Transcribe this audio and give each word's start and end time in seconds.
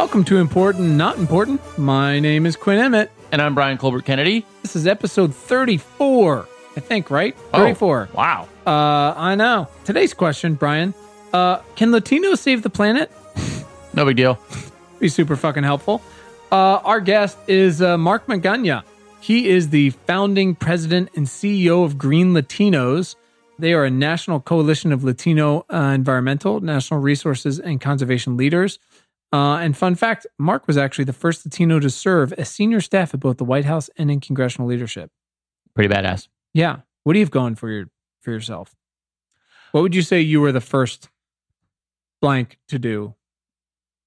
Welcome 0.00 0.24
to 0.24 0.38
Important 0.38 0.92
Not 0.92 1.18
Important. 1.18 1.60
My 1.76 2.20
name 2.20 2.46
is 2.46 2.56
Quinn 2.56 2.78
Emmett. 2.78 3.12
And 3.32 3.42
I'm 3.42 3.54
Brian 3.54 3.76
Colbert 3.76 4.06
Kennedy. 4.06 4.46
This 4.62 4.74
is 4.74 4.86
episode 4.86 5.34
34, 5.34 6.48
I 6.74 6.80
think, 6.80 7.10
right? 7.10 7.36
Oh. 7.52 7.58
34. 7.58 8.08
Wow. 8.14 8.48
Uh, 8.66 9.12
I 9.14 9.34
know. 9.34 9.68
Today's 9.84 10.14
question, 10.14 10.54
Brian, 10.54 10.94
uh, 11.34 11.58
can 11.76 11.90
Latinos 11.90 12.38
save 12.38 12.62
the 12.62 12.70
planet? 12.70 13.12
No 13.92 14.06
big 14.06 14.16
deal. 14.16 14.38
Be 15.00 15.08
super 15.10 15.36
fucking 15.36 15.64
helpful. 15.64 16.00
Uh, 16.50 16.80
our 16.82 17.00
guest 17.00 17.36
is 17.46 17.82
uh, 17.82 17.98
Mark 17.98 18.26
Magana. 18.26 18.84
He 19.20 19.50
is 19.50 19.68
the 19.68 19.90
founding 19.90 20.54
president 20.54 21.10
and 21.14 21.26
CEO 21.26 21.84
of 21.84 21.98
Green 21.98 22.32
Latinos. 22.32 23.16
They 23.58 23.74
are 23.74 23.84
a 23.84 23.90
national 23.90 24.40
coalition 24.40 24.92
of 24.92 25.04
Latino 25.04 25.66
uh, 25.68 25.92
environmental, 25.94 26.60
national 26.60 27.00
resources, 27.00 27.58
and 27.58 27.82
conservation 27.82 28.38
leaders. 28.38 28.78
Uh, 29.32 29.56
and 29.58 29.76
fun 29.76 29.94
fact 29.94 30.26
Mark 30.38 30.66
was 30.66 30.76
actually 30.76 31.04
the 31.04 31.12
first 31.12 31.44
Latino 31.44 31.78
to 31.78 31.88
serve 31.90 32.32
as 32.34 32.48
senior 32.48 32.80
staff 32.80 33.14
at 33.14 33.20
both 33.20 33.36
the 33.36 33.44
White 33.44 33.64
House 33.64 33.88
and 33.96 34.10
in 34.10 34.20
congressional 34.20 34.66
leadership. 34.68 35.10
Pretty 35.74 35.92
badass. 35.92 36.26
Yeah. 36.52 36.78
What 37.04 37.12
do 37.12 37.18
you 37.20 37.24
have 37.24 37.30
going 37.30 37.54
for 37.54 37.70
your 37.70 37.86
for 38.20 38.30
yourself? 38.32 38.74
What 39.72 39.82
would 39.82 39.94
you 39.94 40.02
say 40.02 40.20
you 40.20 40.40
were 40.40 40.50
the 40.52 40.60
first 40.60 41.08
blank 42.20 42.58
to 42.68 42.78
do 42.78 43.14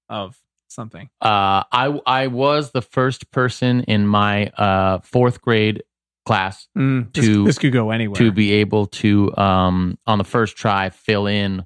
of 0.08 0.38
something? 0.68 1.08
Uh, 1.20 1.64
I 1.72 2.00
I 2.06 2.26
was 2.26 2.72
the 2.72 2.82
first 2.82 3.30
person 3.30 3.82
in 3.84 4.06
my 4.06 4.48
uh, 4.48 4.98
fourth 5.00 5.40
grade 5.40 5.82
class 6.26 6.68
Mm, 6.76 7.12
this, 7.12 7.24
To- 7.26 7.44
this 7.44 7.58
could 7.58 7.72
go 7.72 7.90
anywhere. 7.90 8.16
to 8.16 8.32
be 8.32 8.52
able 8.52 8.86
to 8.86 9.34
um, 9.36 9.98
on 10.06 10.18
the 10.18 10.24
first 10.24 10.56
try 10.56 10.88
fill 10.90 11.26
in 11.26 11.64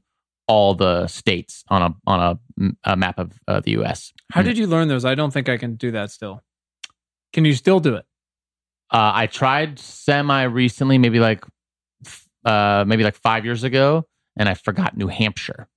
all 0.48 0.75
the 0.75 1.06
states 1.06 1.64
on 1.69 1.82
a 1.82 1.94
on 2.06 2.20
a, 2.20 2.38
a 2.84 2.96
map 2.96 3.18
of 3.18 3.32
uh, 3.46 3.60
the 3.60 3.72
U.S. 3.72 4.12
How 4.32 4.42
did 4.42 4.58
you 4.58 4.66
learn 4.66 4.88
those? 4.88 5.04
I 5.04 5.14
don't 5.14 5.32
think 5.32 5.48
I 5.48 5.56
can 5.56 5.76
do 5.76 5.90
that 5.92 6.10
still. 6.10 6.42
Can 7.32 7.44
you 7.44 7.54
still 7.54 7.80
do 7.80 7.94
it? 7.94 8.04
Uh, 8.90 9.12
I 9.14 9.26
tried 9.26 9.78
semi 9.78 10.44
recently, 10.44 10.98
maybe 10.98 11.20
like 11.20 11.44
uh, 12.44 12.84
maybe 12.86 13.04
like 13.04 13.16
five 13.16 13.44
years 13.44 13.64
ago, 13.64 14.06
and 14.36 14.48
I 14.48 14.54
forgot 14.54 14.96
New 14.96 15.08
Hampshire. 15.08 15.68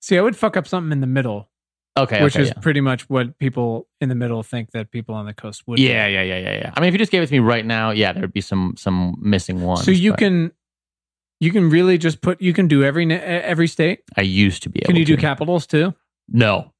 See, 0.00 0.16
I 0.16 0.22
would 0.22 0.36
fuck 0.36 0.56
up 0.56 0.66
something 0.66 0.92
in 0.92 1.00
the 1.00 1.06
middle, 1.06 1.50
Okay, 1.98 2.22
which 2.22 2.36
okay, 2.36 2.44
is 2.44 2.48
yeah. 2.48 2.60
pretty 2.60 2.80
much 2.80 3.10
what 3.10 3.36
people 3.38 3.88
in 4.00 4.08
the 4.08 4.14
middle 4.14 4.42
think 4.42 4.70
that 4.70 4.90
people 4.90 5.14
on 5.14 5.26
the 5.26 5.34
coast 5.34 5.64
would. 5.66 5.76
do. 5.76 5.82
yeah, 5.82 6.06
yeah, 6.06 6.22
yeah, 6.22 6.38
yeah, 6.38 6.52
yeah. 6.54 6.72
I 6.74 6.80
mean, 6.80 6.88
if 6.88 6.94
you 6.94 6.98
just 6.98 7.10
gave 7.10 7.22
it 7.22 7.26
to 7.26 7.32
me 7.32 7.40
right 7.40 7.66
now, 7.66 7.90
yeah, 7.90 8.12
there'd 8.12 8.32
be 8.32 8.40
some 8.40 8.74
some 8.78 9.16
missing 9.20 9.60
ones. 9.60 9.84
So 9.84 9.90
you 9.90 10.12
but 10.12 10.20
can, 10.20 10.52
you 11.40 11.50
can 11.52 11.70
really 11.70 11.98
just 11.98 12.20
put. 12.20 12.40
You 12.40 12.52
can 12.52 12.68
do 12.68 12.82
every 12.84 13.10
every 13.12 13.68
state. 13.68 14.00
I 14.16 14.22
used 14.22 14.62
to 14.64 14.68
be 14.70 14.80
able. 14.80 14.86
Can 14.86 14.96
you 14.96 15.04
do 15.04 15.16
capitals 15.16 15.66
too? 15.66 15.94
No. 16.28 16.72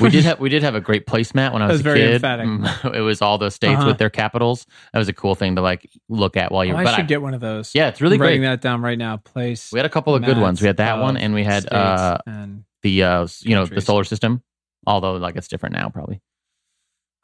We 0.00 0.10
did 0.10 0.24
have 0.26 0.38
we 0.38 0.48
did 0.50 0.62
have 0.62 0.74
a 0.74 0.80
great 0.80 1.06
placemat 1.06 1.52
when 1.54 1.62
I 1.62 1.66
was, 1.66 1.74
was 1.74 1.80
a 1.80 1.84
very 1.84 2.00
kid. 2.00 2.14
emphatic. 2.16 2.46
Mm, 2.46 2.94
It 2.94 3.00
was 3.00 3.22
all 3.22 3.38
the 3.38 3.50
states 3.50 3.78
Uh-huh. 3.78 3.86
with 3.88 3.98
their 3.98 4.10
capitals. 4.10 4.66
That 4.92 4.98
was 4.98 5.08
a 5.08 5.12
cool 5.14 5.34
thing 5.34 5.56
to 5.56 5.62
like 5.62 5.88
look 6.08 6.36
at 6.36 6.52
while 6.52 6.60
Oh, 6.60 6.62
you're. 6.62 6.76
I 6.76 6.84
but 6.84 6.94
should 6.96 7.08
get 7.08 7.22
one 7.22 7.32
of 7.34 7.40
those. 7.40 7.74
yeah, 7.74 7.88
it's 7.88 8.00
really 8.00 8.16
I'm 8.16 8.22
writing 8.22 8.42
that 8.42 8.60
down 8.60 8.82
right 8.82 8.98
now. 8.98 9.16
Place. 9.16 9.72
We 9.72 9.78
had 9.78 9.86
a 9.86 9.90
couple 9.90 10.14
of 10.14 10.22
good 10.24 10.38
ones. 10.38 10.60
We 10.60 10.66
had 10.66 10.76
that 10.76 10.98
one, 10.98 11.16
and 11.16 11.32
we 11.34 11.42
had 11.42 11.72
uh, 11.72 12.18
and 12.26 12.64
the 12.82 13.02
uh, 13.02 13.26
you 13.40 13.54
know 13.54 13.64
the 13.64 13.80
solar 13.80 14.04
system. 14.04 14.42
Although 14.86 15.14
like 15.16 15.36
it's 15.36 15.48
different 15.48 15.74
now, 15.74 15.88
probably. 15.88 16.20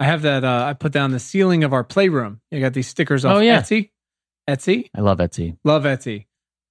I 0.00 0.04
have 0.06 0.22
that. 0.22 0.42
Uh, 0.44 0.64
I 0.66 0.72
put 0.72 0.90
down 0.92 1.12
the 1.12 1.20
ceiling 1.20 1.62
of 1.64 1.72
our 1.72 1.84
playroom. 1.84 2.40
You 2.50 2.60
got 2.60 2.72
these 2.72 2.88
stickers 2.88 3.24
off 3.24 3.36
Oh, 3.36 3.38
yeah. 3.40 3.60
Etsy. 3.60 3.90
Etsy, 4.48 4.90
I 4.94 5.00
love 5.00 5.18
Etsy. 5.18 5.56
love 5.64 5.84
Etsy, 5.84 6.26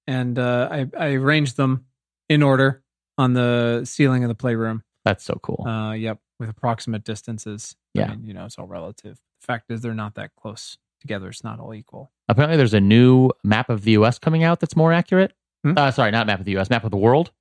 and 0.06 0.38
uh, 0.38 0.68
I 0.70 0.86
I 0.98 1.06
arranged 1.14 1.56
them 1.56 1.86
in 2.28 2.42
order 2.42 2.82
on 3.18 3.34
the 3.34 3.82
ceiling 3.84 4.24
of 4.24 4.28
the 4.28 4.34
playroom. 4.34 4.82
That's 5.04 5.24
so 5.24 5.38
cool. 5.42 5.66
Uh, 5.66 5.92
yep, 5.92 6.18
with 6.38 6.48
approximate 6.48 7.04
distances. 7.04 7.76
I 7.96 8.00
Yeah. 8.00 8.08
mean, 8.08 8.24
you 8.24 8.34
know, 8.34 8.44
it's 8.46 8.58
all 8.58 8.66
relative. 8.66 9.18
The 9.40 9.46
fact 9.46 9.70
is, 9.70 9.82
they're 9.82 9.94
not 9.94 10.14
that 10.14 10.30
close 10.36 10.78
together. 11.00 11.28
It's 11.28 11.44
not 11.44 11.60
all 11.60 11.74
equal. 11.74 12.10
Apparently, 12.28 12.56
there's 12.56 12.74
a 12.74 12.80
new 12.80 13.30
map 13.44 13.68
of 13.68 13.82
the 13.82 13.92
U.S. 13.92 14.18
coming 14.18 14.42
out 14.42 14.60
that's 14.60 14.74
more 14.76 14.92
accurate. 14.92 15.32
Hmm? 15.62 15.74
Uh, 15.76 15.90
sorry, 15.90 16.10
not 16.10 16.26
map 16.26 16.38
of 16.38 16.44
the 16.46 16.52
U.S. 16.52 16.70
Map 16.70 16.84
of 16.84 16.90
the 16.90 16.96
world. 16.96 17.32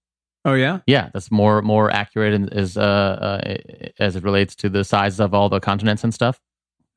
Oh 0.46 0.56
yeah, 0.56 0.79
Yeah, 0.88 1.09
that's 1.13 1.31
more 1.31 1.62
more 1.62 1.90
accurate 1.90 2.34
and 2.34 2.52
is 2.52 2.75
uh, 2.75 2.81
uh 2.81 3.56
as 4.00 4.18
it 4.18 4.24
relates 4.25 4.56
to 4.58 4.68
the 4.69 4.84
size 4.84 5.22
of 5.22 5.34
all 5.34 5.47
the 5.47 5.62
continents 5.62 6.03
and 6.03 6.13
stuff. 6.13 6.41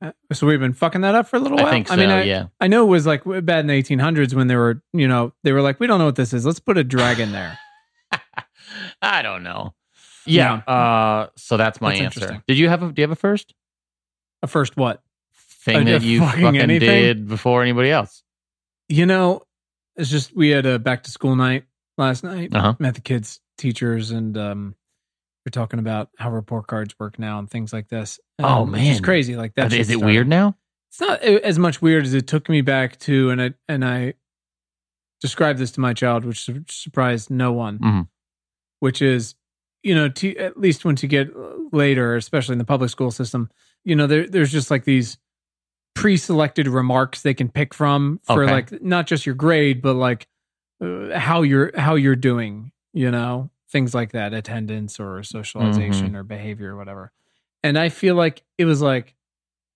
Uh, 0.03 0.13
so 0.33 0.47
we've 0.47 0.61
been 0.61 0.75
fucking 0.75 1.01
that 1.01 1.15
up 1.15 1.27
for 1.27 1.37
a 1.37 1.41
little 1.41 1.57
while. 1.57 1.67
I 1.67 1.71
think 1.71 1.89
so. 1.89 1.97
mean, 1.97 2.11
I, 2.11 2.25
yeah. 2.25 2.47
I 2.61 2.67
know 2.67 2.85
it 2.85 2.89
was 2.89 3.07
like 3.07 3.25
bad 3.25 3.61
in 3.61 3.67
the 3.67 3.83
1800s 3.83 4.35
when 4.35 4.47
they 4.47 4.57
were, 4.57 4.83
you 4.93 5.09
know, 5.09 5.33
they 5.43 5.53
were 5.53 5.63
like, 5.63 5.81
we 5.81 5.87
don't 5.87 5.99
know 5.99 6.05
what 6.05 6.17
this 6.17 6.33
is. 6.33 6.45
Let's 6.45 6.61
put 6.61 6.77
a 6.77 6.85
dragon 6.85 7.33
there. 7.33 7.59
I 9.03 9.23
don't 9.23 9.43
know. 9.43 9.75
Yeah. 10.27 10.55
Uh, 10.55 11.29
so 11.37 11.57
that's 11.57 11.81
my 11.81 11.99
That's 11.99 12.19
answer. 12.19 12.43
Did 12.47 12.59
you 12.59 12.69
have 12.69 12.83
a 12.83 12.93
Do 12.93 13.01
you 13.01 13.05
have 13.05 13.13
a 13.13 13.17
first 13.17 13.55
A 14.43 14.47
first 14.47 14.77
what? 14.77 15.03
thing 15.65 15.89
Uh, 15.89 15.93
that 15.93 16.03
you 16.03 16.21
fucking 16.21 16.43
fucking, 16.43 16.69
did 16.79 17.27
before 17.29 17.63
anybody 17.63 17.91
else? 17.91 18.23
You 18.89 19.07
know, 19.07 19.43
it's 19.97 20.11
just 20.11 20.35
we 20.37 20.51
had 20.51 20.67
a 20.67 20.79
back 20.79 21.05
to 21.05 21.11
school 21.11 21.37
night 21.37 21.65
last 21.97 22.23
night. 22.23 22.55
Uh 22.55 22.61
huh. 22.61 22.75
Met 22.79 22.95
the 22.95 23.01
kids, 23.01 23.41
teachers, 23.57 24.11
and 24.11 24.37
um, 24.37 24.75
we're 25.47 25.51
talking 25.51 25.79
about 25.79 26.11
how 26.19 26.31
report 26.31 26.67
cards 26.67 26.95
work 26.99 27.19
now 27.21 27.39
and 27.39 27.49
things 27.49 27.73
like 27.73 27.89
this. 27.89 28.19
Oh, 28.41 28.67
man, 28.67 28.85
It's 28.87 29.01
crazy. 29.01 29.37
Like 29.37 29.55
that. 29.55 29.73
Is 29.73 29.89
it 29.89 29.95
started. 29.95 30.05
weird 30.05 30.29
now? 30.29 30.57
It's 30.91 31.01
not 31.01 31.23
as 31.23 31.59
much 31.59 31.81
weird 31.81 32.05
as 32.05 32.15
it 32.15 32.27
took 32.27 32.49
me 32.49 32.63
back 32.63 32.99
to, 33.01 33.31
and 33.31 33.41
I 33.41 33.55
and 33.69 33.85
I 33.85 34.15
described 35.21 35.59
this 35.59 35.71
to 35.73 35.81
my 35.81 35.93
child, 35.95 36.25
which 36.25 36.49
surprised 36.69 37.31
no 37.31 37.53
one. 37.53 37.79
Mhm. 37.79 38.09
Which 38.81 39.01
is, 39.03 39.35
you 39.83 39.95
know, 39.95 40.09
to, 40.09 40.37
at 40.37 40.59
least 40.59 40.85
once 40.85 41.03
you 41.03 41.09
get 41.09 41.29
later, 41.73 42.17
especially 42.17 42.55
in 42.55 42.59
the 42.59 42.65
public 42.65 42.91
school 42.91 43.11
system, 43.11 43.51
you 43.85 43.95
know, 43.95 44.07
there 44.07 44.27
there's 44.29 44.51
just 44.53 44.71
like 44.71 44.85
these 44.85 45.17
pre-selected 45.95 46.67
remarks 46.69 47.23
they 47.23 47.35
can 47.35 47.49
pick 47.49 47.73
from 47.73 48.19
for 48.25 48.43
Okay. 48.45 48.53
like 48.53 48.83
not 48.83 49.07
just 49.07 49.27
your 49.27 49.35
grade, 49.35 49.81
but 49.83 49.95
like 49.95 50.27
uh, 50.83 51.19
how 51.19 51.43
you're 51.43 51.79
how 51.79 51.95
you're 51.95 52.17
doing. 52.17 52.73
You 52.93 53.11
know, 53.11 53.51
things 53.71 53.95
like 53.95 54.13
that, 54.13 54.33
attendance 54.33 55.01
or 55.01 55.23
socialization 55.23 56.15
or 56.17 56.23
behavior 56.23 56.73
or 56.75 56.77
whatever. 56.77 57.13
And 57.63 57.79
I 57.79 57.89
feel 57.89 58.15
like 58.15 58.43
it 58.59 58.65
was 58.65 58.81
like 58.81 59.15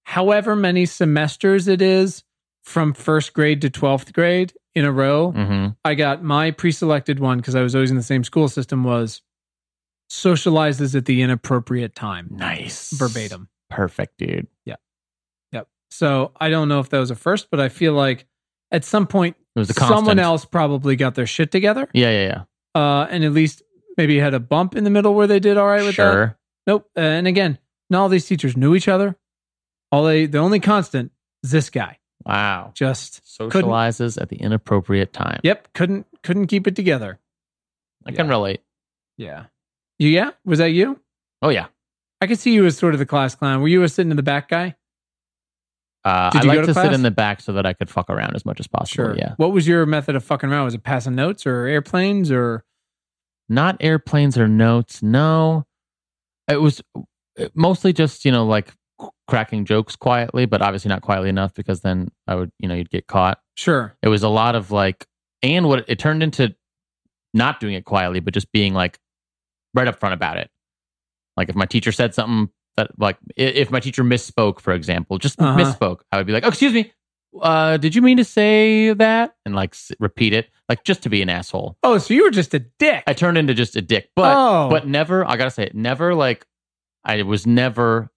however 0.04 0.54
many 0.56 0.86
semesters 0.86 1.68
it 1.68 1.82
is 1.82 2.24
from 2.62 2.92
first 2.92 3.32
grade 3.32 3.60
to 3.62 3.70
12th 3.70 4.12
grade 4.12 4.52
in 4.74 4.84
a 4.84 4.92
row 4.92 5.30
hmm 5.32 5.68
i 5.84 5.94
got 5.94 6.22
my 6.22 6.50
pre-selected 6.50 7.18
one 7.18 7.38
because 7.38 7.54
i 7.54 7.62
was 7.62 7.74
always 7.74 7.90
in 7.90 7.96
the 7.96 8.02
same 8.02 8.22
school 8.24 8.48
system 8.48 8.84
was 8.84 9.22
socializes 10.10 10.94
at 10.94 11.04
the 11.06 11.22
inappropriate 11.22 11.94
time 11.94 12.28
Nice. 12.30 12.90
verbatim 12.92 13.48
Perfect, 13.68 14.18
dude. 14.18 14.48
Yeah. 14.64 14.76
Yep 15.52 15.68
so 15.90 16.32
i 16.40 16.48
don't 16.48 16.68
know 16.68 16.80
if 16.80 16.88
that 16.90 16.98
was 16.98 17.10
a 17.10 17.14
first 17.16 17.48
but 17.50 17.60
i 17.60 17.68
feel 17.68 17.92
like 17.92 18.26
at 18.72 18.84
some 18.84 19.06
point 19.06 19.36
It 19.54 19.58
was 19.60 19.74
someone 19.76 20.18
else 20.18 20.44
probably 20.44 20.96
got 20.96 21.14
their 21.14 21.26
shit 21.26 21.50
together 21.52 21.88
Yeah, 21.92 22.10
yeah, 22.10 22.26
yeah. 22.76 22.80
uh, 22.80 23.06
and 23.10 23.24
at 23.24 23.32
least 23.32 23.62
maybe 24.00 24.18
had 24.18 24.32
a 24.32 24.40
bump 24.40 24.74
in 24.76 24.84
the 24.84 24.90
middle 24.90 25.14
where 25.14 25.26
they 25.26 25.40
did 25.40 25.58
all 25.58 25.66
right 25.66 25.84
with 25.84 25.96
that 25.96 26.36
Nope. 26.66 26.88
Uh, 26.96 27.00
and 27.00 27.26
again, 27.26 27.58
not 27.90 28.02
all 28.02 28.08
these 28.08 28.26
teachers 28.26 28.56
knew 28.56 28.74
each 28.74 28.88
other. 28.88 29.16
All 29.92 30.04
they, 30.04 30.26
the 30.26 30.38
only 30.38 30.60
constant 30.60 31.12
is 31.42 31.50
this 31.50 31.68
guy. 31.68 31.98
Wow. 32.24 32.72
Just 32.74 33.22
Socializes 33.24 34.20
at 34.20 34.28
the 34.28 34.36
inappropriate 34.36 35.12
time. 35.12 35.40
yep, 35.42 35.68
couldn't 35.74 36.06
couldn't 36.22 36.46
keep 36.48 36.66
it 36.66 36.76
together. 36.76 37.18
I 38.06 38.12
can 38.12 38.28
relate. 38.28 38.60
Yeah. 39.16 39.46
You, 39.98 40.08
yeah. 40.08 40.30
Was 40.44 40.58
that 40.58 40.70
you? 40.70 41.00
Oh 41.42 41.48
yeah. 41.48 41.66
I 42.20 42.26
could 42.26 42.38
see 42.38 42.52
you 42.52 42.66
as 42.66 42.76
sort 42.76 42.94
of 42.94 42.98
the 42.98 43.06
class 43.06 43.34
clown. 43.34 43.60
Were 43.60 43.68
you 43.68 43.82
a 43.82 43.88
sitting 43.88 44.10
in 44.10 44.16
the 44.16 44.22
back 44.22 44.48
guy? 44.48 44.76
Uh, 46.04 46.30
Did 46.30 46.40
I 46.40 46.42
you 46.44 46.48
like 46.48 46.56
go 46.56 46.66
to, 46.66 46.74
to 46.74 46.74
sit 46.74 46.92
in 46.92 47.02
the 47.02 47.10
back 47.10 47.40
so 47.40 47.52
that 47.54 47.66
I 47.66 47.72
could 47.74 47.90
fuck 47.90 48.08
around 48.08 48.34
as 48.34 48.46
much 48.46 48.60
as 48.60 48.66
possible. 48.66 49.16
Yeah. 49.16 49.34
What 49.36 49.52
was 49.52 49.68
your 49.68 49.84
method 49.84 50.16
of 50.16 50.24
fucking 50.24 50.50
around? 50.50 50.64
Was 50.64 50.74
it 50.74 50.82
passing 50.82 51.14
notes 51.14 51.46
or 51.46 51.66
airplanes 51.66 52.30
or? 52.30 52.64
Not 53.50 53.76
airplanes 53.80 54.38
or 54.38 54.48
notes. 54.48 55.02
No. 55.02 55.66
It 56.48 56.60
was 56.60 56.80
uh, 56.96 57.48
mostly 57.54 57.92
just 57.92 58.24
you 58.24 58.32
know 58.32 58.46
like 58.46 58.72
cracking 59.28 59.64
jokes 59.64 59.96
quietly, 59.96 60.46
but 60.46 60.62
obviously 60.62 60.88
not 60.88 61.02
quietly 61.02 61.28
enough 61.28 61.52
because 61.52 61.80
then 61.82 62.08
I 62.26 62.36
would 62.36 62.50
you 62.58 62.68
know 62.68 62.74
you'd 62.74 62.90
get 62.90 63.06
caught. 63.06 63.40
Sure. 63.56 63.96
It 64.02 64.08
was 64.08 64.22
a 64.22 64.28
lot 64.28 64.54
of 64.54 64.70
like, 64.70 65.06
and 65.42 65.68
what 65.68 65.84
it 65.88 65.98
turned 65.98 66.22
into 66.22 66.54
not 67.34 67.60
doing 67.60 67.74
it 67.74 67.84
quietly, 67.84 68.20
but 68.20 68.32
just 68.34 68.50
being 68.52 68.72
like 68.72 68.98
right 69.74 69.86
up 69.86 69.98
front 70.00 70.14
about 70.14 70.38
it. 70.38 70.48
Like 71.36 71.48
if 71.48 71.54
my 71.56 71.66
teacher 71.66 71.92
said 71.92 72.14
something 72.14 72.52
that, 72.76 72.90
like, 72.98 73.18
if 73.36 73.70
my 73.70 73.80
teacher 73.80 74.02
misspoke, 74.04 74.60
for 74.60 74.72
example, 74.72 75.18
just 75.18 75.40
Uh-huh. 75.40 75.58
misspoke, 75.58 76.00
I 76.12 76.16
would 76.16 76.26
be 76.26 76.32
like, 76.32 76.44
oh, 76.44 76.48
excuse 76.48 76.72
me, 76.72 76.92
uh, 77.40 77.76
did 77.76 77.94
you 77.94 78.02
mean 78.02 78.16
to 78.16 78.24
say 78.24 78.92
that? 78.92 79.34
And 79.44 79.54
like 79.54 79.74
s- 79.74 79.92
repeat 80.00 80.32
it, 80.32 80.48
like 80.68 80.84
just 80.84 81.02
to 81.04 81.08
be 81.08 81.22
an 81.22 81.28
asshole. 81.28 81.76
Oh, 81.82 81.98
so 81.98 82.14
you 82.14 82.24
were 82.24 82.30
just 82.30 82.54
a 82.54 82.58
dick. 82.58 83.04
I 83.06 83.12
turned 83.12 83.38
into 83.38 83.54
just 83.54 83.76
a 83.76 83.82
dick, 83.82 84.10
but 84.16 84.34
oh, 84.36 84.68
but 84.70 84.86
never. 84.86 85.24
I 85.24 85.36
gotta 85.36 85.50
say, 85.50 85.64
it 85.64 85.74
never 85.74 86.14
like 86.14 86.46
I 87.04 87.22
was 87.22 87.46
never 87.46 88.10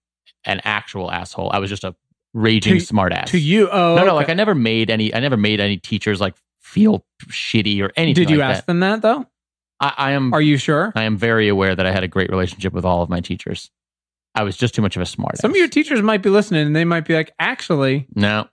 an 0.44 0.60
actual 0.64 1.10
asshole. 1.10 1.50
I 1.52 1.58
was 1.58 1.70
just 1.70 1.84
a 1.84 1.94
raging 2.32 2.78
To- 2.78 2.84
smartass. 2.84 3.26
to 3.26 3.38
you. 3.38 3.68
Oh, 3.70 3.94
no, 3.94 4.02
no. 4.02 4.02
okay. 4.08 4.12
Like 4.12 4.28
I 4.30 4.34
never 4.34 4.54
made 4.54 4.90
any. 4.90 5.14
I 5.14 5.20
never 5.20 5.36
made 5.36 5.60
any 5.60 5.76
teachers 5.76 6.20
like 6.20 6.34
feel 6.60 7.04
shitty 7.28 7.80
or 7.82 7.92
anything. 7.96 8.24
Did 8.24 8.30
you 8.30 8.38
like 8.38 8.50
ask 8.50 8.60
that. 8.62 8.66
them 8.66 8.80
that 8.80 9.02
though? 9.02 9.26
I, 9.80 9.92
I 9.96 10.10
am. 10.12 10.32
Are 10.34 10.40
you 10.42 10.56
sure? 10.56 10.92
I 10.96 11.04
am 11.04 11.16
very 11.16 11.48
aware 11.48 11.74
that 11.74 11.86
I 11.86 11.92
had 11.92 12.04
a 12.04 12.08
great 12.08 12.30
relationship 12.30 12.72
with 12.72 12.84
all 12.84 13.02
of 13.02 13.08
my 13.08 13.20
teachers. 13.20 13.70
I 14.36 14.42
was 14.42 14.56
just 14.56 14.74
too 14.74 14.82
much 14.82 14.96
of 14.96 15.02
a 15.02 15.06
smart. 15.06 15.38
Some 15.38 15.52
of 15.52 15.56
your 15.56 15.68
teachers 15.68 16.02
might 16.02 16.20
be 16.22 16.28
listening 16.30 16.66
and 16.66 16.74
they 16.74 16.84
might 16.84 17.04
be 17.06 17.14
like, 17.14 17.32
actually, 17.38 18.08
no, 18.16 18.48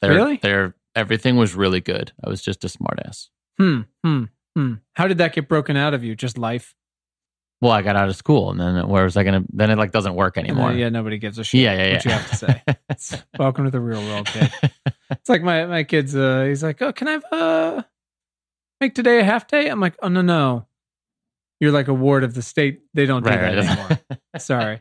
they're, 0.00 0.12
Really? 0.12 0.38
They're 0.42 0.74
everything 0.94 1.36
was 1.36 1.54
really 1.54 1.80
good. 1.80 2.12
I 2.24 2.28
was 2.28 2.42
just 2.42 2.64
a 2.64 2.68
smartass. 2.68 3.28
hmm, 3.58 3.80
hmm, 4.04 4.24
hmm. 4.56 4.74
How 4.94 5.06
did 5.06 5.18
that 5.18 5.32
get 5.32 5.48
broken 5.48 5.76
out 5.76 5.94
of 5.94 6.04
you? 6.04 6.14
Just 6.14 6.38
life? 6.38 6.74
Well, 7.62 7.72
I 7.72 7.82
got 7.82 7.94
out 7.94 8.08
of 8.08 8.16
school, 8.16 8.50
and 8.50 8.58
then 8.58 8.88
where 8.88 9.04
was 9.04 9.18
I 9.18 9.24
gonna? 9.24 9.44
Then 9.52 9.70
it 9.70 9.76
like 9.76 9.92
doesn't 9.92 10.14
work 10.14 10.38
anymore. 10.38 10.70
then, 10.70 10.78
yeah, 10.78 10.88
nobody 10.88 11.18
gives 11.18 11.38
a 11.38 11.44
shit. 11.44 11.60
yeah, 11.60 11.74
yeah, 11.74 11.86
yeah. 11.86 11.92
What 11.94 12.04
you 12.06 12.10
have 12.10 12.30
to 12.30 12.36
say. 12.98 13.22
Welcome 13.38 13.66
to 13.66 13.70
the 13.70 13.80
real 13.80 14.00
world, 14.00 14.26
kid. 14.26 14.50
It's 15.10 15.28
like 15.28 15.42
my 15.42 15.66
my 15.66 15.82
kid's. 15.82 16.14
Uh, 16.14 16.44
he's 16.44 16.62
like, 16.62 16.80
oh, 16.80 16.92
can 16.92 17.08
I 17.08 17.10
have, 17.12 17.24
uh 17.32 17.82
make 18.80 18.94
today 18.94 19.18
a 19.18 19.24
half 19.24 19.48
day? 19.48 19.68
I'm 19.68 19.80
like, 19.80 19.96
oh 20.02 20.08
no 20.08 20.22
no, 20.22 20.66
you're 21.58 21.72
like 21.72 21.88
a 21.88 21.94
ward 21.94 22.24
of 22.24 22.34
the 22.34 22.42
state. 22.42 22.80
They 22.94 23.06
don't 23.06 23.22
do 23.22 23.28
right, 23.30 23.40
that 23.40 23.56
right. 23.56 23.68
anymore. 23.68 24.20
Sorry. 24.38 24.80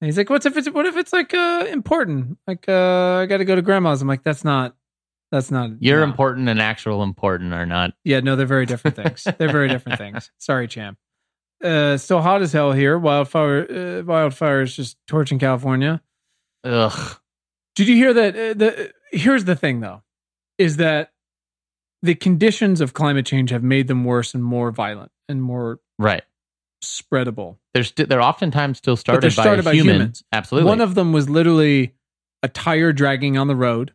And 0.00 0.06
he's 0.06 0.16
like, 0.16 0.30
what's 0.30 0.46
if 0.46 0.56
it's 0.56 0.70
what 0.70 0.86
if 0.86 0.96
it's 0.96 1.12
like 1.12 1.34
uh 1.34 1.66
important? 1.68 2.38
Like 2.46 2.68
uh 2.68 3.18
I 3.22 3.26
got 3.26 3.38
to 3.38 3.44
go 3.44 3.54
to 3.54 3.62
grandma's. 3.62 4.02
I'm 4.02 4.08
like, 4.08 4.22
that's 4.22 4.44
not. 4.44 4.76
That's 5.30 5.50
not. 5.50 5.70
You're 5.80 5.98
no. 5.98 6.04
important 6.04 6.48
and 6.48 6.60
actual 6.60 7.02
important 7.02 7.52
are 7.52 7.66
not. 7.66 7.92
Yeah, 8.04 8.20
no, 8.20 8.36
they're 8.36 8.46
very 8.46 8.64
different 8.66 8.96
things. 8.96 9.26
they're 9.38 9.52
very 9.52 9.68
different 9.68 9.98
things. 9.98 10.30
Sorry, 10.38 10.66
champ. 10.68 10.98
Uh, 11.62 11.96
still 11.96 12.22
hot 12.22 12.40
as 12.40 12.52
hell 12.52 12.72
here. 12.72 12.96
Wildfire, 12.98 13.98
uh, 13.98 14.02
wildfire 14.04 14.62
is 14.62 14.74
just 14.74 14.96
torching 15.06 15.38
California. 15.38 16.00
Ugh. 16.64 17.18
Did 17.74 17.88
you 17.88 17.96
hear 17.96 18.14
that? 18.14 18.34
Uh, 18.34 18.54
the 18.54 18.92
here's 19.12 19.44
the 19.44 19.56
thing, 19.56 19.80
though, 19.80 20.02
is 20.56 20.76
that 20.76 21.12
the 22.02 22.14
conditions 22.14 22.80
of 22.80 22.94
climate 22.94 23.26
change 23.26 23.50
have 23.50 23.62
made 23.62 23.88
them 23.88 24.04
worse 24.04 24.34
and 24.34 24.42
more 24.42 24.70
violent 24.70 25.10
and 25.28 25.42
more 25.42 25.80
Right. 25.98 26.22
Spreadable. 26.82 27.56
They're 27.74 27.84
st- 27.84 28.08
they're 28.08 28.22
oftentimes 28.22 28.78
still 28.78 28.96
started, 28.96 29.22
they're 29.22 29.30
started 29.30 29.64
by, 29.64 29.70
by 29.72 29.74
humans. 29.76 29.94
humans. 29.96 30.24
Absolutely. 30.32 30.68
One 30.68 30.80
of 30.80 30.94
them 30.94 31.12
was 31.12 31.28
literally 31.28 31.94
a 32.42 32.48
tire 32.48 32.92
dragging 32.92 33.36
on 33.36 33.48
the 33.48 33.56
road, 33.56 33.92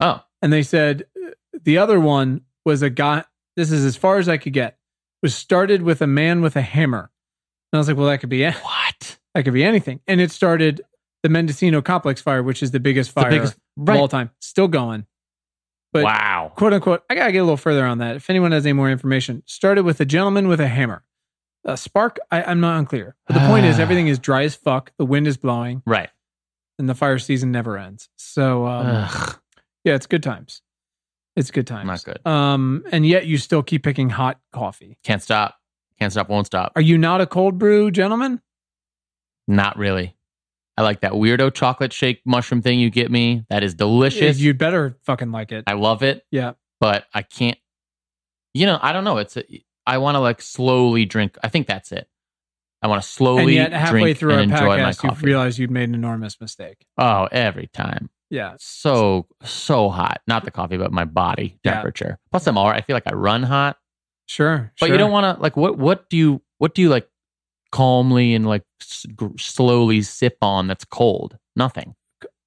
oh, 0.00 0.22
and 0.42 0.52
they 0.52 0.62
said 0.62 1.06
uh, 1.24 1.30
the 1.64 1.78
other 1.78 1.98
one 2.00 2.42
was 2.64 2.82
a 2.82 2.90
guy. 2.90 3.24
This 3.56 3.70
is 3.72 3.84
as 3.84 3.96
far 3.96 4.18
as 4.18 4.28
I 4.28 4.36
could 4.36 4.52
get. 4.52 4.78
Was 5.22 5.34
started 5.34 5.82
with 5.82 6.02
a 6.02 6.06
man 6.06 6.42
with 6.42 6.56
a 6.56 6.60
hammer, 6.62 7.10
and 7.72 7.76
I 7.76 7.78
was 7.78 7.88
like, 7.88 7.96
well, 7.96 8.06
that 8.08 8.18
could 8.20 8.28
be 8.28 8.42
it. 8.42 8.54
what? 8.54 9.18
That 9.34 9.44
could 9.44 9.54
be 9.54 9.64
anything. 9.64 10.00
And 10.06 10.20
it 10.20 10.30
started 10.30 10.82
the 11.22 11.28
Mendocino 11.30 11.80
complex 11.82 12.20
fire, 12.20 12.42
which 12.42 12.62
is 12.62 12.70
the 12.70 12.78
biggest 12.80 13.14
The 13.14 13.22
fire 13.22 13.30
biggest. 13.30 13.54
of 13.54 13.60
Right. 13.78 13.98
all 13.98 14.08
time, 14.08 14.30
still 14.40 14.68
going. 14.68 15.06
but- 15.92 16.04
wow. 16.04 16.52
quote 16.54 16.72
unquote, 16.74 17.02
I 17.10 17.14
gotta 17.14 17.32
get 17.32 17.38
a 17.38 17.42
little 17.44 17.56
further 17.56 17.84
on 17.86 17.98
that. 17.98 18.16
If 18.16 18.28
anyone 18.30 18.52
has 18.52 18.64
any 18.66 18.74
more 18.74 18.90
information, 18.90 19.42
started 19.46 19.84
with 19.84 20.00
a 20.00 20.04
gentleman 20.04 20.46
with 20.48 20.60
a 20.60 20.68
hammer. 20.68 21.02
A 21.66 21.76
spark, 21.76 22.18
I, 22.30 22.42
I'm 22.44 22.60
not 22.60 22.78
unclear. 22.78 23.16
But 23.26 23.34
the 23.34 23.46
point 23.48 23.66
is, 23.66 23.78
everything 23.80 24.06
is 24.06 24.18
dry 24.18 24.44
as 24.44 24.54
fuck. 24.54 24.92
The 24.98 25.04
wind 25.04 25.26
is 25.26 25.36
blowing, 25.36 25.82
Right. 25.84 26.08
and 26.78 26.88
the 26.88 26.94
fire 26.94 27.18
season 27.18 27.50
never 27.50 27.76
ends. 27.76 28.08
So, 28.16 28.66
um, 28.66 28.86
Ugh. 28.86 29.38
yeah, 29.84 29.94
it's 29.94 30.06
good 30.06 30.22
times. 30.22 30.62
It's 31.34 31.50
good 31.50 31.66
times. 31.66 31.86
Not 31.86 32.04
good. 32.04 32.24
Um, 32.26 32.84
and 32.92 33.04
yet 33.04 33.26
you 33.26 33.36
still 33.36 33.62
keep 33.62 33.82
picking 33.82 34.10
hot 34.10 34.38
coffee. 34.52 34.96
Can't 35.02 35.20
stop. 35.22 35.56
Can't 35.98 36.12
stop. 36.12 36.28
Won't 36.28 36.46
stop. 36.46 36.72
Are 36.76 36.80
you 36.82 36.96
not 36.96 37.20
a 37.20 37.26
cold 37.26 37.58
brew 37.58 37.90
gentleman? 37.90 38.40
Not 39.48 39.76
really. 39.76 40.16
I 40.78 40.82
like 40.82 41.00
that 41.00 41.12
weirdo 41.12 41.52
chocolate 41.52 41.92
shake 41.92 42.20
mushroom 42.24 42.62
thing 42.62 42.78
you 42.78 42.90
get 42.90 43.10
me. 43.10 43.44
That 43.50 43.62
is 43.64 43.74
delicious. 43.74 44.38
You'd 44.38 44.58
better 44.58 44.96
fucking 45.02 45.32
like 45.32 45.50
it. 45.52 45.64
I 45.66 45.72
love 45.72 46.02
it, 46.02 46.24
yeah. 46.30 46.52
but 46.80 47.06
I 47.12 47.22
can't. 47.22 47.58
You 48.54 48.66
know, 48.66 48.78
I 48.80 48.92
don't 48.92 49.04
know. 49.04 49.18
It's 49.18 49.36
a, 49.36 49.44
I 49.86 49.98
want 49.98 50.16
to 50.16 50.20
like 50.20 50.42
slowly 50.42 51.04
drink. 51.04 51.36
I 51.42 51.48
think 51.48 51.66
that's 51.66 51.92
it. 51.92 52.08
I 52.82 52.88
want 52.88 53.02
to 53.02 53.08
slowly 53.08 53.42
And 53.58 53.72
yet, 53.72 53.72
halfway 53.72 54.14
through 54.14 54.34
our 54.34 54.38
and 54.40 54.52
enjoy 54.52 54.66
my 54.66 54.78
podcast, 54.78 55.02
you've 55.04 55.12
coffee. 55.14 55.26
realized 55.26 55.58
you'd 55.58 55.70
made 55.70 55.88
an 55.88 55.94
enormous 55.94 56.40
mistake. 56.40 56.84
oh, 56.98 57.28
every 57.32 57.68
time. 57.68 58.10
Yeah. 58.30 58.54
So 58.58 59.26
so 59.44 59.88
hot. 59.88 60.20
Not 60.26 60.44
the 60.44 60.50
coffee, 60.50 60.76
but 60.76 60.92
my 60.92 61.04
body 61.04 61.58
Yeah. 61.64 61.74
temperature. 61.74 62.18
Plus, 62.30 62.46
I'm 62.46 62.58
all 62.58 62.68
right. 62.68 62.78
I 62.78 62.80
feel 62.82 62.94
like 62.96 63.06
I 63.06 63.14
run 63.14 63.42
hot. 63.44 63.78
Sure. 64.26 64.72
But 64.80 64.90
you 64.90 64.98
don't 64.98 65.12
want 65.12 65.36
to 65.36 65.40
like 65.42 65.56
what? 65.56 65.78
What 65.78 66.10
do 66.10 66.16
you? 66.16 66.42
What 66.58 66.74
do 66.74 66.82
you 66.82 66.88
like? 66.88 67.08
Calmly 67.72 68.34
and 68.34 68.46
like 68.46 68.62
s- 68.80 69.06
slowly 69.38 70.00
sip 70.02 70.38
on 70.40 70.66
that's 70.68 70.84
cold. 70.84 71.36
Nothing. 71.56 71.94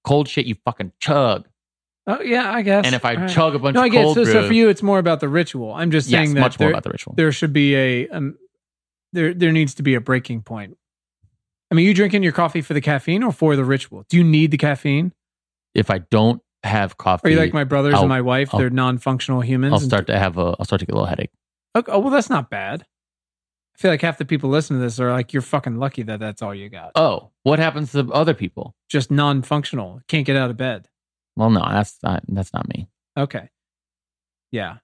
Cold 0.05 0.27
shit 0.29 0.45
you 0.45 0.55
fucking 0.65 0.93
chug. 0.99 1.47
Oh 2.09 2.21
yeah, 2.21 2.51
I 2.51 2.63
guess. 2.63 2.85
And 2.85 2.95
if 2.95 3.05
I 3.05 3.13
All 3.13 3.21
right. 3.21 3.29
chug 3.29 3.53
a 3.55 3.59
bunch 3.59 3.75
no, 3.75 3.81
of 3.81 3.85
I 3.85 3.89
guess 3.89 4.03
cold 4.03 4.15
so, 4.15 4.23
brew, 4.23 4.33
so 4.33 4.47
for 4.47 4.53
you, 4.53 4.67
it's 4.69 4.81
more 4.81 4.97
about 4.97 5.19
the 5.19 5.29
ritual. 5.29 5.73
I'm 5.73 5.91
just 5.91 6.09
yes, 6.09 6.17
saying 6.17 6.33
that 6.33 6.41
much 6.41 6.59
more 6.59 6.67
there, 6.67 6.73
about 6.73 6.83
the 6.83 6.89
ritual. 6.89 7.13
there 7.15 7.31
should 7.31 7.53
be 7.53 7.75
a 7.75 8.07
um, 8.09 8.35
there 9.13 9.33
there 9.33 9.51
needs 9.51 9.75
to 9.75 9.83
be 9.83 9.93
a 9.93 10.01
breaking 10.01 10.41
point. 10.41 10.75
I 11.71 11.75
mean, 11.75 11.85
you 11.85 11.93
drinking 11.93 12.23
your 12.23 12.31
coffee 12.31 12.61
for 12.61 12.73
the 12.73 12.81
caffeine 12.81 13.21
or 13.21 13.31
for 13.31 13.55
the 13.55 13.63
ritual? 13.63 14.05
Do 14.09 14.17
you 14.17 14.23
need 14.23 14.49
the 14.51 14.57
caffeine? 14.57 15.13
If 15.75 15.91
I 15.91 15.99
don't 15.99 16.41
have 16.63 16.97
coffee, 16.97 17.27
Are 17.27 17.31
you 17.31 17.37
like 17.37 17.53
my 17.53 17.63
brothers 17.63 17.93
I'll- 17.93 18.01
and 18.01 18.09
my 18.09 18.21
wife? 18.21 18.49
I'll- 18.53 18.59
They're 18.59 18.71
non-functional 18.71 19.41
humans. 19.41 19.73
I'll 19.73 19.79
start 19.79 20.07
to 20.07 20.17
have 20.17 20.37
a. 20.39 20.55
I'll 20.57 20.65
start 20.65 20.79
to 20.79 20.85
get 20.87 20.93
a 20.93 20.95
little 20.95 21.05
headache. 21.07 21.29
Okay, 21.75 21.91
oh 21.91 21.99
well, 21.99 22.09
that's 22.09 22.29
not 22.29 22.49
bad. 22.49 22.81
I 22.81 23.77
feel 23.77 23.91
like 23.91 24.01
half 24.01 24.17
the 24.17 24.25
people 24.25 24.49
listening 24.49 24.79
to 24.79 24.83
this 24.83 24.99
are 24.99 25.11
like, 25.11 25.31
"You're 25.31 25.43
fucking 25.43 25.77
lucky 25.77 26.01
that 26.03 26.19
that's 26.19 26.41
all 26.41 26.55
you 26.55 26.69
got." 26.69 26.91
Oh, 26.95 27.29
what 27.43 27.59
happens 27.59 27.91
to 27.91 28.11
other 28.11 28.33
people? 28.33 28.75
Just 28.89 29.11
non-functional, 29.11 30.01
can't 30.07 30.25
get 30.25 30.35
out 30.35 30.49
of 30.49 30.57
bed. 30.57 30.87
Well, 31.39 31.49
no, 31.49 31.61
that's 31.61 31.97
not. 32.03 32.21
That's 32.27 32.53
not 32.53 32.67
me. 32.67 32.89
Okay, 33.17 33.49
yeah. 34.51 34.75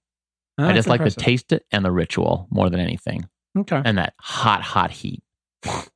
Oh, 0.57 0.65
I 0.65 0.71
just 0.71 0.87
like 0.87 1.01
impressive. 1.01 1.17
the 1.17 1.21
taste 1.21 1.51
it 1.51 1.65
and 1.69 1.83
the 1.83 1.91
ritual 1.91 2.47
more 2.49 2.69
than 2.69 2.79
anything, 2.79 3.27
Okay, 3.57 3.81
and 3.83 3.97
that 3.97 4.13
hot, 4.21 4.61
hot 4.61 4.89
heat. 4.89 5.21
just 5.65 5.89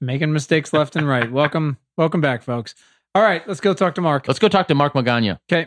making 0.00 0.32
mistakes 0.32 0.72
left 0.72 0.94
and 0.94 1.08
right. 1.08 1.28
welcome, 1.32 1.76
welcome 1.96 2.20
back, 2.20 2.44
folks. 2.44 2.76
All 3.16 3.22
right, 3.22 3.46
let's 3.48 3.58
go 3.58 3.74
talk 3.74 3.96
to 3.96 4.00
Mark. 4.00 4.28
Let's 4.28 4.38
go 4.38 4.46
talk 4.48 4.68
to 4.68 4.76
Mark 4.76 4.92
Magana. 4.92 5.40
Okay. 5.52 5.66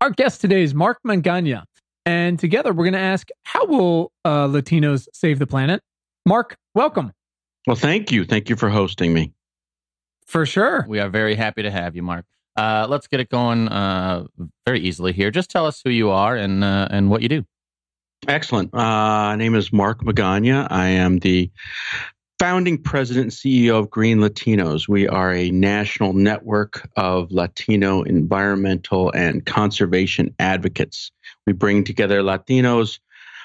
Our 0.00 0.10
guest 0.10 0.40
today 0.40 0.62
is 0.62 0.72
Mark 0.72 0.98
Mangana. 1.04 1.64
And 2.06 2.38
together 2.38 2.72
we're 2.72 2.84
going 2.84 2.92
to 2.94 3.00
ask 3.00 3.28
how 3.42 3.66
will 3.66 4.12
uh, 4.24 4.46
Latinos 4.46 5.08
save 5.12 5.40
the 5.40 5.48
planet? 5.48 5.82
Mark, 6.24 6.56
welcome. 6.76 7.12
Well, 7.66 7.76
thank 7.76 8.12
you. 8.12 8.24
Thank 8.24 8.48
you 8.48 8.54
for 8.56 8.70
hosting 8.70 9.12
me. 9.12 9.32
For 10.30 10.46
sure. 10.46 10.86
We 10.88 11.00
are 11.00 11.08
very 11.08 11.34
happy 11.34 11.64
to 11.64 11.72
have 11.72 11.96
you, 11.96 12.04
Mark. 12.04 12.24
Uh, 12.56 12.86
let's 12.88 13.08
get 13.08 13.18
it 13.18 13.28
going 13.30 13.66
uh, 13.66 14.26
very 14.64 14.78
easily 14.78 15.12
here. 15.12 15.32
Just 15.32 15.50
tell 15.50 15.66
us 15.66 15.80
who 15.84 15.90
you 15.90 16.10
are 16.10 16.36
and 16.36 16.62
uh, 16.62 16.86
and 16.88 17.10
what 17.10 17.22
you 17.22 17.28
do. 17.28 17.44
Excellent. 18.28 18.72
Uh, 18.72 18.78
my 18.78 19.36
name 19.36 19.56
is 19.56 19.72
Mark 19.72 20.02
Magana. 20.02 20.68
I 20.70 20.86
am 20.86 21.18
the 21.18 21.50
founding 22.38 22.80
president 22.80 23.24
and 23.24 23.32
CEO 23.32 23.80
of 23.80 23.90
Green 23.90 24.18
Latinos. 24.18 24.86
We 24.86 25.08
are 25.08 25.32
a 25.32 25.50
national 25.50 26.12
network 26.12 26.88
of 26.96 27.32
Latino 27.32 28.02
environmental 28.02 29.10
and 29.10 29.44
conservation 29.44 30.32
advocates. 30.38 31.10
We 31.44 31.54
bring 31.54 31.82
together 31.82 32.22
Latinos 32.22 33.00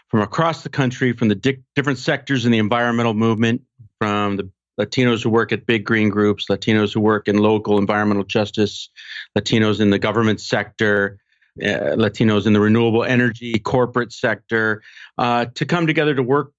from 0.09 0.21
across 0.21 0.61
the 0.61 0.69
country, 0.69 1.13
from 1.13 1.29
the 1.29 1.35
di- 1.35 1.63
different 1.73 1.97
sectors 1.97 2.45
in 2.45 2.51
the 2.51 2.59
environmental 2.59 3.15
movement, 3.15 3.63
from 3.99 4.37
the 4.37 4.51
Latinos 4.79 5.23
who 5.23 5.29
work 5.29 5.51
at 5.51 5.65
big 5.65 5.85
green 5.85 6.09
groups, 6.09 6.45
Latinos 6.49 6.93
who 6.93 6.99
work 6.99 7.27
in 7.27 7.37
local 7.37 7.77
environmental 7.77 8.23
justice, 8.23 8.89
Latinos 9.37 9.79
in 9.79 9.89
the 9.89 9.99
government 9.99 10.41
sector, 10.41 11.17
uh, 11.61 11.95
Latinos 11.95 12.45
in 12.45 12.53
the 12.53 12.59
renewable 12.59 13.03
energy 13.03 13.57
corporate 13.59 14.11
sector, 14.11 14.81
uh, 15.17 15.45
to 15.55 15.65
come 15.65 15.87
together 15.87 16.13
to 16.15 16.23
work 16.23 16.51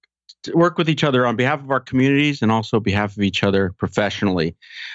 to 0.42 0.52
work 0.56 0.78
with 0.78 0.88
each 0.88 1.02
other 1.02 1.26
on 1.26 1.34
behalf 1.36 1.60
of 1.60 1.70
our 1.70 1.80
communities 1.80 2.40
and 2.40 2.52
also 2.52 2.78
behalf 2.78 3.16
of 3.16 3.22
each 3.22 3.42
other 3.42 3.74
professionally. 3.78 4.54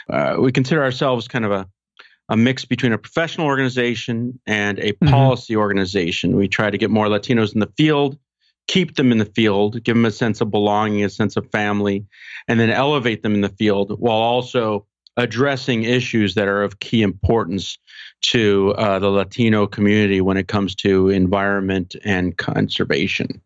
Uh, 0.10 0.38
we 0.40 0.52
consider 0.52 0.82
ourselves 0.84 1.28
kind 1.28 1.46
of 1.46 1.52
a 1.52 1.68
a 2.30 2.38
mix 2.38 2.64
between 2.64 2.94
a 2.94 2.98
professional 2.98 3.46
organization 3.46 4.40
and 4.48 4.80
a 4.80 4.94
Mhm. 4.94 5.10
policy 5.10 5.54
organization. 5.56 6.38
We 6.38 6.48
try 6.48 6.70
to 6.70 6.78
get 6.78 6.90
more 6.90 7.08
Latinos 7.08 7.54
in 7.54 7.60
the 7.60 7.70
field, 7.76 8.18
keep 8.68 8.96
them 8.96 9.12
in 9.12 9.18
the 9.18 9.26
field, 9.26 9.84
give 9.84 9.96
them 9.96 10.06
a 10.06 10.12
sense 10.12 10.42
of 10.42 10.52
belonging, 10.52 11.04
a 11.04 11.10
sense 11.10 11.36
of 11.36 11.50
family, 11.52 12.06
and 12.48 12.60
then 12.60 12.70
elevate 12.70 13.24
them 13.24 13.34
in 13.34 13.42
the 13.42 13.50
field 13.50 14.00
while 14.00 14.18
also 14.18 14.86
addressing 15.18 15.84
issues 15.84 16.36
that 16.36 16.48
are 16.48 16.64
of 16.64 16.80
key 16.80 17.02
importance 17.02 17.78
to 18.22 18.74
uh, 18.78 19.00
the 19.00 19.10
Latino 19.10 19.68
community 19.68 20.22
when 20.22 20.38
it 20.38 20.48
comes 20.48 20.76
to 20.76 21.10
environment 21.10 21.96
and 22.06 22.38
conservation. 22.38 23.42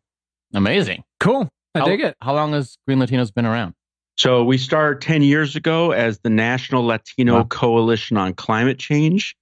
Amazing. 0.53 1.03
Cool. 1.19 1.49
I 1.73 1.79
how, 1.79 1.85
dig 1.85 2.01
it. 2.01 2.15
How 2.21 2.35
long 2.35 2.53
has 2.53 2.77
Green 2.87 2.99
Latinos 2.99 3.33
been 3.33 3.45
around? 3.45 3.73
So 4.17 4.43
we 4.43 4.57
started 4.57 5.01
10 5.01 5.23
years 5.23 5.55
ago 5.55 5.91
as 5.91 6.19
the 6.19 6.29
National 6.29 6.85
Latino 6.85 7.35
Wow. 7.35 7.43
Coalition 7.45 8.15
on 8.15 8.33
Climate 8.33 8.79
Change. 8.79 9.35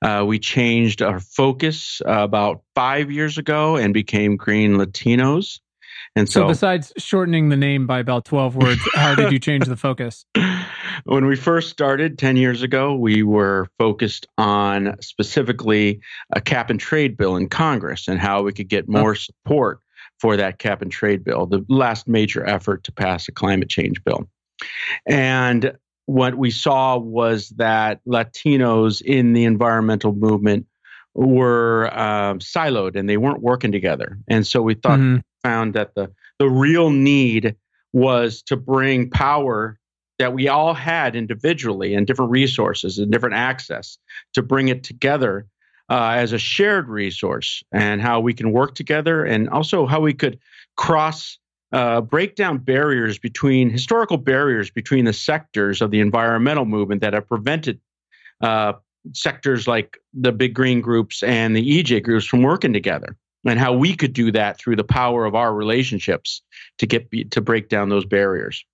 Uh, 0.00 0.24
we 0.26 0.38
changed 0.38 1.02
our 1.02 1.20
focus 1.20 2.00
uh, 2.06 2.12
about 2.12 2.62
five 2.74 3.10
years 3.10 3.38
ago 3.38 3.76
and 3.76 3.94
became 3.94 4.36
Green 4.36 4.76
Latinos. 4.76 5.60
And 6.14 6.28
so, 6.28 6.46
besides 6.46 6.92
shortening 6.98 7.48
the 7.48 7.56
name 7.56 7.86
by 7.86 7.98
about 7.98 8.24
12 8.24 8.56
words, 8.56 8.80
how 8.94 9.14
did 9.14 9.32
you 9.32 9.38
change 9.38 9.66
the 9.66 9.76
focus? 9.76 10.26
when 11.04 11.26
we 11.26 11.36
first 11.36 11.70
started 11.70 12.18
10 12.18 12.36
years 12.36 12.62
ago, 12.62 12.94
we 12.94 13.22
were 13.22 13.68
focused 13.78 14.26
on 14.36 14.96
specifically 15.00 16.00
a 16.32 16.40
cap 16.40 16.68
and 16.68 16.78
trade 16.78 17.16
bill 17.16 17.36
in 17.36 17.48
Congress 17.48 18.08
and 18.08 18.20
how 18.20 18.42
we 18.42 18.52
could 18.52 18.68
get 18.68 18.88
more 18.88 19.14
support 19.14 19.80
for 20.20 20.36
that 20.36 20.58
cap 20.58 20.82
and 20.82 20.92
trade 20.92 21.24
bill, 21.24 21.46
the 21.46 21.64
last 21.68 22.06
major 22.06 22.46
effort 22.46 22.84
to 22.84 22.92
pass 22.92 23.26
a 23.28 23.32
climate 23.32 23.68
change 23.68 24.02
bill. 24.04 24.28
And 25.06 25.72
what 26.06 26.34
we 26.34 26.50
saw 26.50 26.98
was 26.98 27.50
that 27.50 28.00
Latinos 28.06 29.02
in 29.02 29.32
the 29.32 29.44
environmental 29.44 30.12
movement 30.12 30.66
were 31.14 31.90
um, 31.98 32.38
siloed 32.38 32.96
and 32.96 33.08
they 33.08 33.16
weren't 33.16 33.42
working 33.42 33.72
together. 33.72 34.18
And 34.28 34.46
so 34.46 34.62
we 34.62 34.74
thought, 34.74 34.98
mm-hmm. 34.98 35.18
found 35.42 35.74
that 35.74 35.94
the, 35.94 36.10
the 36.38 36.48
real 36.48 36.90
need 36.90 37.56
was 37.92 38.42
to 38.42 38.56
bring 38.56 39.10
power 39.10 39.78
that 40.18 40.32
we 40.32 40.48
all 40.48 40.74
had 40.74 41.16
individually 41.16 41.94
and 41.94 42.06
different 42.06 42.30
resources 42.30 42.98
and 42.98 43.10
different 43.10 43.34
access 43.34 43.98
to 44.34 44.42
bring 44.42 44.68
it 44.68 44.84
together 44.84 45.46
uh, 45.90 46.12
as 46.16 46.32
a 46.32 46.38
shared 46.38 46.88
resource 46.88 47.62
and 47.72 48.00
how 48.00 48.20
we 48.20 48.32
can 48.32 48.52
work 48.52 48.74
together 48.74 49.24
and 49.24 49.48
also 49.50 49.86
how 49.86 50.00
we 50.00 50.14
could 50.14 50.38
cross 50.76 51.38
uh, 51.72 52.00
break 52.00 52.36
down 52.36 52.58
barriers 52.58 53.18
between 53.18 53.70
historical 53.70 54.16
barriers 54.16 54.70
between 54.70 55.04
the 55.04 55.12
sectors 55.12 55.80
of 55.80 55.90
the 55.90 56.00
environmental 56.00 56.64
movement 56.64 57.00
that 57.00 57.14
have 57.14 57.26
prevented 57.26 57.80
uh, 58.42 58.74
sectors 59.14 59.66
like 59.66 59.98
the 60.12 60.32
big 60.32 60.54
green 60.54 60.80
groups 60.80 61.22
and 61.22 61.56
the 61.56 61.82
EJ 61.82 62.02
groups 62.02 62.26
from 62.26 62.42
working 62.42 62.72
together, 62.72 63.16
and 63.46 63.58
how 63.58 63.72
we 63.72 63.96
could 63.96 64.12
do 64.12 64.30
that 64.32 64.58
through 64.58 64.76
the 64.76 64.84
power 64.84 65.24
of 65.24 65.34
our 65.34 65.54
relationships 65.54 66.42
to 66.78 66.86
get 66.86 67.10
to 67.30 67.40
break 67.40 67.68
down 67.68 67.88
those 67.88 68.04
barriers. 68.04 68.64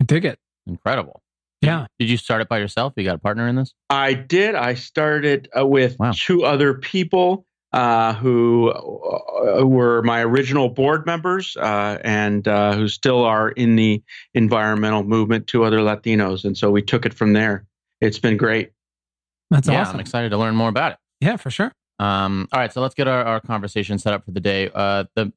I 0.00 0.04
dig 0.04 0.24
it. 0.24 0.38
Incredible. 0.66 1.22
Yeah. 1.60 1.86
Did 1.98 2.10
you 2.10 2.16
start 2.16 2.42
it 2.42 2.48
by 2.48 2.58
yourself? 2.58 2.92
You 2.96 3.04
got 3.04 3.14
a 3.14 3.20
partner 3.20 3.46
in 3.46 3.54
this? 3.54 3.72
I 3.88 4.14
did. 4.14 4.56
I 4.56 4.74
started 4.74 5.48
uh, 5.56 5.64
with 5.64 5.96
wow. 5.98 6.12
two 6.14 6.44
other 6.44 6.74
people 6.74 7.46
uh, 7.72 8.14
who 8.14 8.70
uh, 8.70 9.64
were 9.66 10.02
my 10.02 10.20
original 10.22 10.68
board 10.68 11.06
members 11.06 11.56
uh, 11.56 11.98
and 12.04 12.46
uh, 12.46 12.74
who 12.74 12.88
still 12.88 13.24
are 13.24 13.48
in 13.50 13.76
the 13.76 14.02
environmental 14.34 15.02
movement, 15.02 15.46
to 15.48 15.64
other 15.64 15.78
Latinos. 15.78 16.44
And 16.44 16.56
so 16.56 16.70
we 16.70 16.82
took 16.82 17.06
it 17.06 17.14
from 17.14 17.32
there. 17.32 17.66
It's 18.00 18.18
been 18.18 18.36
great. 18.36 18.72
That's 19.50 19.68
yeah, 19.68 19.82
awesome. 19.82 19.96
I'm 19.96 20.00
excited 20.00 20.30
to 20.30 20.38
learn 20.38 20.54
more 20.54 20.68
about 20.68 20.92
it. 20.92 20.98
Yeah, 21.20 21.36
for 21.36 21.50
sure. 21.50 21.72
Um, 21.98 22.48
all 22.52 22.60
right, 22.60 22.72
so 22.72 22.80
let's 22.80 22.94
get 22.94 23.06
our, 23.06 23.22
our 23.24 23.40
conversation 23.40 23.98
set 23.98 24.12
up 24.12 24.24
for 24.24 24.32
the 24.32 24.40
day. 24.40 24.70
Uh, 24.74 25.04
the 25.14 25.32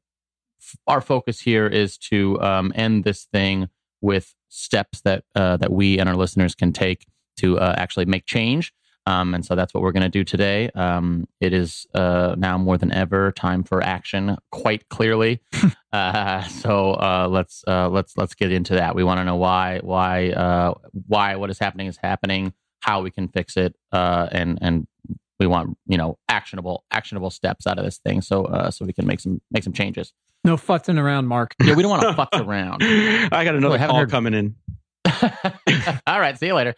our 0.87 1.01
focus 1.01 1.39
here 1.39 1.67
is 1.67 1.97
to 1.97 2.41
um, 2.41 2.71
end 2.75 3.03
this 3.03 3.25
thing 3.25 3.69
with 4.01 4.33
steps 4.49 5.01
that 5.01 5.23
uh, 5.35 5.57
that 5.57 5.71
we 5.71 5.99
and 5.99 6.09
our 6.09 6.15
listeners 6.15 6.55
can 6.55 6.73
take 6.73 7.05
to 7.37 7.59
uh, 7.59 7.75
actually 7.77 8.05
make 8.05 8.25
change. 8.25 8.73
Um, 9.07 9.35
and 9.35 9.45
so 9.45 9.55
that's 9.55 9.73
what 9.73 9.83
we're 9.83 9.91
going 9.91 10.03
to 10.03 10.09
do 10.09 10.23
today. 10.23 10.69
Um, 10.73 11.27
it 11.39 11.53
is 11.53 11.85
uh, 11.93 12.35
now 12.37 12.57
more 12.57 12.77
than 12.77 12.91
ever 12.91 13.31
time 13.31 13.63
for 13.63 13.83
action, 13.83 14.37
quite 14.51 14.89
clearly. 14.89 15.41
uh, 15.93 16.43
so 16.43 16.93
uh, 16.93 17.27
let's 17.29 17.63
uh, 17.67 17.89
let's 17.89 18.17
let's 18.17 18.33
get 18.33 18.51
into 18.51 18.75
that. 18.75 18.95
We 18.95 19.03
want 19.03 19.19
to 19.19 19.23
know 19.23 19.35
why 19.35 19.79
why 19.83 20.29
uh, 20.31 20.73
why 21.07 21.35
what 21.35 21.49
is 21.49 21.59
happening 21.59 21.87
is 21.87 21.97
happening, 22.01 22.53
how 22.79 23.01
we 23.01 23.11
can 23.11 23.27
fix 23.27 23.57
it, 23.57 23.75
uh, 23.91 24.27
and 24.31 24.57
and 24.61 24.87
we 25.39 25.45
want 25.45 25.77
you 25.85 25.97
know 25.97 26.17
actionable 26.27 26.83
actionable 26.89 27.29
steps 27.29 27.67
out 27.67 27.77
of 27.77 27.85
this 27.85 27.99
thing. 27.99 28.21
So 28.21 28.69
so 28.71 28.85
we 28.85 28.93
can 28.93 29.05
make 29.05 29.19
some 29.19 29.39
make 29.51 29.63
some 29.63 29.73
changes. 29.73 30.13
No 30.43 30.57
futzing 30.57 30.99
around, 30.99 31.25
Mark. 31.25 31.55
Yeah, 31.63 31.73
we 31.73 31.81
don't 31.81 31.89
want 31.89 32.03
to 32.03 32.13
futz 32.37 32.45
around. 32.45 32.83
I 33.33 33.43
got 33.43 33.55
another 33.55 33.79
call 33.79 33.97
heard... 33.97 34.11
coming 34.11 34.35
in. 34.35 34.55
all 36.07 36.19
right, 36.19 36.37
see 36.37 36.47
you 36.47 36.53
later. 36.53 36.75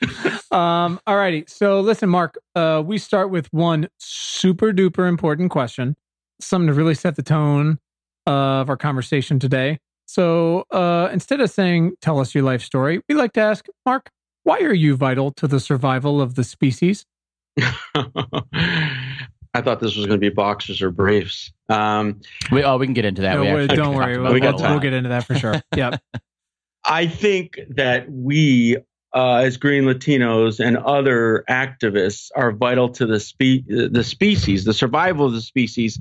Um, 0.52 1.00
all 1.08 1.18
righty. 1.18 1.44
So 1.48 1.80
listen, 1.82 2.10
Mark, 2.10 2.38
uh, 2.56 2.84
we 2.86 2.98
start 2.98 3.30
with 3.30 3.52
one 3.54 3.88
super 3.98 4.72
duper 4.72 5.08
important 5.08 5.52
question, 5.52 5.96
something 6.40 6.68
to 6.68 6.74
really 6.74 6.96
set 6.96 7.16
the 7.16 7.24
tone 7.24 7.80
of 8.26 8.70
our 8.70 8.78
conversation 8.78 9.40
today. 9.40 9.80
So 10.06 10.66
uh, 10.72 11.10
instead 11.12 11.42
of 11.42 11.50
saying, 11.50 11.94
tell 12.02 12.20
us 12.20 12.34
your 12.34 12.44
life 12.44 12.62
story, 12.62 13.02
we 13.10 13.16
like 13.16 13.34
to 13.34 13.42
ask, 13.42 13.66
Mark, 13.86 14.10
why 14.44 14.60
are 14.60 14.74
you 14.74 14.96
vital 14.96 15.32
to 15.34 15.48
the 15.48 15.60
survival 15.60 16.22
of 16.22 16.36
the 16.36 16.44
species? 16.44 17.06
I 19.54 19.62
thought 19.62 19.80
this 19.80 19.96
was 19.96 20.06
going 20.06 20.20
to 20.20 20.30
be 20.30 20.30
boxers 20.30 20.82
or 20.82 20.92
briefs. 20.92 21.52
Um, 21.68 22.22
we, 22.52 22.64
oh, 22.64 22.78
we 22.78 22.86
can 22.86 22.94
get 22.94 23.06
into 23.06 23.24
that. 23.24 23.36
No, 23.36 23.68
don't 23.68 23.96
worry. 23.96 24.18
We'll, 24.18 24.34
we 24.34 24.40
we'll, 24.40 24.56
we'll 24.56 24.80
get 24.80 24.94
into 24.94 25.10
that 25.10 25.26
for 25.26 25.36
sure. 25.36 25.62
Yep. 25.76 26.02
I 26.88 27.08
think 27.08 27.60
that 27.70 28.10
we, 28.10 28.78
uh, 29.14 29.36
as 29.36 29.58
green 29.58 29.84
Latinos 29.84 30.60
and 30.60 30.78
other 30.78 31.44
activists, 31.50 32.30
are 32.36 32.52
vital 32.52 32.90
to 32.90 33.06
the 33.06 33.20
spe- 33.20 33.68
the 33.68 34.04
species, 34.04 34.66
the 34.66 34.74
survival 34.74 35.26
of 35.26 35.34
the 35.34 35.42
species, 35.42 36.00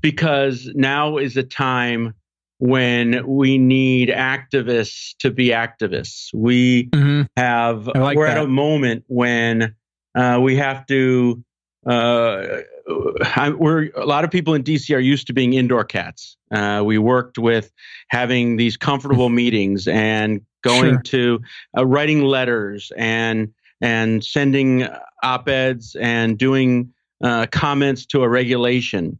because 0.00 0.70
now 0.74 1.16
is 1.16 1.36
a 1.36 1.42
time 1.42 2.14
when 2.58 3.26
we 3.26 3.56
need 3.56 4.08
activists 4.08 5.16
to 5.20 5.30
be 5.30 5.48
activists. 5.48 6.34
We 6.34 6.88
mm-hmm. 6.88 7.22
have 7.36 7.86
like 7.86 8.16
we're 8.16 8.26
that. 8.26 8.38
at 8.38 8.44
a 8.44 8.48
moment 8.48 9.04
when 9.06 9.74
uh, 10.14 10.40
we 10.42 10.56
have 10.56 10.86
to 10.86 11.42
uh, 11.86 12.58
I, 13.36 13.50
we're 13.50 13.90
a 13.94 14.06
lot 14.06 14.24
of 14.24 14.30
people 14.30 14.54
in 14.54 14.62
DC 14.62 14.94
are 14.94 15.00
used 15.00 15.26
to 15.26 15.32
being 15.32 15.52
indoor 15.52 15.84
cats. 15.84 16.36
Uh, 16.50 16.82
we 16.84 16.98
worked 16.98 17.38
with 17.38 17.70
having 18.08 18.56
these 18.56 18.76
comfortable 18.76 19.28
meetings 19.40 19.86
and 19.86 20.40
going 20.62 20.94
sure. 20.94 21.02
to 21.02 21.40
uh, 21.76 21.86
writing 21.86 22.22
letters 22.22 22.92
and 22.96 23.52
and 23.80 24.24
sending 24.24 24.88
op 25.22 25.48
eds 25.48 25.96
and 26.00 26.38
doing 26.38 26.92
uh, 27.22 27.46
comments 27.50 28.06
to 28.06 28.22
a 28.22 28.28
regulation. 28.28 29.18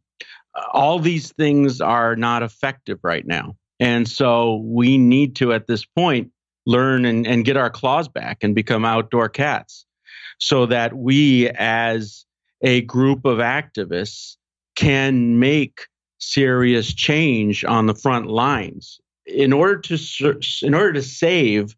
All 0.73 0.99
these 0.99 1.33
things 1.33 1.81
are 1.81 2.17
not 2.17 2.43
effective 2.43 2.99
right 3.03 3.27
now, 3.27 3.57
and 3.79 4.09
so 4.09 4.57
we 4.65 4.99
need 4.99 5.37
to, 5.37 5.53
at 5.53 5.67
this 5.67 5.85
point, 5.85 6.33
learn 6.67 7.05
and, 7.05 7.27
and 7.27 7.45
get 7.45 7.57
our 7.57 7.71
claws 7.71 8.09
back 8.09 8.39
and 8.43 8.55
become 8.55 8.85
outdoor 8.85 9.29
cats, 9.29 9.87
so 10.39 10.67
that 10.67 10.97
we 10.97 11.49
as 11.51 12.25
a 12.63 12.83
group 12.83 13.25
of 13.25 13.39
activists 13.39 14.37
can 14.75 15.39
make 15.39 15.87
serious 16.19 16.93
change 16.95 17.65
on 17.65 17.87
the 17.87 17.95
front 17.95 18.27
lines 18.27 19.01
in 19.27 19.53
order 19.53 19.79
to 19.79 20.41
in 20.63 20.75
order 20.75 20.93
to 20.93 21.03
save 21.03 21.77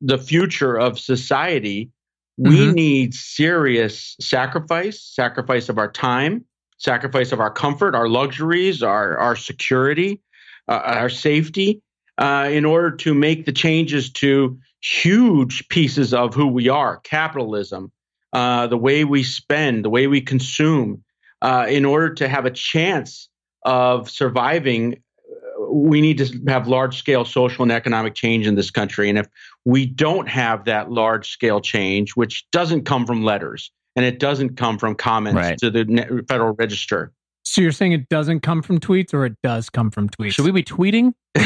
the 0.00 0.18
future 0.18 0.76
of 0.76 0.98
society 0.98 1.90
we 2.36 2.58
mm-hmm. 2.58 2.72
need 2.72 3.14
serious 3.14 4.16
sacrifice 4.20 5.02
sacrifice 5.02 5.68
of 5.68 5.78
our 5.78 5.90
time 5.90 6.44
sacrifice 6.78 7.30
of 7.32 7.40
our 7.40 7.50
comfort 7.50 7.94
our 7.94 8.08
luxuries 8.08 8.82
our 8.82 9.18
our 9.18 9.36
security 9.36 10.20
uh, 10.68 10.80
our 10.84 11.10
safety 11.10 11.82
uh, 12.16 12.48
in 12.50 12.64
order 12.64 12.90
to 12.90 13.12
make 13.12 13.44
the 13.44 13.52
changes 13.52 14.10
to 14.10 14.58
huge 14.80 15.68
pieces 15.68 16.14
of 16.14 16.34
who 16.34 16.46
we 16.46 16.68
are 16.68 16.98
capitalism 17.00 17.92
uh, 18.34 18.66
the 18.66 18.76
way 18.76 19.04
we 19.04 19.22
spend, 19.22 19.84
the 19.84 19.90
way 19.90 20.06
we 20.08 20.20
consume, 20.20 21.04
uh, 21.40 21.66
in 21.68 21.84
order 21.84 22.12
to 22.14 22.28
have 22.28 22.44
a 22.44 22.50
chance 22.50 23.28
of 23.64 24.10
surviving, 24.10 24.94
uh, 24.94 25.70
we 25.70 26.00
need 26.00 26.18
to 26.18 26.40
have 26.48 26.66
large 26.66 26.98
scale 26.98 27.24
social 27.24 27.62
and 27.62 27.70
economic 27.70 28.14
change 28.14 28.46
in 28.46 28.56
this 28.56 28.70
country. 28.70 29.08
And 29.08 29.18
if 29.18 29.28
we 29.64 29.86
don't 29.86 30.28
have 30.28 30.64
that 30.64 30.90
large 30.90 31.30
scale 31.30 31.60
change, 31.60 32.16
which 32.16 32.44
doesn't 32.50 32.84
come 32.84 33.06
from 33.06 33.22
letters 33.22 33.70
and 33.94 34.04
it 34.04 34.18
doesn't 34.18 34.56
come 34.56 34.78
from 34.78 34.96
comments 34.96 35.36
right. 35.36 35.58
to 35.58 35.70
the 35.70 36.24
Federal 36.28 36.54
Register. 36.54 37.12
So 37.44 37.60
you're 37.60 37.72
saying 37.72 37.92
it 37.92 38.08
doesn't 38.08 38.40
come 38.40 38.62
from 38.62 38.80
tweets 38.80 39.14
or 39.14 39.24
it 39.26 39.36
does 39.42 39.70
come 39.70 39.90
from 39.90 40.08
tweets? 40.08 40.32
Should 40.32 40.46
we 40.46 40.50
be 40.50 40.64
tweeting? 40.64 41.12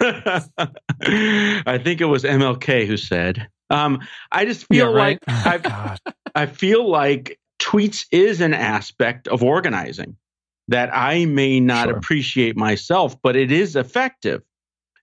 I 0.00 1.78
think 1.82 2.00
it 2.00 2.06
was 2.06 2.24
MLK 2.24 2.86
who 2.86 2.96
said. 2.96 3.48
Um, 3.70 4.00
I 4.32 4.44
just 4.44 4.66
feel 4.66 4.90
yeah, 4.90 4.96
right? 4.96 5.18
like 5.26 5.66
I, 5.66 5.96
I 6.34 6.46
feel 6.46 6.88
like 6.88 7.38
tweets 7.60 8.06
is 8.10 8.40
an 8.40 8.54
aspect 8.54 9.28
of 9.28 9.42
organizing 9.42 10.16
that 10.68 10.90
I 10.92 11.24
may 11.24 11.60
not 11.60 11.88
sure. 11.88 11.96
appreciate 11.96 12.56
myself, 12.56 13.20
but 13.22 13.36
it 13.36 13.50
is 13.50 13.76
effective. 13.76 14.42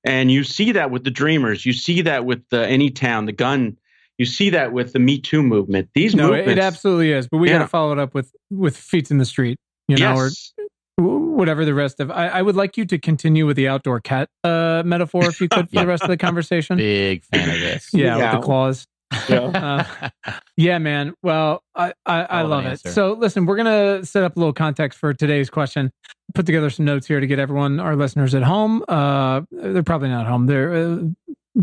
And 0.03 0.31
you 0.31 0.43
see 0.43 0.71
that 0.73 0.91
with 0.91 1.03
the 1.03 1.11
Dreamers. 1.11 1.65
You 1.65 1.73
see 1.73 2.01
that 2.03 2.25
with 2.25 2.43
the 2.49 2.57
Anytown, 2.57 3.25
the 3.25 3.33
gun. 3.33 3.77
You 4.17 4.25
see 4.25 4.49
that 4.51 4.71
with 4.71 4.93
the 4.93 4.99
Me 4.99 5.19
Too 5.19 5.43
movement. 5.43 5.89
These 5.93 6.15
no, 6.15 6.29
movements, 6.29 6.51
it 6.51 6.59
absolutely 6.59 7.11
is. 7.11 7.27
But 7.27 7.37
we 7.37 7.49
yeah. 7.49 7.57
got 7.57 7.63
to 7.63 7.67
follow 7.67 7.91
it 7.91 7.99
up 7.99 8.13
with 8.13 8.31
with 8.49 8.77
feet 8.77 9.11
in 9.11 9.17
the 9.17 9.25
street. 9.25 9.59
You 9.87 9.97
know, 9.97 10.15
yes. 10.15 10.53
or 10.57 11.03
whatever 11.03 11.65
the 11.65 11.73
rest 11.73 11.99
of. 11.99 12.09
I, 12.09 12.27
I, 12.27 12.41
would 12.41 12.55
like 12.55 12.77
you 12.77 12.85
to 12.85 12.97
continue 12.97 13.45
with 13.45 13.55
the 13.55 13.67
outdoor 13.67 13.99
cat 13.99 14.29
uh, 14.43 14.83
metaphor, 14.85 15.25
if 15.25 15.39
you 15.39 15.47
could, 15.47 15.69
for 15.69 15.75
yeah. 15.75 15.81
the 15.83 15.87
rest 15.87 16.03
of 16.03 16.09
the 16.09 16.17
conversation. 16.17 16.77
Big 16.77 17.23
fan 17.25 17.49
of 17.49 17.59
this. 17.59 17.89
Yeah, 17.93 18.17
yeah. 18.17 18.31
with 18.31 18.41
the 18.41 18.45
claws. 18.45 18.87
Yeah. 19.29 19.85
uh, 20.25 20.31
yeah, 20.57 20.77
man. 20.77 21.13
Well, 21.23 21.63
I, 21.75 21.93
I, 22.05 22.21
I 22.23 22.41
love 22.43 22.65
it. 22.65 22.79
So, 22.79 23.13
listen, 23.13 23.45
we're 23.45 23.55
going 23.55 23.99
to 23.99 24.05
set 24.05 24.23
up 24.23 24.35
a 24.35 24.39
little 24.39 24.53
context 24.53 24.99
for 24.99 25.13
today's 25.13 25.49
question. 25.49 25.91
Put 26.33 26.45
together 26.45 26.69
some 26.69 26.85
notes 26.85 27.07
here 27.07 27.19
to 27.19 27.27
get 27.27 27.39
everyone, 27.39 27.79
our 27.79 27.95
listeners 27.95 28.35
at 28.35 28.43
home. 28.43 28.83
Uh, 28.87 29.41
they're 29.51 29.83
probably 29.83 30.09
not 30.09 30.27
home. 30.27 30.45
They're 30.45 30.73
uh, 30.73 30.97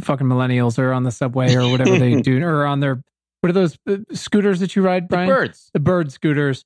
fucking 0.00 0.26
millennials 0.26 0.78
are 0.78 0.92
on 0.92 1.04
the 1.04 1.12
subway 1.12 1.54
or 1.54 1.70
whatever 1.70 1.98
they 1.98 2.20
do, 2.20 2.42
or 2.42 2.66
on 2.66 2.80
their 2.80 3.02
what 3.40 3.50
are 3.50 3.52
those 3.52 3.78
uh, 3.86 3.98
scooters 4.12 4.60
that 4.60 4.74
you 4.74 4.80
ride, 4.80 5.06
Brian? 5.06 5.28
The 5.28 5.34
birds. 5.34 5.70
The 5.74 5.80
bird 5.80 6.10
scooters. 6.10 6.64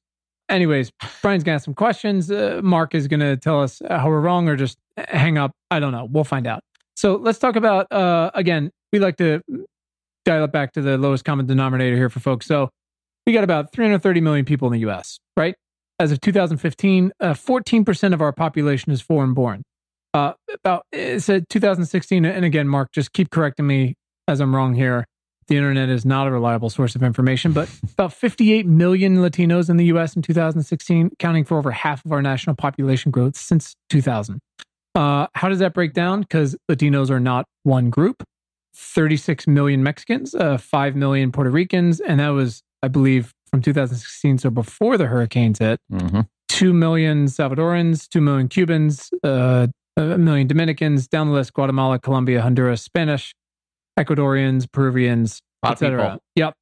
Anyways, 0.49 0.93
Brian's 1.23 1.43
gonna 1.43 1.57
ask 1.57 1.65
some 1.65 1.75
questions. 1.75 2.31
Uh, 2.31 2.61
Mark 2.63 2.95
is 2.95 3.09
gonna 3.09 3.37
tell 3.37 3.61
us 3.61 3.83
how 3.91 4.09
we're 4.09 4.21
wrong 4.21 4.49
or 4.49 4.55
just 4.55 4.79
hang 4.97 5.37
up. 5.37 5.51
I 5.73 5.81
don't 5.81 5.93
know. 5.93 6.07
We'll 6.09 6.23
find 6.23 6.47
out. 6.47 6.63
So 6.95 7.17
let's 7.17 7.41
talk 7.41 7.57
about 7.57 7.91
uh, 7.93 8.31
again. 8.35 8.71
We 8.93 9.01
like 9.01 9.17
to 9.17 9.43
dial 10.29 10.45
it 10.45 10.53
back 10.53 10.73
to 10.75 10.83
the 10.83 10.99
lowest 10.99 11.25
common 11.25 11.47
denominator 11.47 11.97
here 11.97 12.11
for 12.11 12.21
folks. 12.21 12.45
So 12.45 12.69
we 13.27 13.33
got 13.33 13.45
about 13.45 13.73
330 13.73 14.21
million 14.21 14.45
people 14.45 14.69
in 14.69 14.73
the 14.73 14.81
U.S. 14.81 15.19
Right? 15.37 15.55
As 15.99 16.13
of 16.13 16.21
2015, 16.21 17.13
uh, 17.19 17.33
14% 17.33 18.13
of 18.13 18.21
our 18.21 18.33
population 18.33 18.93
is 18.93 19.01
foreign 19.01 19.33
born. 19.33 19.63
Uh, 20.13 20.35
about 20.53 20.85
it 20.93 21.21
said 21.21 21.49
2016, 21.49 22.25
and 22.25 22.45
again, 22.45 22.69
Mark, 22.69 22.93
just 22.93 23.13
keep 23.13 23.31
correcting 23.31 23.67
me 23.67 23.95
as 24.27 24.41
I'm 24.41 24.55
wrong 24.55 24.75
here. 24.75 25.07
The 25.49 25.57
internet 25.57 25.89
is 25.89 26.05
not 26.05 26.27
a 26.27 26.31
reliable 26.31 26.69
source 26.69 26.95
of 26.95 27.03
information, 27.03 27.53
but 27.53 27.71
about 27.95 28.13
58 28.13 28.67
million 28.67 29.17
Latinos 29.17 29.71
in 29.71 29.79
the 29.79 29.87
U.S. 29.87 30.15
in 30.15 30.21
2016, 30.21 31.11
counting 31.19 31.45
for 31.45 31.57
over 31.57 31.71
half 31.71 32.05
of 32.05 32.13
our 32.13 32.21
national 32.21 32.55
population 32.55 33.11
growth 33.11 33.37
since 33.37 33.75
2000. 33.89 34.41
Uh, 34.95 35.27
how 35.35 35.49
does 35.49 35.59
that 35.61 35.73
break 35.73 35.95
down? 35.95 36.21
Because 36.21 36.55
Latinos 36.71 37.11
are 37.11 37.21
not 37.21 37.47
one 37.63 37.89
group. 37.89 38.23
36 38.79 39.47
million 39.49 39.83
Mexicans, 39.83 40.35
uh, 40.35 40.57
5 40.57 40.97
million 40.97 41.33
Puerto 41.33 41.51
Ricans, 41.51 42.01
and 42.01 42.21
that 42.21 42.29
was, 42.29 42.63
I 42.83 42.89
believe, 42.89 43.35
from 43.51 43.61
2016, 43.61 44.39
so 44.39 44.51
before 44.51 44.97
the 44.97 45.07
hurricanes 45.07 45.59
hit. 45.59 45.81
Mm-hmm. 45.93 46.21
2 46.49 46.73
million 46.73 47.27
Salvadorans, 47.27 48.09
2 48.09 48.21
million 48.21 48.49
Cubans, 48.49 49.11
uh, 49.23 49.67
a 49.97 50.19
million 50.19 50.47
Dominicans, 50.47 51.09
down 51.09 51.29
the 51.29 51.35
list 51.35 51.53
Guatemala, 51.53 51.99
Colombia, 51.99 52.41
Honduras, 52.41 52.83
Spanish, 52.83 53.35
Ecuadorians, 53.99 54.71
Peruvians, 54.71 55.41
etc. 55.67 56.19
Yep. 56.37 56.55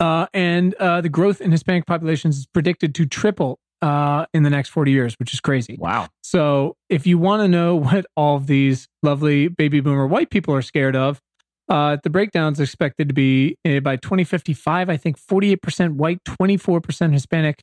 Uh, 0.00 0.26
and 0.34 0.74
uh, 0.74 1.00
the 1.00 1.08
growth 1.08 1.40
in 1.40 1.50
Hispanic 1.52 1.86
populations 1.86 2.38
is 2.38 2.46
predicted 2.46 2.94
to 2.94 3.06
triple 3.06 3.58
uh, 3.82 4.26
in 4.34 4.42
the 4.42 4.50
next 4.50 4.70
40 4.70 4.90
years, 4.90 5.14
which 5.18 5.32
is 5.32 5.40
crazy. 5.40 5.76
Wow. 5.78 6.08
So, 6.22 6.76
if 6.88 7.06
you 7.06 7.18
want 7.18 7.42
to 7.42 7.48
know 7.48 7.76
what 7.80 8.06
all 8.16 8.36
of 8.36 8.46
these 8.46 8.88
lovely 9.02 9.48
baby 9.48 9.80
boomer 9.80 10.06
white 10.06 10.30
people 10.30 10.54
are 10.54 10.62
scared 10.62 10.96
of, 10.96 11.20
uh, 11.68 11.96
the 12.02 12.10
breakdown 12.10 12.52
is 12.52 12.60
expected 12.60 13.08
to 13.08 13.14
be 13.14 13.56
uh, 13.66 13.80
by 13.80 13.96
2055, 13.96 14.88
I 14.90 14.96
think 14.96 15.18
48% 15.18 15.92
white, 15.94 16.18
24% 16.24 17.12
Hispanic, 17.12 17.60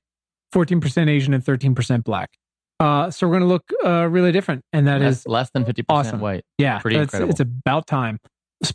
14% 0.53 1.09
Asian, 1.09 1.33
and 1.33 1.43
13% 1.43 2.03
black. 2.03 2.29
Uh, 2.79 3.09
so 3.09 3.27
we're 3.27 3.39
going 3.39 3.41
to 3.43 3.47
look 3.47 3.63
uh, 3.85 4.07
really 4.09 4.31
different, 4.31 4.61
and 4.73 4.87
that 4.87 4.99
That's 4.99 5.19
is 5.19 5.27
less 5.27 5.49
than 5.53 5.63
50% 5.63 5.85
awesome. 5.89 6.19
white. 6.19 6.43
yeah, 6.57 6.79
Pretty 6.79 6.95
that's- 6.97 7.07
incredible. 7.13 7.31
It's 7.31 7.39
about 7.39 7.87
time. 7.87 8.19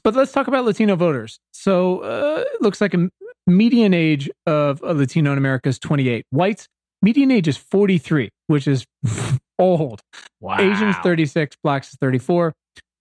But 0.05 0.15
let's 0.15 0.33
talk 0.33 0.49
about 0.49 0.65
Latino 0.67 0.97
voters. 0.97 1.39
So 1.53 2.01
uh, 2.01 2.45
it 2.47 2.61
looks 2.61 2.81
like 2.81 2.93
a 2.95 3.09
median 3.47 3.95
age 3.95 4.31
of 4.47 4.83
a 4.83 4.93
Latino 4.93 5.33
in 5.33 5.39
America 5.39 5.69
is 5.71 5.79
28. 5.79 6.27
Whites, 6.31 6.67
median 7.01 7.31
age 7.31 7.49
is 7.49 7.57
43, 7.57 8.29
which 8.49 8.69
is 8.69 8.85
old. 9.59 10.03
Wow. 10.41 10.59
Asians 10.61 10.95
36, 11.03 11.57
blacks 11.63 11.89
is 11.89 11.97
34. 12.01 12.55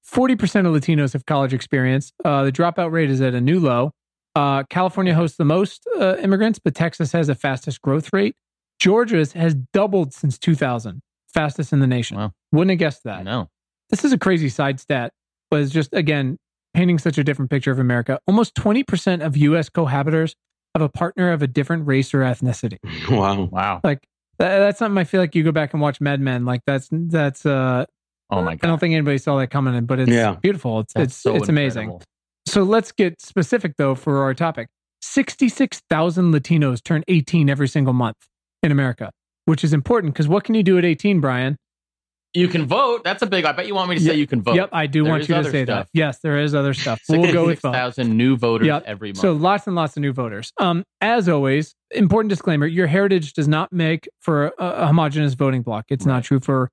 40% 0.10 0.66
of 0.66 0.74
Latinos 0.74 1.14
have 1.14 1.26
college 1.26 1.54
experience. 1.54 2.14
Uh, 2.24 2.44
the 2.44 2.52
dropout 2.52 2.92
rate 2.92 3.10
is 3.10 3.22
at 3.22 3.34
a 3.34 3.42
new 3.42 3.60
low. 3.60 3.92
Uh, 4.36 4.64
California 4.70 5.14
hosts 5.14 5.38
the 5.38 5.46
most 5.46 5.88
uh, 6.00 6.16
immigrants, 6.18 6.60
but 6.60 6.76
Texas 6.76 7.12
has 7.12 7.28
the 7.28 7.36
fastest 7.36 7.82
growth 7.82 8.14
rate. 8.14 8.36
Georgia's 8.80 9.34
has 9.34 9.56
doubled 9.74 10.14
since 10.14 10.38
2000, 10.38 11.02
fastest 11.34 11.74
in 11.74 11.80
the 11.80 11.88
nation. 11.88 12.18
Wow. 12.18 12.34
Wouldn't 12.52 12.70
have 12.72 12.80
guessed 12.80 13.04
that. 13.04 13.24
No. 13.24 13.50
This 13.90 14.06
is 14.06 14.14
a 14.14 14.18
crazy 14.18 14.50
side 14.50 14.80
stat, 14.80 15.12
but 15.50 15.62
it's 15.62 15.72
just, 15.72 15.94
again, 15.94 16.38
painting 16.74 17.00
such 17.00 17.18
a 17.18 17.24
different 17.24 17.50
picture 17.50 17.72
of 17.72 17.80
America. 17.80 18.20
Almost 18.28 18.54
20% 18.56 19.26
of 19.26 19.36
U.S. 19.38 19.70
cohabitors 19.70 20.36
have 20.76 20.84
a 20.84 20.90
partner 20.90 21.32
of 21.32 21.42
a 21.42 21.48
different 21.48 21.88
race 21.88 22.14
or 22.14 22.20
ethnicity. 22.20 22.78
Wow. 23.10 23.44
Wow. 23.46 23.82
Like, 23.84 24.04
that, 24.38 24.60
that's 24.60 24.78
something 24.78 25.00
I 25.00 25.04
feel 25.06 25.20
like 25.20 25.34
you 25.34 25.44
go 25.44 25.52
back 25.52 25.74
and 25.74 25.82
watch 25.82 26.00
Mad 26.00 26.22
Men. 26.22 26.46
Like, 26.46 26.62
that's, 26.68 26.90
that's, 26.92 27.46
uh, 27.46 27.86
Oh 28.30 28.42
my 28.42 28.56
god! 28.56 28.68
I 28.68 28.68
don't 28.70 28.80
think 28.80 28.94
anybody 28.94 29.18
saw 29.18 29.38
that 29.38 29.48
coming 29.50 29.86
but 29.86 30.00
it's 30.00 30.12
Yeah. 30.12 30.36
beautiful. 30.42 30.80
It's 30.82 30.94
That's 30.94 31.06
it's 31.14 31.16
so 31.18 31.36
it's 31.36 31.50
amazing. 31.50 31.84
incredible. 31.84 32.04
So 32.48 32.64
let's 32.64 32.92
get 32.92 33.22
specific 33.22 33.74
though 33.78 33.96
for 33.96 34.22
our 34.24 34.34
topic. 34.34 34.68
Sixty-six 35.02 35.82
thousand 35.90 36.34
Latinos 36.34 36.84
turn 36.84 37.04
eighteen 37.08 37.50
every 37.50 37.68
single 37.68 37.94
month 37.94 38.18
in 38.64 38.72
America, 38.72 39.12
which 39.46 39.64
is 39.64 39.74
important 39.74 40.14
because 40.14 40.28
what 40.28 40.44
can 40.44 40.56
you 40.56 40.64
do 40.64 40.78
at 40.78 40.86
eighteen, 40.86 41.20
Brian? 41.22 41.56
You 42.34 42.48
can 42.50 42.66
vote. 42.68 43.04
That's 43.04 43.24
a 43.24 43.26
big. 43.26 43.46
I 43.46 43.52
bet 43.54 43.68
you 43.68 43.74
want 43.74 43.90
me 43.90 43.96
to 43.96 44.02
say 44.02 44.08
Yep. 44.08 44.18
you 44.18 44.28
can 44.28 44.42
vote. 44.44 44.56
Yep, 44.56 44.70
I 44.74 44.86
do 44.86 45.04
There 45.04 45.12
want 45.12 45.28
you 45.30 45.36
to 45.36 45.44
say 45.46 45.64
stuff. 45.64 45.86
that. 45.86 45.90
Yes, 45.94 46.20
there 46.20 46.38
is 46.38 46.54
other 46.54 46.74
stuff. 46.74 47.00
We'll 47.10 47.32
go 47.32 47.46
with 47.48 47.62
vote. 47.62 47.72
6,000 47.74 48.16
new 48.18 48.36
voters 48.38 48.68
Yep. 48.68 48.84
every 48.86 49.10
month. 49.10 49.20
So 49.20 49.32
lots 49.32 49.66
and 49.66 49.76
lots 49.76 49.96
of 49.98 50.02
new 50.02 50.12
voters. 50.12 50.52
Um, 50.60 50.84
as 51.02 51.30
always, 51.30 51.74
important 51.92 52.30
disclaimer: 52.30 52.68
your 52.68 52.88
heritage 52.88 53.34
does 53.34 53.48
not 53.48 53.72
make 53.72 54.08
for 54.20 54.48
a, 54.48 54.52
a 54.60 54.88
homogenous 54.88 55.34
voting 55.36 55.62
block. 55.64 55.86
It's 55.90 56.06
not 56.06 56.24
true 56.24 56.40
for 56.40 56.70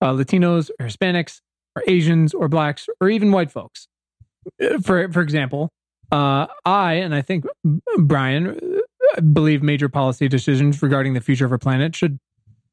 uh, 0.00 0.12
Latinos 0.12 0.70
or 0.78 0.86
Hispanics 0.86 1.40
or 1.76 1.82
Asians 1.86 2.34
or 2.34 2.48
blacks 2.48 2.88
or 3.00 3.08
even 3.08 3.32
white 3.32 3.50
folks. 3.50 3.88
Uh, 4.62 4.78
For 4.78 5.10
for 5.12 5.20
example, 5.20 5.70
uh, 6.10 6.46
I 6.64 6.94
and 6.94 7.14
I 7.14 7.22
think 7.22 7.44
Brian 7.98 8.58
uh, 9.16 9.20
believe 9.20 9.62
major 9.62 9.88
policy 9.88 10.28
decisions 10.28 10.82
regarding 10.82 11.14
the 11.14 11.20
future 11.20 11.44
of 11.44 11.52
our 11.52 11.58
planet 11.58 11.94
should 11.94 12.18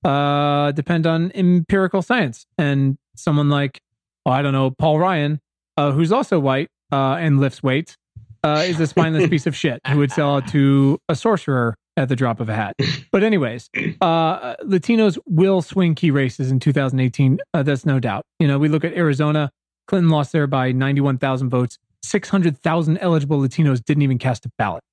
uh, 0.04 0.72
depend 0.72 1.08
on 1.08 1.32
empirical 1.34 2.02
science. 2.02 2.46
And 2.58 2.98
someone 3.16 3.50
like, 3.50 3.82
oh, 4.26 4.32
I 4.32 4.42
don't 4.42 4.54
know, 4.54 4.72
Paul 4.72 5.00
Ryan, 5.00 5.40
uh, 5.78 5.92
who's 5.92 6.12
also 6.12 6.40
white 6.40 6.70
uh, 6.92 7.16
and 7.16 7.40
lifts 7.40 7.64
weights, 7.64 7.98
uh, 8.44 8.64
is 8.66 8.80
a 8.80 8.88
spineless 8.88 9.28
piece 9.30 9.48
of 9.48 9.56
shit 9.56 9.82
who 9.88 9.98
would 9.98 10.12
sell 10.12 10.38
it 10.38 10.48
to 10.48 11.00
a 11.10 11.16
sorcerer 11.16 11.76
at 11.98 12.10
the 12.10 12.16
drop 12.16 12.40
of 12.40 12.50
a 12.50 12.56
hat. 12.56 12.76
But 13.12 13.24
anyways, 13.24 13.70
uh, 14.02 14.58
Latinos 14.58 15.18
will 15.26 15.62
swing 15.62 15.96
key 15.96 16.12
races 16.12 16.52
in 16.52 16.60
2018. 16.60 17.40
Uh, 17.54 17.64
that's 17.64 17.86
no 17.86 17.98
doubt. 17.98 18.26
You 18.40 18.48
know, 18.48 18.60
we 18.60 18.68
look 18.68 18.84
at 18.84 18.92
Arizona. 18.94 19.52
Clinton 19.88 20.10
lost 20.10 20.34
there 20.34 20.48
by 20.48 20.74
91,000 20.74 21.50
votes. 21.50 21.78
600,000 22.04 22.98
eligible 22.98 23.40
Latinos 23.40 23.82
didn't 23.82 24.04
even 24.04 24.18
cast 24.18 24.46
a 24.46 24.50
ballot. 24.58 24.84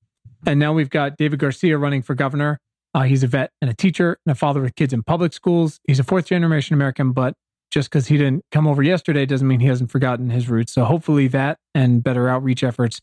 And 0.45 0.57
now 0.57 0.71
we've 0.71 0.89
got 0.89 1.17
David 1.17 1.39
Garcia 1.39 1.77
running 1.77 2.01
for 2.01 2.15
governor. 2.15 2.59
Uh, 2.93 3.01
he's 3.01 3.23
a 3.23 3.27
vet 3.27 3.51
and 3.61 3.69
a 3.69 3.73
teacher 3.73 4.17
and 4.25 4.31
a 4.31 4.35
father 4.35 4.61
with 4.61 4.75
kids 4.75 4.93
in 4.93 5.03
public 5.03 5.33
schools. 5.33 5.81
He's 5.85 5.99
a 5.99 6.03
fourth 6.03 6.27
generation 6.27 6.73
American, 6.75 7.11
but 7.11 7.33
just 7.71 7.89
because 7.89 8.07
he 8.07 8.17
didn't 8.17 8.43
come 8.51 8.67
over 8.67 8.83
yesterday 8.83 9.25
doesn't 9.25 9.47
mean 9.47 9.59
he 9.59 9.67
hasn't 9.67 9.91
forgotten 9.91 10.29
his 10.29 10.47
roots. 10.47 10.71
So 10.71 10.85
hopefully 10.85 11.27
that 11.29 11.57
and 11.73 12.03
better 12.03 12.29
outreach 12.29 12.63
efforts 12.63 13.01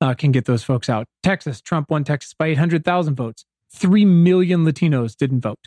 uh, 0.00 0.14
can 0.14 0.32
get 0.32 0.44
those 0.44 0.62
folks 0.64 0.88
out. 0.88 1.06
Texas, 1.22 1.60
Trump 1.60 1.90
won 1.90 2.04
Texas 2.04 2.34
by 2.38 2.48
800,000 2.48 3.14
votes. 3.14 3.44
Three 3.72 4.04
million 4.04 4.64
Latinos 4.64 5.16
didn't 5.16 5.40
vote. 5.40 5.58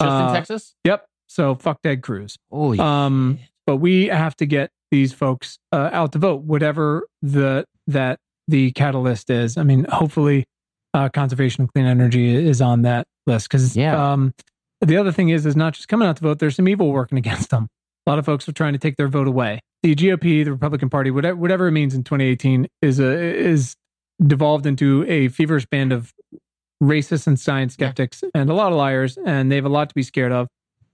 Just 0.00 0.12
Uh, 0.12 0.26
in 0.28 0.34
Texas? 0.34 0.74
Yep. 0.84 1.06
So 1.26 1.54
fuck 1.54 1.80
Ted 1.82 2.02
Cruz. 2.02 2.36
Oh, 2.50 2.76
Um, 2.78 3.38
but 3.66 3.76
we 3.76 4.06
have 4.06 4.34
to 4.36 4.46
get 4.46 4.70
these 4.90 5.12
folks 5.12 5.58
uh, 5.72 5.90
out 5.92 6.12
to 6.12 6.18
vote, 6.18 6.42
whatever 6.42 7.06
the 7.22 7.64
that 7.86 8.18
the 8.48 8.72
catalyst 8.72 9.30
is. 9.30 9.56
I 9.56 9.62
mean, 9.62 9.84
hopefully, 9.88 10.44
uh, 10.94 11.08
conservation 11.08 11.62
of 11.64 11.72
clean 11.72 11.86
energy 11.86 12.34
is 12.34 12.60
on 12.60 12.82
that 12.82 13.06
list 13.26 13.48
because 13.48 13.76
Yeah. 13.76 14.12
Um, 14.12 14.34
the 14.80 14.96
other 14.96 15.12
thing 15.12 15.28
is, 15.28 15.46
is 15.46 15.54
not 15.54 15.74
just 15.74 15.86
coming 15.88 16.08
out 16.08 16.16
to 16.16 16.22
vote. 16.22 16.38
There's 16.40 16.56
some 16.56 16.66
evil 16.68 16.90
working 16.90 17.18
against 17.24 17.50
them. 17.50 17.68
A 18.06 18.10
lot 18.10 18.18
of 18.18 18.24
folks 18.26 18.48
are 18.48 18.52
trying 18.52 18.72
to 18.72 18.78
take 18.78 18.96
their 18.96 19.08
vote 19.08 19.28
away. 19.28 19.60
The 19.82 19.94
GOP, 19.94 20.44
the 20.44 20.52
Republican 20.52 20.90
Party, 20.90 21.10
whatever, 21.10 21.36
whatever 21.36 21.68
it 21.68 21.72
means 21.72 21.94
in 21.94 22.04
2018, 22.04 22.66
is 22.82 22.98
a 23.00 23.12
is 23.12 23.76
devolved 24.24 24.66
into 24.66 25.04
a 25.08 25.28
feverish 25.28 25.66
band 25.66 25.92
of 25.92 26.12
racists 26.82 27.26
and 27.26 27.38
science 27.38 27.76
Yeah. 27.78 27.86
skeptics 27.88 28.22
and 28.34 28.50
a 28.50 28.54
lot 28.54 28.72
of 28.72 28.78
liars, 28.78 29.18
and 29.24 29.50
they 29.50 29.56
have 29.56 29.64
a 29.64 29.70
lot 29.70 29.88
to 29.88 29.94
be 29.94 30.02
scared 30.02 30.32
of. 30.32 30.48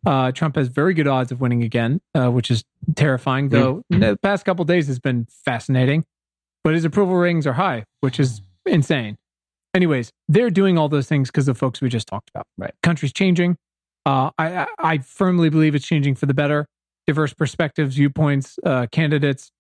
Uh, 0.05 0.31
Trump 0.31 0.55
has 0.57 0.69
very 0.69 0.95
good 0.95 1.09
odds 1.09 1.33
of 1.33 1.41
winning 1.41 1.63
again, 1.65 2.01
uh, 2.15 2.31
which 2.31 2.51
is 2.51 2.63
terrifying. 2.95 3.49
Though 3.49 3.83
the 3.91 4.17
past 4.23 4.45
couple 4.45 4.65
days 4.65 4.87
has 4.87 5.01
been 5.01 5.27
fascinating, 5.45 6.05
but 6.63 6.75
his 6.75 6.85
approval 6.85 7.17
ratings 7.17 7.47
are 7.47 7.55
high, 7.55 7.85
which 8.01 8.21
is 8.21 8.41
insane. 8.67 9.17
Anyways, 9.75 10.11
they're 10.29 10.51
doing 10.51 10.79
all 10.79 10.89
those 10.89 11.09
things 11.09 11.29
because 11.29 11.49
of 11.49 11.59
folks 11.59 11.81
we 11.81 11.89
just 11.89 12.07
talked 12.07 12.31
about. 12.33 12.47
Right. 12.57 12.73
Country's 12.83 13.13
changing. 13.13 13.57
Uh, 14.05 14.31
I 14.39 14.67
I 14.79 14.99
firmly 14.99 15.49
believe 15.51 15.75
it's 15.75 15.87
changing 15.87 16.15
for 16.15 16.27
the 16.27 16.35
better. 16.35 16.67
Diverse 17.07 17.33
perspectives, 17.35 17.97
viewpoints, 17.97 18.59
uh, 18.65 18.87
candidates, 18.91 19.53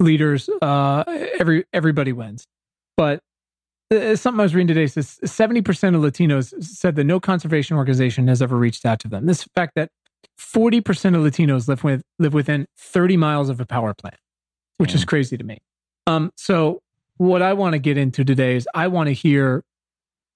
leaders. 0.00 0.48
Uh, 0.60 1.04
every 1.38 1.64
everybody 1.72 2.12
wins. 2.12 2.44
But 2.96 3.20
uh, 3.92 4.16
something 4.16 4.40
I 4.40 4.42
was 4.42 4.54
reading 4.54 4.68
today 4.68 4.86
says 4.86 5.20
seventy 5.24 5.62
percent 5.62 5.94
of 5.94 6.02
Latinos 6.02 6.52
said 6.62 6.96
that 6.96 7.04
no 7.04 7.20
conservation 7.20 7.76
organization 7.76 8.28
has 8.28 8.42
ever 8.42 8.56
reached 8.56 8.84
out 8.84 8.98
to 9.00 9.08
them. 9.08 9.26
This 9.26 9.44
fact 9.54 9.72
that 9.76 9.90
forty 10.36 10.80
percent 10.80 11.14
of 11.14 11.22
Latinos 11.22 11.68
live 11.68 11.84
with 11.84 12.02
live 12.18 12.34
within 12.34 12.66
thirty 12.76 13.16
miles 13.16 13.48
of 13.48 13.60
a 13.60 13.66
power 13.66 13.94
plant, 13.94 14.16
which 14.78 14.94
is 14.94 15.04
crazy 15.04 15.36
to 15.36 15.44
me. 15.44 15.58
Um, 16.08 16.32
so 16.36 16.80
what 17.18 17.42
I 17.42 17.52
want 17.52 17.74
to 17.74 17.78
get 17.78 17.96
into 17.96 18.24
today 18.24 18.56
is 18.56 18.66
I 18.74 18.88
want 18.88 19.06
to 19.06 19.12
hear 19.12 19.62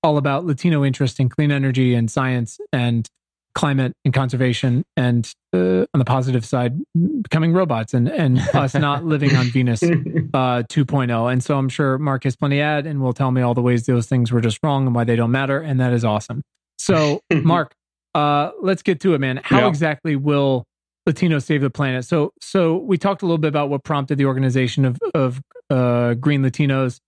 all 0.03 0.17
about 0.17 0.47
Latino 0.47 0.85
interest 0.85 1.19
in 1.19 1.29
clean 1.29 1.51
energy 1.51 1.95
and 1.95 2.09
science 2.09 2.61
and 2.73 3.09
climate 3.57 3.95
and 4.05 4.13
conservation, 4.13 4.85
and 4.99 5.33
uh, 5.55 5.87
on 5.93 5.99
the 5.99 6.05
positive 6.05 6.45
side, 6.45 6.79
becoming 7.23 7.53
robots 7.55 7.95
and 7.95 8.07
and 8.09 8.39
us 8.55 8.75
not 8.75 9.05
living 9.05 9.35
on 9.35 9.47
Venus 9.47 9.83
uh, 9.83 9.87
2.0. 9.89 11.33
And 11.33 11.43
so 11.43 11.57
I'm 11.57 11.71
sure 11.71 11.99
Mark 11.99 12.25
has 12.25 12.37
plenty 12.37 12.57
to 12.57 12.63
add, 12.63 12.87
and 12.87 13.01
will 13.01 13.15
tell 13.15 13.33
me 13.33 13.41
all 13.41 13.55
the 13.55 13.63
ways 13.63 13.87
those 13.87 14.07
things 14.07 14.31
were 14.31 14.43
just 14.43 14.61
wrong 14.63 14.87
and 14.87 14.95
why 14.95 15.05
they 15.05 15.17
don't 15.17 15.33
matter, 15.33 15.59
and 15.59 15.81
that 15.81 15.93
is 15.93 16.05
awesome. 16.05 16.43
So, 16.79 17.21
Mark, 17.33 17.75
uh, 18.15 18.51
let's 18.61 18.83
get 18.83 19.01
to 19.01 19.15
it, 19.15 19.19
man. 19.19 19.41
How 19.43 19.61
yeah. 19.61 19.69
exactly 19.69 20.15
will 20.15 20.65
Latino 21.07 21.39
Save 21.39 21.63
the 21.63 21.71
Planet. 21.71 22.05
So, 22.05 22.33
so 22.41 22.77
we 22.77 22.99
talked 22.99 23.23
a 23.23 23.25
little 23.25 23.39
bit 23.39 23.49
about 23.49 23.71
what 23.71 23.85
prompted 23.85 24.19
the 24.19 24.27
organization 24.27 24.85
of 24.85 24.99
of 25.15 25.41
uh, 25.71 26.15
Green 26.15 26.43
Latinos. 26.43 27.01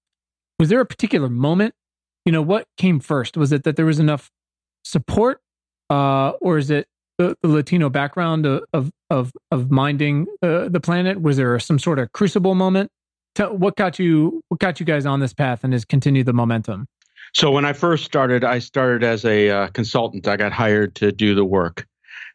Was 0.58 0.70
there 0.70 0.80
a 0.80 0.86
particular 0.86 1.28
moment? 1.28 1.74
You 2.24 2.32
know, 2.32 2.42
what 2.42 2.64
came 2.78 3.00
first? 3.00 3.36
Was 3.36 3.52
it 3.52 3.64
that 3.64 3.76
there 3.76 3.86
was 3.86 4.00
enough 4.00 4.30
support, 4.82 5.40
uh, 5.90 6.30
or 6.40 6.58
is 6.58 6.70
it 6.70 6.86
the, 7.18 7.36
the 7.42 7.48
Latino 7.48 7.88
background 7.88 8.46
of 8.46 8.92
of 9.10 9.32
of, 9.50 9.70
minding 9.70 10.26
uh, 10.42 10.68
the 10.68 10.80
planet? 10.80 11.20
Was 11.20 11.36
there 11.36 11.58
some 11.58 11.78
sort 11.78 11.98
of 11.98 12.12
crucible 12.12 12.54
moment? 12.54 12.90
Tell, 13.34 13.56
what 13.56 13.76
got 13.76 13.98
you 13.98 14.42
what 14.48 14.60
got 14.60 14.80
you 14.80 14.86
guys 14.86 15.06
on 15.06 15.20
this 15.20 15.32
path 15.32 15.64
and 15.64 15.72
has 15.72 15.84
continued 15.84 16.26
the 16.26 16.32
momentum? 16.32 16.86
So 17.34 17.50
when 17.50 17.64
I 17.64 17.72
first 17.72 18.04
started, 18.04 18.44
I 18.44 18.58
started 18.58 19.04
as 19.04 19.24
a 19.24 19.50
uh, 19.50 19.68
consultant. 19.68 20.28
I 20.28 20.36
got 20.36 20.52
hired 20.52 20.94
to 20.96 21.12
do 21.12 21.34
the 21.34 21.44
work. 21.44 21.86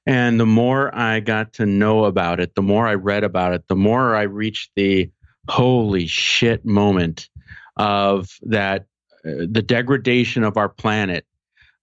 And 0.06 0.40
the 0.40 0.46
more 0.46 0.94
I 0.94 1.22
got 1.22 1.54
to 1.54 1.66
know 1.66 2.06
about 2.06 2.40
it, 2.40 2.56
the 2.56 2.62
more 2.62 2.88
I 2.88 2.96
read 2.96 3.24
about 3.24 3.54
it, 3.54 3.68
the 3.68 3.76
more 3.76 4.16
I 4.16 4.24
reached 4.24 4.72
the 4.76 5.10
holy 5.48 6.08
shit 6.08 6.66
moment 6.66 7.30
of 7.78 8.30
that 8.44 8.86
uh, 9.26 9.48
the 9.50 9.62
degradation 9.62 10.44
of 10.44 10.58
our 10.58 10.70
planet, 10.70 11.26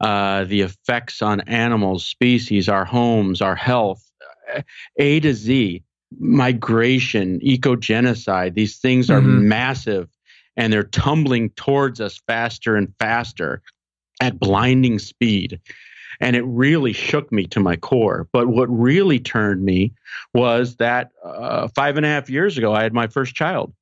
uh, 0.01 0.45
the 0.45 0.63
effects 0.63 1.23
on 1.23 1.41
animals, 1.43 2.07
species, 2.07 2.69
our 2.69 2.85
homes, 2.85 3.41
our 3.43 3.57
health, 3.57 4.03
uh, 4.55 4.63
A 4.97 5.21
to 5.21 5.35
Z, 5.35 5.83
migration, 6.19 7.39
eco 7.43 7.77
genocide. 7.77 8.55
These 8.55 8.79
things 8.79 9.11
are 9.11 9.21
mm-hmm. 9.21 9.49
massive 9.49 10.09
and 10.57 10.73
they're 10.73 10.83
tumbling 10.83 11.51
towards 11.51 12.01
us 12.01 12.21
faster 12.27 12.77
and 12.77 12.93
faster 12.99 13.63
at 14.21 14.39
blinding 14.39 14.99
speed 14.99 15.61
and 16.21 16.37
it 16.37 16.43
really 16.43 16.93
shook 16.93 17.33
me 17.33 17.47
to 17.47 17.61
my 17.61 17.77
core. 17.77 18.29
But 18.33 18.49
what 18.49 18.69
really 18.69 19.19
turned 19.19 19.65
me 19.65 19.95
was 20.35 20.77
that 20.77 21.11
uh, 21.25 21.69
five 21.69 21.97
and 21.97 22.05
a 22.05 22.09
half 22.09 22.29
years 22.29 22.59
ago, 22.59 22.75
I 22.75 22.83
had 22.83 22.93
my 22.93 23.07
first 23.07 23.35
child, 23.35 23.73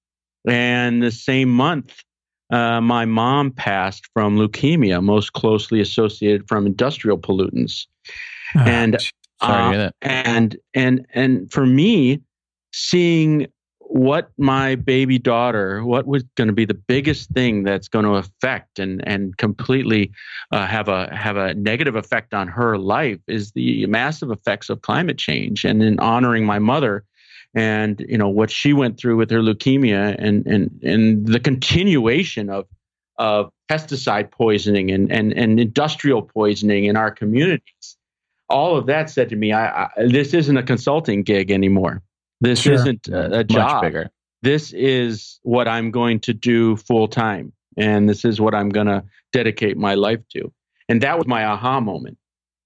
and 0.46 1.02
the 1.02 1.10
same 1.10 1.50
month, 1.50 2.02
uh, 2.50 2.80
my 2.80 3.04
mom 3.04 3.50
passed 3.50 4.08
from 4.12 4.36
leukemia, 4.36 5.02
most 5.02 5.32
closely 5.32 5.80
associated 5.80 6.48
from 6.48 6.66
industrial 6.66 7.18
pollutants. 7.18 7.86
Oh, 8.54 8.60
and 8.60 8.96
uh, 9.40 9.90
and 10.02 10.56
and 10.74 11.06
and 11.14 11.52
for 11.52 11.66
me, 11.66 12.20
seeing 12.72 13.46
what 13.80 14.30
my 14.36 14.74
baby 14.74 15.18
daughter, 15.18 15.82
what 15.84 16.06
was 16.06 16.22
going 16.36 16.48
to 16.48 16.54
be 16.54 16.66
the 16.66 16.74
biggest 16.74 17.30
thing 17.30 17.62
that's 17.62 17.88
going 17.88 18.04
to 18.04 18.16
affect 18.16 18.78
and 18.78 19.06
and 19.06 19.36
completely 19.38 20.12
uh, 20.52 20.66
have 20.66 20.88
a 20.88 21.14
have 21.14 21.36
a 21.36 21.54
negative 21.54 21.96
effect 21.96 22.34
on 22.34 22.48
her 22.48 22.78
life 22.78 23.18
is 23.26 23.52
the 23.52 23.86
massive 23.86 24.30
effects 24.30 24.68
of 24.68 24.82
climate 24.82 25.18
change. 25.18 25.64
And 25.64 25.82
in 25.82 25.98
honoring 26.00 26.44
my 26.44 26.58
mother, 26.58 27.04
and 27.58 28.04
you 28.08 28.18
know 28.18 28.28
what 28.28 28.50
she 28.50 28.72
went 28.72 28.98
through 28.98 29.16
with 29.16 29.30
her 29.30 29.40
leukemia, 29.40 30.14
and 30.18 30.46
and 30.46 30.80
and 30.82 31.26
the 31.26 31.40
continuation 31.40 32.50
of 32.50 32.66
of 33.18 33.50
pesticide 33.70 34.30
poisoning 34.30 34.90
and 34.90 35.10
and 35.10 35.32
and 35.32 35.58
industrial 35.58 36.22
poisoning 36.22 36.84
in 36.84 36.96
our 36.96 37.10
communities. 37.10 37.96
All 38.48 38.76
of 38.76 38.86
that 38.86 39.10
said 39.10 39.28
to 39.28 39.36
me, 39.36 39.52
I, 39.52 39.84
I 39.84 39.88
this 40.06 40.34
isn't 40.34 40.56
a 40.56 40.62
consulting 40.62 41.22
gig 41.22 41.50
anymore 41.50 42.02
this 42.40 42.60
sure. 42.60 42.74
isn't 42.74 43.08
a, 43.08 43.40
a 43.40 43.44
job. 43.44 43.82
bigger. 43.82 44.10
This 44.42 44.72
is 44.72 45.40
what 45.42 45.66
I'm 45.66 45.90
going 45.90 46.20
to 46.20 46.34
do 46.34 46.76
full 46.76 47.08
time. 47.08 47.52
And 47.76 48.08
this 48.08 48.24
is 48.24 48.40
what 48.40 48.54
I'm 48.54 48.68
going 48.68 48.86
to 48.86 49.04
dedicate 49.32 49.76
my 49.76 49.94
life 49.94 50.20
to. 50.32 50.52
And 50.88 51.02
that 51.02 51.18
was 51.18 51.26
my 51.26 51.44
aha 51.44 51.80
moment. 51.80 52.18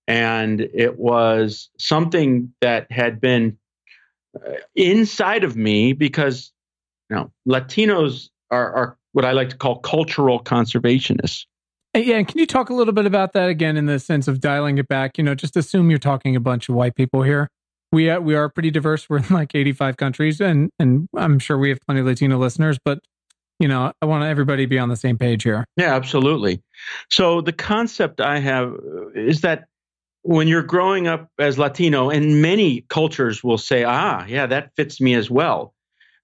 And 0.06 0.60
it 0.60 0.98
was 0.98 1.70
something 1.78 2.52
that 2.60 2.90
had 2.90 3.20
been 3.20 3.58
inside 4.74 5.44
of 5.44 5.56
me 5.56 5.92
because 5.92 6.52
you 7.10 7.16
know, 7.16 7.30
Latinos 7.48 8.30
are, 8.50 8.72
are 8.72 8.98
what 9.12 9.24
I 9.24 9.32
like 9.32 9.50
to 9.50 9.56
call 9.56 9.78
cultural 9.80 10.42
conservationists. 10.42 11.46
Yeah, 11.94 12.16
and 12.16 12.26
can 12.26 12.38
you 12.38 12.46
talk 12.46 12.70
a 12.70 12.74
little 12.74 12.94
bit 12.94 13.04
about 13.04 13.34
that 13.34 13.50
again 13.50 13.76
in 13.76 13.84
the 13.84 13.98
sense 13.98 14.26
of 14.26 14.40
dialing 14.40 14.78
it 14.78 14.88
back? 14.88 15.18
You 15.18 15.24
know, 15.24 15.34
just 15.34 15.56
assume 15.56 15.90
you're 15.90 15.98
talking 15.98 16.34
a 16.34 16.40
bunch 16.40 16.70
of 16.70 16.74
white 16.74 16.94
people 16.94 17.22
here 17.22 17.48
we 17.92 18.08
are, 18.08 18.20
we 18.20 18.34
are 18.34 18.48
pretty 18.48 18.70
diverse. 18.70 19.08
We're 19.08 19.18
in 19.18 19.26
like 19.30 19.54
85 19.54 19.96
countries, 19.96 20.40
and 20.40 20.70
and 20.78 21.08
I'm 21.16 21.38
sure 21.38 21.58
we 21.58 21.68
have 21.68 21.78
plenty 21.86 22.00
of 22.00 22.06
Latino 22.06 22.38
listeners. 22.38 22.78
But 22.84 23.00
you 23.60 23.68
know, 23.68 23.92
I 24.00 24.06
want 24.06 24.24
everybody 24.24 24.64
to 24.64 24.68
be 24.68 24.78
on 24.78 24.88
the 24.88 24.96
same 24.96 25.18
page 25.18 25.44
here. 25.44 25.64
Yeah, 25.76 25.94
absolutely. 25.94 26.62
So 27.10 27.42
the 27.42 27.52
concept 27.52 28.20
I 28.20 28.38
have 28.40 28.72
uh, 28.72 29.10
is 29.14 29.42
that 29.42 29.66
when 30.22 30.48
you're 30.48 30.62
growing 30.62 31.06
up 31.06 31.28
as 31.38 31.58
Latino, 31.58 32.10
and 32.10 32.40
many 32.40 32.82
cultures 32.88 33.42
will 33.42 33.58
say, 33.58 33.84
"Ah, 33.84 34.24
yeah, 34.26 34.46
that 34.46 34.74
fits 34.76 35.00
me 35.00 35.14
as 35.14 35.30
well." 35.30 35.74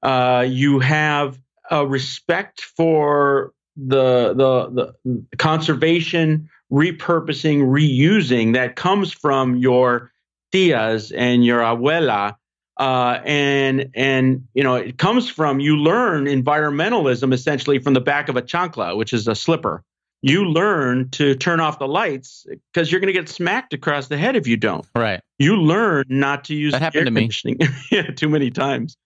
Uh, 0.02 0.46
you 0.48 0.78
have 0.78 1.38
a 1.70 1.87
respect 1.87 2.62
for 2.62 3.52
the 3.76 4.34
the 4.34 4.94
the 5.02 5.37
conservation, 5.37 6.48
repurposing, 6.72 7.62
reusing 7.62 8.54
that 8.54 8.76
comes 8.76 9.12
from 9.12 9.56
your 9.56 10.11
tias 10.52 11.12
and 11.16 11.44
your 11.44 11.61
abuela. 11.61 12.37
Uh, 12.76 13.20
and 13.24 13.90
and 13.94 14.46
you 14.54 14.62
know 14.62 14.76
it 14.76 14.98
comes 14.98 15.28
from 15.28 15.58
you 15.58 15.76
learn 15.76 16.26
environmentalism 16.26 17.32
essentially 17.34 17.80
from 17.80 17.92
the 17.92 18.00
back 18.00 18.28
of 18.28 18.37
a 18.37 18.42
chancla, 18.42 18.96
which 18.96 19.12
is 19.12 19.26
a 19.26 19.34
slipper. 19.34 19.82
You 20.20 20.46
learn 20.46 21.11
to 21.11 21.37
turn 21.37 21.61
off 21.61 21.78
the 21.78 21.87
lights 21.87 22.44
because 22.72 22.90
you're 22.90 23.00
going 23.00 23.12
to 23.12 23.18
get 23.18 23.28
smacked 23.28 23.72
across 23.72 24.09
the 24.09 24.18
head 24.18 24.35
if 24.35 24.48
you 24.48 24.57
don't. 24.57 24.85
Right. 24.96 25.20
You 25.38 25.57
learn 25.57 26.04
not 26.09 26.44
to 26.46 26.54
use 26.54 26.72
that 26.72 26.83
happened 26.83 27.07
to 27.07 27.11
me. 27.12 27.31
yeah, 27.92 28.11
too 28.11 28.28
many 28.28 28.50
times. 28.50 28.96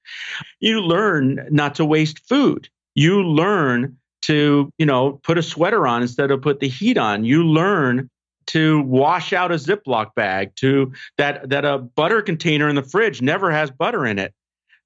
You 0.60 0.80
learn 0.80 1.48
not 1.50 1.74
to 1.76 1.84
waste 1.84 2.26
food. 2.26 2.68
You 2.94 3.22
learn 3.24 3.98
to 4.22 4.72
you 4.78 4.86
know 4.86 5.20
put 5.22 5.36
a 5.36 5.42
sweater 5.42 5.86
on 5.86 6.02
instead 6.02 6.30
of 6.30 6.40
put 6.40 6.60
the 6.60 6.68
heat 6.68 6.96
on. 6.96 7.24
You 7.24 7.44
learn 7.44 8.08
to 8.46 8.82
wash 8.82 9.32
out 9.32 9.52
a 9.52 9.56
Ziploc 9.56 10.14
bag, 10.14 10.54
to 10.56 10.92
that 11.18 11.50
that 11.50 11.64
a 11.64 11.78
butter 11.78 12.22
container 12.22 12.68
in 12.68 12.76
the 12.76 12.82
fridge 12.82 13.20
never 13.20 13.50
has 13.50 13.70
butter 13.70 14.06
in 14.06 14.18
it. 14.18 14.32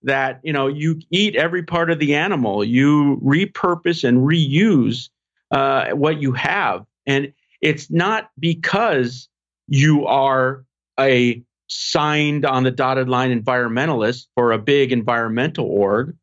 That 0.03 0.41
you 0.43 0.53
know 0.53 0.67
you 0.67 1.01
eat 1.11 1.37
every 1.37 1.63
part 1.63 1.91
of 1.91 1.99
the 1.99 2.15
animal, 2.15 2.65
you 2.65 3.21
repurpose 3.25 4.03
and 4.03 4.19
reuse 4.19 5.09
uh, 5.51 5.91
what 5.91 6.21
you 6.21 6.33
have, 6.33 6.85
and 7.07 7.33
it's 7.61 7.91
not 7.91 8.31
because 8.39 9.29
you 9.69 10.07
are 10.07 10.65
a 10.99 11.43
signed 11.69 12.45
on 12.45 12.63
the 12.63 12.71
dotted 12.71 13.09
line 13.09 13.39
environmentalist 13.39 14.27
for 14.35 14.53
a 14.53 14.59
big 14.59 14.93
environmental 14.93 15.67
org 15.67 16.17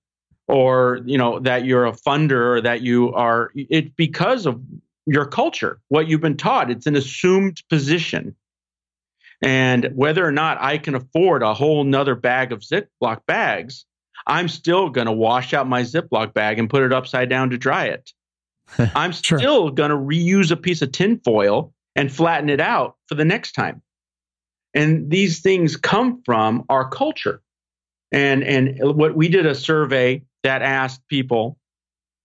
or 0.47 1.01
you 1.05 1.17
know 1.17 1.39
that 1.39 1.65
you're 1.65 1.85
a 1.85 1.91
funder 1.91 2.55
or 2.55 2.61
that 2.61 2.81
you 2.81 3.13
are 3.13 3.51
it's 3.55 3.91
because 3.97 4.45
of 4.45 4.61
your 5.05 5.25
culture, 5.25 5.79
what 5.89 6.07
you've 6.07 6.21
been 6.21 6.37
taught. 6.37 6.71
It's 6.71 6.87
an 6.87 6.95
assumed 6.95 7.61
position. 7.69 8.35
And 9.41 9.91
whether 9.95 10.25
or 10.25 10.31
not 10.31 10.61
I 10.61 10.77
can 10.77 10.95
afford 10.95 11.43
a 11.43 11.53
whole 11.53 11.83
nother 11.83 12.15
bag 12.15 12.51
of 12.51 12.61
Ziploc 12.61 13.25
bags, 13.25 13.85
I'm 14.25 14.47
still 14.47 14.89
going 14.89 15.07
to 15.07 15.13
wash 15.13 15.53
out 15.53 15.67
my 15.67 15.81
Ziploc 15.81 16.33
bag 16.33 16.59
and 16.59 16.69
put 16.69 16.83
it 16.83 16.93
upside 16.93 17.29
down 17.29 17.49
to 17.49 17.57
dry 17.57 17.85
it. 17.87 18.11
I'm 18.95 19.11
sure. 19.11 19.37
still 19.37 19.69
going 19.69 19.91
to 19.91 19.97
reuse 19.97 20.51
a 20.51 20.55
piece 20.55 20.81
of 20.81 20.91
tinfoil 20.91 21.73
and 21.95 22.11
flatten 22.11 22.49
it 22.49 22.59
out 22.59 22.95
for 23.07 23.15
the 23.15 23.25
next 23.25 23.53
time. 23.53 23.81
And 24.73 25.09
these 25.09 25.41
things 25.41 25.75
come 25.75 26.21
from 26.25 26.65
our 26.69 26.89
culture. 26.89 27.41
And, 28.11 28.43
and 28.43 28.77
what 28.81 29.15
we 29.15 29.27
did 29.27 29.45
a 29.45 29.55
survey 29.55 30.23
that 30.43 30.61
asked 30.61 31.07
people, 31.07 31.57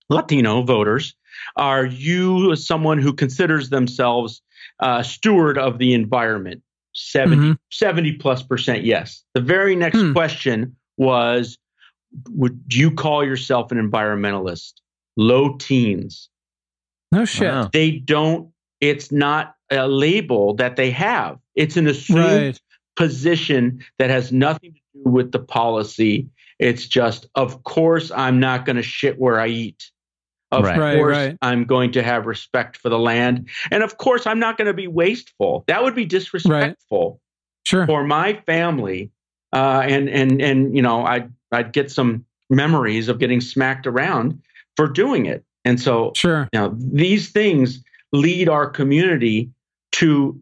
Latino 0.08 0.62
voters, 0.62 1.14
are 1.56 1.86
you 1.86 2.56
someone 2.56 2.98
who 2.98 3.12
considers 3.12 3.70
themselves 3.70 4.42
a 4.80 5.04
steward 5.04 5.58
of 5.58 5.78
the 5.78 5.94
environment? 5.94 6.62
70, 6.94 7.36
mm-hmm. 7.36 7.52
70 7.70 8.12
plus 8.14 8.42
percent 8.42 8.84
yes. 8.84 9.22
The 9.34 9.40
very 9.40 9.76
next 9.76 10.00
hmm. 10.00 10.12
question 10.12 10.76
was 10.96 11.58
Would 12.30 12.60
you 12.72 12.90
call 12.90 13.24
yourself 13.24 13.70
an 13.70 13.78
environmentalist? 13.78 14.74
Low 15.16 15.56
teens. 15.56 16.28
No 17.12 17.24
shit. 17.24 17.50
Wow. 17.50 17.70
They 17.72 17.92
don't, 17.92 18.50
it's 18.80 19.10
not 19.10 19.54
a 19.70 19.88
label 19.88 20.54
that 20.54 20.76
they 20.76 20.90
have. 20.90 21.38
It's 21.54 21.76
an 21.76 21.86
assumed 21.86 22.18
right. 22.18 22.60
position 22.96 23.84
that 23.98 24.10
has 24.10 24.32
nothing 24.32 24.74
to 24.74 24.80
do 25.04 25.10
with 25.10 25.32
the 25.32 25.38
policy. 25.38 26.28
It's 26.58 26.86
just, 26.86 27.26
of 27.34 27.62
course, 27.64 28.10
I'm 28.10 28.40
not 28.40 28.66
going 28.66 28.76
to 28.76 28.82
shit 28.82 29.18
where 29.18 29.40
I 29.40 29.48
eat. 29.48 29.90
Of 30.50 30.64
Right. 30.64 30.78
Right, 30.78 30.96
course, 30.96 31.16
right. 31.16 31.38
I'm 31.42 31.64
going 31.64 31.92
to 31.92 32.02
have 32.02 32.24
respect 32.24 32.78
for 32.78 32.88
the 32.88 32.98
land. 32.98 33.50
And 33.70 33.82
of 33.82 33.98
course, 33.98 34.26
I'm 34.26 34.38
not 34.38 34.56
going 34.56 34.66
to 34.66 34.74
be 34.74 34.86
wasteful. 34.86 35.64
That 35.66 35.82
would 35.82 35.94
be 35.94 36.06
disrespectful 36.06 37.20
Sure. 37.64 37.86
for 37.86 38.02
my 38.02 38.42
family. 38.46 39.10
Uh, 39.52 39.82
and, 39.84 40.08
and, 40.08 40.40
and, 40.40 40.74
you 40.74 40.80
know, 40.80 41.04
I'd, 41.04 41.30
I'd 41.52 41.72
get 41.72 41.90
some 41.90 42.24
memories 42.48 43.08
of 43.08 43.18
getting 43.18 43.42
smacked 43.42 43.86
around 43.86 44.40
for 44.76 44.88
doing 44.88 45.26
it. 45.26 45.44
And 45.64 45.80
so, 45.80 46.12
Sure. 46.14 46.48
you 46.52 46.60
know, 46.60 46.74
these 46.78 47.30
things 47.30 47.82
lead 48.12 48.48
our 48.48 48.68
community 48.68 49.50
to 49.92 50.40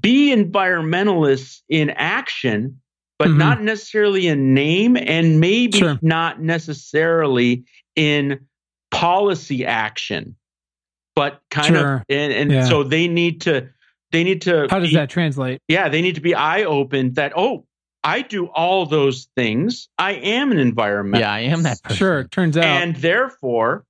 be 0.00 0.34
environmentalists 0.34 1.62
in 1.68 1.90
action, 1.90 2.80
but 3.18 3.28
Mhm. 3.28 3.36
not 3.38 3.62
necessarily 3.62 4.26
in 4.26 4.52
name 4.54 4.96
and 4.96 5.40
maybe 5.40 5.78
Sure. 5.78 5.98
not 6.02 6.42
necessarily 6.42 7.64
in 7.94 8.40
policy 8.90 9.64
action, 9.64 10.36
but 11.14 11.40
kind 11.50 11.68
Sure. 11.76 11.94
of, 11.96 12.02
and, 12.08 12.32
and 12.32 12.50
Yeah. 12.52 12.64
so 12.64 12.82
they 12.82 13.08
need 13.08 13.40
to, 13.42 13.68
they 14.12 14.24
need 14.24 14.42
to, 14.42 14.66
How 14.70 14.78
does 14.78 14.90
be- 14.90 14.96
that 14.96 15.08
translate? 15.10 15.60
yeah, 15.68 15.88
they 15.88 16.02
need 16.02 16.16
to 16.16 16.20
be 16.20 16.34
eye 16.34 16.64
open 16.64 17.14
that, 17.14 17.32
oh, 17.36 17.66
I 18.04 18.22
do 18.22 18.46
all 18.46 18.86
those 18.86 19.28
things. 19.34 19.88
I 19.98 20.12
am 20.12 20.52
an 20.52 20.58
environmental 20.58 21.20
Yeah, 21.20 21.32
I 21.32 21.40
am 21.40 21.62
that 21.64 21.82
person. 21.82 21.96
Sure. 21.96 22.24
Turns 22.24 22.56
out. 22.56 22.64
and 22.64 22.94
therefore 22.96 23.84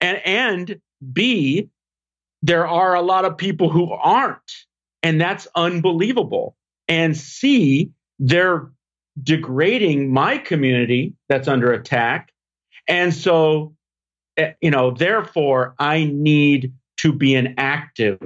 and 0.00 0.18
and 0.24 0.80
b 1.12 1.68
there 2.42 2.66
are 2.66 2.94
a 2.94 3.02
lot 3.02 3.24
of 3.24 3.36
people 3.36 3.68
who 3.68 3.90
aren't 3.92 4.52
and 5.02 5.20
that's 5.20 5.46
unbelievable 5.54 6.56
and 6.88 7.16
c 7.16 7.90
they're 8.18 8.70
degrading 9.22 10.12
my 10.12 10.38
community 10.38 11.14
that's 11.28 11.48
under 11.48 11.72
attack 11.72 12.32
and 12.88 13.14
so 13.14 13.74
eh, 14.36 14.52
you 14.60 14.70
know 14.70 14.90
therefore 14.90 15.74
i 15.78 16.04
need 16.04 16.72
to 16.96 17.12
be 17.12 17.34
an 17.34 17.54
active 17.58 18.18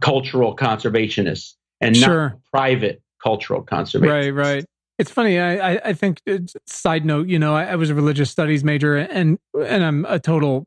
cultural 0.00 0.54
conservationist 0.56 1.54
and 1.80 1.96
Sure. 1.96 2.30
not 2.30 2.38
private 2.52 3.02
cultural 3.22 3.62
conservationist 3.62 4.08
Right, 4.08 4.30
right. 4.30 4.64
It's 4.98 5.10
funny. 5.10 5.38
I, 5.38 5.74
I, 5.74 5.92
think. 5.92 6.22
It's, 6.24 6.56
side 6.66 7.04
note. 7.04 7.28
You 7.28 7.38
know, 7.38 7.54
I, 7.54 7.64
I 7.64 7.76
was 7.76 7.90
a 7.90 7.94
religious 7.94 8.30
studies 8.30 8.64
major, 8.64 8.96
and 8.96 9.38
and 9.54 9.84
I'm 9.84 10.06
a 10.06 10.18
total 10.18 10.66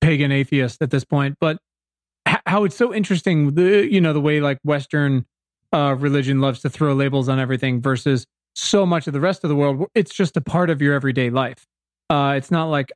pagan 0.00 0.32
atheist 0.32 0.82
at 0.82 0.90
this 0.90 1.04
point. 1.04 1.36
But 1.40 1.58
how 2.46 2.64
it's 2.64 2.76
so 2.76 2.94
interesting. 2.94 3.54
The 3.54 3.88
you 3.90 4.00
know 4.00 4.12
the 4.12 4.20
way 4.20 4.40
like 4.40 4.58
Western 4.64 5.26
uh, 5.72 5.96
religion 5.98 6.40
loves 6.40 6.60
to 6.60 6.70
throw 6.70 6.94
labels 6.94 7.28
on 7.28 7.38
everything 7.38 7.80
versus 7.80 8.26
so 8.54 8.84
much 8.84 9.06
of 9.06 9.12
the 9.12 9.20
rest 9.20 9.44
of 9.44 9.48
the 9.48 9.56
world. 9.56 9.86
It's 9.94 10.14
just 10.14 10.36
a 10.36 10.40
part 10.40 10.70
of 10.70 10.82
your 10.82 10.94
everyday 10.94 11.30
life. 11.30 11.66
Uh, 12.10 12.34
it's 12.36 12.50
not 12.50 12.66
like 12.66 12.90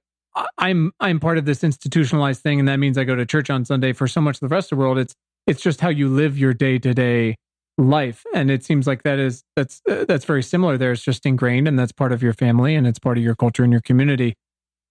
I'm 0.59 0.93
I'm 1.01 1.21
part 1.21 1.39
of 1.39 1.45
this 1.45 1.63
institutionalized 1.63 2.43
thing, 2.43 2.59
and 2.59 2.69
that 2.69 2.79
means 2.79 2.97
I 2.99 3.05
go 3.05 3.15
to 3.15 3.27
church 3.27 3.51
on 3.51 3.65
Sunday. 3.65 3.93
For 3.93 4.07
so 4.07 4.21
much 4.21 4.37
of 4.37 4.41
the 4.41 4.55
rest 4.55 4.73
of 4.73 4.79
the 4.79 4.83
world, 4.83 4.99
it's 4.99 5.15
it's 5.47 5.63
just 5.63 5.81
how 5.81 5.89
you 5.89 6.09
live 6.09 6.39
your 6.39 6.55
day 6.55 6.79
to 6.79 6.95
day 6.95 7.37
life 7.79 8.25
and 8.35 8.51
it 8.51 8.63
seems 8.63 8.87
like 8.87 9.03
that 9.03 9.19
is 9.19 9.43
that's 9.57 9.81
uh, 9.91 10.05
that's 10.07 10.27
very 10.27 10.43
similar 10.43 10.77
there 10.77 10.93
it's 10.93 11.03
just 11.03 11.25
ingrained 11.25 11.67
and 11.67 11.79
that's 11.79 11.91
part 11.91 12.13
of 12.13 12.23
your 12.23 12.35
family 12.35 12.75
and 12.75 12.87
it's 12.87 12.99
part 12.99 13.17
of 13.17 13.25
your 13.25 13.35
culture 13.35 13.65
and 13.65 13.73
your 13.73 13.81
community 13.81 14.35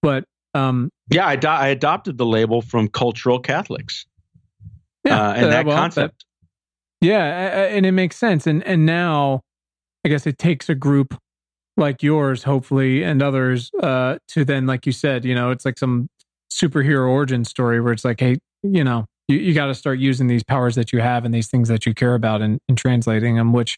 but 0.01 0.25
um 0.53 0.89
yeah 1.09 1.25
I, 1.27 1.35
do- 1.35 1.47
I 1.47 1.67
adopted 1.67 2.17
the 2.17 2.25
label 2.25 2.61
from 2.61 2.87
cultural 2.87 3.39
catholics. 3.39 4.05
Yeah 5.05 5.19
uh, 5.29 5.33
and 5.33 5.45
uh, 5.45 5.49
that 5.49 5.65
well, 5.65 5.77
concept. 5.77 6.25
Yeah 7.01 7.25
a- 7.25 7.63
a- 7.65 7.69
and 7.77 7.85
it 7.85 7.91
makes 7.93 8.15
sense. 8.17 8.45
And 8.47 8.63
and 8.65 8.85
now 8.85 9.41
i 10.05 10.09
guess 10.09 10.25
it 10.25 10.37
takes 10.37 10.67
a 10.67 10.75
group 10.75 11.15
like 11.77 12.01
yours 12.03 12.43
hopefully 12.43 13.03
and 13.03 13.21
others 13.21 13.69
uh 13.81 14.17
to 14.27 14.43
then 14.43 14.65
like 14.65 14.85
you 14.85 14.91
said 14.91 15.23
you 15.23 15.33
know 15.35 15.51
it's 15.51 15.63
like 15.63 15.77
some 15.77 16.07
superhero 16.51 17.07
origin 17.09 17.45
story 17.45 17.79
where 17.79 17.93
it's 17.93 18.03
like 18.03 18.19
hey 18.19 18.37
you 18.63 18.83
know 18.83 19.05
you, 19.27 19.37
you 19.37 19.53
got 19.53 19.67
to 19.67 19.75
start 19.75 19.99
using 19.99 20.27
these 20.27 20.43
powers 20.43 20.75
that 20.75 20.91
you 20.91 20.99
have 20.99 21.23
and 21.23 21.33
these 21.33 21.47
things 21.47 21.69
that 21.69 21.85
you 21.85 21.93
care 21.93 22.15
about 22.15 22.41
and, 22.41 22.59
and 22.67 22.77
translating 22.77 23.35
them 23.35 23.53
which 23.53 23.77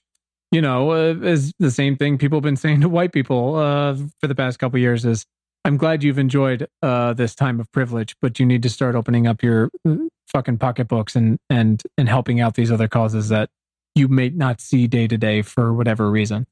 you 0.51 0.62
know 0.62 0.91
uh, 0.91 1.13
is 1.21 1.51
the 1.59 1.69
same 1.71 1.95
thing 1.97 2.17
people 2.17 2.38
have 2.38 2.43
been 2.43 2.55
saying 2.55 2.81
to 2.81 2.89
white 2.89 3.12
people 3.13 3.55
uh 3.55 3.95
for 4.19 4.27
the 4.27 4.36
past 4.36 4.59
couple 4.59 4.79
years 4.79 5.05
is 5.05 5.25
i'm 5.65 5.78
glad 5.78 6.04
you've 6.04 6.19
enjoyed 6.19 6.67
uh 6.82 7.13
this 7.13 7.36
time 7.36 7.60
of 7.60 7.71
privilege 7.71 8.15
but 8.21 8.39
you 8.39 8.45
need 8.45 8.62
to 8.63 8.69
start 8.69 8.95
opening 8.95 9.28
up 9.28 9.41
your 9.43 9.69
uh, 9.88 9.95
fucking 10.28 10.58
pocketbooks 10.58 11.15
and 11.15 11.38
and 11.49 11.84
and 11.97 12.10
helping 12.10 12.39
out 12.39 12.56
these 12.56 12.71
other 12.71 12.88
causes 12.88 13.30
that 13.30 13.49
you 13.95 14.08
may 14.08 14.30
not 14.30 14.60
see 14.60 14.88
day 14.88 15.08
to 15.08 15.17
day 15.17 15.41
for 15.41 15.73
whatever 15.73 16.10
reason 16.10 16.45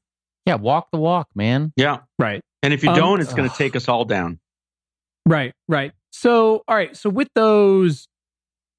Yeah, 0.46 0.54
walk 0.56 0.88
the 0.92 0.98
walk, 0.98 1.28
man. 1.34 1.72
yeah 1.76 1.98
right 2.18 2.40
and 2.62 2.72
if 2.72 2.82
you 2.84 2.90
Um, 2.90 2.96
don't 2.96 3.20
it's 3.20 3.34
going 3.34 3.48
to 3.48 3.56
take 3.56 3.74
us 3.76 3.88
all 3.88 4.04
down 4.04 4.38
Right, 5.24 5.52
right. 5.68 5.92
So, 6.10 6.64
all 6.66 6.74
right. 6.74 6.96
So, 6.96 7.08
with 7.08 7.28
those 7.36 8.08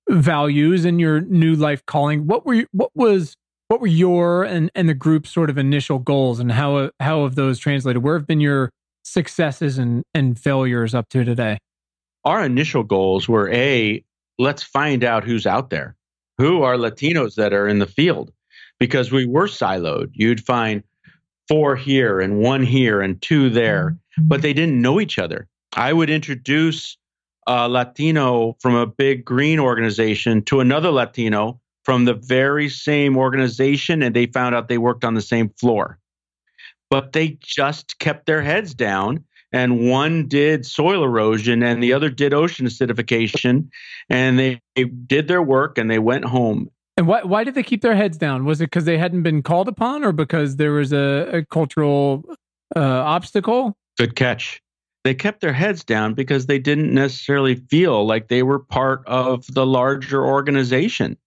values 0.10 0.84
and 0.86 1.00
your 1.00 1.22
new 1.22 1.56
life 1.56 1.86
calling, 1.86 2.28
what 2.28 2.46
were 2.46 2.54
you, 2.54 2.68
what 2.74 2.92
was 2.96 3.36
what 3.70 3.80
were 3.80 3.88
your 3.88 4.44
and 4.44 4.70
and 4.76 4.90
the 4.90 4.94
group's 4.94 5.32
sort 5.32 5.50
of 5.50 5.58
initial 5.58 6.00
goals, 6.00 6.40
and 6.40 6.52
how 6.52 6.92
how 7.00 7.24
have 7.24 7.36
those 7.36 7.60
translated? 7.60 8.04
Where 8.04 8.18
have 8.18 8.28
been 8.28 8.42
your 8.42 8.72
successes 9.04 9.78
and 9.78 10.04
and 10.14 10.40
failures 10.40 10.96
up 10.96 11.10
to 11.10 11.24
today? 11.24 11.58
our 12.26 12.46
initial 12.46 12.84
goals 12.84 13.28
were 13.28 13.52
a 13.52 14.04
let's 14.40 14.64
find 14.64 15.04
out 15.04 15.24
who's 15.24 15.46
out 15.46 15.70
there. 15.70 15.96
Who 16.38 16.64
are 16.64 16.76
latinos 16.76 17.36
that 17.36 17.54
are 17.54 17.68
in 17.68 17.80
the 17.80 17.86
field? 17.86 18.32
Because 18.80 19.12
we 19.12 19.26
were 19.26 19.48
siloed. 19.48 20.10
You'd 20.14 20.44
find 20.44 20.84
four 21.48 21.76
here 21.76 22.20
and 22.20 22.40
one 22.40 22.64
here 22.64 23.02
and 23.02 23.22
two 23.22 23.50
there 23.50 23.92
mm-hmm. 23.92 24.28
but 24.28 24.42
they 24.42 24.54
didn't 24.54 24.82
know 24.82 25.00
each 25.00 25.20
other. 25.20 25.48
I 25.76 25.92
would 25.92 26.10
introduce 26.10 26.98
a 27.46 27.68
latino 27.68 28.56
from 28.62 28.76
a 28.76 28.88
big 28.88 29.26
green 29.26 29.60
organization 29.60 30.44
to 30.44 30.62
another 30.62 30.92
latino 30.92 31.60
from 31.84 32.06
the 32.06 32.14
very 32.14 32.70
same 32.70 33.18
organization 33.18 34.02
and 34.02 34.16
they 34.16 34.28
found 34.28 34.56
out 34.56 34.70
they 34.70 34.78
worked 34.78 35.04
on 35.04 35.16
the 35.16 35.22
same 35.22 35.50
floor 35.60 36.00
but 36.94 37.14
they 37.14 37.40
just 37.42 37.98
kept 37.98 38.28
their 38.28 38.44
heads 38.44 38.76
down 38.76 39.24
and 39.52 39.90
one 39.90 40.28
did 40.28 40.64
soil 40.64 41.04
erosion 41.04 41.64
and 41.64 41.82
the 41.82 41.92
other 41.92 42.08
did 42.08 42.36
ocean 42.36 42.68
acidification 42.68 43.68
and 44.12 44.38
they, 44.38 44.62
they 44.76 44.84
did 44.84 45.28
their 45.28 45.42
work 45.42 45.80
and 45.80 45.90
they 45.90 45.98
went 45.98 46.24
home 46.24 46.70
And 46.98 47.08
why 47.08 47.24
why 47.24 47.44
did 47.44 47.56
they 47.56 47.64
keep 47.64 47.82
their 47.82 47.96
heads 47.96 48.16
down? 48.16 48.46
Was 48.46 48.62
it 48.62 48.66
because 48.66 48.86
they 48.86 49.00
hadn't 49.00 49.24
been 49.24 49.42
called 49.42 49.68
upon, 49.68 50.04
or 50.04 50.12
because 50.12 50.58
there 50.58 50.74
was 50.74 50.94
a, 50.94 51.40
a 51.40 51.46
cultural 51.46 52.24
uh, 52.76 52.80
obstacle? 53.16 53.76
good 53.98 54.16
catch 54.16 54.62
they 55.04 55.16
kept 55.16 55.42
their 55.42 55.54
heads 55.54 55.84
down 55.84 56.14
because 56.14 56.46
they 56.46 56.60
didn't 56.60 56.94
necessarily 56.94 57.56
feel 57.56 58.06
like 58.06 58.28
they 58.28 58.44
were 58.44 58.60
part 58.60 59.02
of 59.08 59.46
the 59.54 59.66
larger 59.66 60.24
organization 60.24 61.18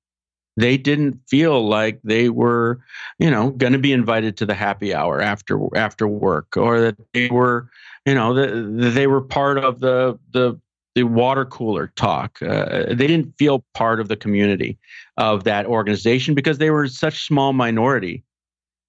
they 0.57 0.77
didn't 0.77 1.21
feel 1.29 1.67
like 1.67 2.01
they 2.03 2.29
were 2.29 2.81
you 3.19 3.31
know 3.31 3.51
going 3.51 3.73
to 3.73 3.79
be 3.79 3.93
invited 3.93 4.37
to 4.37 4.47
the 4.47 4.55
happy 4.55 4.95
hour 4.95 5.21
after 5.21 5.59
after 5.77 6.09
work 6.09 6.57
or 6.57 6.81
that 6.81 6.97
they 7.13 7.29
were 7.29 7.69
you 8.05 8.15
know 8.15 8.35
that 8.35 8.93
they 8.95 9.07
were 9.07 9.21
part 9.21 9.59
of 9.59 9.81
the 9.81 10.19
the 10.33 10.59
the 10.95 11.03
water 11.03 11.45
cooler 11.45 11.93
talk. 11.95 12.41
Uh, 12.41 12.87
they 12.89 13.07
didn't 13.07 13.37
feel 13.37 13.63
part 13.75 14.01
of 14.01 14.09
the 14.09 14.17
community 14.17 14.79
of 15.19 15.45
that 15.45 15.67
organization 15.67 16.35
because 16.35 16.57
they 16.57 16.71
were 16.71 16.89
such 16.89 17.27
small 17.27 17.53
minority 17.53 18.25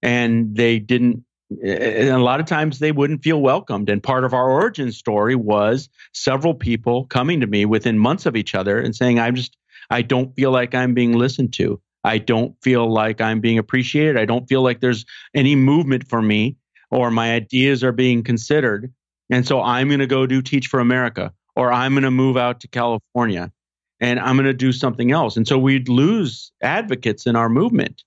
and 0.02 0.56
they 0.56 0.78
didn't 0.78 1.22
and 1.50 2.10
a 2.10 2.18
lot 2.18 2.40
of 2.40 2.46
times 2.46 2.78
they 2.78 2.92
wouldn't 2.92 3.22
feel 3.22 3.40
welcomed. 3.40 3.88
And 3.88 4.02
part 4.02 4.24
of 4.24 4.34
our 4.34 4.50
origin 4.50 4.92
story 4.92 5.34
was 5.34 5.88
several 6.12 6.54
people 6.54 7.06
coming 7.06 7.40
to 7.40 7.46
me 7.46 7.64
within 7.64 7.98
months 7.98 8.26
of 8.26 8.36
each 8.36 8.54
other 8.54 8.78
and 8.78 8.94
saying 8.94 9.18
i'm 9.18 9.34
just 9.34 9.56
I 9.90 10.02
don't 10.02 10.34
feel 10.34 10.50
like 10.50 10.74
I'm 10.74 10.94
being 10.94 11.12
listened 11.12 11.52
to. 11.54 11.80
I 12.04 12.18
don't 12.18 12.54
feel 12.62 12.90
like 12.90 13.20
I'm 13.20 13.40
being 13.40 13.58
appreciated. 13.58 14.16
I 14.16 14.24
don't 14.24 14.48
feel 14.48 14.62
like 14.62 14.80
there's 14.80 15.04
any 15.34 15.56
movement 15.56 16.08
for 16.08 16.22
me 16.22 16.56
or 16.90 17.10
my 17.10 17.32
ideas 17.32 17.82
are 17.84 17.92
being 17.92 18.22
considered. 18.22 18.92
And 19.30 19.46
so 19.46 19.60
I'm 19.60 19.88
going 19.88 20.00
to 20.00 20.06
go 20.06 20.26
do 20.26 20.40
Teach 20.40 20.68
for 20.68 20.80
America 20.80 21.32
or 21.56 21.72
I'm 21.72 21.92
going 21.92 22.04
to 22.04 22.10
move 22.10 22.36
out 22.36 22.60
to 22.60 22.68
California 22.68 23.52
and 24.00 24.20
I'm 24.20 24.36
going 24.36 24.46
to 24.46 24.54
do 24.54 24.72
something 24.72 25.10
else. 25.10 25.36
And 25.36 25.46
so 25.46 25.58
we'd 25.58 25.88
lose 25.88 26.52
advocates 26.62 27.26
in 27.26 27.36
our 27.36 27.48
movement. 27.48 28.04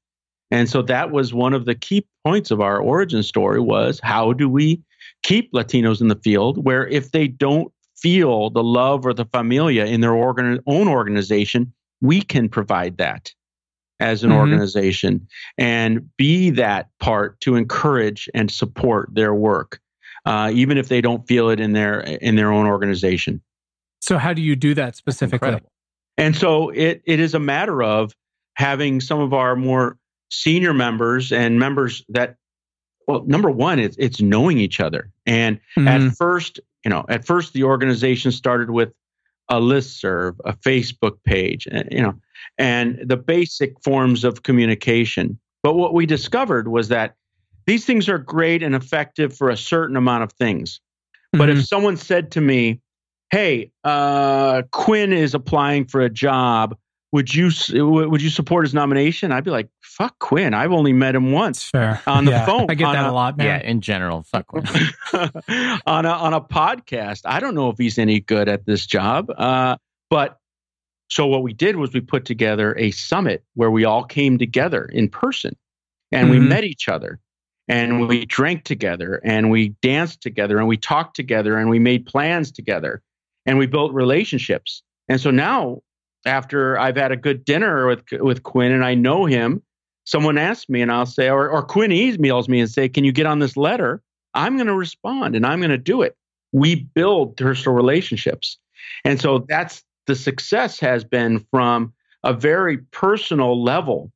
And 0.50 0.70
so 0.70 0.82
that 0.84 1.12
was 1.12 1.34
one 1.34 1.54
of 1.54 1.66
the 1.66 1.76
key 1.76 2.06
points 2.26 2.52
of 2.52 2.62
our 2.62 2.80
origin 2.80 3.24
story 3.24 3.60
was 3.60 4.00
how 4.04 4.34
do 4.34 4.50
we 4.50 4.82
keep 5.24 5.52
Latinos 5.54 6.02
in 6.02 6.08
the 6.08 6.16
field 6.16 6.64
where 6.66 6.88
if 6.88 7.12
they 7.12 7.28
don't 7.28 7.72
feel 8.02 8.50
the 8.50 8.64
love 8.64 9.06
or 9.06 9.14
the 9.14 9.26
familia 9.26 9.86
in 9.86 10.02
their 10.02 10.14
organ- 10.14 10.60
own 10.68 10.88
organization, 10.88 11.72
we 12.02 12.22
can 12.22 12.50
provide 12.50 12.98
that 12.98 13.32
as 14.00 14.24
an 14.24 14.32
Mhm. 14.32 14.36
organization 14.38 15.28
and 15.58 16.10
be 16.18 16.50
that 16.50 16.90
part 17.00 17.40
to 17.42 17.56
encourage 17.56 18.28
and 18.34 18.50
support 18.50 19.10
their 19.14 19.36
work, 19.36 19.80
uh, 20.26 20.52
even 20.54 20.78
if 20.78 20.88
they 20.90 21.02
don't 21.02 21.28
feel 21.28 21.50
it 21.50 21.60
in 21.60 21.74
their 21.74 22.00
in 22.00 22.36
their 22.36 22.52
own 22.52 22.66
organization. 22.66 23.42
So, 24.02 24.18
how 24.18 24.34
do 24.34 24.42
you 24.42 24.56
do 24.56 24.74
that 24.74 24.96
specifically? 24.96 25.60
And 26.18 26.36
so 26.36 26.70
it 26.70 27.04
it 27.06 27.20
is 27.20 27.36
a 27.36 27.40
matter 27.40 27.84
of 27.84 28.14
having 28.56 29.00
some 29.00 29.20
of 29.20 29.34
our 29.34 29.56
more 29.56 29.98
senior 30.32 30.74
members 30.74 31.32
and 31.32 31.60
members 31.60 32.04
that 32.10 32.36
well, 33.08 33.24
number 33.26 33.52
one, 33.52 33.78
it's 33.80 33.96
it's 34.00 34.22
knowing 34.22 34.58
each 34.58 34.80
other. 34.80 35.12
And 35.28 35.60
Mhm. 35.78 35.88
at 35.88 36.16
first, 36.16 36.60
you 36.84 36.90
know, 36.90 37.06
at 37.10 37.26
first 37.26 37.54
the 37.54 37.64
organization 37.64 38.32
started 38.32 38.72
with 38.72 38.92
a 39.50 39.60
list 39.60 40.00
serve, 40.00 40.40
a 40.46 40.54
Facebook 40.54 41.18
page, 41.26 41.68
you 41.92 42.02
know, 42.02 42.16
and 42.58 43.00
the 43.04 43.18
basic 43.18 43.82
forms 43.84 44.24
of 44.24 44.44
communication. 44.44 45.40
But 45.64 45.76
what 45.76 45.94
we 45.94 46.06
discovered 46.06 46.68
was 46.68 46.88
that 46.88 47.16
these 47.68 47.86
things 47.86 48.10
are 48.10 48.18
great 48.18 48.64
and 48.64 48.74
effective 48.74 49.36
for 49.36 49.50
a 49.50 49.58
certain 49.58 49.96
amount 49.96 50.24
of 50.24 50.34
things. 50.34 50.80
But 51.32 51.50
mm-hmm. 51.50 51.60
if 51.60 51.66
someone 51.66 51.98
said 51.98 52.32
to 52.32 52.42
me, 52.42 52.82
"Hey, 53.30 53.72
uh, 53.84 54.64
Quinn 54.72 55.14
is 55.14 55.34
applying 55.34 55.86
for 55.86 56.02
a 56.02 56.10
job 56.10 56.76
would 57.12 57.34
you 57.34 57.52
would 57.74 58.22
you 58.22 58.30
support 58.30 58.66
his 58.66 58.74
nomination? 58.74 59.32
I'd 59.32 59.44
be 59.44 59.52
like, 59.52 59.70
fuck 59.82 60.18
Quinn. 60.20 60.54
I've 60.54 60.72
only 60.72 60.94
met 60.94 61.14
him 61.14 61.32
once 61.32 61.70
Fair. 61.70 62.02
on 62.08 62.26
the 62.26 62.32
yeah, 62.32 62.46
phone. 62.46 62.68
I 62.70 62.76
get 62.76 62.94
that 62.94 63.06
a, 63.06 63.10
a 63.10 63.12
lot, 63.12 63.38
man. 63.38 63.48
Yeah, 63.48 63.70
in 63.70 63.82
general, 63.82 64.24
fuck 64.24 64.48
Quinn. 64.48 64.66
on 65.86 66.06
a 66.06 66.10
on 66.10 66.34
a 66.34 66.42
podcast. 66.42 67.22
I 67.26 67.40
don't 67.42 67.54
know 67.54 67.70
if 67.70 67.78
he's 67.78 67.98
any 67.98 68.22
good 68.22 68.48
at 68.48 68.66
this 68.66 68.86
job. 68.86 69.30
Uh, 69.30 69.76
but 70.10 70.38
so 71.10 71.28
what 71.28 71.44
we 71.44 71.52
did 71.52 71.76
was 71.76 71.94
we 71.94 72.00
put 72.00 72.24
together 72.24 72.74
a 72.78 72.92
summit 72.92 73.44
where 73.56 73.70
we 73.70 73.84
all 73.84 74.06
came 74.06 74.38
together 74.38 74.86
in 74.86 75.10
person 75.10 75.58
and 76.12 76.30
mm-hmm. 76.30 76.40
we 76.40 76.48
met 76.48 76.64
each 76.64 76.88
other 76.88 77.20
and 77.68 78.08
we 78.08 78.26
drank 78.26 78.64
together 78.64 79.22
and 79.26 79.52
we 79.52 79.70
danced 79.82 80.22
together 80.22 80.58
and 80.58 80.68
we 80.68 80.78
talked 80.78 81.18
together 81.18 81.58
and 81.58 81.70
we 81.70 81.80
made 81.80 82.06
plans 82.06 82.52
together 82.52 83.02
and 83.46 83.58
we 83.58 83.66
built 83.66 83.94
relationships. 83.94 84.84
And 85.10 85.20
so 85.20 85.32
now 85.32 85.82
after 86.26 86.78
I've 86.78 86.98
had 86.98 87.12
a 87.12 87.18
good 87.18 87.46
dinner 87.46 87.88
with 87.88 88.04
with 88.14 88.44
Quinn 88.44 88.72
and 88.72 88.86
I 88.86 88.94
know 88.94 89.26
him, 89.26 89.62
someone 90.06 90.38
asks 90.38 90.70
me 90.70 90.82
and 90.82 90.92
I'll 90.92 91.06
say, 91.06 91.30
or, 91.30 91.50
or 91.50 91.64
Quinn 91.64 91.92
emails 91.92 92.48
me 92.48 92.60
and 92.60 92.70
say, 92.70 92.90
"Can 92.90 93.04
you 93.04 93.12
get 93.12 93.26
on 93.26 93.40
this 93.40 93.58
letter?" 93.58 94.02
I'm 94.34 94.56
going 94.56 94.68
to 94.68 94.76
respond 94.76 95.36
and 95.36 95.46
I'm 95.46 95.60
going 95.60 95.72
to 95.72 95.78
do 95.78 96.02
it. 96.02 96.16
We 96.54 96.76
build 96.76 97.38
personal 97.38 97.76
relationships, 97.76 98.58
and 99.04 99.20
so 99.20 99.46
that's 99.48 99.84
the 100.08 100.16
success 100.16 100.80
has 100.80 101.04
been 101.04 101.46
from 101.52 101.94
a 102.24 102.34
very 102.34 102.78
personal 102.78 103.62
level 103.62 104.12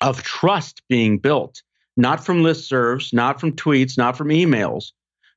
of 0.00 0.22
trust 0.22 0.82
being 0.88 1.18
built, 1.18 1.62
not 1.96 2.24
from 2.24 2.42
listservs, 2.42 3.12
not 3.12 3.40
from 3.40 3.52
tweets, 3.52 3.96
not 3.96 4.16
from 4.16 4.28
emails, 4.28 4.92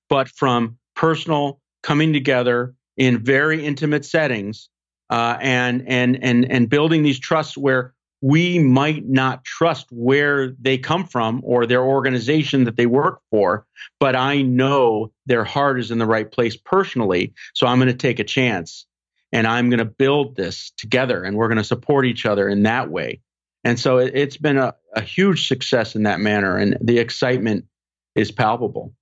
but 0.09 0.27
from 0.29 0.77
personal 0.95 1.59
coming 1.83 2.13
together 2.13 2.73
in 2.97 3.23
very 3.23 3.63
intimate 3.63 4.05
settings 4.05 4.69
uh, 5.09 5.37
and 5.39 5.87
and 5.87 6.23
and 6.23 6.51
and 6.51 6.69
building 6.69 7.03
these 7.03 7.19
trusts 7.19 7.57
where 7.57 7.93
we 8.21 8.57
might 8.57 9.07
not 9.07 9.43
trust 9.43 9.87
where 9.91 10.49
they 10.59 10.77
come 10.77 11.05
from 11.05 11.41
or 11.43 11.65
their 11.65 11.83
organization 11.83 12.63
that 12.63 12.75
they 12.75 12.87
work 12.87 13.21
for, 13.29 13.67
but 13.99 14.15
I 14.15 14.41
know 14.41 15.11
their 15.27 15.43
heart 15.43 15.79
is 15.79 15.91
in 15.91 15.99
the 15.99 16.07
right 16.07 16.31
place 16.31 16.57
personally. 16.57 17.33
So 17.53 17.67
I'm 17.67 17.77
going 17.77 17.87
to 17.87 17.93
take 17.93 18.19
a 18.19 18.23
chance 18.23 18.87
and 19.31 19.45
I'm 19.45 19.69
going 19.69 19.79
to 19.79 19.85
build 19.85 20.35
this 20.35 20.71
together 20.77 21.23
and 21.23 21.37
we're 21.37 21.49
going 21.49 21.59
to 21.59 21.63
support 21.63 22.05
each 22.05 22.25
other 22.25 22.49
in 22.49 22.63
that 22.63 22.89
way. 22.89 23.21
And 23.63 23.79
so 23.79 23.97
it, 23.97 24.15
has 24.15 24.37
been 24.37 24.57
a, 24.57 24.73
a 24.95 25.01
huge 25.01 25.47
success 25.47 25.95
in 25.95 26.03
that 26.03 26.19
manner, 26.19 26.55
and 26.55 26.77
the 26.81 26.99
excitement 26.99 27.65
is 28.13 28.31
palpable. 28.31 28.93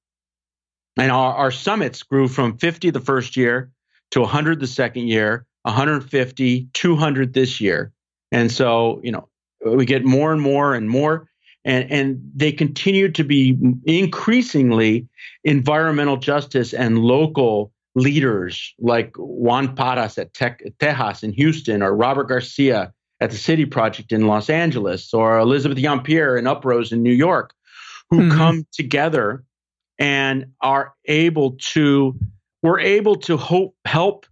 And 0.98 1.12
our, 1.12 1.34
our 1.34 1.52
summits 1.52 2.04
grew 2.04 2.28
from 2.28 2.58
50 2.58 2.90
the 2.92 3.02
first 3.02 3.36
year 3.36 3.72
to 4.12 4.22
100 4.22 4.60
the 4.60 4.68
second 4.68 5.08
year 5.08 5.46
150, 5.64 6.68
200 6.74 7.34
this 7.34 7.60
year. 7.60 7.92
And 8.32 8.52
so, 8.52 9.00
you 9.04 9.12
know, 9.12 9.28
we 9.66 9.86
get 9.86 10.06
more 10.06 10.32
and 10.32 10.42
more 10.42 10.74
and 10.74 10.90
more. 10.90 11.30
And, 11.66 11.90
and 11.90 12.32
they 12.36 12.52
continue 12.52 13.10
to 13.12 13.24
be 13.24 13.58
increasingly 13.86 15.08
environmental 15.44 16.18
justice 16.18 16.74
and 16.74 17.00
local 17.00 17.72
leaders 17.96 18.74
like 18.80 19.14
Juan 19.18 19.76
Parras 19.76 20.18
at 20.18 20.34
Tech, 20.34 20.62
Tejas 20.80 21.24
in 21.24 21.32
Houston 21.32 21.82
or 21.82 21.96
Robert 21.96 22.26
Garcia 22.26 22.92
at 23.22 23.32
the 23.32 23.38
City 23.38 23.66
Project 23.66 24.12
in 24.12 24.28
Los 24.28 24.50
Angeles 24.50 25.14
or 25.14 25.40
Elizabeth 25.40 25.78
Yeampierre 25.78 26.38
in 26.38 26.46
Uprose 26.46 26.92
in 26.92 27.02
New 27.02 27.14
York 27.14 27.54
who 28.10 28.20
mm-hmm. 28.20 28.38
come 28.38 28.68
together 28.72 29.44
and 30.00 30.48
are 30.62 30.94
able 31.06 31.52
to, 31.60 32.18
we're 32.62 32.80
able 32.80 33.16
to 33.16 33.38
hope, 33.38 33.76
help 33.86 34.26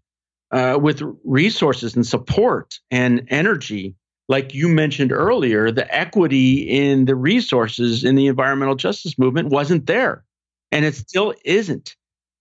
uh, 0.52 0.78
with 0.82 1.02
resources 1.24 1.96
and 1.96 2.06
support 2.06 2.80
and 2.90 3.26
energy, 3.30 3.96
like 4.28 4.54
you 4.54 4.68
mentioned 4.68 5.12
earlier, 5.12 5.72
the 5.72 5.94
equity 5.94 6.62
in 6.62 7.06
the 7.06 7.16
resources 7.16 8.04
in 8.04 8.16
the 8.16 8.28
environmental 8.28 8.76
justice 8.76 9.18
movement 9.18 9.50
wasn't 9.50 9.86
there, 9.88 10.24
and 10.72 10.86
it 10.86 10.96
still 10.96 11.34
isn't. 11.46 11.96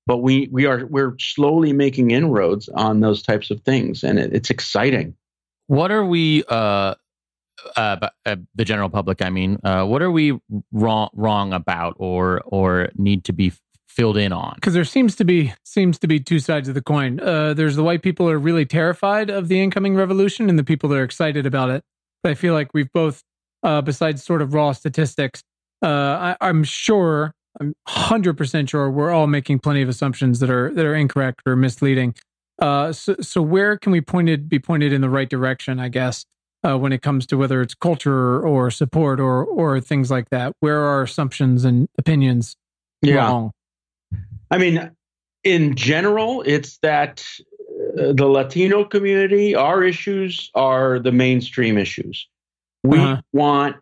But 0.07 0.19
we 0.19 0.49
we 0.51 0.67
are 0.67 0.87
we're 0.87 1.17
slowly 1.19 1.73
making 1.73 2.11
inroads 2.11 2.69
on 2.69 3.01
those 3.01 3.23
types 3.23 3.51
of 3.51 3.61
things, 3.61 4.03
and 4.03 4.19
it, 4.19 4.33
it's 4.33 4.51
exciting. 4.51 5.15
What 5.67 5.91
are 5.91 6.05
we? 6.05 6.45
Uh, 6.49 6.95
uh, 7.77 8.09
uh, 8.25 8.37
the 8.55 8.65
general 8.65 8.89
public, 8.89 9.21
I 9.21 9.29
mean, 9.29 9.59
uh, 9.63 9.85
what 9.85 10.01
are 10.01 10.11
we 10.11 10.41
wrong 10.73 11.11
wrong 11.13 11.53
about, 11.53 11.95
or 11.99 12.41
or 12.47 12.91
need 12.97 13.25
to 13.25 13.33
be 13.33 13.53
filled 13.91 14.17
in 14.17 14.33
on. 14.33 14.53
Because 14.55 14.75
there 14.75 14.85
seems 14.85 15.17
to 15.17 15.25
be 15.25 15.53
seems 15.65 15.99
to 15.99 16.07
be 16.07 16.21
two 16.21 16.39
sides 16.39 16.69
of 16.69 16.75
the 16.75 16.83
coin. 16.83 17.21
Uh, 17.21 17.55
there's 17.55 17.77
the 17.77 17.83
white 17.83 18.03
people 18.03 18.27
who 18.27 18.33
are 18.33 18.39
really 18.39 18.65
terrified 18.65 19.31
of 19.31 19.49
the 19.49 19.61
incoming 19.61 19.97
revolution 19.97 20.49
and 20.49 20.59
the 20.59 20.65
people 20.65 20.89
that 20.89 20.97
are 20.97 21.05
excited 21.05 21.45
about 21.45 21.71
it. 21.71 21.83
But 22.23 22.31
i 22.31 22.35
feel 22.35 22.55
like 22.55 22.73
we've 22.73 22.93
both 22.93 23.23
uh, 23.63 23.83
besides 23.83 24.23
sort 24.23 24.43
of 24.43 24.55
raw 24.55 24.73
statistics 24.73 25.43
uh, 25.83 26.37
I, 26.41 26.49
am 26.49 26.65
sure 26.65 27.35
i'm 27.61 27.75
100% 27.89 28.69
sure 28.69 28.91
we're 28.91 29.11
all 29.11 29.27
making 29.27 29.59
plenty 29.59 29.83
of 29.83 29.89
assumptions 29.89 30.41
that 30.41 30.51
are 30.51 30.73
that 30.73 30.87
are 30.87 30.95
incorrect 30.95 31.43
or 31.47 31.57
misleading. 31.57 32.15
Uh, 32.59 32.93
so, 32.93 33.17
so 33.21 33.41
where 33.41 33.79
can 33.79 33.91
we 33.91 34.01
pointed 34.01 34.49
be 34.49 34.59
pointed 34.59 34.93
in 34.93 35.01
the 35.01 35.11
right 35.11 35.29
direction 35.29 35.81
i 35.81 35.89
guess 35.89 36.25
uh, 36.63 36.77
when 36.79 36.93
it 36.93 37.03
comes 37.03 37.27
to 37.27 37.37
whether 37.37 37.63
it's 37.63 37.75
culture 37.75 38.41
or 38.41 38.71
support 38.71 39.19
or 39.19 39.45
or 39.45 39.81
things 39.81 40.11
like 40.11 40.29
that? 40.31 40.53
Where 40.61 40.81
are 40.81 41.03
assumptions 41.03 41.65
and 41.65 41.89
opinions 41.99 42.57
yeah. 43.03 43.15
wrong 43.15 43.53
I 44.51 44.59
mean, 44.59 44.91
in 45.45 45.77
general, 45.77 46.43
it's 46.45 46.79
that 46.79 47.25
uh, 47.99 48.13
the 48.13 48.27
Latino 48.27 48.85
community, 48.85 49.55
our 49.55 49.83
issues 49.83 50.51
are 50.55 50.99
the 50.99 51.13
mainstream 51.13 51.79
issues. 51.79 52.29
We 52.83 52.99
uh-huh. 52.99 53.23
want 53.33 53.77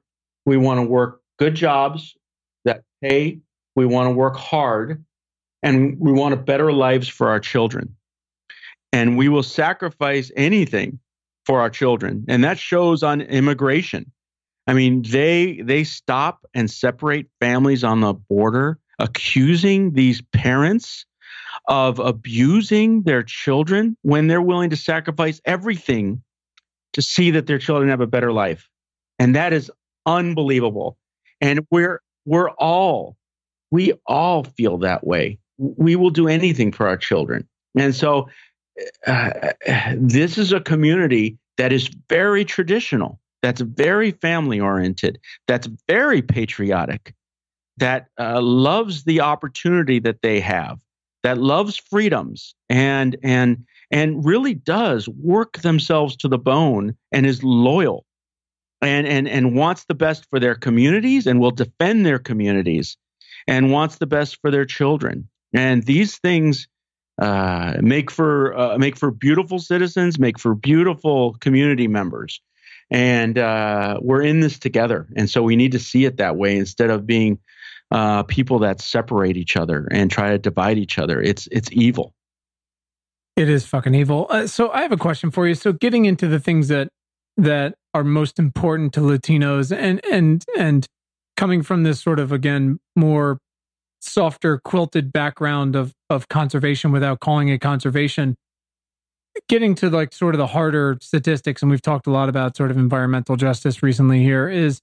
we 0.45 0.57
want 0.57 0.79
to 0.79 0.87
work 0.87 1.21
good 1.39 1.55
jobs 1.55 2.17
that 2.65 2.83
pay. 3.03 3.41
We 3.77 3.87
want 3.87 4.09
to 4.09 4.13
work 4.13 4.37
hard, 4.37 5.05
and 5.63 5.99
we 5.99 6.13
want 6.13 6.35
a 6.35 6.37
better 6.37 6.73
lives 6.73 7.09
for 7.09 7.29
our 7.29 7.41
children. 7.41 7.95
And 8.93 9.17
we 9.19 9.29
will 9.29 9.43
sacrifice 9.43 10.33
anything 10.35 10.99
for 11.45 11.61
our 11.61 11.71
children, 11.71 12.25
and 12.29 12.45
that 12.45 12.59
shows 12.59 13.03
on 13.03 13.21
immigration. 13.21 14.11
I 14.67 14.75
mean, 14.75 15.03
they 15.03 15.61
they 15.63 15.85
stop 15.85 16.47
and 16.55 16.71
separate 16.71 17.27
families 17.41 17.85
on 17.85 18.01
the 18.01 18.13
border 18.13 18.79
accusing 18.99 19.93
these 19.93 20.21
parents 20.33 21.07
of 21.67 21.99
abusing 21.99 23.03
their 23.03 23.23
children 23.23 23.97
when 24.03 24.27
they're 24.27 24.43
willing 24.43 24.71
to 24.71 24.77
sacrifice 24.77 25.41
everything 25.45 26.23
to 26.95 27.03
see 27.03 27.31
that 27.33 27.47
their 27.47 27.59
children 27.59 27.91
have 27.91 28.01
a 28.01 28.07
better 28.07 28.33
life. 28.33 28.69
And 29.19 29.37
that 29.37 29.53
is 29.53 29.71
unbelievable. 30.07 30.97
And 31.41 31.67
we're 31.71 32.01
we're 32.25 32.51
all 32.51 33.17
we 33.71 33.93
all 34.07 34.45
feel 34.45 34.79
that 34.79 35.07
way. 35.07 35.39
We 35.59 35.97
will 35.97 36.11
do 36.11 36.29
anything 36.29 36.73
for 36.73 36.89
our 36.89 36.97
children. 36.97 37.47
And 37.77 37.95
so 37.95 38.29
uh, 39.07 39.53
this 39.97 40.39
is 40.39 40.53
a 40.53 40.61
community 40.61 41.37
that 41.59 41.73
is 41.73 41.91
very 42.09 42.45
traditional, 42.45 43.21
that's 43.43 43.61
very 43.61 44.13
family 44.13 44.61
oriented, 44.61 45.19
that's 45.47 45.69
very 45.89 46.23
patriotic 46.23 47.15
that 47.79 48.07
uh, 48.19 48.41
loves 48.41 49.05
the 49.05 49.21
opportunity 49.21 49.99
that 50.01 50.23
they 50.23 50.41
have, 50.41 50.79
that 51.23 51.39
loves 51.39 51.77
freedoms, 51.77 52.55
and 52.69 53.17
and 53.23 53.65
and 53.91 54.25
really 54.25 54.55
does 54.55 55.09
work 55.09 55.59
themselves 55.59 56.17
to 56.17 56.29
the 56.29 56.39
bone 56.39 56.97
and 57.13 57.27
is 57.27 57.43
loyal, 57.43 58.05
and 58.83 59.07
and 59.07 59.29
and 59.29 59.57
wants 59.57 59.85
the 59.85 59.95
best 59.95 60.27
for 60.31 60.39
their 60.39 60.55
communities 60.55 61.27
and 61.27 61.41
will 61.41 61.51
defend 61.51 62.05
their 62.05 62.19
communities, 62.19 62.97
and 63.47 63.73
wants 63.73 63.97
the 63.97 64.07
best 64.07 64.39
for 64.41 64.51
their 64.51 64.67
children. 64.67 65.29
And 65.55 65.83
these 65.85 66.19
things 66.19 66.69
uh, 67.21 67.79
make 67.81 68.11
for 68.11 68.57
uh, 68.57 68.79
make 68.79 68.97
for 68.97 69.11
beautiful 69.11 69.59
citizens, 69.59 70.19
make 70.19 70.39
for 70.39 70.55
beautiful 70.55 71.35
community 71.41 71.89
members, 71.89 72.41
and 72.91 73.39
uh, 73.39 73.99
we're 74.01 74.23
in 74.23 74.41
this 74.41 74.59
together. 74.59 75.09
And 75.17 75.29
so 75.29 75.43
we 75.43 75.57
need 75.57 75.73
to 75.73 75.79
see 75.79 76.05
it 76.05 76.19
that 76.19 76.37
way 76.37 76.57
instead 76.57 76.91
of 76.91 77.07
being 77.07 77.39
uh, 77.91 78.23
people 78.25 78.59
that 78.61 78.81
separate 78.81 79.37
each 79.37 79.57
other 79.57 79.89
and 79.91 80.11
try 80.11 80.31
to 80.31 80.39
divide 80.39 80.79
each 80.79 80.99
other. 80.99 81.21
It's 81.21 81.49
it's 81.51 81.71
evil. 81.73 82.13
It 83.37 83.49
is 83.49 83.65
fucking 83.67 83.95
evil. 83.95 84.27
Uh, 84.31 84.47
so 84.47 84.71
I 84.71 84.83
have 84.83 84.93
a 84.93 84.97
question 84.97 85.31
for 85.31 85.47
you. 85.47 85.55
So 85.55 85.73
getting 85.73 86.05
into 86.05 86.27
the 86.27 86.41
things 86.41 86.69
that 86.69 86.89
that 87.37 87.75
are 87.95 88.05
most 88.05 88.39
important 88.39 88.93
to 88.95 89.01
Latinos 89.01 89.75
and 89.75 90.05
and 90.05 90.45
and 90.59 90.87
coming 91.37 91.63
from 91.63 91.85
this 91.85 92.01
sort 92.01 92.19
of 92.19 92.33
again 92.33 92.79
more 92.97 93.39
softer 94.01 94.59
quilted 94.59 95.13
background 95.13 95.77
of 95.77 95.93
of 96.11 96.29
conservation 96.29 96.93
without 96.93 97.21
calling 97.21 97.49
it 97.49 97.61
conservation 97.61 98.37
getting 99.49 99.75
to 99.77 99.91
like 99.91 100.13
sort 100.13 100.35
of 100.35 100.39
the 100.39 100.49
harder 100.49 100.99
statistics, 101.01 101.63
and 101.63 101.71
we've 101.71 101.83
talked 101.83 102.07
a 102.07 102.11
lot 102.11 102.29
about 102.29 102.57
sort 102.57 102.71
of 102.71 102.77
environmental 102.77 103.37
justice 103.37 103.83
recently 103.83 104.23
here, 104.23 104.49
is 104.49 104.81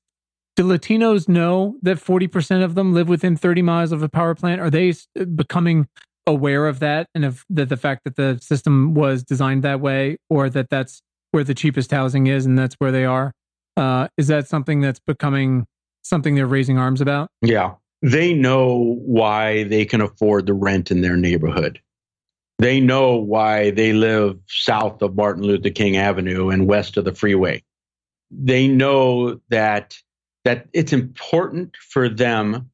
do 0.56 0.64
Latinos 0.64 1.28
know 1.28 1.76
that 1.82 1.98
40% 1.98 2.64
of 2.64 2.76
them 2.76 2.94
live 2.94 3.10
within 3.10 3.36
30 3.36 3.62
miles 3.62 3.92
of 3.92 4.02
a 4.02 4.10
power 4.10 4.36
plant? 4.36 4.62
Are 4.62 4.70
they 4.70 4.94
becoming 5.36 5.88
aware 6.28 6.68
of 6.68 6.80
that 6.80 7.08
and 7.14 7.26
of 7.26 7.46
the, 7.50 7.66
the 7.66 7.78
fact 7.78 8.04
that 8.06 8.16
the 8.16 8.40
system 8.42 8.94
was 8.94 9.24
designed 9.24 9.64
that 9.64 9.82
way 9.82 10.18
or 10.30 10.50
that 10.50 10.70
that's 10.70 11.02
where 11.32 11.44
the 11.44 11.54
cheapest 11.54 11.92
housing 11.92 12.28
is 12.28 12.46
and 12.46 12.58
that's 12.58 12.76
where 12.76 12.92
they 12.92 13.06
are? 13.06 13.34
Uh, 13.78 14.08
is 14.18 14.28
that 14.28 14.48
something 14.48 14.80
that's 14.80 15.00
becoming 15.00 15.66
something 16.04 16.36
they're 16.36 16.48
raising 16.48 16.78
arms 16.78 17.02
about? 17.02 17.30
Yeah. 17.42 17.74
They 18.02 18.34
know 18.34 19.00
why 19.06 19.64
they 19.64 19.86
can 19.86 20.00
afford 20.00 20.46
the 20.46 20.54
rent 20.54 20.92
in 20.92 21.02
their 21.02 21.18
neighborhood. 21.18 21.82
They 22.60 22.80
know 22.80 23.18
why 23.18 23.72
they 23.72 23.92
live 23.92 24.40
south 24.48 25.02
of 25.02 25.16
Martin 25.16 25.44
Luther 25.44 25.72
King 25.72 25.98
Avenue 25.98 26.50
and 26.50 26.68
west 26.68 26.96
of 26.96 27.04
the 27.04 27.14
freeway. 27.14 27.64
They 28.32 28.68
know 28.68 29.42
that 29.50 29.98
that 30.46 30.68
it's 30.72 30.94
important 30.94 31.76
for 31.78 32.08
them 32.08 32.70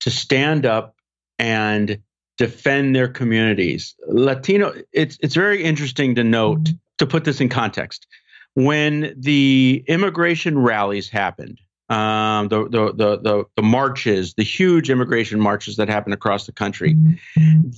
to 0.00 0.10
stand 0.10 0.66
up 0.66 0.96
and 1.38 1.98
defend 2.36 2.94
their 2.94 3.08
communities. 3.08 3.94
Latino 4.08 4.74
it's 4.92 5.16
it's 5.22 5.34
very 5.34 5.62
interesting 5.62 6.16
to 6.16 6.24
note 6.24 6.68
to 6.98 7.06
put 7.06 7.24
this 7.24 7.40
in 7.40 7.48
context. 7.48 8.06
When 8.54 9.14
the 9.16 9.82
immigration 9.86 10.58
rallies 10.58 11.08
happened, 11.08 11.58
um, 11.88 12.48
the, 12.48 12.68
the, 12.68 12.92
the, 12.92 13.18
the, 13.18 13.44
the 13.56 13.62
marches, 13.62 14.34
the 14.34 14.42
huge 14.42 14.90
immigration 14.90 15.40
marches 15.40 15.76
that 15.76 15.88
happened 15.88 16.12
across 16.12 16.44
the 16.44 16.52
country, 16.52 16.96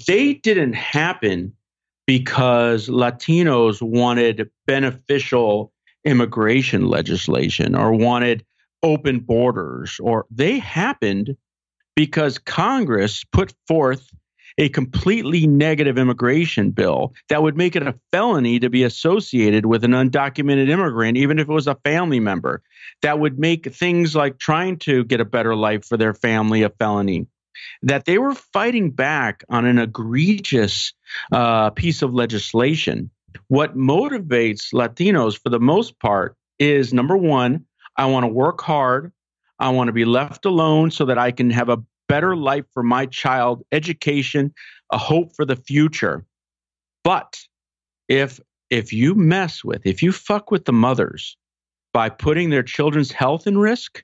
they 0.09 0.34
didn't 0.34 0.72
happen 0.72 1.53
because 2.07 2.88
Latinos 2.88 3.80
wanted 3.80 4.51
beneficial 4.66 5.72
immigration 6.05 6.86
legislation 6.88 7.74
or 7.74 7.92
wanted 7.92 8.45
open 8.85 9.20
borders, 9.20 9.99
or 10.01 10.26
they 10.30 10.59
happened 10.59 11.37
because 11.97 12.39
Congress 12.39 13.24
put 13.24 13.53
forth 13.66 14.09
a 14.57 14.68
completely 14.68 15.47
negative 15.47 15.99
immigration 15.99 16.70
bill 16.70 17.12
that 17.28 17.43
would 17.43 17.57
make 17.57 17.74
it 17.74 17.87
a 17.87 17.99
felony 18.12 18.61
to 18.61 18.70
be 18.70 18.85
associated 18.85 19.66
with 19.66 19.82
an 19.82 19.91
undocumented 19.91 20.68
immigrant, 20.68 21.16
even 21.16 21.39
if 21.39 21.49
it 21.49 21.53
was 21.53 21.66
a 21.66 21.78
family 21.85 22.20
member. 22.20 22.62
That 23.03 23.18
would 23.18 23.39
make 23.39 23.74
things 23.74 24.14
like 24.14 24.39
trying 24.39 24.78
to 24.80 25.03
get 25.05 25.20
a 25.20 25.24
better 25.24 25.57
life 25.57 25.85
for 25.85 25.97
their 25.97 26.14
family 26.14 26.62
a 26.62 26.70
felony. 26.70 27.26
That 27.82 28.05
they 28.05 28.18
were 28.18 28.35
fighting 28.35 28.91
back 28.91 29.45
on 29.49 29.64
an 29.64 29.78
egregious 29.78 30.93
uh, 31.32 31.70
piece 31.70 32.03
of 32.03 32.14
legislation. 32.14 33.11
What 33.49 33.76
motivates 33.76 34.72
Latinos 34.72 35.41
for 35.41 35.49
the 35.49 35.61
most 35.61 35.99
part 35.99 36.37
is 36.59 36.93
number 36.93 37.16
one, 37.16 37.66
I 37.97 38.07
want 38.07 38.24
to 38.24 38.28
work 38.28 38.61
hard. 38.61 39.12
I 39.59 39.70
want 39.70 39.88
to 39.88 39.92
be 39.92 40.05
left 40.05 40.45
alone 40.45 40.90
so 40.90 41.05
that 41.07 41.18
I 41.18 41.30
can 41.30 41.51
have 41.51 41.68
a 41.68 41.82
better 42.09 42.36
life 42.36 42.64
for 42.72 42.82
my 42.82 43.07
child, 43.07 43.64
education, 43.72 44.53
a 44.90 44.99
hope 44.99 45.34
for 45.34 45.45
the 45.45 45.57
future. 45.57 46.24
But 47.03 47.38
if 48.09 48.40
if 48.70 48.92
you 48.92 49.14
mess 49.14 49.62
with, 49.62 49.86
if 49.86 50.03
you 50.03 50.11
fuck 50.11 50.51
with 50.51 50.64
the 50.64 50.72
mothers 50.72 51.36
by 51.92 52.09
putting 52.09 52.51
their 52.51 52.62
children's 52.62 53.12
health 53.12 53.47
in 53.47 53.57
risk, 53.57 54.03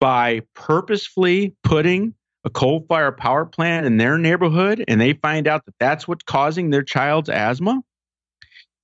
by 0.00 0.40
purposefully 0.54 1.54
putting 1.62 2.14
a 2.44 2.50
coal 2.50 2.86
fire 2.88 3.12
power 3.12 3.44
plant 3.44 3.84
in 3.84 3.98
their 3.98 4.16
neighborhood 4.16 4.82
and 4.88 5.00
they 5.00 5.12
find 5.12 5.46
out 5.46 5.66
that 5.66 5.74
that's 5.78 6.08
what's 6.08 6.24
causing 6.24 6.70
their 6.70 6.82
child's 6.82 7.28
asthma, 7.28 7.82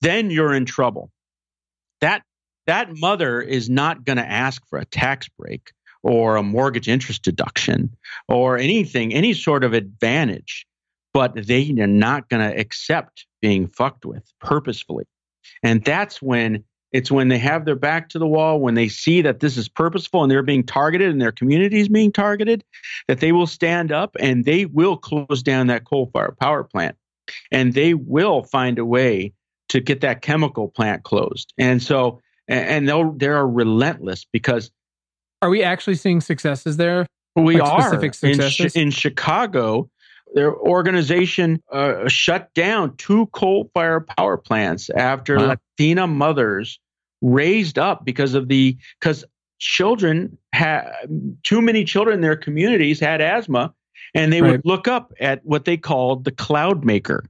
then 0.01 0.29
you're 0.29 0.53
in 0.53 0.65
trouble. 0.65 1.11
That 2.01 2.21
that 2.67 2.95
mother 2.97 3.41
is 3.41 3.69
not 3.69 4.05
going 4.05 4.17
to 4.17 4.29
ask 4.29 4.65
for 4.67 4.77
a 4.77 4.85
tax 4.85 5.27
break 5.29 5.71
or 6.03 6.35
a 6.35 6.43
mortgage 6.43 6.87
interest 6.87 7.23
deduction 7.23 7.95
or 8.27 8.57
anything, 8.57 9.13
any 9.13 9.33
sort 9.33 9.63
of 9.63 9.73
advantage, 9.73 10.67
but 11.13 11.33
they 11.47 11.69
are 11.79 11.87
not 11.87 12.29
going 12.29 12.47
to 12.47 12.57
accept 12.57 13.25
being 13.41 13.67
fucked 13.67 14.05
with 14.05 14.23
purposefully. 14.39 15.05
And 15.63 15.83
that's 15.83 16.21
when 16.21 16.63
it's 16.93 17.11
when 17.11 17.27
they 17.27 17.37
have 17.37 17.65
their 17.65 17.75
back 17.75 18.09
to 18.09 18.19
the 18.19 18.27
wall, 18.27 18.59
when 18.59 18.75
they 18.75 18.87
see 18.87 19.21
that 19.21 19.41
this 19.41 19.57
is 19.57 19.67
purposeful 19.67 20.23
and 20.23 20.31
they're 20.31 20.41
being 20.41 20.63
targeted 20.63 21.09
and 21.09 21.21
their 21.21 21.33
community 21.33 21.79
is 21.79 21.89
being 21.89 22.13
targeted, 22.13 22.63
that 23.07 23.19
they 23.19 23.33
will 23.33 23.47
stand 23.47 23.91
up 23.91 24.15
and 24.19 24.45
they 24.45 24.65
will 24.65 24.95
close 24.95 25.43
down 25.43 25.67
that 25.67 25.85
coal 25.85 26.09
fired 26.13 26.37
power 26.39 26.63
plant. 26.63 26.95
And 27.51 27.73
they 27.73 27.93
will 27.93 28.43
find 28.43 28.79
a 28.79 28.85
way 28.85 29.33
to 29.69 29.81
get 29.81 29.99
that 30.01 30.21
chemical 30.21 30.69
plant 30.69 31.03
closed. 31.03 31.53
And 31.57 31.83
so, 31.83 32.21
and 32.47 32.87
they'll, 32.87 33.11
they're 33.13 33.45
relentless 33.47 34.25
because. 34.31 34.71
Are 35.41 35.49
we 35.49 35.63
actually 35.63 35.95
seeing 35.95 36.21
successes 36.21 36.77
there? 36.77 37.05
We 37.35 37.59
Like 37.59 37.71
are. 37.71 37.81
specific 37.81 38.13
successes? 38.15 38.75
In, 38.75 38.83
in 38.83 38.91
Chicago, 38.91 39.89
their 40.33 40.55
organization 40.55 41.61
uh, 41.71 42.07
shut 42.07 42.53
down 42.53 42.95
two 42.97 43.27
coal 43.27 43.69
fire 43.73 44.01
power 44.01 44.37
plants 44.37 44.89
after 44.89 45.37
Wow. 45.37 45.55
Latina 45.79 46.07
mothers 46.07 46.79
raised 47.21 47.77
up 47.79 48.05
because 48.05 48.33
of 48.33 48.47
the 48.47 48.77
because 48.99 49.23
children 49.59 50.37
had 50.53 50.89
too 51.43 51.61
many 51.61 51.83
children 51.83 52.15
in 52.15 52.21
their 52.21 52.35
communities 52.35 52.99
had 52.99 53.21
asthma, 53.21 53.73
and 54.13 54.31
they 54.33 54.41
Right. 54.41 54.51
would 54.51 54.61
look 54.65 54.87
up 54.87 55.13
at 55.19 55.43
what 55.45 55.65
they 55.65 55.77
called 55.77 56.23
the 56.25 56.31
cloud 56.31 56.83
maker, 56.85 57.23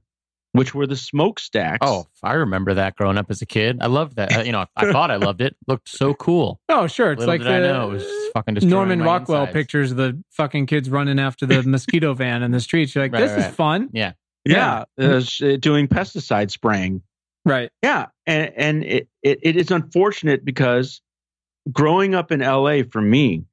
which 0.58 0.74
were 0.74 0.86
the 0.86 0.96
smokestacks. 0.96 1.78
Oh, 1.80 2.06
I 2.22 2.34
remember 2.34 2.74
that 2.74 2.96
growing 2.96 3.16
up 3.16 3.30
as 3.30 3.40
a 3.42 3.46
kid. 3.46 3.78
I 3.80 3.86
loved 3.86 4.16
that. 4.16 4.36
Uh, 4.36 4.40
you 4.42 4.52
know, 4.52 4.66
I 4.76 4.92
thought 4.92 5.10
I 5.10 5.16
loved 5.16 5.40
it. 5.40 5.56
Looked 5.66 5.88
so 5.88 6.14
cool. 6.14 6.60
Oh, 6.68 6.86
sure. 6.86 7.12
It's 7.12 7.20
Little 7.20 7.34
like 7.34 7.40
did 7.40 7.48
I 7.50 7.58
know 7.60 7.90
it 7.90 7.92
was 7.94 8.02
just 8.04 8.32
fucking 8.34 8.54
destroying 8.54 8.70
Norman 8.70 9.02
Rockwell 9.02 9.40
insides. 9.42 9.54
pictures 9.54 9.90
of 9.90 9.96
the 9.96 10.22
fucking 10.30 10.66
kids 10.66 10.90
running 10.90 11.18
after 11.18 11.46
the 11.46 11.62
mosquito 11.66 12.14
van 12.14 12.42
in 12.42 12.50
the 12.52 12.60
streets. 12.60 12.94
You're 12.94 13.04
like, 13.04 13.12
Right, 13.12 13.20
this 13.20 13.46
is 13.46 13.54
fun. 13.54 13.88
Yeah. 13.92 14.12
yeah, 14.44 14.84
uh, 15.00 15.04
s- 15.16 15.40
uh, 15.42 15.56
doing 15.58 15.88
pesticide 15.88 16.50
spraying. 16.50 17.02
Right. 17.44 17.70
Yeah, 17.82 18.06
and 18.26 18.52
and 18.56 18.84
it, 18.84 19.08
it, 19.22 19.38
it 19.42 19.56
is 19.56 19.70
unfortunate 19.70 20.44
because 20.44 21.00
growing 21.72 22.14
up 22.14 22.30
in 22.32 22.40
LA 22.40 22.82
for 22.88 23.00
me, 23.00 23.44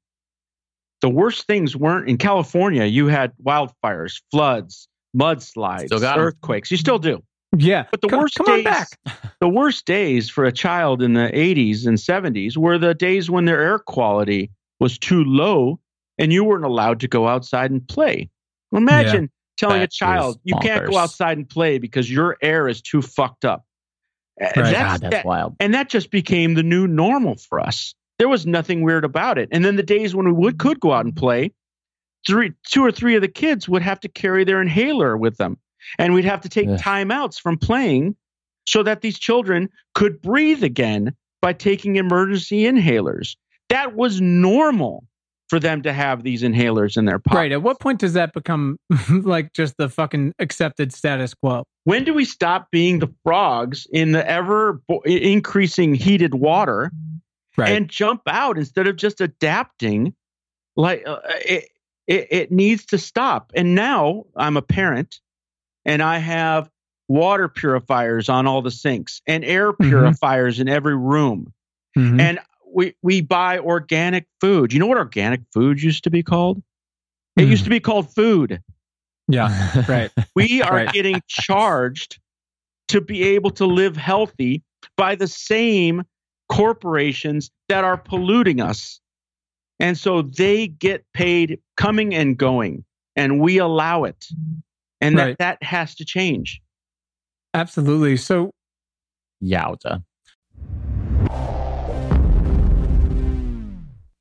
the 1.00 1.08
worst 1.08 1.46
things 1.46 1.74
weren't 1.76 2.08
in 2.08 2.18
California. 2.18 2.84
You 2.84 3.06
had 3.08 3.32
wildfires, 3.42 4.20
floods, 4.30 4.88
mudslides, 5.16 5.86
Still 5.86 6.00
got 6.00 6.18
'em. 6.18 6.24
earthquakes. 6.24 6.70
You 6.70 6.76
still 6.76 6.98
do. 6.98 7.22
Yeah. 7.56 7.84
But 7.90 8.00
the 8.02 8.08
come, 8.08 8.20
worst 8.20 8.34
come 8.36 8.46
days, 8.46 8.66
on 8.66 8.72
back. 8.72 8.88
the 9.40 9.48
worst 9.48 9.86
days 9.86 10.28
for 10.28 10.44
a 10.44 10.52
child 10.52 11.02
in 11.02 11.14
the 11.14 11.30
80s 11.32 11.86
and 11.86 11.96
70s 11.96 12.56
were 12.56 12.76
the 12.78 12.92
days 12.94 13.30
when 13.30 13.44
their 13.44 13.60
air 13.60 13.78
quality 13.78 14.50
was 14.80 14.98
too 14.98 15.24
low 15.24 15.78
and 16.18 16.32
you 16.32 16.44
weren't 16.44 16.64
allowed 16.64 17.00
to 17.00 17.08
go 17.08 17.26
outside 17.28 17.70
and 17.70 17.86
play. 17.88 18.28
Imagine 18.72 19.30
telling 19.56 19.80
a 19.80 19.86
child 19.86 20.38
you 20.44 20.54
can't 20.60 20.90
go 20.90 20.98
outside 20.98 21.38
and 21.38 21.48
play 21.48 21.78
because 21.78 22.10
your 22.10 22.36
air 22.42 22.68
is 22.68 22.82
too 22.82 23.00
fucked 23.00 23.44
up. 23.44 23.64
Right. 24.38 24.52
That's, 24.54 24.70
God, 24.72 25.00
that's 25.00 25.10
that- 25.12 25.24
wild. 25.24 25.56
and 25.60 25.72
that 25.72 25.88
just 25.88 26.10
became 26.10 26.54
the 26.54 26.62
new 26.62 26.86
normal 26.86 27.36
for 27.36 27.58
us. 27.60 27.94
There 28.18 28.28
was 28.28 28.46
nothing 28.46 28.82
weird 28.82 29.04
about 29.04 29.38
it. 29.38 29.48
And 29.52 29.64
then 29.64 29.76
the 29.76 29.82
days 29.82 30.14
when 30.14 30.26
we 30.26 30.32
would 30.32 30.58
could 30.58 30.80
go 30.80 30.92
out 30.92 31.04
and 31.06 31.14
play, 31.16 31.52
three, 32.26 32.52
two 32.68 32.84
or 32.84 32.90
three 32.92 33.14
of 33.16 33.22
the 33.22 33.28
kids 33.28 33.68
would 33.68 33.82
have 33.82 34.00
to 34.00 34.08
carry 34.08 34.44
their 34.44 34.60
inhaler 34.60 35.16
with 35.16 35.36
them, 35.36 35.58
and 35.98 36.14
we'd 36.14 36.24
have 36.24 36.40
to 36.42 36.48
take 36.48 36.68
Ugh. 36.68 36.78
timeouts 36.78 37.40
from 37.40 37.58
playing 37.58 38.16
so 38.66 38.82
that 38.82 39.00
these 39.00 39.18
children 39.18 39.68
could 39.94 40.20
breathe 40.20 40.64
again 40.64 41.14
by 41.40 41.52
taking 41.52 41.96
emergency 41.96 42.62
inhalers. 42.62 43.36
That 43.68 43.94
was 43.94 44.20
normal 44.20 45.04
for 45.48 45.60
them 45.60 45.82
to 45.82 45.92
have 45.92 46.24
these 46.24 46.42
inhalers 46.42 46.96
in 46.96 47.04
their 47.04 47.20
pocket. 47.20 47.36
Right. 47.38 47.52
At 47.52 47.62
what 47.62 47.78
point 47.78 48.00
does 48.00 48.14
that 48.14 48.32
become 48.32 48.78
like 49.10 49.52
just 49.52 49.76
the 49.78 49.88
fucking 49.88 50.32
accepted 50.40 50.92
status 50.92 51.34
quo? 51.34 51.62
When 51.84 52.02
do 52.02 52.12
we 52.12 52.24
stop 52.24 52.68
being 52.72 52.98
the 52.98 53.12
frogs 53.22 53.86
in 53.92 54.10
the 54.10 54.28
ever 54.28 54.82
increasing 55.04 55.94
heated 55.94 56.34
water 56.34 56.90
Right. 57.58 57.70
and 57.70 57.88
jump 57.88 58.20
out 58.26 58.58
instead 58.58 58.86
of 58.86 58.96
just 58.96 59.20
adapting 59.22 60.14
like 60.76 61.04
uh, 61.06 61.20
it, 61.46 61.70
it 62.06 62.26
it 62.30 62.52
needs 62.52 62.84
to 62.86 62.98
stop 62.98 63.52
and 63.54 63.74
now 63.74 64.24
i'm 64.36 64.56
a 64.56 64.62
parent 64.62 65.20
and 65.84 66.02
i 66.02 66.18
have 66.18 66.70
water 67.08 67.48
purifiers 67.48 68.28
on 68.28 68.46
all 68.46 68.62
the 68.62 68.70
sinks 68.70 69.22
and 69.26 69.44
air 69.44 69.72
Mhm. 69.72 69.88
purifiers 69.88 70.58
in 70.60 70.68
every 70.68 70.96
room 70.96 71.52
Mhm. 71.96 72.20
and 72.20 72.38
we 72.74 72.94
we 73.02 73.20
buy 73.20 73.58
organic 73.58 74.26
food 74.40 74.72
you 74.72 74.78
know 74.78 74.86
what 74.86 74.98
organic 74.98 75.40
food 75.52 75.80
used 75.82 76.04
to 76.04 76.10
be 76.10 76.22
called 76.22 76.62
it 77.36 77.48
used 77.48 77.64
to 77.64 77.70
be 77.70 77.80
called 77.80 78.12
food 78.14 78.62
yeah. 79.28 79.82
Right. 79.88 80.10
we 80.34 80.62
are 80.62 80.76
Right. 80.76 80.92
getting 80.92 81.20
charged 81.28 82.18
to 82.88 83.00
be 83.00 83.22
able 83.24 83.50
to 83.50 83.66
live 83.66 83.96
healthy 83.96 84.62
by 84.96 85.16
the 85.16 85.26
same 85.26 86.04
corporations 86.48 87.50
that 87.68 87.82
are 87.82 87.96
polluting 87.96 88.60
us. 88.60 89.00
And 89.78 89.96
so 89.98 90.22
they 90.22 90.68
get 90.68 91.04
paid 91.12 91.60
coming 91.76 92.14
and 92.14 92.36
going, 92.36 92.84
and 93.14 93.40
we 93.40 93.58
allow 93.58 94.04
it. 94.04 94.24
And 95.00 95.18
that, 95.18 95.24
Right. 95.24 95.38
that 95.38 95.62
has 95.62 95.94
to 95.96 96.04
change. 96.04 96.60
Absolutely. 97.54 98.16
So 98.16 98.50
Yowza. 99.42 100.02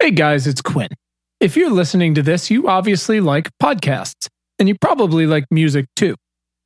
Hey 0.02 0.12
guys, 0.12 0.46
it's 0.46 0.62
Quinn. 0.62 0.90
If 1.40 1.56
you're 1.58 1.72
listening 1.72 2.14
to 2.16 2.22
this, 2.22 2.52
you 2.52 2.68
obviously 2.68 3.20
like 3.22 3.50
podcasts, 3.62 4.28
and 4.60 4.68
you 4.68 4.76
probably 4.80 5.26
like 5.26 5.46
music 5.52 5.86
too. 5.96 6.16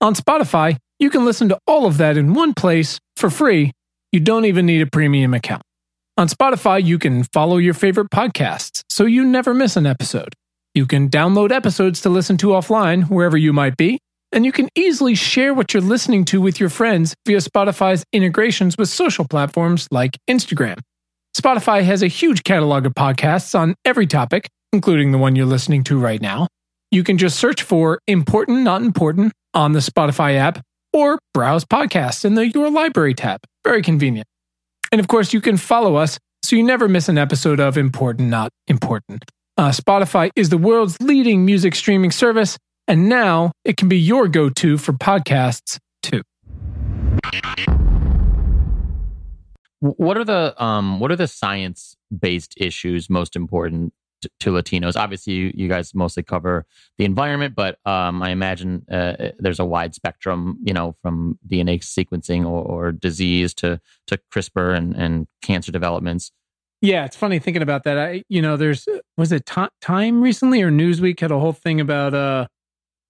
On 0.01 0.13
Spotify, 0.13 0.77
you 0.99 1.09
can 1.09 1.25
listen 1.25 1.47
to 1.49 1.59
all 1.67 1.85
of 1.85 1.97
that 1.97 2.17
in 2.17 2.33
one 2.33 2.53
place 2.53 2.99
for 3.17 3.29
free. 3.29 3.71
You 4.11 4.19
don't 4.19 4.45
even 4.45 4.65
need 4.65 4.81
a 4.81 4.87
premium 4.87 5.33
account. 5.33 5.61
On 6.19 6.27
Spotify, 6.27 6.83
you 6.83 6.99
can 6.99 7.23
follow 7.23 7.55
your 7.55 7.73
favorite 7.73 8.09
podcasts 8.09 8.83
so 8.89 9.05
you 9.05 9.23
never 9.23 9.53
miss 9.53 9.77
an 9.77 9.85
episode. 9.85 10.33
You 10.75 10.85
can 10.85 11.07
download 11.07 11.49
episodes 11.49 12.01
to 12.01 12.09
listen 12.09 12.35
to 12.39 12.47
offline 12.47 13.09
wherever 13.09 13.37
you 13.37 13.53
might 13.53 13.77
be, 13.77 13.99
and 14.33 14.43
you 14.43 14.51
can 14.51 14.67
easily 14.75 15.15
share 15.15 15.53
what 15.53 15.73
you're 15.73 15.81
listening 15.81 16.25
to 16.25 16.41
with 16.41 16.59
your 16.59 16.67
friends 16.67 17.15
via 17.25 17.37
Spotify's 17.37 18.03
integrations 18.11 18.77
with 18.77 18.89
social 18.89 19.25
platforms 19.29 19.87
like 19.91 20.17
Instagram. 20.29 20.77
Spotify 21.33 21.83
has 21.83 22.03
a 22.03 22.07
huge 22.07 22.43
catalog 22.43 22.85
of 22.85 22.93
podcasts 22.95 23.57
on 23.57 23.73
every 23.85 24.05
topic, 24.05 24.49
including 24.73 25.13
the 25.13 25.17
one 25.17 25.37
you're 25.37 25.45
listening 25.45 25.85
to 25.85 25.97
right 25.97 26.21
now. 26.21 26.49
You 26.91 27.05
can 27.05 27.17
just 27.17 27.39
search 27.39 27.61
for 27.61 27.97
Important 28.07 28.63
Not 28.63 28.81
Important 28.81 29.31
on 29.53 29.71
the 29.71 29.79
Spotify 29.79 30.35
app 30.35 30.59
or 30.91 31.17
browse 31.33 31.63
podcasts 31.63 32.25
in 32.25 32.33
the 32.33 32.45
Your 32.49 32.69
Library 32.69 33.13
tab. 33.13 33.39
Very 33.63 33.81
convenient. 33.81 34.27
And 34.91 34.99
of 34.99 35.07
course, 35.07 35.33
you 35.33 35.41
can 35.41 35.57
follow 35.57 35.95
us 35.95 36.19
so 36.43 36.55
you 36.55 36.63
never 36.63 36.87
miss 36.87 37.09
an 37.09 37.17
episode 37.17 37.59
of 37.59 37.77
Important 37.77 38.29
Not 38.29 38.51
Important. 38.67 39.25
Uh, 39.57 39.69
Spotify 39.69 40.31
is 40.35 40.49
the 40.49 40.57
world's 40.57 40.97
leading 41.01 41.45
music 41.45 41.75
streaming 41.75 42.11
service, 42.11 42.57
and 42.87 43.09
now 43.09 43.51
it 43.65 43.77
can 43.77 43.89
be 43.89 43.99
your 43.99 44.27
go 44.27 44.49
to 44.49 44.77
for 44.77 44.93
podcasts 44.93 45.77
too. 46.01 46.21
What 49.81 50.17
are 50.17 50.25
the 50.25 50.61
um 50.61 50.99
what 50.99 51.11
are 51.11 51.15
the 51.15 51.27
science 51.27 51.95
based 52.17 52.53
issues 52.57 53.09
most 53.09 53.35
important 53.35 53.93
to, 54.39 54.49
Latinos? 54.51 54.95
Obviously, 54.95 55.33
you, 55.33 55.51
you, 55.53 55.67
guys 55.67 55.93
mostly 55.93 56.23
cover 56.23 56.65
the 56.97 57.05
environment, 57.05 57.55
but 57.55 57.77
um, 57.85 58.21
I 58.21 58.31
imagine 58.31 58.85
uh, 58.91 59.29
there's 59.39 59.59
a 59.59 59.65
wide 59.65 59.95
spectrum, 59.95 60.57
you 60.63 60.73
know, 60.73 60.95
from 61.01 61.37
DNA 61.47 61.79
sequencing 61.79 62.45
or, 62.45 62.63
or 62.63 62.91
disease 62.91 63.53
to 63.55 63.79
to 64.07 64.19
CRISPR 64.33 64.75
and, 64.75 64.95
and 64.95 65.27
cancer 65.41 65.71
developments. 65.71 66.31
Yeah, 66.81 67.05
it's 67.05 67.15
funny 67.15 67.39
thinking 67.39 67.61
about 67.61 67.83
that. 67.83 67.97
I, 67.97 68.23
you 68.29 68.41
know, 68.41 68.55
there's 68.55 68.87
was 69.17 69.31
it 69.31 69.45
t- 69.45 69.67
Time 69.81 70.21
recently 70.21 70.61
or 70.61 70.71
Newsweek 70.71 71.19
had 71.19 71.31
a 71.31 71.39
whole 71.39 71.53
thing 71.53 71.81
about 71.81 72.13
uh 72.13 72.47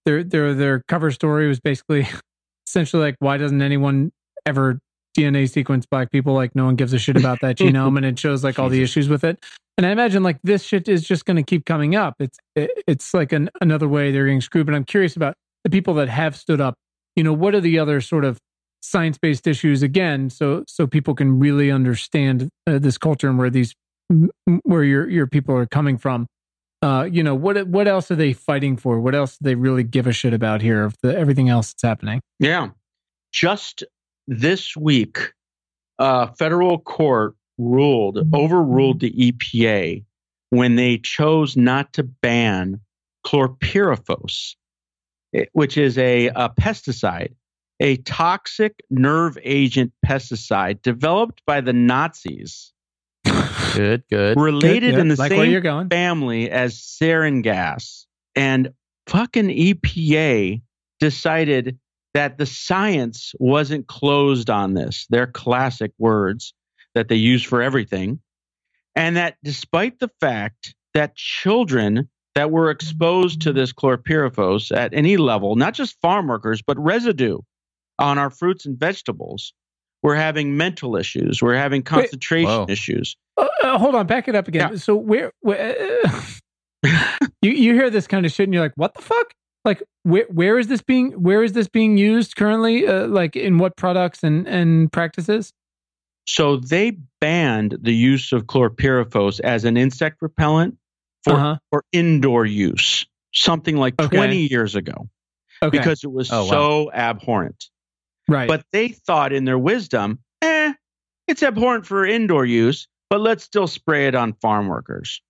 their 0.04 0.24
their 0.24 0.54
their 0.54 0.82
cover 0.88 1.10
story 1.10 1.46
was 1.46 1.60
basically 1.60 2.08
essentially 2.66 3.02
like 3.02 3.16
why 3.18 3.36
doesn't 3.36 3.62
anyone 3.62 4.12
ever 4.46 4.80
DNA 5.16 5.50
sequence 5.50 5.86
black 5.86 6.10
people. 6.10 6.34
Like 6.34 6.54
no 6.54 6.64
one 6.64 6.76
gives 6.76 6.92
a 6.92 6.98
shit 6.98 7.16
about 7.16 7.40
that 7.40 7.56
genome, 7.58 7.96
and 7.96 8.06
it 8.06 8.18
shows 8.18 8.44
like 8.44 8.58
all 8.58 8.68
the 8.68 8.82
issues 8.82 9.08
with 9.08 9.24
it. 9.24 9.44
And 9.76 9.86
I 9.86 9.90
imagine 9.90 10.22
like 10.22 10.38
this 10.42 10.62
shit 10.62 10.88
is 10.88 11.02
just 11.02 11.24
going 11.24 11.36
to 11.36 11.42
keep 11.42 11.64
coming 11.64 11.96
up. 11.96 12.14
It's 12.18 12.38
it, 12.54 12.70
it's 12.86 13.14
like 13.14 13.32
an, 13.32 13.50
another 13.60 13.88
way 13.88 14.12
they're 14.12 14.26
getting 14.26 14.40
screwed. 14.40 14.66
But 14.66 14.74
I'm 14.74 14.84
curious 14.84 15.16
about 15.16 15.34
the 15.64 15.70
people 15.70 15.94
that 15.94 16.08
have 16.08 16.36
stood 16.36 16.60
up. 16.60 16.74
You 17.16 17.24
know, 17.24 17.32
what 17.32 17.54
are 17.54 17.60
the 17.60 17.78
other 17.78 18.00
sort 18.00 18.24
of 18.24 18.38
science 18.82 19.18
based 19.18 19.46
issues 19.46 19.82
again? 19.82 20.30
So 20.30 20.64
so 20.66 20.86
people 20.86 21.14
can 21.14 21.38
really 21.38 21.70
understand 21.70 22.50
uh, 22.66 22.78
this 22.78 22.98
culture 22.98 23.28
and 23.28 23.38
where 23.38 23.50
these 23.50 23.74
where 24.62 24.84
your 24.84 25.08
your 25.08 25.26
people 25.26 25.56
are 25.56 25.66
coming 25.66 25.98
from. 25.98 26.26
Uh, 26.82 27.06
you 27.10 27.22
know 27.22 27.34
what 27.34 27.66
what 27.68 27.86
else 27.86 28.10
are 28.10 28.16
they 28.16 28.32
fighting 28.32 28.76
for? 28.76 29.00
What 29.00 29.14
else 29.14 29.36
do 29.38 29.44
they 29.44 29.54
really 29.54 29.82
give 29.82 30.06
a 30.06 30.12
shit 30.12 30.32
about 30.32 30.62
here 30.62 30.84
of 30.84 30.96
the, 31.02 31.16
everything 31.16 31.48
else 31.48 31.72
that's 31.72 31.82
happening? 31.82 32.20
Yeah, 32.38 32.70
just 33.32 33.84
this 34.30 34.76
week, 34.76 35.32
a 35.98 36.32
federal 36.36 36.78
court 36.78 37.34
ruled, 37.58 38.18
overruled 38.32 39.00
the 39.00 39.10
EPA 39.10 40.04
when 40.50 40.76
they 40.76 40.98
chose 40.98 41.56
not 41.56 41.92
to 41.94 42.04
ban 42.04 42.80
chlorpyrifos, 43.26 44.54
eh, 45.34 45.46
which 45.52 45.76
is 45.76 45.98
a, 45.98 46.28
a 46.28 46.48
pesticide, 46.48 47.34
a 47.80 47.96
toxic 47.96 48.76
nerve 48.88 49.36
agent 49.42 49.92
pesticide 50.06 50.80
developed 50.80 51.42
by 51.44 51.60
the 51.60 51.72
Nazis. 51.72 52.72
Good, 53.74 54.04
good. 54.08 54.40
Related 54.40 54.80
Good, 54.80 54.94
yeah, 54.94 55.00
in 55.00 55.08
the 55.08 55.16
like 55.16 55.32
where 55.32 55.44
you're 55.44 55.60
same 55.60 55.62
going. 55.62 55.88
family 55.88 56.50
as 56.50 56.76
sarin 56.76 57.42
gas. 57.42 58.06
And 58.36 58.70
fucking 59.08 59.48
EPA 59.48 60.62
decided 61.00 61.78
that 62.14 62.38
the 62.38 62.46
science 62.46 63.34
wasn't 63.38 63.86
closed 63.86 64.50
on 64.50 64.74
this. 64.74 65.06
They're 65.10 65.26
classic 65.26 65.92
words 65.98 66.54
that 66.94 67.08
they 67.08 67.16
use 67.16 67.42
for 67.42 67.62
everything. 67.62 68.20
And 68.96 69.16
that 69.16 69.36
despite 69.44 70.00
the 70.00 70.10
fact 70.20 70.74
that 70.94 71.14
children 71.14 72.08
that 72.34 72.50
were 72.50 72.70
exposed 72.70 73.42
to 73.42 73.52
this 73.52 73.72
chlorpyrifos 73.72 74.76
at 74.76 74.92
any 74.94 75.16
level, 75.16 75.56
not 75.56 75.74
just 75.74 76.00
farm 76.00 76.28
workers, 76.28 76.62
but 76.62 76.78
residue 76.78 77.38
on 77.98 78.18
our 78.18 78.30
fruits 78.30 78.66
and 78.66 78.78
vegetables, 78.78 79.52
we're 80.02 80.16
having 80.16 80.56
mental 80.56 80.96
issues, 80.96 81.42
we're 81.42 81.56
having 81.56 81.82
concentration 81.82 82.48
Whoa. 82.48 82.66
issues. 82.68 83.16
Uh, 83.36 83.46
uh, 83.62 83.78
hold 83.78 83.94
on, 83.94 84.06
back 84.06 84.28
it 84.28 84.34
up 84.34 84.48
again. 84.48 84.70
Yeah. 84.72 84.78
So 84.78 84.96
where, 84.96 85.32
where 85.40 85.76
uh, 86.04 86.22
you 87.42 87.50
you 87.52 87.74
hear 87.74 87.90
this 87.90 88.06
kind 88.06 88.24
of 88.24 88.32
shit 88.32 88.44
and 88.44 88.54
you're 88.54 88.62
like, 88.62 88.76
what 88.76 88.94
the 88.94 89.02
fuck? 89.02 89.32
Like 89.64 89.82
where 90.04 90.26
where 90.30 90.58
is 90.58 90.68
this 90.68 90.80
being 90.82 91.12
where 91.12 91.42
is 91.42 91.52
this 91.52 91.68
being 91.68 91.96
used 91.98 92.36
currently? 92.36 92.86
Uh, 92.86 93.06
like 93.08 93.36
in 93.36 93.58
what 93.58 93.76
products 93.76 94.22
and 94.22 94.46
and 94.48 94.90
practices? 94.92 95.52
So 96.26 96.56
they 96.56 96.96
banned 97.20 97.76
the 97.82 97.94
use 97.94 98.32
of 98.32 98.44
chlorpyrifos 98.46 99.40
as 99.40 99.64
an 99.64 99.76
insect 99.76 100.18
repellent 100.22 100.76
for, 101.24 101.32
Uh-huh. 101.34 101.56
for 101.70 101.84
indoor 101.92 102.46
use, 102.46 103.04
something 103.34 103.76
like 103.76 104.00
Okay. 104.00 104.16
20 104.16 104.46
years 104.48 104.76
ago, 104.76 105.08
Okay, 105.62 105.76
because 105.76 106.04
it 106.04 106.12
was 106.12 106.30
Oh, 106.30 106.44
wow. 106.44 106.50
so 106.50 106.92
abhorrent. 106.92 107.64
right. 108.28 108.46
But 108.48 108.64
they 108.72 108.88
thought 108.88 109.32
in 109.32 109.44
their 109.44 109.58
wisdom, 109.58 110.20
eh, 110.40 110.72
it's 111.26 111.42
abhorrent 111.42 111.84
for 111.86 112.06
indoor 112.06 112.44
use, 112.46 112.86
but 113.08 113.20
let's 113.20 113.42
still 113.42 113.66
spray 113.66 114.06
it 114.06 114.14
on 114.14 114.34
farm 114.34 114.68
workers. 114.68 115.20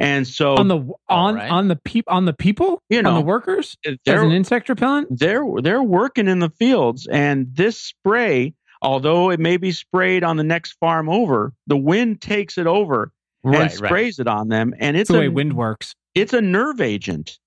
And 0.00 0.26
so 0.28 0.54
on 0.56 0.68
the 0.68 0.80
on 1.08 1.34
right. 1.34 1.50
on 1.50 1.68
the 1.68 1.76
peop 1.76 2.04
on 2.08 2.24
the 2.24 2.32
people, 2.32 2.82
You 2.88 2.98
on 2.98 3.04
know, 3.04 3.14
the 3.16 3.20
workers 3.20 3.76
as 3.84 3.96
an 4.06 4.30
insect 4.30 4.68
repellent. 4.68 5.08
they're 5.10 5.44
they're 5.60 5.82
working 5.82 6.28
in 6.28 6.38
the 6.38 6.50
fields, 6.50 7.08
and 7.10 7.48
this 7.54 7.80
spray, 7.80 8.54
although 8.80 9.30
it 9.30 9.40
may 9.40 9.56
be 9.56 9.72
sprayed 9.72 10.22
on 10.22 10.36
the 10.36 10.44
next 10.44 10.74
farm 10.78 11.08
over, 11.08 11.52
the 11.66 11.76
wind 11.76 12.20
takes 12.20 12.58
it 12.58 12.66
over 12.68 13.10
and 13.44 13.52
Right, 13.54 13.62
right. 13.62 13.72
sprays 13.72 14.18
it 14.20 14.28
on 14.28 14.48
them, 14.48 14.72
and 14.78 14.96
It's 14.96 15.10
it's 15.10 15.14
the 15.16 15.18
way 15.20 15.28
wind 15.28 15.54
works. 15.54 15.94
it's 16.14 16.32
a 16.32 16.40
nerve 16.40 16.80
agent. 16.80 17.38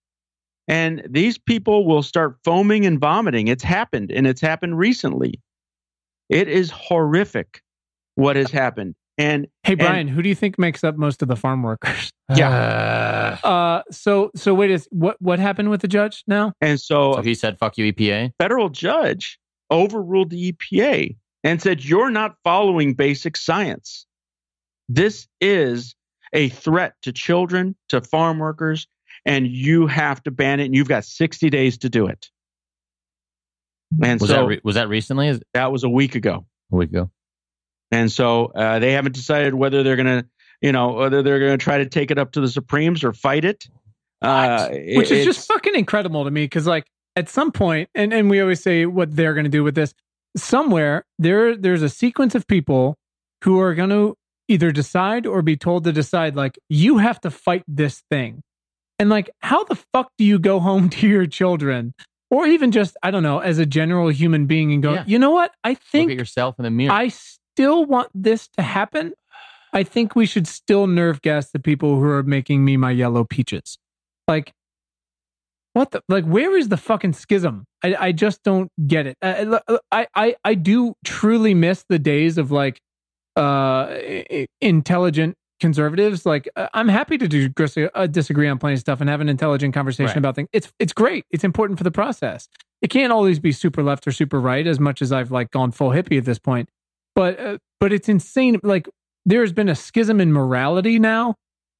And 0.68 1.04
these 1.10 1.38
people 1.38 1.86
will 1.86 2.04
start 2.04 2.38
foaming 2.46 2.86
and 2.86 3.00
vomiting. 3.00 3.48
It's 3.48 3.64
happened, 3.64 4.12
and 4.12 4.26
it's 4.28 4.40
happened 4.42 4.78
recently. 4.78 5.42
It 6.30 6.48
is 6.48 6.70
horrific 6.72 7.62
what 8.16 8.36
has 8.38 8.52
happened. 8.52 8.96
And 9.22 9.48
Hey 9.64 9.74
and- 9.74 9.80
Brian, 9.80 10.08
who 10.08 10.22
do 10.22 10.30
you 10.30 10.36
think 10.36 10.58
makes 10.58 10.84
up 10.84 10.98
most 10.98 11.22
of 11.22 11.28
the 11.28 11.36
farm 11.36 11.64
workers? 11.64 12.12
Yeah. 12.34 13.38
Uh, 13.44 13.82
so 13.92 14.32
so 14.38 14.54
wait, 14.54 14.72
is 14.72 14.88
what 14.90 15.18
what 15.22 15.38
happened 15.40 15.70
with 15.70 15.82
the 15.82 15.88
judge 15.90 16.24
now? 16.28 16.54
and 16.62 16.80
so, 16.80 17.16
so 17.16 17.22
he 17.22 17.34
said, 17.36 17.58
"Fuck 17.58 17.78
you, 17.78 17.92
EPA." 17.92 18.32
federal 18.40 18.70
judge 18.70 19.38
overruled 19.70 20.30
the 20.30 20.54
EPA 20.54 21.18
and 21.44 21.62
said, 21.62 21.84
You're 21.84 22.10
not 22.10 22.36
following 22.46 22.94
basic 22.94 23.36
science. 23.36 24.06
This 24.88 25.28
is 25.42 25.94
a 26.34 26.48
threat 26.50 26.94
to 27.02 27.12
children, 27.12 27.76
to 27.90 28.00
farm 28.00 28.40
workers, 28.40 28.88
and 29.26 29.46
you 29.48 29.88
have 29.88 30.24
to 30.24 30.32
ban 30.32 30.60
it, 30.62 30.66
and 30.68 30.76
you've 30.76 30.88
got 30.88 31.04
60 31.04 31.50
days 31.50 31.78
to 31.80 31.90
do 31.90 32.08
it. 32.08 32.30
And 34.02 34.22
Was 34.22 34.30
so 34.30 34.36
that 34.38 34.46
re- 34.48 34.62
was 34.64 34.76
that 34.76 34.88
recently? 34.88 35.28
Is 35.28 35.42
that 35.54 35.72
was 35.72 35.84
a 35.84 35.90
week 35.90 36.16
ago. 36.16 36.46
a 36.72 36.76
week 36.78 36.90
ago. 36.92 37.12
And 37.92 38.12
so 38.12 38.46
uh, 38.56 38.80
they 38.80 38.94
haven't 38.94 39.14
decided 39.14 39.54
whether 39.54 39.84
they're 39.84 39.96
going 39.98 40.22
to, 40.22 40.26
you 40.62 40.72
know, 40.72 40.94
whether 40.94 41.22
they're 41.22 41.40
going 41.40 41.58
to 41.58 41.64
try 41.64 41.78
to 41.80 41.86
take 41.88 42.10
it 42.12 42.18
up 42.18 42.32
to 42.34 42.42
the 42.42 42.48
Supremes 42.48 43.04
or 43.04 43.12
fight 43.14 43.44
it. 43.46 43.68
Uh, 44.22 44.70
Which 44.70 45.12
it- 45.12 45.20
is 45.20 45.26
just 45.26 45.48
fucking 45.48 45.76
incredible 45.76 46.24
to 46.24 46.32
me 46.32 46.44
because 46.46 46.68
like 46.68 46.86
at 47.16 47.28
some 47.28 47.52
point, 47.52 47.90
and 47.96 48.14
and 48.14 48.30
we 48.30 48.40
always 48.40 48.62
say 48.62 48.86
what 48.86 49.16
they're 49.16 49.34
going 49.34 49.44
to 49.46 49.50
do 49.50 49.64
with 49.64 49.76
this. 49.76 49.94
Somewhere 50.38 51.06
there 51.20 51.58
there's 51.58 51.82
a 51.82 51.90
sequence 51.90 52.36
of 52.36 52.48
people 52.48 52.96
who 53.44 53.60
are 53.60 53.74
going 53.76 53.90
to 53.90 54.16
either 54.48 54.72
decide 54.72 55.26
or 55.26 55.42
be 55.42 55.58
told 55.58 55.84
to 55.84 55.92
decide 55.92 56.36
like 56.36 56.58
you 56.70 57.00
have 57.00 57.20
to 57.22 57.32
fight 57.32 57.64
this 57.68 58.02
thing. 58.10 58.42
And 59.00 59.10
like 59.10 59.30
how 59.40 59.64
the 59.66 59.76
fuck 59.76 60.12
do 60.18 60.24
you 60.24 60.40
go 60.40 60.60
home 60.60 60.90
to 61.02 61.08
your 61.08 61.26
children 61.28 61.94
or 62.30 62.46
even 62.48 62.72
just 62.72 62.96
I 63.04 63.12
don't 63.12 63.24
know 63.24 63.40
as 63.40 63.58
a 63.58 63.66
general 63.66 64.08
human 64.10 64.46
being 64.46 64.72
and 64.72 64.82
go, 64.82 64.94
Yeah. 64.94 65.04
"You 65.08 65.20
know 65.20 65.32
what? 65.32 65.52
I 65.66 65.72
Look 65.72 65.80
think 65.92 66.12
at 66.12 66.18
yourself 66.18 66.56
in 66.60 66.64
the 66.64 66.72
mirror. 66.72 66.94
I 66.94 67.12
still 67.54 67.86
want 67.86 68.10
this 68.14 68.48
to 68.58 68.62
happen. 68.62 69.14
I 69.74 69.84
think 69.84 70.16
we 70.16 70.26
should 70.26 70.48
still 70.48 70.88
nerve 70.88 71.22
gas 71.22 71.52
the 71.52 71.60
people 71.60 71.96
who 71.96 72.06
are 72.06 72.24
making 72.24 72.66
me 72.66 72.78
my 72.78 72.92
yellow 72.92 73.24
peaches. 73.24 73.78
Like, 74.28 74.54
what 75.74 75.92
the 75.92 76.02
like? 76.10 76.26
Where 76.26 76.58
is 76.58 76.68
the 76.68 76.78
fucking 76.78 77.14
schism? 77.14 77.66
I 77.84 77.96
I 77.96 78.12
just 78.12 78.44
don't 78.44 78.70
get 78.88 79.08
it. 79.08 79.18
Uh, 79.22 79.60
I 79.92 80.08
I 80.16 80.36
I 80.44 80.54
do 80.54 80.94
truly 81.06 81.54
miss 81.54 81.86
the 81.88 82.00
days 82.00 82.38
of 82.38 82.52
like 82.52 82.80
uh 83.38 83.96
intelligent 84.60 85.38
conservatives 85.62 86.26
like 86.26 86.50
uh, 86.58 86.68
i'm 86.74 86.90
happy 86.90 87.18
to 87.18 87.28
do, 87.28 87.50
uh, 87.94 88.08
disagree 88.08 88.50
on 88.50 88.58
plenty 88.58 88.74
of 88.74 88.80
stuff 88.80 89.00
and 89.00 89.10
have 89.10 89.22
an 89.22 89.30
intelligent 89.30 89.74
conversation 89.74 90.08
right. 90.08 90.18
about 90.18 90.36
things 90.36 90.50
it's 90.52 90.74
it's 90.80 90.92
great 90.92 91.24
it's 91.30 91.44
important 91.44 91.78
for 91.78 91.86
the 91.86 91.92
process 91.92 92.50
it 92.82 92.90
can't 92.90 93.14
always 93.14 93.40
be 93.40 93.52
super 93.52 93.84
left 93.84 94.06
or 94.08 94.12
super 94.12 94.40
right 94.40 94.66
as 94.66 94.80
much 94.80 95.02
as 95.02 95.12
i've 95.14 95.32
like 95.32 95.52
gone 95.52 95.72
full 95.72 95.92
hippie 95.92 96.18
at 96.18 96.26
this 96.26 96.40
point 96.40 96.68
but 97.16 97.40
uh, 97.40 97.58
but 97.80 97.94
it's 97.94 98.10
insane 98.10 98.60
like 98.64 98.90
there's 99.26 99.54
been 99.54 99.70
a 99.70 99.76
schism 99.76 100.20
in 100.20 100.34
morality 100.34 101.00
now 101.00 101.36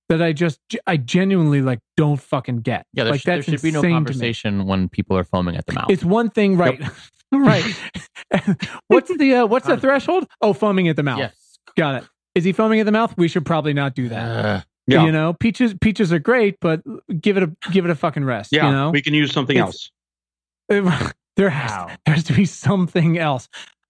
that 0.10 0.22
i 0.22 0.34
just 0.34 0.60
i 0.88 0.98
genuinely 0.98 1.62
like 1.62 1.80
don't 1.98 2.22
fucking 2.22 2.62
get 2.62 2.86
yeah 2.94 3.04
like 3.04 3.24
there 3.24 3.42
should 3.42 3.62
be 3.62 3.72
no 3.72 3.82
conversation 3.82 4.66
when 4.66 4.90
people 4.90 5.18
are 5.18 5.24
foaming 5.24 5.56
at 5.56 5.66
the 5.66 5.74
mouth 5.74 5.90
it's 5.90 6.04
one 6.04 6.30
thing 6.30 6.58
right 6.58 6.80
yep. 6.80 6.94
right 7.32 7.64
what's 8.88 9.16
the 9.18 9.36
uh, 9.36 9.46
what's 9.46 9.68
the 9.68 9.78
threshold 9.78 10.26
oh 10.42 10.54
foaming 10.54 10.88
at 10.88 10.96
the 10.96 11.04
mouth 11.04 11.20
yes 11.20 11.58
got 11.76 11.96
it 11.96 12.10
is 12.36 12.44
he 12.44 12.54
foaming 12.54 12.80
at 12.80 12.86
the 12.86 12.92
mouth? 12.92 13.14
We 13.18 13.28
should 13.28 13.46
probably 13.46 13.74
not 13.74 13.96
do 13.96 14.10
that. 14.10 14.46
Uh, 14.46 14.62
yeah. 14.88 15.06
You 15.06 15.12
know, 15.12 15.34
peaches 15.34 15.74
peaches 15.80 16.12
are 16.12 16.20
great, 16.20 16.58
but 16.60 16.82
give 17.20 17.38
it 17.38 17.44
a 17.44 17.52
give 17.72 17.86
it 17.86 17.92
a 17.92 17.96
fucking 17.96 18.26
rest. 18.26 18.52
Yeah, 18.52 18.66
you 18.66 18.72
know? 18.72 18.90
we 18.90 19.02
can 19.02 19.14
use 19.14 19.32
something 19.32 19.58
it's, 19.58 19.92
else. 20.70 21.12
there 21.38 21.50
has 21.50 21.72
wow. 21.72 21.88
there 22.06 22.16
has 22.16 22.24
to 22.26 22.34
be 22.34 22.46
something 22.46 23.18
else. 23.18 23.48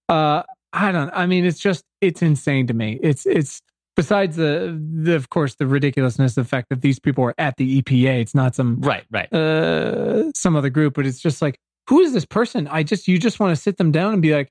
Uh, 0.10 0.44
I 0.74 0.92
don't. 0.92 1.12
I 1.14 1.26
mean, 1.26 1.46
it's 1.46 1.60
just 1.60 1.84
it's 2.00 2.22
insane 2.22 2.68
to 2.68 2.74
me. 2.74 3.00
It's 3.02 3.26
it's 3.26 3.62
besides 3.96 4.38
the, 4.38 4.80
the 4.94 5.16
of 5.16 5.30
course 5.30 5.56
the 5.56 5.68
ridiculousness 5.68 6.38
of 6.38 6.46
the 6.46 6.50
fact 6.50 6.70
that 6.70 6.82
these 6.82 7.00
people 7.00 7.24
are 7.26 7.36
at 7.38 7.58
the 7.58 7.82
EPA. 7.82 8.22
It's 8.22 8.36
not 8.36 8.56
some 8.56 8.80
right 8.82 9.04
right 9.12 9.32
uh, 9.34 10.32
some 10.34 10.56
other 10.56 10.70
group, 10.70 10.94
but 10.94 11.06
it's 11.06 11.20
just 11.20 11.42
like 11.42 11.58
who 11.88 12.00
is 12.00 12.14
this 12.14 12.26
person? 12.26 12.68
I 12.68 12.84
just 12.84 13.08
you 13.08 13.18
just 13.18 13.40
want 13.40 13.56
to 13.56 13.62
sit 13.62 13.78
them 13.78 13.92
down 13.92 14.14
and 14.14 14.22
be 14.22 14.34
like, 14.34 14.50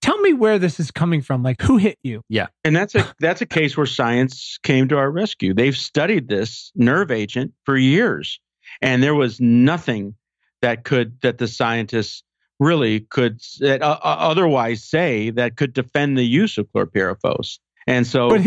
tell 0.00 0.18
me 0.18 0.32
where 0.32 0.58
this 0.58 0.78
is 0.78 0.90
coming 0.90 1.22
from 1.22 1.42
like 1.42 1.60
who 1.62 1.76
hit 1.76 1.98
you 2.02 2.22
yeah 2.28 2.48
and 2.64 2.76
that's 2.76 2.94
a 2.94 3.14
that's 3.20 3.40
a 3.40 3.46
case 3.46 3.76
where 3.76 3.86
science 3.86 4.58
came 4.62 4.88
to 4.88 4.96
our 4.96 5.10
rescue 5.10 5.54
they've 5.54 5.76
studied 5.76 6.28
this 6.28 6.70
nerve 6.74 7.10
agent 7.10 7.52
for 7.64 7.76
years 7.76 8.38
and 8.80 9.02
there 9.02 9.14
was 9.14 9.40
nothing 9.40 10.14
that 10.60 10.84
could 10.84 11.20
that 11.22 11.38
the 11.38 11.48
scientists 11.48 12.22
really 12.62 13.00
could 13.00 13.40
uh, 13.62 13.78
uh, 13.80 13.98
otherwise 14.02 14.84
say 14.84 15.30
that 15.30 15.56
could 15.56 15.72
defend 15.72 16.16
the 16.16 16.24
use 16.24 16.58
of 16.58 16.66
chlorpyrifos 16.74 17.58
and 17.86 18.06
so 18.06 18.28
but 18.28 18.40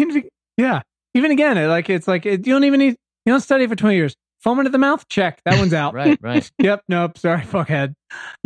yeah 0.58 0.82
even 1.14 1.32
again 1.32 1.68
like 1.68 1.90
it's 1.90 2.08
like 2.08 2.26
you 2.26 2.38
don't 2.38 2.64
even 2.64 2.80
need 2.80 2.96
you 3.26 3.34
don't 3.34 3.42
study 3.42 3.68
for 3.68 3.76
20 3.76 3.96
years 3.96 4.16
foam 4.40 4.60
into 4.60 4.72
the 4.72 4.78
mouth 4.78 5.08
check 5.10 5.42
that 5.46 5.58
one's 5.60 5.74
out 5.74 5.94
right 5.96 6.18
right 6.22 6.52
yep 6.60 6.82
nope 6.88 7.18
sorry 7.18 7.42
fuckhead 7.42 7.94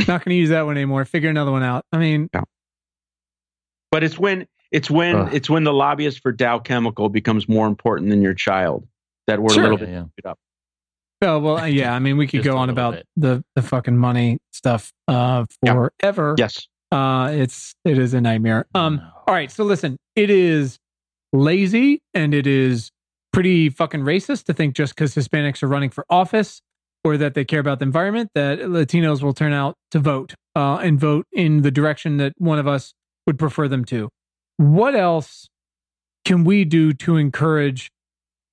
not 0.08 0.24
going 0.24 0.30
to 0.30 0.36
use 0.36 0.50
that 0.50 0.66
one 0.66 0.78
anymore 0.78 1.06
figure 1.06 1.30
another 1.30 1.52
one 1.52 1.64
out 1.64 1.86
i 1.92 1.98
mean 1.98 2.30
yeah. 2.34 2.42
But 3.92 4.04
it's 4.04 4.20
when 4.20 4.48
it's 4.72 4.90
when 4.90 5.16
uh. 5.16 5.30
it's 5.32 5.50
when 5.50 5.64
the 5.64 5.74
lobbyist 5.74 6.22
for 6.22 6.32
Dow 6.32 6.60
Chemical 6.60 7.10
becomes 7.10 7.50
more 7.50 7.68
important 7.68 8.10
than 8.10 8.22
your 8.22 8.34
child 8.34 8.88
that 9.28 9.42
we're 9.42 9.54
sure. 9.54 9.62
a 9.62 9.64
little 9.64 9.78
bit 9.78 9.90
yeah, 9.90 10.30
up. 10.30 10.40
Oh 11.22 11.40
well, 11.40 11.58
uh, 11.58 11.66
yeah. 11.66 11.94
I 11.94 12.00
mean, 12.00 12.18
we 12.18 12.28
could 12.28 12.44
go 12.44 12.58
on 12.58 12.70
about 12.70 12.96
bit. 12.96 13.06
the 13.18 13.44
the 13.56 13.62
fucking 13.62 13.98
money 13.98 14.40
stuff 14.52 14.92
uh, 15.08 15.46
forever. 15.64 16.36
Yeah. 16.38 16.46
Yes, 16.46 16.68
uh, 16.92 17.32
it's 17.34 17.76
it 17.84 17.98
is 17.98 18.14
a 18.14 18.22
nightmare. 18.22 18.68
Um, 18.74 19.02
all 19.28 19.34
right. 19.34 19.52
So 19.52 19.64
listen, 19.64 19.98
it 20.16 20.30
is 20.30 20.78
lazy 21.34 22.02
and 22.14 22.34
it 22.34 22.48
is 22.48 22.92
pretty 23.32 23.70
fucking 23.70 24.02
racist 24.02 24.46
to 24.46 24.54
think 24.54 24.76
just 24.76 24.96
because 24.96 25.14
Hispanics 25.14 25.62
are 25.62 25.68
running 25.68 25.90
for 25.90 26.06
office 26.10 26.62
or 27.04 27.18
that 27.18 27.34
they 27.34 27.46
care 27.46 27.60
about 27.60 27.80
the 27.80 27.86
environment 27.86 28.30
that 28.36 28.60
Latinos 28.60 29.22
will 29.22 29.34
turn 29.34 29.54
out 29.54 29.76
to 29.92 30.00
vote 30.00 30.34
uh, 30.56 30.78
and 30.78 31.00
vote 31.00 31.26
in 31.32 31.62
the 31.62 31.72
direction 31.72 32.18
that 32.18 32.34
one 32.38 32.60
of 32.60 32.68
us 32.68 32.94
would 33.28 33.38
prefer 33.38 33.68
them 33.68 33.86
to. 33.86 34.10
What 34.58 34.96
else 34.96 35.48
can 36.26 36.44
we 36.44 36.66
do 36.66 36.94
to 36.94 37.18
encourage 37.18 37.90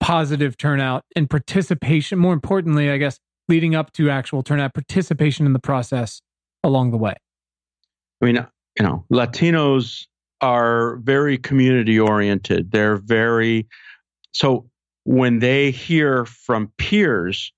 positive 0.00 0.56
turnout 0.56 1.04
and 1.14 1.28
participation? 1.28 2.18
More 2.18 2.32
importantly, 2.32 2.90
I 2.90 2.98
guess, 2.98 3.18
leading 3.48 3.74
up 3.74 3.92
to 3.92 4.10
actual 4.10 4.42
turnout, 4.42 4.74
participation 4.74 5.46
in 5.46 5.52
the 5.52 5.58
process 5.58 6.20
along 6.64 6.90
the 6.90 6.98
way. 6.98 7.14
I 8.20 8.24
mean, 8.24 8.46
you 8.78 8.84
know, 8.84 9.04
Latinos 9.10 10.06
are 10.40 10.96
very 10.96 11.38
community 11.38 11.98
oriented. 11.98 12.70
They're 12.70 12.96
very, 12.96 13.66
so 14.32 14.68
when 15.04 15.38
they 15.38 15.70
hear 15.70 16.24
from 16.24 16.72
peers 16.78 17.52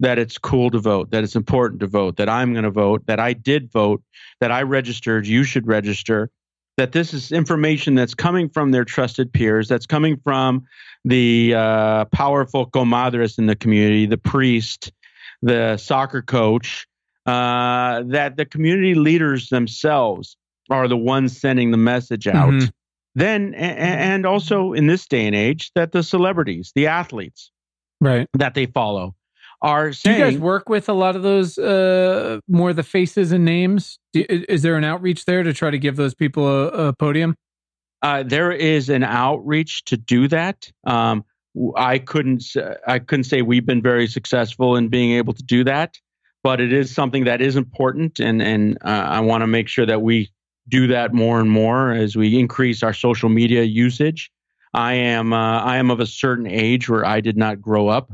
that 0.00 0.18
it's 0.18 0.38
cool 0.38 0.70
to 0.70 0.78
vote, 0.78 1.10
that 1.10 1.24
it's 1.24 1.36
important 1.36 1.80
to 1.80 1.86
vote, 1.86 2.16
that 2.16 2.28
I'm 2.28 2.52
going 2.52 2.64
to 2.64 2.70
vote, 2.70 3.06
that 3.06 3.20
I 3.20 3.32
did 3.32 3.70
vote, 3.70 4.02
that 4.40 4.50
I 4.50 4.62
registered, 4.62 5.26
you 5.26 5.44
should 5.44 5.66
register, 5.66 6.30
that 6.80 6.92
this 6.92 7.12
is 7.12 7.30
information 7.30 7.94
that's 7.94 8.14
coming 8.14 8.48
from 8.48 8.70
their 8.70 8.86
trusted 8.86 9.30
peers, 9.34 9.68
that's 9.68 9.84
coming 9.84 10.16
from 10.24 10.64
the 11.04 11.52
uh, 11.54 12.06
powerful 12.06 12.70
comadres 12.70 13.38
in 13.38 13.44
the 13.44 13.54
community, 13.54 14.06
the 14.06 14.16
priest, 14.16 14.90
the 15.42 15.76
soccer 15.76 16.22
coach, 16.22 16.86
uh, 17.26 18.02
that 18.06 18.38
the 18.38 18.46
community 18.46 18.94
leaders 18.94 19.50
themselves 19.50 20.38
are 20.70 20.88
the 20.88 20.96
ones 20.96 21.38
sending 21.38 21.70
the 21.70 21.76
message 21.76 22.26
out. 22.26 22.48
Mm-hmm. 22.48 22.68
Then, 23.14 23.52
and 23.52 24.24
also 24.24 24.72
in 24.72 24.86
this 24.86 25.06
day 25.06 25.26
and 25.26 25.36
age, 25.36 25.72
that 25.74 25.92
the 25.92 26.02
celebrities, 26.02 26.72
the 26.74 26.86
athletes, 26.86 27.50
right, 28.00 28.26
that 28.32 28.54
they 28.54 28.64
follow, 28.64 29.14
are 29.62 29.92
saying. 29.92 30.16
Do 30.16 30.24
you 30.24 30.30
guys 30.30 30.40
work 30.40 30.68
with 30.68 30.88
a 30.88 30.92
lot 30.92 31.16
of 31.16 31.22
those 31.22 31.58
uh, 31.58 32.40
more 32.48 32.72
the 32.72 32.82
faces 32.82 33.32
and 33.32 33.44
names? 33.44 33.98
Do, 34.12 34.24
is 34.28 34.62
there 34.62 34.76
an 34.76 34.84
outreach 34.84 35.24
there 35.24 35.42
to 35.42 35.52
try 35.52 35.70
to 35.70 35.78
give 35.78 35.96
those 35.96 36.14
people 36.14 36.46
a, 36.46 36.88
a 36.88 36.92
podium? 36.92 37.36
Uh, 38.02 38.22
there 38.22 38.50
is 38.52 38.88
an 38.88 39.04
outreach 39.04 39.84
to 39.84 39.96
do 39.96 40.26
that. 40.28 40.70
Um, 40.84 41.24
I 41.76 41.98
couldn't 41.98 42.44
I 42.86 42.98
couldn't 42.98 43.24
say 43.24 43.42
we've 43.42 43.66
been 43.66 43.82
very 43.82 44.06
successful 44.06 44.76
in 44.76 44.88
being 44.88 45.12
able 45.12 45.32
to 45.32 45.42
do 45.42 45.64
that, 45.64 45.98
but 46.42 46.60
it 46.60 46.72
is 46.72 46.94
something 46.94 47.24
that 47.24 47.40
is 47.40 47.56
important, 47.56 48.20
and 48.20 48.40
and 48.40 48.78
uh, 48.82 48.88
I 48.88 49.20
want 49.20 49.42
to 49.42 49.46
make 49.46 49.68
sure 49.68 49.86
that 49.86 50.00
we 50.02 50.30
do 50.68 50.86
that 50.86 51.12
more 51.12 51.40
and 51.40 51.50
more 51.50 51.90
as 51.90 52.16
we 52.16 52.38
increase 52.38 52.82
our 52.82 52.94
social 52.94 53.28
media 53.28 53.64
usage. 53.64 54.30
I 54.72 54.94
am 54.94 55.32
uh, 55.32 55.60
I 55.60 55.76
am 55.76 55.90
of 55.90 56.00
a 56.00 56.06
certain 56.06 56.46
age 56.46 56.88
where 56.88 57.04
I 57.04 57.20
did 57.20 57.36
not 57.36 57.60
grow 57.60 57.88
up 57.88 58.12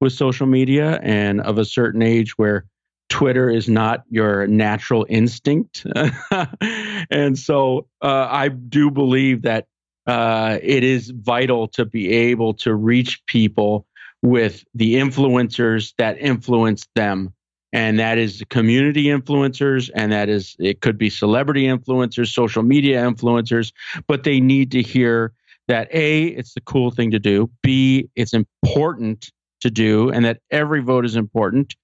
with 0.00 0.12
social 0.12 0.46
media 0.46 1.00
and 1.02 1.40
of 1.40 1.58
a 1.58 1.64
certain 1.64 2.02
age 2.02 2.36
where 2.38 2.66
Twitter 3.08 3.48
is 3.48 3.68
not 3.68 4.02
your 4.10 4.46
natural 4.46 5.06
instinct. 5.08 5.86
and 7.10 7.38
so 7.38 7.86
uh, 8.02 8.28
I 8.30 8.48
do 8.48 8.90
believe 8.90 9.42
that 9.42 9.66
uh, 10.06 10.58
it 10.62 10.84
is 10.84 11.10
vital 11.10 11.68
to 11.68 11.84
be 11.84 12.12
able 12.12 12.54
to 12.54 12.74
reach 12.74 13.24
people 13.26 13.86
with 14.22 14.64
the 14.74 14.94
influencers 14.94 15.94
that 15.98 16.18
influence 16.18 16.86
them. 16.94 17.32
And 17.72 17.98
that 17.98 18.16
is 18.16 18.42
community 18.48 19.04
influencers, 19.04 19.90
and 19.94 20.10
that 20.12 20.28
is, 20.28 20.56
it 20.58 20.80
could 20.80 20.96
be 20.96 21.10
celebrity 21.10 21.64
influencers, 21.64 22.32
social 22.32 22.62
media 22.62 23.02
influencers, 23.02 23.72
but 24.06 24.24
they 24.24 24.40
need 24.40 24.70
to 24.72 24.82
hear 24.82 25.32
that 25.68 25.88
A, 25.92 26.26
it's 26.28 26.54
the 26.54 26.60
cool 26.60 26.90
thing 26.90 27.10
to 27.10 27.18
do, 27.18 27.50
B, 27.62 28.08
it's 28.14 28.32
important 28.32 29.30
to 29.60 29.70
do 29.70 30.10
and 30.10 30.24
that 30.24 30.40
every 30.50 30.82
vote 30.82 31.04
is 31.04 31.16
important, 31.16 31.74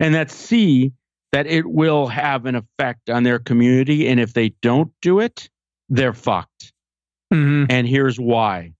and 0.00 0.14
that 0.14 0.30
C, 0.30 0.92
that 1.32 1.46
it 1.46 1.66
will 1.66 2.06
have 2.08 2.46
an 2.46 2.54
effect 2.54 3.08
on 3.08 3.22
their 3.22 3.38
community. 3.38 4.08
And 4.08 4.20
if 4.20 4.34
they 4.34 4.50
don't 4.60 4.92
do 5.00 5.20
it, 5.20 5.48
they're 5.88 6.12
fucked. 6.12 6.72
Mm-hmm. 7.32 7.66
And 7.70 7.88
here's 7.88 8.18
why. 8.18 8.74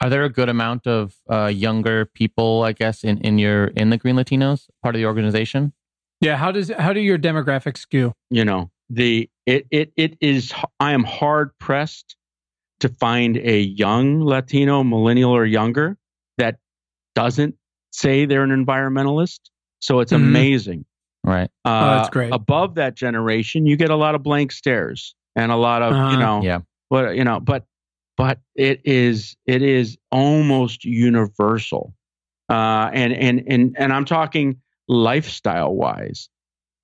Are 0.00 0.10
there 0.10 0.24
a 0.24 0.28
good 0.28 0.48
amount 0.48 0.86
of 0.86 1.14
uh, 1.30 1.46
younger 1.46 2.04
people, 2.04 2.62
I 2.62 2.72
guess, 2.72 3.04
in, 3.04 3.18
in 3.18 3.38
your 3.38 3.68
in 3.68 3.90
the 3.90 3.96
Green 3.96 4.16
Latinos 4.16 4.68
part 4.82 4.94
of 4.94 4.98
the 4.98 5.06
organization? 5.06 5.72
Yeah. 6.20 6.36
How 6.36 6.52
does 6.52 6.70
how 6.70 6.92
do 6.92 7.00
your 7.00 7.18
demographics 7.18 7.78
skew? 7.78 8.12
You 8.28 8.44
know, 8.44 8.70
the 8.90 9.30
it 9.46 9.66
it 9.70 9.92
it 9.96 10.18
is. 10.20 10.52
I 10.78 10.92
am 10.92 11.04
hard 11.04 11.56
pressed 11.58 12.16
to 12.80 12.88
find 12.88 13.38
a 13.38 13.60
young 13.60 14.20
Latino, 14.20 14.84
millennial, 14.84 15.30
or 15.30 15.46
younger 15.46 15.96
that 16.36 16.58
doesn't 17.14 17.54
say 17.90 18.26
they're 18.26 18.42
an 18.42 18.50
environmentalist. 18.50 19.40
So 19.80 20.00
it's 20.00 20.12
mm-hmm. 20.12 20.24
amazing. 20.24 20.84
Right. 21.22 21.50
Uh, 21.64 21.68
oh, 21.68 21.96
that's 21.96 22.10
great. 22.10 22.32
Above 22.32 22.74
that 22.74 22.94
generation, 22.94 23.66
you 23.66 23.76
get 23.76 23.90
a 23.90 23.96
lot 23.96 24.14
of 24.14 24.22
blank 24.22 24.52
stares 24.52 25.14
and 25.36 25.50
a 25.50 25.56
lot 25.56 25.82
of, 25.82 25.92
uh-huh. 25.92 26.10
you 26.10 26.18
know, 26.18 26.42
yeah. 26.42 26.60
But 26.90 27.16
you 27.16 27.24
know, 27.24 27.40
but 27.40 27.64
but 28.16 28.38
it 28.54 28.80
is 28.84 29.36
it 29.46 29.62
is 29.62 29.96
almost 30.12 30.84
universal. 30.84 31.94
Uh, 32.48 32.90
and 32.92 33.12
and 33.12 33.42
and 33.46 33.74
and 33.78 33.92
I'm 33.92 34.04
talking 34.04 34.60
lifestyle 34.86 35.74
wise, 35.74 36.28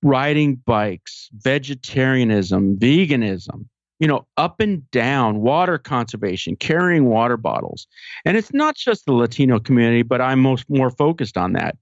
riding 0.01 0.55
bikes, 0.55 1.29
vegetarianism, 1.33 2.77
veganism, 2.77 3.65
you 4.01 4.07
know, 4.09 4.27
up 4.37 4.59
and 4.59 4.91
down, 4.91 5.41
water 5.41 5.77
conservation, 5.77 6.57
carrying 6.57 7.05
water 7.05 7.37
bottles. 7.37 7.87
And 8.25 8.35
it's 8.37 8.53
not 8.53 8.75
just 8.75 9.05
the 9.05 9.13
Latino 9.13 9.59
community, 9.61 10.03
but 10.03 10.21
I'm 10.21 10.41
most 10.41 10.65
more 10.69 10.91
focused 10.91 11.37
on 11.37 11.53
that. 11.53 11.77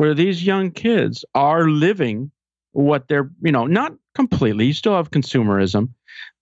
where 0.00 0.14
these 0.14 0.46
young 0.46 0.70
kids 0.70 1.26
are 1.34 1.68
living 1.68 2.30
what 2.72 3.06
they're, 3.08 3.30
you 3.42 3.52
know, 3.52 3.66
not 3.66 3.92
completely. 4.14 4.64
You 4.64 4.72
still 4.72 4.96
have 4.96 5.10
consumerism, 5.10 5.90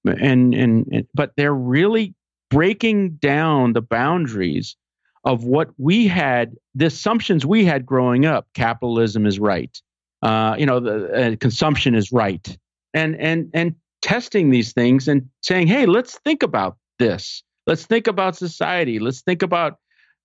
and 0.05 0.55
and, 0.55 0.87
and 0.93 1.07
but 1.12 1.33
they're 1.37 1.55
really 1.55 2.14
breaking 2.51 3.16
down 3.16 3.73
the 3.73 3.83
boundaries 3.83 4.77
of 5.25 5.43
what 5.43 5.71
we 5.77 6.07
had, 6.07 6.55
the 6.77 6.87
assumptions 6.87 7.45
we 7.45 7.64
had 7.64 7.85
growing 7.85 8.27
up. 8.27 8.47
Capitalism 8.55 9.27
is 9.27 9.41
right. 9.41 9.77
Uh, 10.23 10.55
you 10.57 10.66
know, 10.66 10.79
the 10.79 11.33
uh, 11.33 11.37
consumption 11.37 11.97
is 11.97 12.12
right, 12.12 12.57
and 12.95 13.16
and 13.16 13.51
and 13.55 13.75
testing 14.03 14.51
these 14.51 14.72
things 14.72 15.09
and 15.09 15.28
saying, 15.42 15.66
hey, 15.66 15.86
let's 15.86 16.18
think 16.24 16.42
about 16.42 16.76
this. 16.99 17.42
Let's 17.66 17.86
think 17.86 18.07
about 18.07 18.36
society. 18.36 18.99
Let's 18.99 19.20
think 19.22 19.42
about 19.42 19.78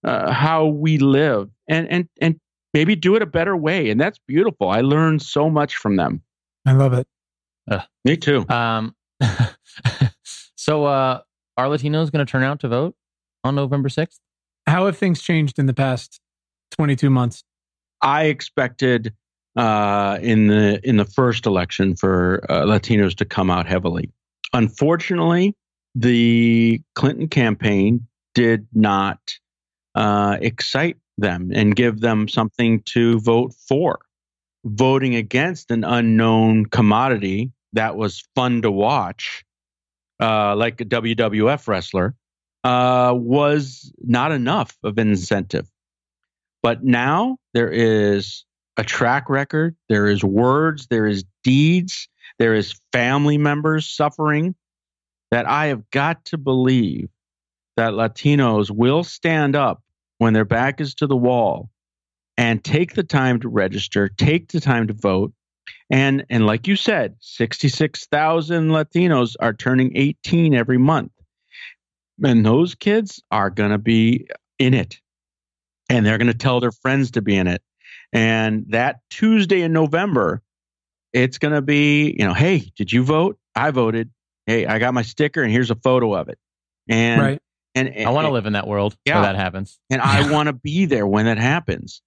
uh, 0.04 0.32
how 0.32 0.68
we 0.68 0.98
live, 0.98 1.50
and 1.68 1.90
and 1.90 2.08
and 2.22 2.40
maybe 2.74 2.96
do 2.96 3.16
it 3.16 3.22
a 3.22 3.26
better 3.26 3.56
way. 3.56 3.90
And 3.90 4.00
that's 4.00 4.20
beautiful. 4.28 4.70
I 4.70 4.82
learned 4.82 5.22
so 5.22 5.50
much 5.50 5.76
from 5.76 5.96
them. 5.96 6.22
I 6.66 6.74
love 6.74 6.94
it. 6.94 7.08
Uh, 7.70 7.82
Me 8.06 8.18
too. 8.18 8.48
Um, 8.50 8.96
so, 10.56 10.86
uh, 10.86 11.22
are 11.58 11.66
Latinos 11.68 12.12
going 12.12 12.26
to 12.26 12.30
turn 12.30 12.44
out 12.44 12.60
to 12.62 12.68
vote 12.68 12.96
on 13.44 13.56
November 13.56 13.90
6th? 13.90 14.20
How 14.68 14.86
have 14.86 14.98
things 14.98 15.22
changed 15.22 15.60
in 15.60 15.66
the 15.66 15.74
past 15.74 16.20
22 16.72 17.10
months? 17.10 17.44
I 18.02 18.26
expected 18.26 19.14
uh, 19.56 20.20
in 20.22 20.48
the 20.48 20.80
in 20.88 20.98
the 20.98 21.06
first 21.06 21.46
election 21.46 21.96
for 21.96 22.46
uh, 22.50 22.64
Latinos 22.64 23.16
to 23.16 23.26
come 23.26 23.50
out 23.50 23.68
heavily. 23.68 24.10
Unfortunately, 24.54 25.56
the 25.96 26.82
Clinton 26.96 27.28
campaign 27.28 28.08
did 28.34 28.68
not 28.74 29.20
uh, 29.96 30.38
excite 30.42 30.98
them 31.18 31.52
and 31.54 31.76
give 31.76 32.00
them 32.00 32.28
something 32.28 32.82
to 32.82 33.20
vote 33.20 33.54
for. 33.68 34.00
Voting 34.66 35.16
against 35.16 35.72
an 35.72 35.84
unknown 35.84 36.66
commodity 36.66 37.52
that 37.74 37.96
was 37.96 38.24
fun 38.34 38.62
to 38.62 38.72
watch, 38.72 39.44
uh, 40.20 40.56
like 40.56 40.80
a 40.80 40.86
WWF 40.86 41.68
wrestler, 41.68 42.16
uh, 42.64 43.14
was 43.16 43.92
not 44.00 44.32
enough 44.32 44.78
of 44.84 44.98
an 44.98 45.10
incentive. 45.10 45.70
But 46.62 46.84
now 46.84 47.38
there 47.54 47.70
is 47.70 48.46
a 48.78 48.84
track 48.84 49.30
record, 49.30 49.76
there 49.90 50.08
is 50.08 50.24
words, 50.24 50.88
there 50.88 51.06
is 51.06 51.24
deeds, 51.44 52.08
there 52.40 52.54
is 52.54 52.80
family 52.92 53.38
members 53.38 53.88
suffering 53.88 54.56
that 55.32 55.48
I 55.48 55.68
have 55.68 55.90
got 55.92 56.26
to 56.26 56.38
believe 56.38 57.10
that 57.78 57.94
Latinos 57.94 58.70
will 58.72 59.04
stand 59.04 59.56
up 59.56 59.82
when 60.18 60.34
their 60.34 60.46
back 60.46 60.80
is 60.80 60.96
to 60.96 61.08
the 61.08 61.16
wall 61.16 61.70
and 62.38 62.64
take 62.64 62.94
the 62.94 63.04
time 63.04 63.40
to 63.42 63.50
register, 63.50 64.10
take 64.10 64.52
the 64.52 64.60
time 64.60 64.88
to 64.88 64.94
vote. 64.94 65.34
And 65.90 66.26
and 66.30 66.46
like 66.46 66.68
you 66.68 66.76
said, 66.76 67.16
66,000 67.20 68.70
Latinos 68.70 69.36
are 69.40 69.54
turning 69.54 69.96
18 69.96 70.54
every 70.54 70.78
month. 70.78 71.12
And 72.24 72.46
those 72.46 72.76
kids 72.76 73.22
are 73.32 73.50
going 73.50 73.72
to 73.72 73.78
be 73.78 74.28
in 74.60 74.74
it. 74.74 75.00
And 75.90 76.06
they're 76.06 76.18
going 76.18 76.28
to 76.28 76.38
tell 76.38 76.60
their 76.60 76.72
friends 76.72 77.12
to 77.12 77.22
be 77.22 77.36
in 77.36 77.48
it. 77.48 77.62
And 78.14 78.66
that 78.70 79.00
Tuesday 79.10 79.62
in 79.62 79.74
November, 79.74 80.42
it's 81.12 81.40
going 81.40 81.54
to 81.54 81.62
be, 81.62 82.16
you 82.18 82.26
know, 82.26 82.34
hey, 82.34 82.72
did 82.76 82.92
you 82.94 83.04
vote? 83.04 83.38
I 83.56 83.72
voted. 83.72 84.12
Hey, 84.46 84.66
I 84.66 84.80
got 84.80 84.94
my 84.94 85.02
sticker 85.02 85.42
and 85.42 85.52
here's 85.52 85.72
a 85.72 85.76
photo 85.76 86.14
of 86.14 86.30
it. 86.30 86.38
And 86.90 87.22
right. 87.22 87.40
And, 87.76 87.90
and 87.90 88.08
I 88.08 88.12
want 88.12 88.28
to 88.28 88.32
live 88.32 88.46
in 88.46 88.54
that 88.54 88.68
world 88.68 88.96
yeah. 89.04 89.16
where 89.16 89.24
that 89.24 89.36
happens. 89.36 89.80
And 89.90 90.00
I 90.02 90.32
want 90.32 90.48
to 90.48 90.54
be 90.54 90.86
there 90.86 91.08
when 91.08 91.26
that 91.26 91.40
happens. 91.40 92.02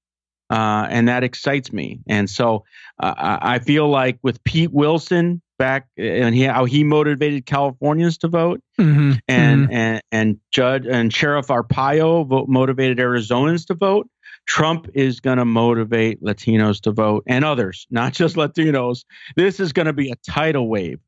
Uh, 0.49 0.87
and 0.89 1.09
that 1.09 1.25
excites 1.25 1.73
me. 1.73 2.01
And 2.07 2.31
so 2.31 2.65
uh, 3.03 3.15
I 3.17 3.59
feel 3.59 3.89
like 3.89 4.21
with 4.23 4.43
Pete 4.45 4.73
Wilson 4.73 5.43
back 5.59 5.89
and 5.97 6.35
he, 6.35 6.45
how 6.45 6.67
he 6.67 6.85
motivated 6.85 7.47
Californians 7.47 8.19
to 8.19 8.29
vote, 8.29 8.61
mm-hmm. 8.79 9.15
and 9.27 9.65
mm-hmm. 9.65 9.73
and 9.73 10.03
and 10.13 10.41
Judge 10.53 10.87
and 10.87 11.13
Sheriff 11.13 11.49
Arpaio 11.49 12.27
vote, 12.27 12.49
motivated 12.49 12.99
Arizonans 12.99 13.67
to 13.67 13.75
vote. 13.75 14.09
Trump 14.47 14.89
is 14.95 15.21
going 15.21 15.39
to 15.39 15.45
motivate 15.45 16.23
Latinos 16.23 16.81
to 16.83 16.93
vote 16.93 17.25
and 17.27 17.45
others, 17.45 17.87
not 17.91 18.13
just 18.13 18.37
Latinos. 18.37 19.05
This 19.35 19.61
is 19.61 19.73
going 19.73 19.87
to 19.87 19.93
be 19.93 20.11
a 20.11 20.17
tidal 20.17 20.69
wave 20.69 21.01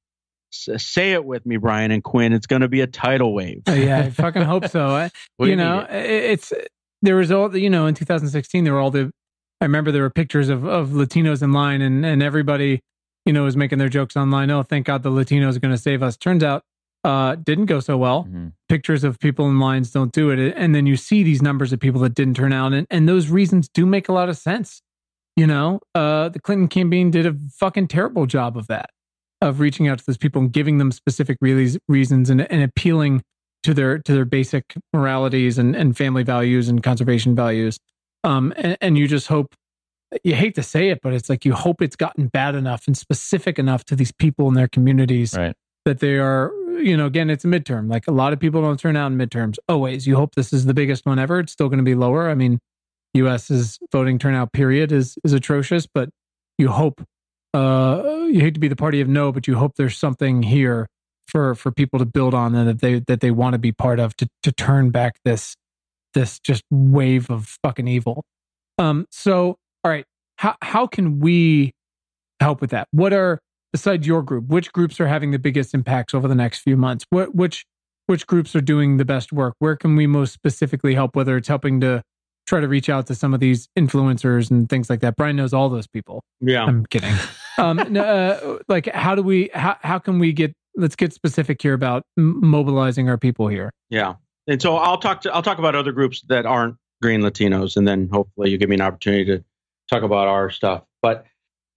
say 0.50 1.12
it 1.12 1.24
with 1.24 1.44
me, 1.46 1.56
Brian 1.56 1.90
and 1.90 2.02
Quinn. 2.02 2.32
It's 2.32 2.46
going 2.46 2.62
to 2.62 2.68
be 2.68 2.80
a 2.80 2.86
tidal 2.86 3.34
wave. 3.34 3.62
Oh, 3.66 3.74
yeah, 3.74 3.98
I 3.98 4.10
fucking 4.10 4.42
hope 4.42 4.68
so. 4.68 5.08
you 5.38 5.56
know, 5.56 5.86
it's 5.90 6.52
there 7.02 7.16
was 7.16 7.30
all 7.30 7.54
you 7.56 7.70
know 7.70 7.86
in 7.86 7.94
2016 7.94 8.64
there 8.64 8.72
were 8.72 8.80
all 8.80 8.90
the. 8.90 9.10
I 9.60 9.64
remember 9.64 9.90
there 9.90 10.02
were 10.02 10.10
pictures 10.10 10.48
of 10.48 10.64
of 10.64 10.90
Latinos 10.90 11.42
in 11.42 11.52
line, 11.52 11.82
and 11.82 12.04
and 12.04 12.22
everybody, 12.22 12.80
you 13.24 13.32
know, 13.32 13.44
was 13.44 13.56
making 13.56 13.78
their 13.78 13.88
jokes 13.88 14.16
online. 14.16 14.50
Oh, 14.50 14.62
thank 14.62 14.86
God 14.86 15.02
the 15.02 15.10
Latinos 15.10 15.56
are 15.56 15.60
going 15.60 15.74
to 15.74 15.80
save 15.80 16.02
us. 16.02 16.16
Turns 16.16 16.42
out, 16.42 16.62
uh, 17.04 17.36
didn't 17.36 17.66
go 17.66 17.80
so 17.80 17.96
well. 17.96 18.24
Mm-hmm. 18.24 18.48
Pictures 18.68 19.04
of 19.04 19.18
people 19.18 19.48
in 19.48 19.58
lines 19.58 19.90
don't 19.90 20.12
do 20.12 20.30
it, 20.30 20.54
and 20.56 20.74
then 20.74 20.86
you 20.86 20.96
see 20.96 21.22
these 21.22 21.42
numbers 21.42 21.72
of 21.72 21.80
people 21.80 22.00
that 22.02 22.14
didn't 22.14 22.34
turn 22.34 22.52
out, 22.52 22.72
and 22.72 22.86
and 22.90 23.08
those 23.08 23.28
reasons 23.28 23.68
do 23.68 23.86
make 23.86 24.08
a 24.08 24.12
lot 24.12 24.28
of 24.28 24.36
sense. 24.36 24.82
You 25.36 25.46
know, 25.46 25.80
uh, 25.94 26.30
the 26.30 26.40
Clinton 26.40 26.68
campaign 26.68 27.10
did 27.10 27.24
a 27.24 27.34
fucking 27.58 27.88
terrible 27.88 28.26
job 28.26 28.56
of 28.56 28.66
that 28.66 28.90
of 29.40 29.60
reaching 29.60 29.86
out 29.86 29.98
to 29.98 30.06
those 30.06 30.16
people 30.16 30.42
and 30.42 30.52
giving 30.52 30.78
them 30.78 30.90
specific 30.90 31.38
re- 31.40 31.76
reasons 31.88 32.28
and, 32.28 32.40
and 32.50 32.62
appealing 32.62 33.22
to 33.62 33.74
their 33.74 33.98
to 33.98 34.12
their 34.12 34.24
basic 34.24 34.74
moralities 34.92 35.58
and, 35.58 35.76
and 35.76 35.96
family 35.96 36.22
values 36.22 36.68
and 36.68 36.82
conservation 36.82 37.34
values. 37.34 37.78
Um, 38.24 38.52
and, 38.56 38.76
and 38.80 38.98
you 38.98 39.06
just 39.06 39.28
hope 39.28 39.54
you 40.24 40.34
hate 40.34 40.54
to 40.54 40.62
say 40.62 40.88
it, 40.88 41.00
but 41.02 41.12
it's 41.12 41.28
like 41.28 41.44
you 41.44 41.52
hope 41.52 41.82
it's 41.82 41.96
gotten 41.96 42.28
bad 42.28 42.54
enough 42.54 42.86
and 42.86 42.96
specific 42.96 43.58
enough 43.58 43.84
to 43.84 43.96
these 43.96 44.12
people 44.12 44.48
in 44.48 44.54
their 44.54 44.68
communities 44.68 45.36
right. 45.36 45.54
that 45.84 46.00
they 46.00 46.16
are, 46.16 46.50
you 46.78 46.96
know, 46.96 47.06
again, 47.06 47.30
it's 47.30 47.44
a 47.44 47.48
midterm. 47.48 47.90
Like 47.90 48.06
a 48.06 48.12
lot 48.12 48.32
of 48.32 48.40
people 48.40 48.62
don't 48.62 48.78
turn 48.78 48.96
out 48.96 49.12
in 49.12 49.18
midterms 49.18 49.56
always. 49.68 50.06
You 50.06 50.16
hope 50.16 50.34
this 50.34 50.52
is 50.52 50.64
the 50.64 50.74
biggest 50.74 51.06
one 51.06 51.18
ever. 51.18 51.40
It's 51.40 51.52
still 51.52 51.68
going 51.68 51.78
to 51.78 51.84
be 51.84 51.94
lower. 51.94 52.28
I 52.28 52.34
mean, 52.34 52.58
U.S.'s 53.14 53.78
voting 53.92 54.18
turnout 54.18 54.52
period 54.52 54.92
is 54.92 55.18
is 55.24 55.32
atrocious, 55.32 55.86
but 55.86 56.10
you 56.58 56.68
hope 56.68 57.02
uh, 57.54 58.26
you 58.30 58.40
hate 58.40 58.54
to 58.54 58.60
be 58.60 58.68
the 58.68 58.76
party 58.76 59.00
of 59.00 59.08
no, 59.08 59.32
but 59.32 59.46
you 59.46 59.56
hope 59.56 59.76
there's 59.76 59.96
something 59.96 60.42
here 60.42 60.88
for 61.26 61.54
for 61.54 61.70
people 61.70 61.98
to 61.98 62.04
build 62.04 62.34
on 62.34 62.54
and 62.54 62.68
that 62.68 62.80
they 62.80 63.00
that 63.00 63.20
they 63.20 63.30
want 63.30 63.54
to 63.54 63.58
be 63.58 63.72
part 63.72 63.98
of 64.00 64.16
to 64.16 64.28
to 64.42 64.52
turn 64.52 64.90
back 64.90 65.18
this 65.24 65.56
this 66.14 66.38
just 66.40 66.62
wave 66.70 67.30
of 67.30 67.58
fucking 67.62 67.88
evil. 67.88 68.24
Um. 68.78 69.06
So, 69.10 69.56
all 69.84 69.90
right, 69.90 70.04
how 70.36 70.56
how 70.62 70.86
can 70.86 71.20
we 71.20 71.72
help 72.40 72.60
with 72.60 72.70
that? 72.70 72.88
What 72.90 73.12
are 73.12 73.40
besides 73.72 74.06
your 74.06 74.22
group? 74.22 74.46
Which 74.48 74.72
groups 74.72 75.00
are 75.00 75.08
having 75.08 75.30
the 75.30 75.38
biggest 75.38 75.74
impacts 75.74 76.14
over 76.14 76.28
the 76.28 76.34
next 76.34 76.60
few 76.60 76.76
months? 76.76 77.04
What 77.10 77.34
which 77.34 77.64
which 78.06 78.26
groups 78.26 78.56
are 78.56 78.60
doing 78.60 78.96
the 78.96 79.04
best 79.04 79.32
work? 79.32 79.54
Where 79.58 79.76
can 79.76 79.96
we 79.96 80.06
most 80.06 80.32
specifically 80.32 80.94
help? 80.94 81.14
Whether 81.14 81.36
it's 81.36 81.48
helping 81.48 81.80
to 81.80 82.02
try 82.48 82.60
to 82.60 82.68
reach 82.68 82.88
out 82.88 83.06
to 83.06 83.14
some 83.14 83.34
of 83.34 83.40
these 83.40 83.68
influencers 83.78 84.50
and 84.50 84.68
things 84.70 84.88
like 84.88 85.00
that. 85.00 85.14
Brian 85.16 85.36
knows 85.36 85.52
all 85.52 85.68
those 85.68 85.86
people. 85.86 86.24
Yeah, 86.40 86.64
I'm 86.64 86.86
kidding. 86.86 87.14
um, 87.58 87.78
uh, 87.96 88.56
like, 88.68 88.86
how 88.86 89.14
do 89.14 89.22
we? 89.22 89.50
How 89.54 89.76
how 89.82 89.98
can 89.98 90.18
we 90.18 90.32
get? 90.32 90.52
Let's 90.74 90.96
get 90.96 91.12
specific 91.12 91.60
here 91.60 91.74
about 91.74 92.04
m- 92.16 92.40
mobilizing 92.40 93.08
our 93.08 93.18
people 93.18 93.48
here. 93.48 93.70
Yeah, 93.90 94.14
and 94.46 94.60
so 94.60 94.76
I'll 94.76 94.98
talk 94.98 95.20
to 95.22 95.32
I'll 95.32 95.42
talk 95.42 95.58
about 95.58 95.74
other 95.74 95.92
groups 95.92 96.22
that 96.28 96.46
aren't 96.46 96.76
Green 97.02 97.20
Latinos, 97.20 97.76
and 97.76 97.86
then 97.86 98.08
hopefully 98.10 98.50
you 98.50 98.58
give 98.58 98.68
me 98.68 98.76
an 98.76 98.80
opportunity 98.80 99.24
to 99.26 99.44
talk 99.90 100.02
about 100.02 100.26
our 100.26 100.50
stuff. 100.50 100.82
But 101.02 101.26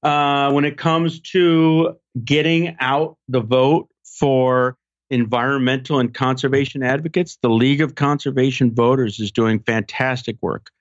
uh, 0.03 0.51
when 0.51 0.65
it 0.65 0.77
comes 0.77 1.19
to 1.31 1.97
getting 2.23 2.75
out 2.79 3.17
the 3.27 3.41
vote 3.41 3.89
for 4.03 4.77
environmental 5.09 5.99
and 5.99 6.13
conservation 6.13 6.83
advocates, 6.83 7.37
the 7.41 7.49
League 7.49 7.81
of 7.81 7.95
Conservation 7.95 8.73
Voters 8.73 9.19
is 9.19 9.31
doing 9.31 9.59
fantastic 9.59 10.37
work. 10.41 10.71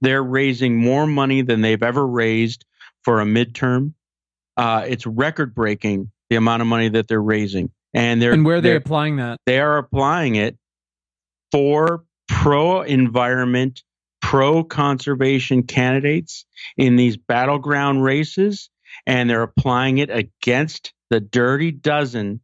They're 0.00 0.22
raising 0.22 0.76
more 0.76 1.06
money 1.06 1.42
than 1.42 1.60
they've 1.60 1.82
ever 1.82 2.06
raised 2.06 2.64
for 3.02 3.20
a 3.20 3.24
midterm. 3.24 3.94
Uh, 4.56 4.84
it's 4.86 5.06
record 5.06 5.54
breaking 5.54 6.10
the 6.28 6.36
amount 6.36 6.62
of 6.62 6.68
money 6.68 6.88
that 6.90 7.08
they're 7.08 7.20
raising. 7.20 7.70
And 7.92 8.22
they're 8.22 8.32
and 8.32 8.44
where 8.44 8.56
are 8.56 8.60
they 8.60 8.76
applying 8.76 9.16
that? 9.16 9.38
They 9.46 9.58
are 9.58 9.78
applying 9.78 10.36
it 10.36 10.56
for 11.50 12.04
pro 12.28 12.82
environment, 12.82 13.82
pro 14.30 14.62
conservation 14.62 15.64
candidates 15.64 16.46
in 16.76 16.94
these 16.94 17.16
battleground 17.16 18.00
races, 18.04 18.70
and 19.04 19.28
they're 19.28 19.42
applying 19.42 19.98
it 19.98 20.08
against 20.08 20.92
the 21.10 21.18
dirty 21.18 21.72
dozen 21.72 22.40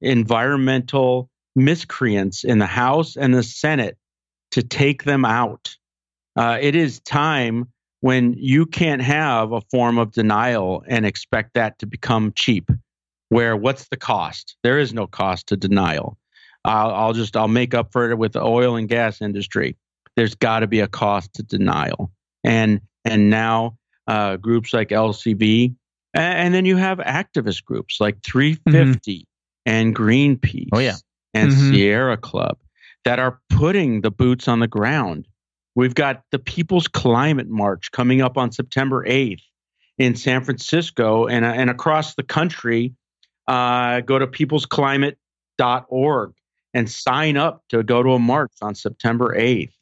environmental 0.00 1.28
miscreants 1.56 2.44
in 2.44 2.60
the 2.60 2.66
House 2.66 3.16
and 3.16 3.34
the 3.34 3.42
Senate 3.42 3.98
to 4.52 4.62
take 4.62 5.02
them 5.02 5.24
out. 5.24 5.76
Uh, 6.36 6.58
it 6.60 6.76
is 6.76 7.00
time 7.00 7.64
when 8.00 8.34
you 8.34 8.64
can't 8.64 9.02
have 9.02 9.50
a 9.50 9.62
form 9.72 9.98
of 9.98 10.12
denial 10.12 10.84
and 10.86 11.04
expect 11.04 11.54
that 11.54 11.80
to 11.80 11.86
become 11.86 12.32
cheap. 12.36 12.70
Where 13.30 13.56
what's 13.56 13.88
the 13.88 13.96
cost? 13.96 14.56
There 14.62 14.78
is 14.78 14.94
no 14.94 15.08
cost 15.08 15.48
to 15.48 15.56
denial. 15.56 16.16
I'll, 16.64 16.94
I'll 16.94 17.12
just 17.12 17.36
I'll 17.36 17.48
make 17.48 17.74
up 17.74 17.90
for 17.90 18.08
it 18.12 18.18
with 18.18 18.34
the 18.34 18.42
oil 18.42 18.76
and 18.76 18.88
gas 18.88 19.20
industry. 19.20 19.76
There's 20.16 20.34
got 20.34 20.60
to 20.60 20.66
be 20.66 20.80
a 20.80 20.88
cost 20.88 21.34
to 21.34 21.42
denial, 21.42 22.12
and 22.42 22.80
and 23.04 23.30
now 23.30 23.78
uh, 24.06 24.36
groups 24.36 24.72
like 24.72 24.90
LCV, 24.90 25.74
and, 26.14 26.38
and, 26.38 26.54
then 26.54 26.64
you 26.64 26.76
have 26.76 26.98
activist 26.98 27.64
groups 27.64 27.98
like 28.00 28.22
350 28.24 29.18
mm-hmm. 29.18 29.22
and 29.66 29.94
Greenpeace. 29.94 30.68
Oh 30.72 30.78
yeah, 30.78 30.96
and 31.32 31.50
mm-hmm. 31.50 31.72
Sierra 31.72 32.16
Club 32.16 32.58
that 33.04 33.18
are 33.18 33.40
putting 33.50 34.00
the 34.00 34.10
boots 34.10 34.48
on 34.48 34.60
the 34.60 34.68
ground. 34.68 35.28
We've 35.74 35.94
got 35.94 36.22
the 36.30 36.38
People's 36.38 36.88
Climate 36.88 37.48
March 37.48 37.90
coming 37.92 38.22
up 38.22 38.38
on 38.38 38.52
September 38.52 39.04
8th 39.04 39.42
in 39.98 40.16
San 40.16 40.42
Francisco 40.44 41.26
and, 41.26 41.44
and 41.44 41.68
across 41.70 42.14
the 42.14 42.22
country. 42.22 42.94
Uh, 43.46 44.00
go 44.00 44.18
to 44.18 44.26
peoplesclimate.org 44.26 46.32
and 46.72 46.90
sign 46.90 47.36
up 47.36 47.62
to 47.68 47.82
go 47.82 48.02
to 48.02 48.12
a 48.12 48.18
march 48.18 48.52
on 48.62 48.74
September 48.74 49.36
8th. 49.36 49.74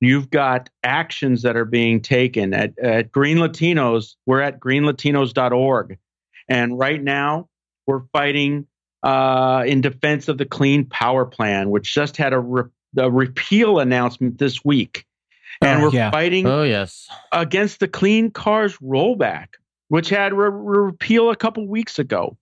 You've 0.00 0.30
got 0.30 0.70
actions 0.82 1.42
that 1.42 1.56
are 1.56 1.64
being 1.64 2.00
taken 2.00 2.54
at, 2.54 2.78
at 2.78 3.10
Green 3.10 3.38
Latinos. 3.38 4.14
We're 4.26 4.40
at 4.40 4.60
greenlatinos.org. 4.60 5.98
And 6.48 6.78
right 6.78 7.02
now, 7.02 7.48
we're 7.86 8.02
fighting 8.12 8.66
uh, 9.02 9.64
in 9.66 9.80
defense 9.80 10.28
of 10.28 10.38
the 10.38 10.44
Clean 10.44 10.84
Power 10.84 11.24
Plan, 11.24 11.70
which 11.70 11.92
just 11.92 12.16
had 12.16 12.32
a, 12.32 12.38
re- 12.38 12.70
a 12.96 13.10
repeal 13.10 13.80
announcement 13.80 14.38
this 14.38 14.64
week. 14.64 15.04
And 15.60 15.80
uh, 15.80 15.86
we're 15.86 15.92
yeah. 15.92 16.10
fighting 16.10 16.46
oh, 16.46 16.62
yes. 16.62 17.08
against 17.32 17.80
the 17.80 17.88
Clean 17.88 18.30
Cars 18.30 18.76
rollback, 18.78 19.48
which 19.88 20.08
had 20.08 20.32
re- 20.32 20.50
repeal 20.50 21.30
a 21.30 21.36
couple 21.36 21.66
weeks 21.66 21.98
ago. 21.98 22.36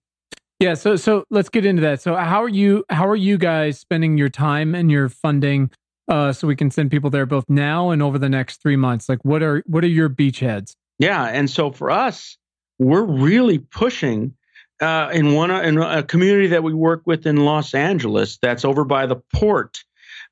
Yeah, 0.59 0.73
so 0.73 0.95
so 0.95 1.23
let's 1.29 1.49
get 1.49 1.65
into 1.65 1.83
that. 1.83 2.01
So 2.01 2.15
how 2.15 2.43
are 2.43 2.49
you 2.49 2.83
how 2.89 3.07
are 3.07 3.15
you 3.15 3.37
guys 3.37 3.79
spending 3.79 4.17
your 4.17 4.29
time 4.29 4.73
and 4.73 4.89
your 4.91 5.07
funding 5.07 5.69
uh, 6.07 6.33
so 6.33 6.47
we 6.47 6.55
can 6.55 6.71
send 6.71 6.91
people 6.91 7.09
there 7.09 7.25
both 7.25 7.45
now 7.49 7.89
and 7.89 8.01
over 8.01 8.17
the 8.17 8.29
next 8.29 8.61
3 8.61 8.75
months? 8.75 9.09
Like 9.09 9.23
what 9.23 9.43
are 9.43 9.63
what 9.65 9.83
are 9.83 9.87
your 9.87 10.09
beachheads? 10.09 10.75
Yeah, 10.99 11.23
and 11.25 11.49
so 11.49 11.71
for 11.71 11.91
us, 11.91 12.37
we're 12.79 13.03
really 13.03 13.59
pushing 13.59 14.35
uh, 14.81 15.09
in 15.13 15.33
one 15.33 15.51
in 15.51 15.77
a 15.77 16.03
community 16.03 16.47
that 16.47 16.63
we 16.63 16.73
work 16.73 17.03
with 17.05 17.25
in 17.25 17.37
Los 17.37 17.73
Angeles 17.73 18.37
that's 18.41 18.65
over 18.65 18.83
by 18.83 19.05
the 19.05 19.17
port. 19.33 19.79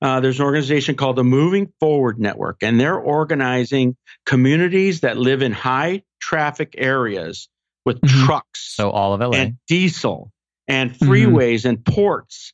Uh, 0.02 0.20
there's 0.20 0.40
an 0.40 0.46
organization 0.46 0.96
called 0.96 1.16
the 1.16 1.24
Moving 1.24 1.72
Forward 1.80 2.20
Network, 2.20 2.58
and 2.62 2.80
they're 2.80 3.00
organizing 3.00 3.96
communities 4.26 5.02
that 5.02 5.18
live 5.18 5.42
in 5.42 5.52
high 5.52 6.04
traffic 6.20 6.76
areas 6.78 7.48
with 7.86 8.02
mm-hmm. 8.02 8.26
trucks. 8.26 8.76
So 8.76 8.90
all 8.90 9.14
of 9.14 9.22
LA. 9.22 9.38
And 9.38 9.58
diesel 9.68 10.32
and 10.68 10.92
freeways 10.92 11.60
mm-hmm. 11.60 11.70
and 11.70 11.86
ports 11.86 12.54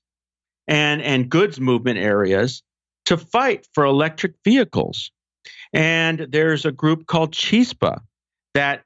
and, 0.67 1.01
and 1.01 1.29
goods 1.29 1.59
movement 1.59 1.97
areas 1.97 2.61
to 3.11 3.17
fight 3.17 3.67
for 3.73 3.83
electric 3.83 4.35
vehicles. 4.45 5.11
And 5.73 6.27
there's 6.29 6.65
a 6.65 6.71
group 6.71 7.07
called 7.07 7.33
Chispa 7.33 7.99
that 8.53 8.83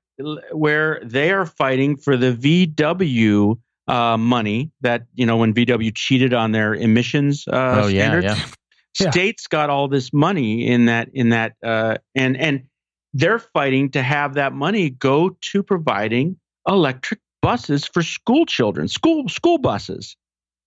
where 0.51 0.99
they 1.03 1.31
are 1.31 1.45
fighting 1.45 1.95
for 1.95 2.17
the 2.17 2.33
VW 2.33 3.59
uh, 3.87 4.17
money 4.17 4.71
that 4.81 5.05
you 5.13 5.27
know 5.27 5.37
when 5.37 5.53
VW 5.53 5.93
cheated 5.93 6.33
on 6.33 6.51
their 6.51 6.73
emissions 6.73 7.47
uh, 7.47 7.83
oh, 7.83 7.89
standards. 7.89 8.25
Yeah, 8.25 8.47
yeah. 8.99 9.11
States 9.11 9.45
got 9.45 9.69
all 9.69 9.87
this 9.87 10.11
money 10.11 10.65
in 10.65 10.85
that 10.85 11.09
in 11.13 11.29
that 11.29 11.53
uh, 11.63 11.97
and 12.15 12.35
and 12.35 12.63
they're 13.13 13.39
fighting 13.39 13.91
to 13.91 14.01
have 14.01 14.33
that 14.35 14.53
money 14.53 14.89
go 14.89 15.37
to 15.51 15.61
providing 15.61 16.37
electric 16.67 17.19
buses 17.43 17.85
for 17.85 18.01
school 18.01 18.47
children, 18.47 18.87
school 18.87 19.29
school 19.29 19.59
buses. 19.59 20.17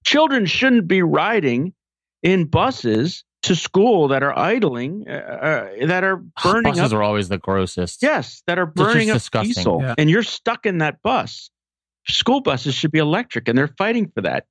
Children 0.05 0.47
shouldn't 0.47 0.87
be 0.87 1.03
riding 1.03 1.73
in 2.23 2.45
buses 2.45 3.25
to 3.43 3.55
school 3.55 4.09
that 4.09 4.23
are 4.23 4.37
idling, 4.37 5.07
uh, 5.09 5.13
uh 5.13 5.87
that 5.87 6.05
are 6.05 6.17
burning. 6.43 6.73
Buses 6.73 6.93
up. 6.93 6.99
are 6.99 7.03
always 7.03 7.29
the 7.29 7.39
grossest. 7.39 8.03
Yes, 8.03 8.43
that 8.47 8.59
are 8.59 8.67
burning 8.67 9.11
up 9.11 9.17
disgusting. 9.17 9.55
diesel, 9.55 9.79
yeah. 9.81 9.95
and 9.99 10.11
you're 10.11 10.23
stuck 10.23 10.67
in 10.67 10.79
that 10.79 11.03
bus. 11.03 11.51
School 12.09 12.41
buses 12.41 12.75
should 12.75 12.91
be 12.91 12.99
electric, 12.99 13.49
and 13.49 13.59
they're 13.59 13.75
fighting 13.79 14.11
for 14.15 14.23
that. 14.23 14.45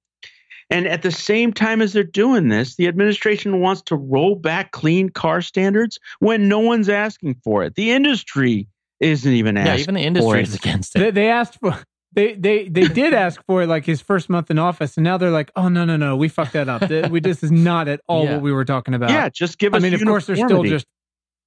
And 0.70 0.86
at 0.86 1.02
the 1.02 1.12
same 1.12 1.54
time 1.54 1.82
as 1.82 1.94
they're 1.94 2.04
doing 2.04 2.50
this, 2.50 2.76
the 2.76 2.88
administration 2.88 3.62
wants 3.62 3.82
to 3.84 3.96
roll 3.96 4.36
back 4.36 4.72
clean 4.72 5.10
car 5.10 5.42
standards 5.42 5.98
when 6.20 6.50
no 6.50 6.60
one's 6.60 6.90
asking 6.90 7.36
for 7.44 7.64
it. 7.64 7.76
The 7.76 7.92
industry 7.92 8.68
isn't 9.00 9.32
even 9.32 9.56
asking. 9.56 9.74
Yeah, 9.74 9.82
even 9.82 9.96
the 9.96 10.02
industry 10.02 10.42
is 10.42 10.56
against 10.56 10.96
it. 10.96 11.00
They, 11.00 11.12
they 11.12 11.30
asked 11.30 11.58
for 11.60 11.82
they 12.14 12.36
they 12.36 12.70
they 12.70 12.88
did 12.88 13.14
ask 13.26 13.44
for 13.46 13.66
like 13.66 13.86
his 13.86 14.02
first 14.02 14.30
month 14.30 14.50
in 14.50 14.60
office, 14.60 14.98
and 14.98 15.04
now 15.04 15.18
they're 15.18 15.32
like, 15.32 15.52
oh 15.56 15.70
no 15.70 15.86
no 15.86 15.98
no, 15.98 16.16
we 16.16 16.28
fucked 16.28 16.54
that 16.54 16.70
up. 16.70 16.90
we 17.12 17.20
this 17.20 17.44
is 17.44 17.52
not 17.52 17.88
at 17.88 18.02
all 18.08 18.26
yeah. 18.26 18.34
what 18.34 18.42
we 18.42 18.52
were 18.52 18.66
talking 18.66 18.94
about. 18.94 19.10
Yeah, 19.10 19.30
just 19.30 19.58
give 19.58 19.74
us. 19.74 19.80
I 19.80 19.84
mean, 19.84 19.94
of 19.94 20.04
course, 20.04 20.26
they're 20.26 20.36
still 20.36 20.64
just 20.64 20.88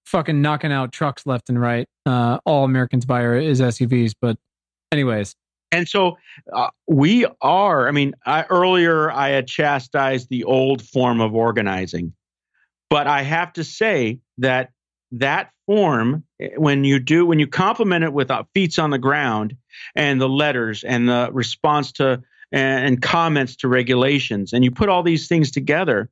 fucking 0.07 0.43
knocking 0.43 0.73
out 0.73 0.93
trucks 0.93 1.27
left 1.27 1.49
and 1.49 1.61
right. 1.61 1.89
Uh, 2.05 2.39
all 2.45 2.65
Americans 2.65 3.07
buy 3.07 3.25
is 3.37 3.61
SUVs, 3.61 4.15
but 4.21 4.37
anyways. 4.93 5.37
And 5.73 5.89
so 5.89 6.19
uh, 6.53 6.71
we 6.89 7.27
are. 7.41 7.87
I 7.87 7.93
mean, 7.93 8.15
I, 8.27 8.45
earlier 8.51 9.11
I 9.11 9.29
had 9.29 9.47
chastised 9.47 10.29
the 10.29 10.45
old 10.45 10.83
form 10.83 11.21
of 11.21 11.35
organizing, 11.35 12.13
but 12.89 13.07
I 13.07 13.23
have 13.23 13.53
to 13.53 13.65
say 13.65 14.19
that 14.39 14.71
that 15.13 15.51
form 15.67 16.25
eh, 16.41 16.51
when 16.57 16.85
you 16.85 16.99
do 16.99 17.27
when 17.27 17.39
you 17.39 17.47
complement 17.47 18.05
it 18.05 18.13
with 18.13 18.31
uh, 18.31 18.45
feet 18.55 18.79
on 18.79 18.91
the 18.91 18.99
ground 18.99 19.57
and 19.95 20.21
the 20.21 20.29
letters 20.29 20.85
and 20.85 21.09
the 21.09 21.31
response 21.33 21.93
to 21.93 22.23
and 22.53 23.01
comments 23.01 23.57
to 23.57 23.69
regulations 23.69 24.53
and 24.53 24.65
you 24.65 24.71
put 24.73 24.89
all 24.89 25.03
these 25.03 25.29
things 25.29 25.51
together 25.51 26.11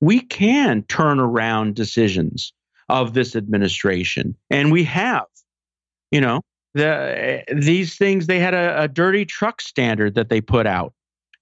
we 0.00 0.20
can 0.20 0.82
turn 0.82 1.18
around 1.20 1.74
decisions 1.74 2.52
of 2.88 3.14
this 3.14 3.36
administration 3.36 4.36
and 4.50 4.70
we 4.70 4.84
have. 4.84 5.24
You 6.10 6.20
know 6.20 6.42
the 6.74 6.86
eh, 6.86 7.54
these 7.54 7.96
things 7.96 8.26
they 8.26 8.38
had 8.38 8.54
a, 8.54 8.82
a 8.82 8.88
dirty 8.88 9.24
truck 9.24 9.60
standard 9.62 10.14
that 10.16 10.28
they 10.28 10.40
put 10.42 10.66
out 10.66 10.92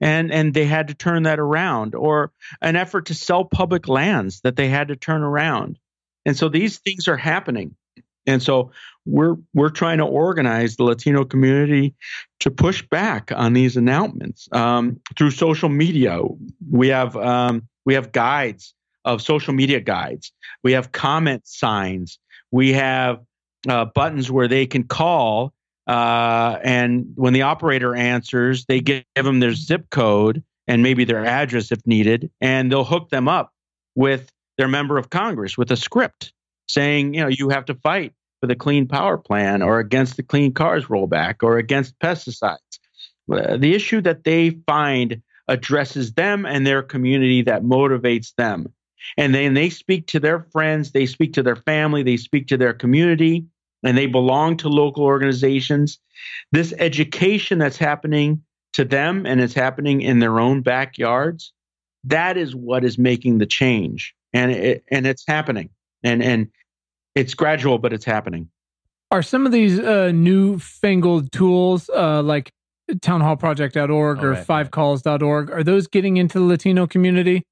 and 0.01 0.33
and 0.33 0.55
they 0.55 0.65
had 0.65 0.89
to 0.89 0.95
turn 0.95 1.25
that 1.25 1.41
around 1.41 1.95
or 1.95 2.33
an 2.63 2.77
effort 2.77 3.07
to 3.07 3.15
sell 3.15 3.45
public 3.45 3.89
lands 3.89 4.41
that 4.43 4.57
they 4.57 4.69
had 4.69 4.89
to 4.89 4.97
turn 4.97 5.23
around 5.23 5.79
and 6.25 6.37
so 6.37 6.49
these 6.49 6.79
things 6.79 7.09
are 7.09 7.17
happening. 7.17 7.75
And 8.27 8.43
so 8.43 8.71
we're 9.07 9.37
we're 9.55 9.71
trying 9.71 9.99
to 9.99 10.05
organize 10.05 10.77
the 10.77 10.85
Latino 10.85 11.25
community 11.25 11.95
to 12.41 12.51
push 12.51 12.83
back 12.83 13.33
on 13.35 13.55
these 13.55 13.77
announcements 13.77 14.49
um, 14.53 15.01
through 15.17 15.31
social 15.31 15.69
media. 15.69 16.21
We 16.71 16.89
have 16.89 17.17
um, 17.17 17.67
we 17.85 17.95
have 17.95 18.13
guides 18.13 18.75
of 19.05 19.23
social 19.23 19.55
media 19.55 19.81
guides. 19.81 20.33
We 20.63 20.73
have 20.73 20.93
comment 20.93 21.47
signs. 21.47 22.19
We 22.51 22.73
have 22.75 23.21
uh, 23.69 23.87
buttons 23.87 24.31
where 24.31 24.49
they 24.49 24.67
can 24.67 24.85
call, 24.85 25.55
uh, 25.87 26.59
and 26.63 27.07
when 27.15 27.33
the 27.33 27.43
operator 27.43 27.95
answers, 27.95 28.67
they 28.67 28.81
give 28.81 29.05
them 29.15 29.41
their 29.41 29.55
zip 29.55 29.89
code 29.91 30.43
and 30.69 30.83
maybe 30.83 31.05
their 31.05 31.25
address 31.25 31.73
if 31.73 31.85
needed, 31.87 32.31
and 32.41 32.71
they'll 32.71 32.85
hook 32.85 33.09
them 33.09 33.29
up 33.29 33.53
with 33.95 34.31
their 34.61 34.69
member 34.69 34.99
of 34.99 35.09
Congress 35.09 35.57
with 35.57 35.71
a 35.71 35.77
script 35.77 36.35
saying, 36.69 37.15
you 37.15 37.23
know, 37.23 37.29
you 37.29 37.49
have 37.49 37.65
to 37.65 37.75
fight 37.75 38.13
for 38.41 38.47
the 38.47 38.55
clean 38.55 38.87
power 38.87 39.17
plan 39.17 39.63
or 39.63 39.79
against 39.79 40.19
the 40.19 40.23
clean 40.23 40.53
cars 40.53 40.85
rollback 40.85 41.37
or 41.43 41.57
against 41.57 41.99
pesticides. 41.99 42.59
Uh, 43.33 43.57
the 43.57 43.75
issue 43.75 44.03
that 44.03 44.25
they 44.25 44.51
find 44.67 45.23
addresses 45.49 46.13
them 46.13 46.45
and 46.45 46.67
their 46.67 46.83
community 46.83 47.41
that 47.41 47.63
motivates 47.63 48.35
them. 48.37 48.71
And 49.17 49.35
then 49.35 49.55
they 49.55 49.71
speak 49.71 50.09
to 50.09 50.21
their 50.21 50.47
friends, 50.53 50.93
they 50.93 51.07
speak 51.07 51.33
to 51.35 51.43
their 51.43 51.57
family, 51.57 52.03
they 52.03 52.19
speak 52.19 52.49
to 52.49 52.59
their 52.59 52.75
community, 52.75 53.47
and 53.83 53.97
they 53.97 54.07
belong 54.07 54.59
to 54.59 54.69
local 54.69 55.05
organizations. 55.05 55.99
This 56.53 56.75
education 56.77 57.59
that's 57.59 57.79
happening 57.79 58.43
to 58.75 58.85
them 58.85 59.25
and 59.25 59.41
it's 59.41 59.55
happening 59.55 60.03
in 60.03 60.19
their 60.19 60.39
own 60.39 60.61
backyards, 60.61 61.55
that 62.05 62.37
is 62.37 62.55
what 62.55 62.85
is 62.85 62.99
making 62.99 63.39
the 63.39 63.47
change 63.47 64.15
and 64.33 64.51
it, 64.51 64.85
and 64.91 65.07
it's 65.07 65.25
happening, 65.27 65.71
and 66.03 66.23
and 66.23 66.49
it's 67.15 67.35
gradual, 67.35 67.79
but 67.79 67.93
it's 67.93 68.05
happening. 68.05 68.49
Are 69.11 69.23
some 69.23 69.45
of 69.45 69.53
these 69.53 69.79
uh, 69.79 70.13
newfangled 70.15 71.33
tools 71.33 71.91
uh, 71.91 72.23
like 72.23 72.53
townhallproject.org 72.91 74.19
oh, 74.19 74.23
or 74.23 74.31
right, 74.33 74.47
fivecalls.org 74.47 75.51
are 75.51 75.65
those 75.65 75.87
getting 75.87 76.17
into 76.17 76.39
the 76.39 76.45
Latino 76.45 76.87
community? 76.87 77.43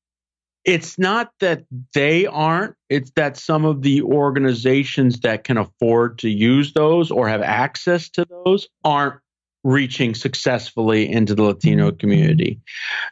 It's 0.64 0.99
not 0.99 1.31
that 1.41 1.64
they 1.95 2.26
aren't, 2.26 2.74
it's 2.91 3.11
that 3.12 3.37
some 3.37 3.64
of 3.64 3.83
the 3.83 4.03
organizations 4.03 5.20
that 5.20 5.45
can 5.45 5.57
afford 5.57 6.18
to 6.18 6.29
use 6.29 6.74
those 6.74 7.11
or 7.11 7.29
have 7.29 7.43
access 7.43 8.09
to 8.11 8.26
those 8.45 8.68
aren't 8.85 9.20
reaching 9.64 10.14
successfully 10.14 11.11
into 11.11 11.35
the 11.35 11.43
Latino 11.43 11.89
mm-hmm. 11.89 11.99
community. 11.99 12.61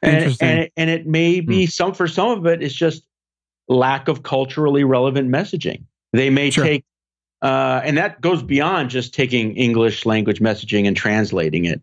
And, 0.03 0.37
and, 0.41 0.71
and, 0.77 0.91
it 0.91 1.07
may 1.07 1.41
be 1.41 1.65
hmm. 1.65 1.71
some, 1.71 1.95
for 1.95 2.07
some 2.07 2.31
of 2.31 2.47
it, 2.47 2.63
it's 2.63 2.75
just 2.75 3.05
lack 3.69 4.09
of 4.09 4.23
culturally 4.23 4.85
relevant 4.85 5.31
messaging. 5.31 5.85
They 6.13 6.31
may 6.31 6.51
sure. 6.51 6.65
take, 6.65 6.85
uh, 7.43 7.81
and 7.85 7.99
that 7.99 8.21
goes 8.21 8.43
beyond 8.43 8.91
just 8.91 9.15
taking 9.15 9.57
English 9.57 10.07
language 10.07 10.41
messaging 10.41 10.87
and 10.87 10.97
translating 10.97 11.65
it. 11.65 11.83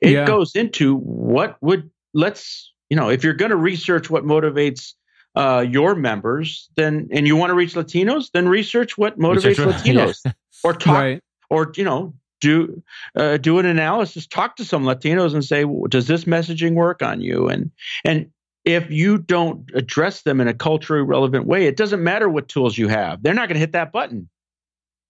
It 0.00 0.10
yeah. 0.10 0.26
goes 0.26 0.54
into 0.54 0.96
what 0.96 1.56
would, 1.60 1.90
let's, 2.12 2.72
you 2.88 2.96
know, 2.96 3.10
if 3.10 3.24
you're 3.24 3.34
going 3.34 3.50
to 3.50 3.56
research 3.56 4.10
what 4.10 4.24
motivates 4.24 4.92
uh, 5.34 5.64
your 5.68 5.94
members, 5.94 6.68
then, 6.76 7.08
and 7.10 7.26
you 7.26 7.36
want 7.36 7.50
to 7.50 7.54
reach 7.54 7.74
Latinos, 7.74 8.30
then 8.32 8.48
research 8.48 8.96
what 8.96 9.18
motivates 9.18 9.58
research, 9.58 9.68
Latinos. 9.84 10.20
Yeah. 10.24 10.32
Or 10.62 10.72
talk, 10.72 10.94
right. 10.94 11.20
or 11.50 11.72
you 11.76 11.84
know 11.84 12.14
do 12.40 12.82
uh, 13.16 13.36
do 13.38 13.58
an 13.58 13.66
analysis 13.66 14.26
talk 14.26 14.56
to 14.56 14.64
some 14.64 14.84
latinos 14.84 15.32
and 15.32 15.44
say 15.44 15.64
does 15.88 16.06
this 16.06 16.24
messaging 16.24 16.74
work 16.74 17.02
on 17.02 17.20
you 17.20 17.48
and 17.48 17.70
and 18.04 18.30
if 18.64 18.90
you 18.90 19.18
don't 19.18 19.70
address 19.74 20.22
them 20.22 20.40
in 20.40 20.48
a 20.48 20.54
culturally 20.54 21.02
relevant 21.02 21.46
way 21.46 21.66
it 21.66 21.76
doesn't 21.76 22.02
matter 22.02 22.28
what 22.28 22.48
tools 22.48 22.76
you 22.78 22.88
have 22.88 23.22
they're 23.22 23.34
not 23.34 23.48
going 23.48 23.54
to 23.54 23.60
hit 23.60 23.72
that 23.72 23.92
button 23.92 24.28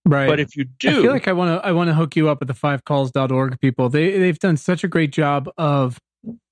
Right. 0.06 0.28
but 0.28 0.38
if 0.38 0.54
you 0.54 0.64
do 0.78 0.90
I 0.90 1.02
feel 1.02 1.12
like 1.12 1.28
I 1.28 1.32
want 1.32 1.58
to 1.62 1.66
I 1.66 1.72
want 1.72 1.88
to 1.88 1.94
hook 1.94 2.14
you 2.14 2.28
up 2.28 2.40
with 2.40 2.48
the 2.48 2.54
fivecalls.org 2.54 3.58
people. 3.58 3.88
They 3.88 4.18
they've 4.18 4.38
done 4.38 4.58
such 4.58 4.84
a 4.84 4.88
great 4.88 5.12
job 5.12 5.48
of 5.56 5.98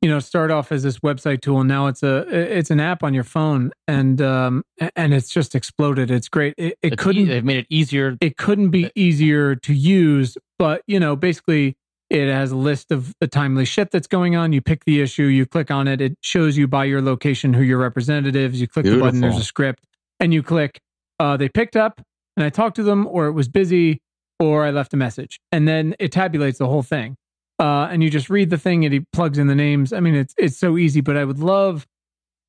you 0.00 0.08
know 0.08 0.20
start 0.20 0.50
off 0.50 0.72
as 0.72 0.82
this 0.82 1.00
website 1.00 1.42
tool 1.42 1.60
and 1.60 1.68
now 1.68 1.86
it's 1.86 2.02
a 2.02 2.26
it's 2.30 2.70
an 2.70 2.80
app 2.80 3.02
on 3.02 3.12
your 3.12 3.24
phone 3.24 3.70
and 3.86 4.22
um 4.22 4.62
and 4.96 5.12
it's 5.12 5.28
just 5.30 5.54
exploded. 5.54 6.10
It's 6.10 6.28
great. 6.30 6.54
It, 6.56 6.78
it 6.80 6.96
couldn't 6.96 7.22
e- 7.22 7.26
they've 7.26 7.44
made 7.44 7.58
it 7.58 7.66
easier. 7.68 8.16
it 8.22 8.38
couldn't 8.38 8.70
be 8.70 8.90
easier 8.94 9.54
to 9.56 9.74
use, 9.74 10.38
but 10.58 10.80
you 10.86 10.98
know, 10.98 11.14
basically 11.14 11.76
it 12.12 12.30
has 12.30 12.52
a 12.52 12.56
list 12.56 12.92
of 12.92 13.14
the 13.20 13.26
timely 13.26 13.64
shit 13.64 13.90
that's 13.90 14.06
going 14.06 14.36
on. 14.36 14.52
You 14.52 14.60
pick 14.60 14.84
the 14.84 15.00
issue, 15.00 15.24
you 15.24 15.46
click 15.46 15.70
on 15.70 15.88
it, 15.88 16.00
it 16.00 16.18
shows 16.20 16.58
you 16.58 16.68
by 16.68 16.84
your 16.84 17.00
location 17.00 17.54
who 17.54 17.62
your 17.62 17.78
representatives. 17.78 18.60
You 18.60 18.68
click 18.68 18.84
the 18.84 19.00
button, 19.00 19.20
there's 19.20 19.38
a 19.38 19.44
script, 19.44 19.84
and 20.20 20.34
you 20.34 20.42
click 20.42 20.80
uh, 21.18 21.36
they 21.36 21.48
picked 21.48 21.76
up 21.76 22.02
and 22.36 22.44
I 22.44 22.50
talked 22.50 22.76
to 22.76 22.82
them, 22.82 23.06
or 23.06 23.26
it 23.26 23.32
was 23.32 23.48
busy, 23.48 24.00
or 24.38 24.64
I 24.64 24.70
left 24.70 24.92
a 24.92 24.96
message. 24.96 25.38
And 25.52 25.68
then 25.68 25.94
it 25.98 26.12
tabulates 26.12 26.58
the 26.58 26.66
whole 26.66 26.82
thing. 26.82 27.16
Uh, 27.58 27.88
and 27.90 28.02
you 28.02 28.10
just 28.10 28.28
read 28.28 28.50
the 28.50 28.58
thing 28.58 28.84
and 28.84 28.92
he 28.92 29.04
plugs 29.12 29.38
in 29.38 29.46
the 29.46 29.54
names. 29.54 29.92
I 29.92 30.00
mean, 30.00 30.14
it's 30.14 30.34
it's 30.36 30.58
so 30.58 30.76
easy, 30.76 31.00
but 31.00 31.16
I 31.16 31.24
would 31.24 31.38
love 31.38 31.86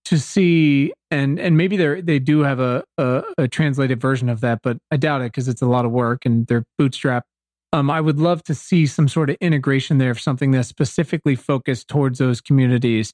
to 0.06 0.18
see 0.20 0.92
and 1.12 1.40
and 1.40 1.56
maybe 1.56 1.78
they 1.78 2.02
they 2.02 2.20
do 2.20 2.40
have 2.40 2.60
a, 2.60 2.84
a 2.98 3.24
a 3.38 3.48
translated 3.48 4.02
version 4.02 4.28
of 4.28 4.42
that, 4.42 4.60
but 4.64 4.78
I 4.92 4.98
doubt 4.98 5.22
it 5.22 5.26
because 5.26 5.48
it's 5.48 5.62
a 5.62 5.68
lot 5.68 5.86
of 5.86 5.92
work 5.92 6.26
and 6.26 6.48
they're 6.48 6.66
bootstrap. 6.78 7.26
Um, 7.74 7.90
I 7.90 8.00
would 8.00 8.20
love 8.20 8.44
to 8.44 8.56
see 8.56 8.86
some 8.86 9.08
sort 9.08 9.32
of 9.32 9.38
integration 9.42 9.98
there 9.98 10.12
of 10.12 10.20
something 10.20 10.52
that's 10.52 10.70
specifically 10.70 11.36
focused 11.36 11.88
towards 11.88 12.20
those 12.20 12.40
communities. 12.40 13.14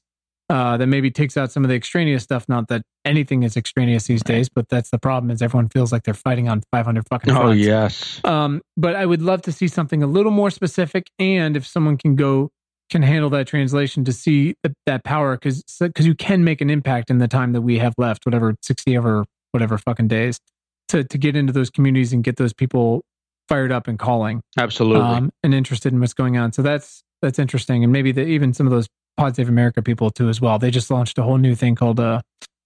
Uh, 0.50 0.76
that 0.76 0.88
maybe 0.88 1.12
takes 1.12 1.36
out 1.36 1.52
some 1.52 1.62
of 1.64 1.68
the 1.68 1.76
extraneous 1.76 2.24
stuff. 2.24 2.44
Not 2.48 2.66
that 2.68 2.82
anything 3.04 3.44
is 3.44 3.56
extraneous 3.56 4.08
these 4.08 4.20
days, 4.24 4.48
but 4.48 4.68
that's 4.68 4.90
the 4.90 4.98
problem. 4.98 5.30
Is 5.30 5.42
everyone 5.42 5.68
feels 5.68 5.92
like 5.92 6.02
they're 6.02 6.12
fighting 6.12 6.48
on 6.48 6.62
500 6.72 7.06
fucking 7.08 7.32
oh 7.32 7.36
fronts. 7.36 7.62
yes 7.62 8.20
Um, 8.24 8.60
but 8.76 8.96
I 8.96 9.06
would 9.06 9.22
love 9.22 9.42
to 9.42 9.52
see 9.52 9.68
something 9.68 10.02
a 10.02 10.08
little 10.08 10.32
more 10.32 10.50
specific, 10.50 11.06
and 11.20 11.56
if 11.56 11.64
someone 11.64 11.96
can 11.96 12.16
go 12.16 12.50
can 12.90 13.02
handle 13.02 13.30
that 13.30 13.46
translation 13.46 14.04
to 14.06 14.12
see 14.12 14.54
th- 14.64 14.74
that 14.86 15.04
power, 15.04 15.36
because 15.36 15.62
because 15.78 16.04
you 16.04 16.16
can 16.16 16.42
make 16.42 16.60
an 16.60 16.68
impact 16.68 17.10
in 17.10 17.18
the 17.18 17.28
time 17.28 17.52
that 17.52 17.62
we 17.62 17.78
have 17.78 17.94
left, 17.96 18.26
whatever 18.26 18.56
sixty 18.60 18.98
over 18.98 19.24
whatever 19.52 19.78
fucking 19.78 20.08
days, 20.08 20.40
to 20.88 21.04
to 21.04 21.16
get 21.16 21.36
into 21.36 21.52
those 21.52 21.70
communities 21.70 22.12
and 22.12 22.24
get 22.24 22.38
those 22.38 22.52
people 22.52 23.04
fired 23.50 23.72
up 23.72 23.86
and 23.88 23.98
calling 23.98 24.40
absolutely 24.56 25.02
um, 25.02 25.30
and 25.42 25.52
interested 25.52 25.92
in 25.92 26.00
what's 26.00 26.14
going 26.14 26.38
on. 26.38 26.52
So 26.52 26.62
that's 26.62 27.02
that's 27.20 27.38
interesting, 27.38 27.84
and 27.84 27.92
maybe 27.92 28.12
the, 28.12 28.22
even 28.24 28.54
some 28.54 28.66
of 28.66 28.70
those 28.70 28.86
Pod 29.18 29.36
Save 29.36 29.48
America 29.50 29.82
people 29.82 30.08
too 30.10 30.28
as 30.30 30.40
well. 30.40 30.58
They 30.58 30.70
just 30.70 30.90
launched 30.90 31.18
a 31.18 31.22
whole 31.22 31.36
new 31.36 31.54
thing 31.54 31.74
called 31.74 32.00
uh, 32.00 32.22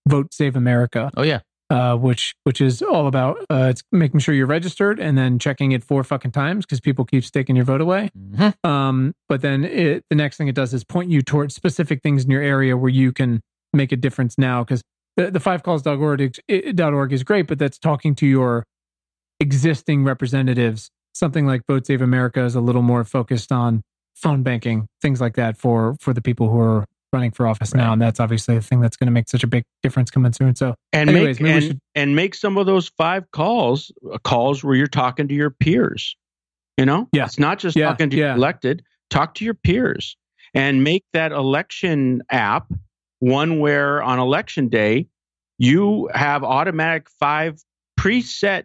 Vote 0.06 0.32
Save 0.32 0.54
America 0.54 1.10
Oh 1.16 1.22
yeah, 1.22 1.40
uh, 1.70 1.96
which 1.96 2.34
which 2.44 2.60
is 2.60 2.82
all 2.82 3.06
about 3.08 3.38
uh, 3.50 3.68
it's 3.70 3.82
making 3.90 4.20
sure 4.20 4.34
you're 4.34 4.46
registered 4.46 5.00
and 5.00 5.16
then 5.18 5.38
checking 5.40 5.72
it 5.72 5.82
four 5.82 6.04
fucking 6.04 6.30
times 6.32 6.64
because 6.66 6.80
people 6.80 7.04
keep 7.04 7.24
staking 7.24 7.56
your 7.56 7.64
vote 7.64 7.80
away. 7.80 8.10
Mhm. 8.16 8.54
Um, 8.64 9.14
but 9.28 9.40
then 9.40 9.64
it, 9.64 10.04
the 10.10 10.16
next 10.16 10.36
thing 10.36 10.46
it 10.48 10.54
does 10.54 10.72
is 10.74 10.84
point 10.84 11.10
you 11.10 11.22
towards 11.22 11.54
specific 11.54 12.02
things 12.02 12.24
in 12.24 12.30
your 12.30 12.42
area 12.42 12.76
where 12.76 12.90
you 12.90 13.10
can 13.10 13.40
make 13.72 13.90
a 13.90 13.96
difference 13.96 14.36
now. 14.38 14.62
Because 14.62 14.82
the, 15.16 15.30
the 15.30 15.38
fivecalls.org 15.40 16.38
it- 16.46 16.76
dot 16.76 16.92
.org 16.92 17.12
is 17.12 17.24
great, 17.24 17.46
but 17.46 17.58
that's 17.58 17.78
talking 17.78 18.14
to 18.16 18.26
your 18.26 18.64
existing 19.44 20.04
representatives. 20.04 20.90
Something 21.12 21.46
like 21.46 21.60
Vote 21.68 21.86
Save 21.86 22.00
America 22.02 22.42
is 22.44 22.54
a 22.54 22.60
little 22.60 22.82
more 22.82 23.04
focused 23.04 23.52
on 23.52 23.82
phone 24.16 24.42
banking, 24.42 24.86
things 25.02 25.20
like 25.20 25.36
that 25.36 25.56
for 25.56 25.96
for 26.00 26.12
the 26.14 26.22
people 26.22 26.48
who 26.48 26.58
are 26.58 26.86
running 27.12 27.30
for 27.30 27.46
office 27.46 27.72
now, 27.74 27.92
and 27.92 28.02
that's 28.02 28.18
obviously 28.18 28.56
the 28.56 28.60
thing 28.62 28.80
that's 28.80 28.96
going 28.96 29.06
to 29.06 29.12
make 29.12 29.28
such 29.28 29.44
a 29.44 29.46
big 29.46 29.62
difference 29.84 30.10
coming 30.10 30.32
soon. 30.32 30.56
So 30.56 30.74
and 30.92 31.08
anyways, 31.10 31.38
make 31.40 31.52
and, 31.52 31.62
should- 31.64 31.80
and 31.94 32.16
make 32.16 32.34
some 32.34 32.56
of 32.58 32.66
those 32.66 32.88
five 32.96 33.30
calls 33.30 33.92
uh, 34.12 34.18
calls 34.24 34.64
where 34.64 34.74
you're 34.74 34.88
talking 34.88 35.28
to 35.28 35.34
your 35.34 35.50
peers 35.50 36.16
you 36.78 36.84
know 36.86 37.06
Yeah. 37.12 37.26
it's 37.26 37.38
not 37.38 37.60
just 37.60 37.76
Yeah, 37.76 37.90
talking 37.90 38.10
to 38.10 38.16
your 38.16 38.26
yeah. 38.28 38.34
elected 38.34 38.82
talk 39.10 39.34
to 39.36 39.44
your 39.44 39.54
peers 39.54 40.16
and 40.54 40.82
make 40.82 41.04
that 41.12 41.30
election 41.30 42.22
app 42.30 42.66
one 43.20 43.60
where 43.60 44.02
on 44.02 44.18
election 44.18 44.68
day 44.68 45.06
you 45.58 46.10
have 46.12 46.42
automatic 46.42 47.06
five 47.20 47.62
preset 48.00 48.64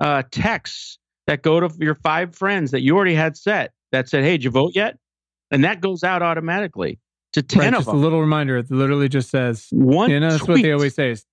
uh, 0.00 0.22
texts 0.30 0.98
that 1.26 1.42
go 1.42 1.60
to 1.60 1.70
your 1.78 1.94
five 1.94 2.34
friends 2.34 2.70
that 2.72 2.82
you 2.82 2.94
already 2.96 3.14
had 3.14 3.36
set 3.36 3.72
that 3.92 4.08
said 4.08 4.24
hey 4.24 4.32
did 4.32 4.44
you 4.44 4.50
vote 4.50 4.72
yet 4.74 4.96
and 5.50 5.64
that 5.64 5.80
goes 5.80 6.02
out 6.02 6.22
automatically 6.22 6.98
to 7.32 7.42
10 7.42 7.58
Right, 7.60 7.68
of 7.74 7.80
just 7.84 7.88
a 7.88 7.96
little 7.96 8.20
reminder. 8.20 8.58
It 8.58 8.70
literally 8.70 9.08
just 9.08 9.30
says, 9.30 9.66
one 9.70 10.10
you 10.10 10.20
know, 10.20 10.30
that's 10.30 10.46
what 10.48 10.62
they 10.62 10.72
always 10.72 10.94
say 10.94 11.10
is 11.10 11.24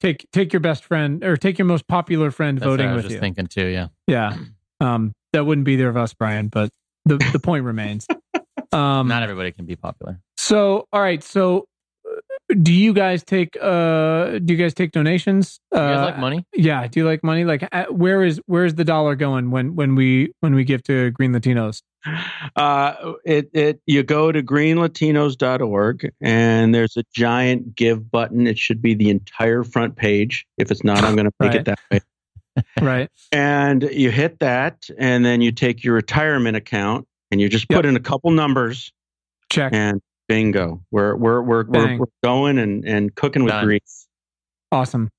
take 0.00 0.26
take 0.32 0.52
your 0.52 0.60
best 0.60 0.84
friend 0.84 1.22
or 1.24 1.36
take 1.36 1.58
your 1.58 1.66
most 1.66 1.86
popular 1.86 2.30
friend 2.30 2.58
That's 2.58 2.64
what 2.66 2.72
voting 2.78 2.88
I 2.88 2.94
was 2.94 3.02
with 3.04 3.10
just 3.10 3.14
you. 3.14 3.20
thinking 3.20 3.46
too. 3.46 3.66
Yeah, 3.66 3.88
Yeah. 4.06 4.36
Um, 4.80 5.12
that 5.32 5.44
wouldn't 5.44 5.64
be 5.66 5.74
either 5.74 5.88
of 5.88 5.96
us, 5.96 6.14
Brian, 6.14 6.48
but 6.48 6.70
the, 7.04 7.18
the 7.32 7.38
point 7.40 7.64
remains. 7.64 8.06
Um, 8.72 9.08
not 9.08 9.24
everybody 9.24 9.50
can 9.50 9.66
be 9.66 9.74
popular. 9.74 10.20
so, 10.36 10.86
all 10.92 11.00
right. 11.00 11.24
So, 11.24 11.66
do 12.62 12.72
you 12.72 12.92
guys 12.92 13.22
take 13.24 13.56
uh 13.60 14.38
do 14.38 14.52
you 14.54 14.56
guys 14.56 14.74
take 14.74 14.92
donations? 14.92 15.60
You 15.72 15.78
guys 15.78 15.98
Uh, 15.98 16.04
like 16.06 16.18
money? 16.18 16.44
Yeah. 16.54 16.86
Do 16.86 17.00
you 17.00 17.06
like 17.06 17.22
money? 17.24 17.44
Like, 17.44 17.68
uh, 17.72 17.86
where 17.86 18.22
is 18.24 18.40
where 18.46 18.64
is 18.64 18.74
the 18.74 18.84
dollar 18.84 19.14
going 19.14 19.50
when 19.50 19.74
when 19.76 19.94
we 19.94 20.32
when 20.40 20.54
we 20.54 20.64
give 20.64 20.82
to 20.84 21.10
Green 21.12 21.32
Latinos? 21.32 21.82
Uh, 22.56 23.12
it, 23.24 23.50
it 23.52 23.80
you 23.86 24.02
go 24.02 24.32
to 24.32 24.42
greenlatinos.org 24.42 26.10
and 26.20 26.74
there's 26.74 26.96
a 26.96 27.02
giant 27.14 27.74
give 27.76 28.10
button. 28.10 28.46
It 28.46 28.58
should 28.58 28.80
be 28.82 28.94
the 28.94 29.10
entire 29.10 29.62
front 29.64 29.96
page. 29.96 30.46
If 30.58 30.70
it's 30.70 30.82
not, 30.84 30.98
I'm 31.04 31.14
going 31.16 31.26
to 31.26 31.32
make 31.40 31.50
Right. 31.52 31.60
it 31.60 31.64
that 31.66 31.78
way. 31.90 32.00
Right. 32.82 33.08
And 33.32 33.82
you 33.84 34.10
hit 34.10 34.40
that, 34.40 34.88
and 34.98 35.24
then 35.24 35.40
you 35.40 35.52
take 35.52 35.84
your 35.84 35.94
retirement 35.94 36.56
account 36.56 37.06
and 37.30 37.40
you 37.40 37.48
just 37.48 37.68
put 37.68 37.86
in 37.86 37.96
a 37.96 38.00
couple 38.00 38.30
numbers, 38.32 38.92
Check. 39.50 39.72
and 39.72 40.02
bingo, 40.30 40.80
we're 40.92 41.16
we're 41.16 41.42
we're 41.42 41.64
we're, 41.64 41.96
we're 41.98 42.06
going 42.22 42.56
and 42.58 42.84
and 42.84 43.12
cooking 43.16 43.42
with 43.42 43.50
Done. 43.52 43.64
grease. 43.64 44.06
Awesome. 44.70 45.10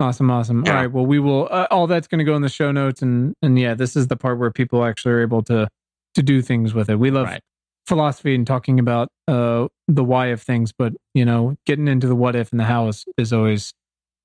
Awesome, 0.00 0.30
awesome. 0.30 0.64
Yeah. 0.66 0.72
All 0.72 0.76
right. 0.82 0.92
Well, 0.92 1.06
we 1.06 1.18
will. 1.18 1.48
Uh, 1.50 1.66
all 1.70 1.86
that's 1.86 2.06
going 2.08 2.18
to 2.18 2.24
go 2.24 2.36
in 2.36 2.42
the 2.42 2.48
show 2.50 2.70
notes, 2.72 3.00
and 3.00 3.34
and 3.42 3.58
yeah, 3.58 3.72
this 3.74 3.96
is 3.96 4.08
the 4.08 4.16
part 4.16 4.38
where 4.38 4.50
people 4.50 4.84
actually 4.84 5.12
are 5.14 5.22
able 5.22 5.42
to 5.44 5.66
to 6.14 6.22
do 6.22 6.42
things 6.42 6.74
with 6.74 6.90
it. 6.90 6.96
We 6.98 7.10
love 7.10 7.26
Right. 7.28 7.40
philosophy 7.86 8.34
and 8.34 8.46
talking 8.46 8.78
about 8.78 9.08
uh 9.28 9.68
the 9.88 10.04
why 10.04 10.26
of 10.26 10.42
things, 10.42 10.72
but 10.76 10.92
you 11.14 11.24
know, 11.24 11.56
getting 11.64 11.88
into 11.88 12.06
the 12.06 12.14
what 12.16 12.36
if 12.36 12.50
and 12.50 12.60
the 12.60 12.64
how 12.64 12.88
is, 12.88 13.04
is 13.16 13.32
always 13.32 13.72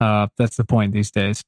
uh 0.01 0.27
that's 0.37 0.57
the 0.57 0.65
point 0.65 0.91
these 0.93 1.11
days. 1.11 1.43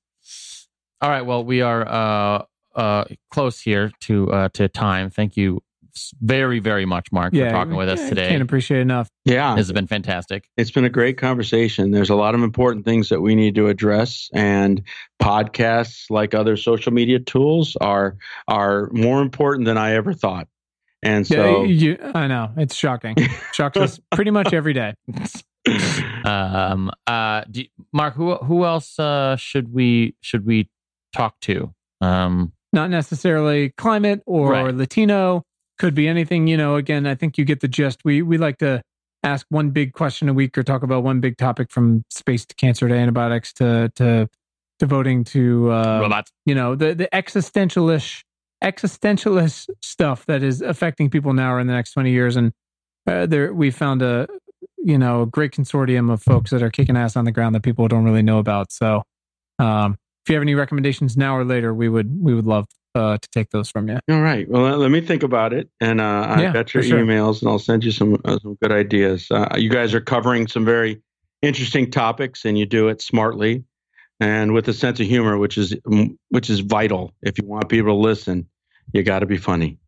All 1.01 1.09
right. 1.09 1.26
Well, 1.26 1.43
we 1.43 1.61
are 1.61 1.86
uh, 1.88 2.45
uh, 2.76 3.05
close 3.32 3.59
here 3.59 3.91
to 4.01 4.32
uh, 4.32 4.49
to 4.53 4.67
time. 4.69 5.09
Thank 5.09 5.36
you 5.36 5.59
s- 5.59 5.70
very, 6.21 6.59
very 6.59 6.85
much, 6.85 7.11
Mark, 7.11 7.33
yeah, 7.33 7.45
for 7.45 7.51
talking 7.51 7.75
with 7.75 7.89
us 7.89 7.99
yeah, 7.99 8.09
today. 8.09 8.29
Can't 8.29 8.41
appreciate 8.41 8.79
it 8.79 8.81
enough. 8.81 9.09
Yeah, 9.25 9.55
This 9.55 9.67
has 9.67 9.73
been 9.73 9.87
fantastic. 9.87 10.49
it's 10.57 10.71
been 10.71 10.85
a 10.85 10.89
great 10.89 11.17
conversation. 11.17 11.91
There's 11.91 12.09
a 12.09 12.15
lot 12.15 12.35
of 12.35 12.43
important 12.43 12.85
things 12.85 13.09
that 13.09 13.21
we 13.21 13.35
need 13.35 13.55
to 13.55 13.67
address, 13.67 14.29
and 14.33 14.81
podcasts, 15.21 16.05
like 16.09 16.33
other 16.33 16.57
social 16.57 16.91
media 16.91 17.19
tools, 17.19 17.77
are 17.79 18.17
are 18.47 18.89
more 18.91 19.21
important 19.21 19.65
than 19.65 19.77
I 19.77 19.93
ever 19.95 20.13
thought. 20.13 20.47
And 21.03 21.25
so, 21.25 21.63
yeah, 21.63 21.67
you, 21.67 21.97
I 22.13 22.27
know 22.27 22.51
it's 22.57 22.75
shocking. 22.75 23.15
Shocks 23.53 23.75
us 23.77 23.99
pretty 24.11 24.29
much 24.31 24.53
every 24.53 24.73
day. 24.73 24.93
Um, 26.25 26.91
uh, 27.05 27.43
do, 27.49 27.63
Mark, 27.93 28.15
who 28.15 28.35
who 28.35 28.65
else 28.65 28.97
uh, 28.97 29.35
should 29.35 29.71
we 29.73 30.15
should 30.21 30.45
we 30.45 30.69
talk 31.13 31.39
to? 31.41 31.73
Um, 32.01 32.53
not 32.73 32.89
necessarily 32.89 33.69
climate 33.69 34.21
or 34.25 34.49
Right. 34.51 34.73
Latino. 34.75 35.43
Could 35.82 35.95
be 35.95 36.07
anything. 36.07 36.45
You 36.45 36.57
know, 36.57 36.75
again, 36.75 37.07
I 37.07 37.15
think 37.15 37.39
you 37.39 37.43
get 37.43 37.61
the 37.61 37.67
gist. 37.67 38.05
We 38.05 38.21
we 38.21 38.38
like 38.38 38.59
to 38.59 38.84
ask 39.23 39.47
one 39.49 39.71
big 39.71 39.93
question 39.93 40.29
a 40.29 40.34
week 40.34 40.55
or 40.55 40.61
talk 40.61 40.84
about 40.84 41.01
one 41.01 41.21
big 41.21 41.38
topic 41.38 41.71
from 41.71 42.03
space 42.07 42.45
to 42.45 42.53
cancer 42.53 42.88
to 42.88 42.93
antibiotics 42.93 43.51
to 43.53 43.91
to 43.95 44.29
devoting 44.77 45.23
to 45.23 45.71
uh, 45.71 46.01
robots. 46.01 46.32
you 46.45 46.53
know 46.53 46.75
the 46.75 46.93
the 46.93 47.09
existentialish 47.11 48.21
existentialist 48.63 49.71
stuff 49.82 50.23
that 50.27 50.43
is 50.43 50.61
affecting 50.61 51.09
people 51.09 51.34
now 51.34 51.51
or 51.51 51.59
in 51.59 51.65
the 51.65 51.73
next 51.73 51.93
20 51.93 52.11
years 52.11 52.36
and 52.36 52.51
uh, 53.07 53.25
there 53.25 53.51
we 53.51 53.71
found 53.71 54.03
a 54.03 54.27
you 54.77 54.99
know 54.99 55.23
a 55.23 55.25
great 55.25 55.51
consortium 55.51 56.13
of 56.13 56.21
folks 56.21 56.51
that 56.51 56.61
are 56.61 56.69
kicking 56.69 56.95
ass 56.95 57.15
on 57.15 57.25
the 57.25 57.32
ground 57.32 57.55
that 57.55 57.63
people 57.63 57.88
don't 57.88 58.05
really 58.05 58.21
know 58.21 58.38
about 58.38 58.71
so 58.71 59.01
um 59.57 59.97
if 60.23 60.29
you 60.29 60.36
have 60.36 60.43
any 60.43 60.53
recommendations 60.53 61.17
now 61.17 61.36
or 61.36 61.43
later 61.43 61.73
we 61.73 61.89
would 61.89 62.23
we 62.23 62.36
would 62.36 62.45
love 62.45 62.67
uh 62.95 63.17
to 63.17 63.29
take 63.31 63.49
those 63.49 63.69
from 63.69 63.87
you 63.87 63.97
all 64.09 64.21
right. 64.21 64.49
Well, 64.49 64.77
let, 64.77 64.91
me 64.91 65.01
think 65.01 65.23
about 65.23 65.53
it, 65.53 65.69
and 65.79 66.01
uh, 66.01 66.27
I've 66.29 66.39
Yeah, 66.41 66.53
got 66.53 66.73
your 66.73 66.83
sure. 66.83 66.99
emails, 66.99 67.41
and 67.41 67.49
I'll 67.49 67.59
send 67.59 67.83
you 67.83 67.91
some 67.91 68.19
uh, 68.25 68.37
some 68.41 68.57
good 68.61 68.71
ideas. 68.71 69.27
Uh, 69.31 69.47
you 69.57 69.69
guys 69.69 69.93
are 69.93 70.01
covering 70.01 70.47
some 70.47 70.65
very 70.65 71.01
interesting 71.41 71.89
topics, 71.91 72.45
and 72.45 72.57
you 72.57 72.65
do 72.65 72.89
it 72.89 73.01
smartly 73.01 73.63
and 74.21 74.53
with 74.53 74.67
a 74.67 74.73
sense 74.73 74.99
of 74.99 75.07
humor, 75.07 75.37
which 75.37 75.57
is 75.57 75.75
which 76.29 76.49
is 76.49 76.59
vital 76.61 77.13
if 77.21 77.37
you 77.37 77.45
want 77.45 77.67
people 77.67 77.93
to 77.95 77.99
listen. 77.99 78.47
you 78.93 79.03
got 79.03 79.19
to 79.19 79.25
be 79.25 79.37
funny, 79.37 79.79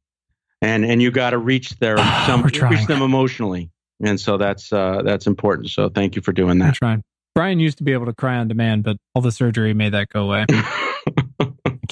and 0.61 0.83
and 0.83 1.01
you 1.01 1.11
got 1.11 1.29
to 1.29 1.37
reach 1.37 1.77
their 1.79 1.97
some 2.25 2.43
reach 2.43 2.87
them 2.87 3.01
emotionally, 3.01 3.71
and 4.03 4.19
so 4.19 4.37
that's 4.37 4.73
uh, 4.73 5.01
that's 5.03 5.27
important. 5.27 5.69
So 5.69 5.89
thank 5.89 6.15
you 6.15 6.21
for 6.21 6.33
doing 6.33 6.59
that. 6.59 6.75
trying. 6.75 7.03
Brian 7.35 7.59
used 7.59 7.79
to 7.79 7.83
be 7.83 7.93
able 7.93 8.05
to 8.05 8.13
cry 8.13 8.37
on 8.37 8.47
demand, 8.47 8.83
but 8.83 8.97
all 9.15 9.21
the 9.21 9.31
surgery 9.31 9.73
made 9.73 9.93
that 9.93 10.09
go 10.09 10.23
away. 10.23 10.45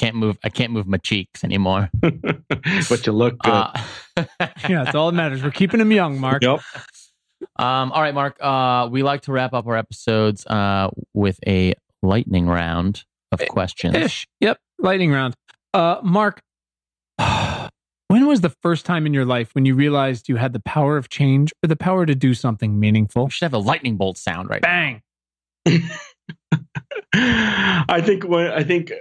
I 0.01 0.05
can't 0.05 0.15
move. 0.15 0.37
I 0.43 0.49
can't 0.49 0.71
move 0.71 0.87
my 0.87 0.97
cheeks 0.97 1.43
anymore. 1.43 1.89
but 2.01 3.05
you 3.05 3.13
look 3.13 3.37
good. 3.39 3.51
Uh, 3.51 3.83
yeah, 4.67 4.83
it's 4.83 4.95
all 4.95 5.11
that 5.11 5.15
matters. 5.15 5.43
We're 5.43 5.51
keeping 5.51 5.79
him 5.79 5.91
young, 5.91 6.19
Mark. 6.19 6.41
yep. 6.41 6.61
Um, 7.57 7.91
all 7.91 8.01
right, 8.01 8.13
Mark. 8.13 8.37
Uh, 8.41 8.89
we 8.91 9.03
like 9.03 9.21
to 9.21 9.31
wrap 9.31 9.53
up 9.53 9.67
our 9.67 9.77
episodes 9.77 10.45
uh, 10.47 10.89
with 11.13 11.39
a 11.45 11.75
lightning 12.01 12.47
round 12.47 13.03
of 13.31 13.39
questions. 13.49 13.95
Ish. 13.95 14.27
Yep. 14.39 14.57
Lightning 14.79 15.11
round. 15.11 15.35
Uh, 15.71 15.97
Mark, 16.01 16.41
when 18.07 18.25
was 18.25 18.41
the 18.41 18.53
first 18.63 18.87
time 18.87 19.05
in 19.05 19.13
your 19.13 19.25
life 19.25 19.53
when 19.53 19.65
you 19.65 19.75
realized 19.75 20.27
you 20.29 20.37
had 20.37 20.53
the 20.53 20.61
power 20.61 20.97
of 20.97 21.09
change 21.09 21.53
or 21.63 21.67
the 21.67 21.75
power 21.75 22.07
to 22.07 22.15
do 22.15 22.33
something 22.33 22.79
meaningful? 22.79 23.25
We 23.25 23.31
should 23.31 23.45
have 23.45 23.53
a 23.53 23.59
lightning 23.59 23.97
bolt 23.97 24.17
sound 24.17 24.49
right 24.49 24.63
now. 24.63 24.67
Bang. 24.67 25.01
I 27.13 28.01
think 28.03 28.23
when 28.23 28.49
I 28.49 28.63
think 28.63 28.91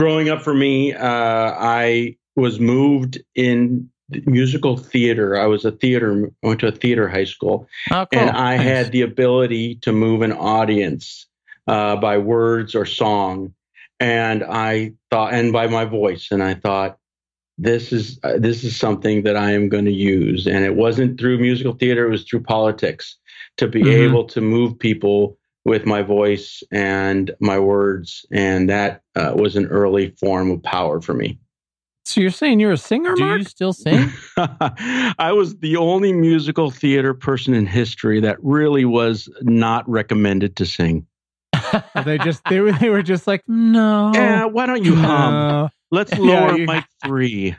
growing 0.00 0.30
up 0.30 0.40
for 0.40 0.54
me, 0.54 0.94
uh, 0.94 1.04
I 1.04 2.16
was 2.34 2.58
moved 2.58 3.18
in 3.34 3.90
musical 4.24 4.78
theater. 4.78 5.38
I 5.38 5.44
was 5.44 5.66
a 5.66 5.72
theater. 5.72 6.30
I 6.42 6.46
went 6.46 6.60
to 6.60 6.68
a 6.68 6.72
theater 6.72 7.06
high 7.06 7.24
school, 7.24 7.68
Oh, 7.90 8.06
cool. 8.06 8.18
and 8.18 8.30
I 8.30 8.56
Nice. 8.56 8.66
had 8.66 8.92
the 8.92 9.02
ability 9.02 9.74
to 9.82 9.92
move 9.92 10.22
an 10.22 10.32
audience 10.32 11.26
uh, 11.68 11.96
by 11.96 12.16
words 12.16 12.74
or 12.74 12.86
song, 12.86 13.52
and 14.00 14.42
I 14.42 14.94
thought, 15.10 15.34
and 15.34 15.52
by 15.52 15.66
my 15.66 15.84
voice, 15.84 16.28
and 16.30 16.42
I 16.42 16.54
thought. 16.54 16.96
This 17.62 17.92
is 17.92 18.18
uh, 18.24 18.38
this 18.38 18.64
is 18.64 18.74
something 18.74 19.24
that 19.24 19.36
I 19.36 19.50
am 19.52 19.68
going 19.68 19.84
to 19.84 19.92
use, 19.92 20.46
and 20.46 20.64
it 20.64 20.76
wasn't 20.76 21.20
through 21.20 21.40
musical 21.40 21.74
theater; 21.74 22.06
it 22.06 22.10
was 22.10 22.24
through 22.24 22.44
politics 22.44 23.18
to 23.58 23.68
be 23.68 23.82
Mhm. 23.82 24.06
able 24.06 24.24
to 24.28 24.40
move 24.40 24.78
people 24.78 25.36
with 25.64 25.84
my 25.86 26.02
voice 26.02 26.62
and 26.72 27.30
my 27.40 27.58
words, 27.58 28.24
and 28.30 28.68
that 28.70 29.02
uh, 29.16 29.32
was 29.36 29.56
an 29.56 29.66
early 29.66 30.10
form 30.18 30.50
of 30.50 30.62
power 30.62 31.00
for 31.00 31.14
me. 31.14 31.38
So 32.06 32.20
you're 32.20 32.30
saying 32.30 32.60
you're 32.60 32.72
a 32.72 32.76
singer, 32.78 33.14
Do 33.14 33.24
Mark? 33.24 33.38
you 33.38 33.44
still 33.44 33.72
sing? 33.72 34.10
I 34.36 35.32
was 35.32 35.58
the 35.58 35.76
only 35.76 36.12
musical 36.12 36.70
theater 36.70 37.12
person 37.14 37.54
in 37.54 37.66
history 37.66 38.20
that 38.20 38.38
really 38.42 38.84
was 38.86 39.28
not 39.42 39.88
recommended 39.88 40.56
to 40.56 40.66
sing. 40.66 41.06
They 42.04 42.18
just 42.18 42.42
they 42.48 42.58
were 42.60 42.72
they 42.72 42.88
were 42.90 43.02
just 43.02 43.26
like 43.28 43.42
no. 43.46 44.10
Yeah, 44.14 44.46
why 44.46 44.66
don't 44.66 44.82
you 44.84 44.96
hum? 44.96 45.68
Let's 45.92 46.10
Yeah, 46.18 46.18
lower 46.18 46.56
you- 46.58 46.66
mic 46.66 46.84
three. 47.04 47.54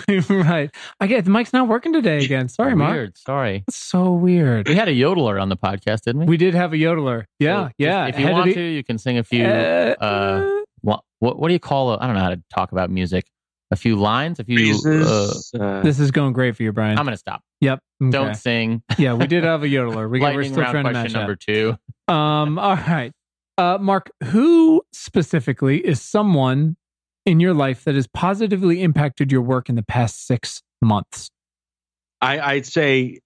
right. 0.28 0.70
I 1.00 1.06
get 1.06 1.24
the 1.24 1.30
mic's 1.30 1.52
not 1.52 1.68
working 1.68 1.92
today 1.92 2.24
again. 2.24 2.48
Sorry, 2.48 2.74
Mark. 2.74 2.92
Weird. 2.92 3.18
Sorry. 3.18 3.64
That's 3.66 3.76
so 3.76 4.12
weird. 4.12 4.68
We 4.68 4.74
had 4.74 4.88
a 4.88 4.92
yodeler 4.92 5.40
on 5.40 5.48
the 5.48 5.56
podcast, 5.56 6.02
didn't 6.02 6.20
we? 6.20 6.26
We 6.26 6.36
did 6.36 6.54
have 6.54 6.72
a 6.72 6.76
yodeler. 6.76 7.24
Yeah, 7.38 7.68
So 7.68 7.72
yeah. 7.78 8.06
If 8.06 8.18
you 8.18 8.26
Had 8.26 8.32
want 8.32 8.44
be- 8.46 8.54
to, 8.54 8.60
you 8.62 8.84
can 8.84 8.98
sing 8.98 9.18
a 9.18 9.24
few. 9.24 9.44
Uh, 9.44 9.94
uh, 10.00 10.60
what, 10.80 11.02
what 11.20 11.38
what 11.38 11.48
do 11.48 11.54
you 11.54 11.60
call? 11.60 11.90
I 11.92 12.04
I 12.04 12.06
don't 12.06 12.14
know 12.16 12.22
how 12.22 12.30
to 12.30 12.42
talk 12.52 12.72
about 12.72 12.90
music. 12.90 13.26
A 13.70 13.76
few 13.76 13.96
lines. 13.96 14.38
A 14.38 14.44
few. 14.44 14.78
Uh, 14.84 15.32
uh, 15.58 15.80
this 15.82 15.98
is 15.98 16.10
going 16.10 16.34
great 16.34 16.54
for 16.56 16.62
you, 16.62 16.72
Brian. 16.72 16.98
I'm 16.98 17.06
gonna 17.06 17.16
stop. 17.16 17.40
yep. 17.60 17.78
Okay. 18.02 18.10
Don't 18.10 18.34
sing. 18.34 18.82
Yeah, 18.98 19.14
we 19.14 19.26
did 19.26 19.44
have 19.44 19.62
a 19.62 19.66
yodeler. 19.76 20.10
We, 20.10 20.20
we're 20.20 20.44
still 20.44 20.56
round 20.60 20.72
trying 20.72 20.84
to 20.84 20.90
question 20.90 21.02
match 21.04 21.12
number 21.14 21.36
two. 21.36 21.76
Um. 22.06 22.58
All 22.58 22.76
right. 22.76 23.12
Uh, 23.56 23.78
Mark, 23.80 24.10
who 24.24 24.82
specifically 24.92 25.78
is 25.86 26.00
someone 26.02 26.76
in 27.24 27.40
your 27.40 27.54
life 27.54 27.84
that 27.84 27.94
has 27.94 28.06
positively 28.06 28.82
impacted 28.82 29.30
your 29.30 29.42
work 29.42 29.68
in 29.68 29.76
the 29.76 29.82
past 29.82 30.26
six 30.26 30.62
months? 30.80 31.30
I, 32.20 32.38
I'd 32.40 32.66
say 32.66 33.18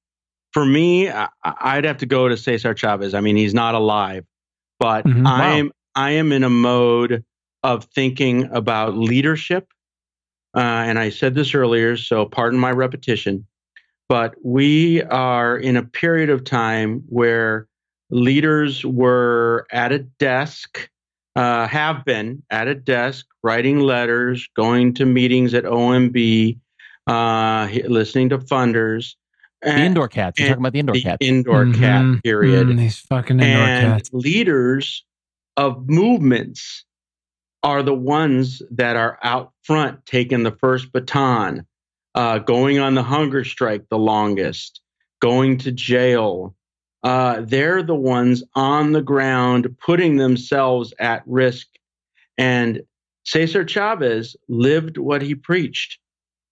for 0.53 0.65
me, 0.65 1.11
I, 1.11 1.29
I'd 1.45 1.85
have 1.85 1.99
to 1.99 2.07
go 2.07 2.29
to 2.29 2.37
Cesar 2.37 2.75
Chavez. 2.75 3.15
I 3.15 3.21
mean, 3.21 3.37
he's 3.37 3.55
not 3.55 3.75
alive, 3.75 4.25
but 4.79 5.05
Mhm. 5.05 5.27
I 5.27 5.41
Wow. 5.41 5.57
am 5.57 5.73
I 5.95 6.11
am 6.13 6.31
in 6.33 6.45
a 6.45 6.51
mode 6.51 7.25
of 7.63 7.85
thinking 7.85 8.45
about 8.53 8.97
leadership. 8.97 9.67
Uh, 10.55 10.61
and 10.61 10.99
I 10.99 11.09
said 11.11 11.35
this 11.35 11.55
earlier, 11.55 11.97
so 11.97 12.27
pardon 12.27 12.59
my 12.61 12.71
repetition, 12.71 13.47
but 14.09 14.35
we 14.45 15.03
are 15.05 15.57
in 15.57 15.77
a 15.77 15.83
period 15.83 16.29
of 16.31 16.45
time 16.45 17.03
where 17.09 17.67
leaders 18.11 18.85
were 18.85 19.67
at 19.73 19.91
a 19.93 20.01
desk, 20.01 20.89
uh, 21.37 21.69
have 21.69 22.05
been 22.05 22.43
at 22.51 22.67
a 22.67 22.75
desk, 22.75 23.27
writing 23.43 23.79
letters, 23.81 24.49
going 24.57 24.95
to 24.95 25.05
meetings 25.05 25.55
at 25.55 25.65
OMB, 25.65 26.59
uh, 27.07 27.69
listening 27.87 28.31
to 28.31 28.39
funders. 28.39 29.15
The 29.63 29.77
indoor 29.79 30.09
cats. 30.09 30.39
You're 30.39 30.49
talking 30.49 30.63
about 30.63 30.73
the 30.73 30.79
indoor 30.81 30.95
the 30.95 31.03
cats. 31.03 31.19
indoor 31.21 31.65
Mhm. 31.67 31.75
cat 31.79 32.23
period 32.25 32.67
Mm, 32.69 32.79
these 32.79 32.99
fucking 33.01 33.41
indoor 33.41 33.63
and 33.65 33.95
cats. 33.95 34.11
leaders 34.13 35.05
of 35.57 35.89
movements 35.89 36.85
are 37.63 37.83
the 37.83 37.95
ones 37.95 38.63
that 38.71 38.97
are 38.97 39.19
out 39.23 39.53
front 39.63 40.05
taking 40.07 40.43
the 40.43 40.53
first 40.53 40.91
baton 40.93 41.67
uh, 42.15 42.39
going 42.39 42.79
on 42.79 42.95
the 42.95 43.03
hunger 43.03 43.45
strike 43.45 43.85
the 43.91 43.99
longest 43.99 44.81
going 45.21 45.59
to 45.59 45.71
jail 45.71 46.55
uh, 47.07 47.41
they're 47.43 47.85
the 47.85 47.95
ones 47.95 48.43
on 48.57 48.91
the 48.91 49.01
ground 49.01 49.77
putting 49.79 50.17
themselves 50.17 50.93
at 50.99 51.23
risk. 51.25 51.69
And 52.37 52.83
cesar 53.25 53.65
chavez 53.65 54.35
lived 54.49 54.99
what 54.99 55.23
he 55.23 55.37
preached. 55.37 56.01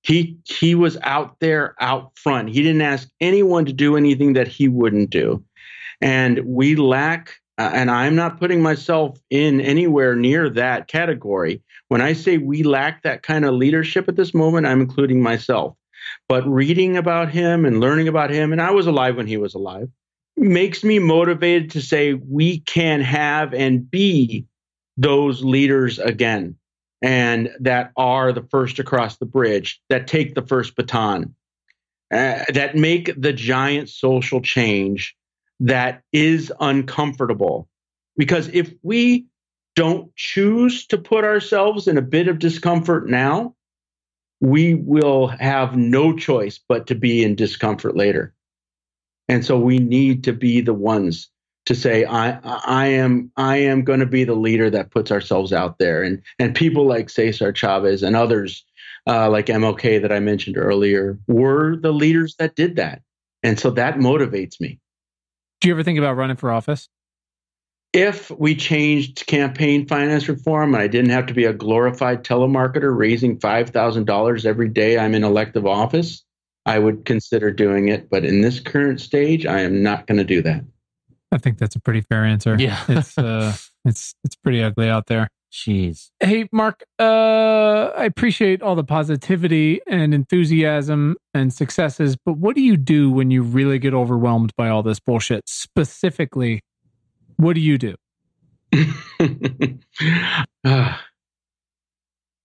He 0.03 0.39
he 0.45 0.77
was 0.77 0.97
out 1.03 1.41
there 1.41 1.75
out 1.81 2.17
front. 2.17 2.51
He 2.51 2.63
didn't 2.63 2.83
ask 2.83 3.09
anyone 3.21 3.65
to 3.65 3.73
do 3.73 3.97
anything 3.97 4.35
that 4.35 4.47
he 4.47 4.69
wouldn't 4.69 5.11
do. 5.11 5.43
And 6.01 6.39
we 6.45 6.77
lack 6.77 7.35
uh, 7.59 7.71
and 7.75 7.91
i'm 7.91 8.15
not 8.15 8.39
putting 8.39 8.63
myself 8.63 9.19
in 9.31 9.61
anywhere 9.61 10.15
near 10.15 10.49
that 10.51 10.87
category. 10.87 11.65
When 11.89 12.01
i 12.01 12.13
say 12.13 12.39
we 12.39 12.63
lack 12.63 13.03
that 13.03 13.25
kind 13.25 13.45
of 13.45 13.55
leadership 13.55 14.09
at 14.09 14.15
this 14.15 14.33
moment 14.33 14.69
i'm 14.69 14.81
including 14.81 15.21
myself. 15.21 15.75
But 16.29 16.47
reading 16.47 16.97
about 16.97 17.31
him 17.31 17.65
and 17.65 17.81
learning 17.81 18.07
about 18.07 18.31
him 18.31 18.53
and 18.53 18.63
i 18.63 18.71
was 18.71 18.87
alive 18.87 19.17
when 19.17 19.27
he 19.27 19.37
was 19.37 19.55
alive 19.55 19.89
makes 20.37 20.82
me 20.82 20.99
motivated 20.99 21.70
to 21.70 21.80
say 21.80 22.14
we 22.14 22.61
can 22.61 23.01
have 23.01 23.55
and 23.55 23.91
be 23.91 24.47
those 24.97 25.43
leaders 25.43 25.99
again 25.99 26.57
and 27.03 27.51
that 27.61 27.93
are 27.97 28.32
the 28.32 28.43
first 28.43 28.78
across 28.78 29.16
the 29.16 29.26
bridge 29.26 29.80
that 29.89 30.07
take 30.07 30.35
the 30.35 30.43
first 30.43 30.76
baton 30.76 31.35
uh, 32.12 32.45
that 32.53 32.76
make 32.76 33.11
the 33.20 33.32
giant 33.32 33.89
social 33.89 34.41
change 34.41 35.16
that 35.61 36.03
is 36.12 36.53
uncomfortable. 36.61 37.68
Because 38.16 38.49
if 38.49 38.72
we 38.82 39.26
don't 39.74 40.14
choose 40.14 40.86
to 40.86 40.98
put 40.98 41.24
ourselves 41.24 41.89
in 41.89 41.98
a 41.98 42.02
bit 42.02 42.28
of 42.28 42.39
discomfort 42.39 43.09
now, 43.09 43.55
we 44.40 44.74
will 44.74 45.27
have 45.27 45.77
no 45.77 46.15
choice 46.16 46.61
but 46.69 46.86
to 46.89 46.94
be 46.94 47.24
in 47.24 47.35
discomfort 47.35 47.97
later. 47.97 48.34
And 49.29 49.45
so 49.45 49.59
we 49.59 49.79
need 49.79 50.25
to 50.25 50.33
be 50.33 50.61
the 50.61 50.75
ones 50.75 51.31
to 51.67 51.75
say, 51.75 52.05
I, 52.05 52.39
I 52.43 52.87
am, 52.89 53.31
I 53.37 53.57
am 53.57 53.85
going 53.85 54.01
to 54.01 54.07
be 54.07 54.25
the 54.25 54.35
leader 54.35 54.69
that 54.71 54.91
puts 54.91 55.11
ourselves 55.11 55.53
out 55.53 55.79
there. 55.79 56.03
And, 56.03 56.23
and 56.39 56.55
people 56.55 56.87
like 56.87 57.09
Cesar 57.09 57.53
Chavez 57.53 58.03
and 58.03 58.15
others 58.15 58.65
uh, 59.07 59.31
like 59.31 59.47
MLK 59.47 60.03
that 60.03 60.13
I 60.13 60.21
mentioned 60.21 60.59
earlier 60.59 61.19
were 61.27 61.77
the 61.77 61.93
leaders 61.93 62.37
that 62.39 62.55
did 62.55 62.77
that. 62.77 63.03
And 63.43 63.59
so 63.59 63.71
that 63.71 63.97
motivates 63.97 64.61
me. 64.61 64.79
Do 65.61 65.69
you 65.69 65.75
ever 65.75 65.83
think 65.83 65.99
about 65.99 66.17
running 66.17 66.37
for 66.37 66.51
office? 66.51 66.89
if 67.95 68.29
we 68.33 68.57
changed 68.57 69.25
campaign 69.27 69.87
finance 69.87 70.29
reform 70.29 70.75
and 70.75 70.83
I 70.83 70.89
didn't 70.89 71.13
have 71.13 71.27
to 71.27 71.35
be 71.35 71.45
a 71.45 71.53
glorified 71.53 72.25
telemarketer 72.25 72.95
raising 72.95 73.39
$5,000 73.39 74.45
every 74.45 74.69
day 74.69 74.99
I'm 74.99 75.15
in 75.15 75.23
elective 75.23 75.65
office, 75.65 76.24
I 76.66 76.78
would 76.78 77.05
consider 77.05 77.51
doing 77.51 77.89
it. 77.89 78.11
But 78.11 78.24
in 78.24 78.41
this 78.41 78.61
current 78.61 79.01
stage, 79.01 79.47
I 79.47 79.61
am 79.61 79.82
not 79.82 80.07
going 80.07 80.19
to 80.19 80.24
do 80.24 80.43
that. 80.43 80.65
I 81.32 81.39
think 81.39 81.59
that's 81.59 81.77
a 81.77 81.81
pretty 81.81 82.03
fair 82.03 82.24
answer. 82.24 82.57
Yeah. 82.59 82.82
it's 82.89 83.19
uh, 83.19 83.55
it's 83.85 84.15
it's 84.24 84.36
pretty 84.36 84.62
ugly 84.62 84.89
out 84.89 85.07
there. 85.07 85.28
Jeez. 85.53 86.11
Hey, 86.19 86.49
Mark, 86.51 86.82
uh, 86.99 87.91
I 87.97 88.07
appreciate 88.07 88.61
all 88.61 88.74
the 88.74 88.82
positivity 88.82 89.81
and 89.86 90.12
enthusiasm 90.12 91.15
and 91.32 91.53
successes, 91.53 92.16
but 92.16 92.39
what 92.39 92.57
do 92.57 92.61
you 92.61 92.77
do 92.77 93.09
when 93.09 93.31
you 93.31 93.45
really 93.45 93.78
get 93.78 93.95
overwhelmed 93.95 94.51
by 94.57 94.69
all 94.69 94.82
this 94.82 94.99
bullshit? 94.99 95.49
Specifically, 95.49 96.61
what 97.36 97.55
do 97.55 97.61
you 97.61 97.78
do? 97.78 97.95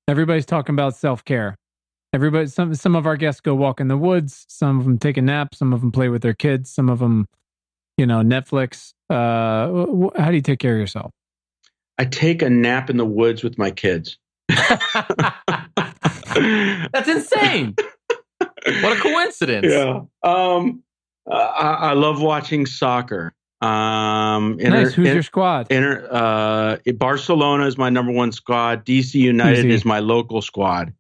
Everybody's 0.08 0.46
talking 0.46 0.76
about 0.76 0.96
self 0.96 1.26
care. 1.26 1.56
Everybody, 2.12 2.48
some 2.48 2.74
some 2.74 2.96
of 2.96 3.06
our 3.06 3.18
guests 3.18 3.40
go 3.42 3.54
walk 3.54 3.80
in 3.80 3.88
the 3.88 3.98
woods. 3.98 4.46
Some 4.50 4.80
of 4.80 4.86
them 4.86 4.98
take 4.98 5.18
a 5.18 5.22
nap. 5.22 5.54
Some 5.54 5.74
of 5.74 5.82
them 5.82 5.92
play 5.92 6.10
with 6.10 6.24
their 6.24 6.34
kids. 6.34 6.72
Some 6.72 6.90
of 6.90 6.98
them, 7.00 7.28
you 7.98 8.08
know, 8.08 8.22
Netflix. 8.22 8.94
Uh, 9.10 9.86
wh- 9.86 10.18
how 10.20 10.30
do 10.30 10.36
you 10.36 10.42
take 10.42 10.58
care 10.60 10.74
of 10.74 10.80
yourself? 10.80 11.12
I 12.00 12.06
take 12.06 12.42
a 12.42 12.50
nap 12.50 12.90
in 12.90 12.98
the 12.98 13.06
woods 13.06 13.44
with 13.44 13.58
my 13.60 13.70
kids. 13.72 14.18
That's 14.48 14.82
insane. 17.08 17.76
what 18.40 18.98
a 18.98 19.02
coincidence. 19.02 19.68
Yeah. 19.70 20.02
Um, 20.24 20.82
uh, 21.30 21.34
I, 21.36 21.90
I 21.90 21.94
love 21.94 22.22
watching 22.22 22.66
soccer. 22.66 23.34
Um, 23.62 24.58
inter- 24.60 24.84
nice. 24.84 24.94
Who's 24.94 25.08
in- 25.10 25.14
your 25.14 25.24
squad? 25.24 25.68
inter- 25.72 26.08
uh, 26.10 26.78
Barcelona 26.94 27.66
is 27.68 27.78
my 27.78 27.90
number 27.90 28.12
one 28.14 28.32
squad. 28.32 28.86
DC 28.86 29.16
United 29.16 29.66
Easy. 29.66 29.72
is 29.76 29.84
my 29.86 30.00
local 30.00 30.42
squad, 30.42 30.94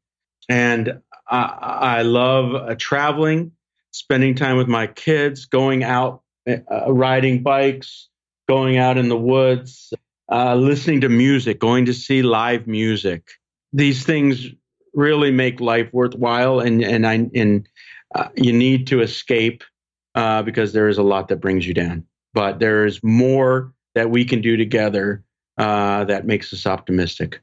and 0.50 1.00
I, 1.30 2.00
I 2.00 2.02
love 2.02 2.56
uh, 2.56 2.76
traveling, 2.78 3.52
spending 3.92 4.36
time 4.36 4.58
with 4.58 4.68
my 4.68 4.88
kids, 4.88 5.46
going 5.46 5.84
out, 5.84 6.24
uh, 6.48 6.92
riding 6.92 7.44
bikes, 7.44 8.10
going 8.48 8.78
out 8.78 8.98
in 8.98 9.10
the 9.10 9.18
woods, 9.18 9.94
uh, 10.32 10.56
listening 10.56 11.02
to 11.02 11.10
music, 11.10 11.60
going 11.60 11.86
to 11.86 11.94
see 11.94 12.24
live 12.24 12.68
music. 12.68 13.30
These 13.72 14.04
things 14.06 14.48
really 14.94 15.32
make 15.32 15.60
life 15.60 15.90
worthwhile, 15.94 16.60
and 16.60 16.84
and 16.84 17.06
I 17.06 17.30
and 17.36 17.70
uh, 18.16 18.30
you 18.36 18.52
need 18.52 18.88
to 18.88 19.02
escape 19.02 19.64
uh, 20.16 20.42
because 20.42 20.74
there 20.74 20.88
is 20.90 20.98
a 20.98 21.04
lot 21.04 21.28
that 21.28 21.38
brings 21.38 21.68
you 21.68 21.76
down. 21.76 22.06
But 22.34 22.60
there 22.60 22.86
is 22.86 23.04
more 23.04 23.74
that 23.96 24.10
we 24.10 24.26
can 24.26 24.42
do 24.42 24.58
together 24.58 25.24
uh, 25.58 26.06
that 26.06 26.26
makes 26.26 26.54
us 26.54 26.66
optimistic. 26.66 27.42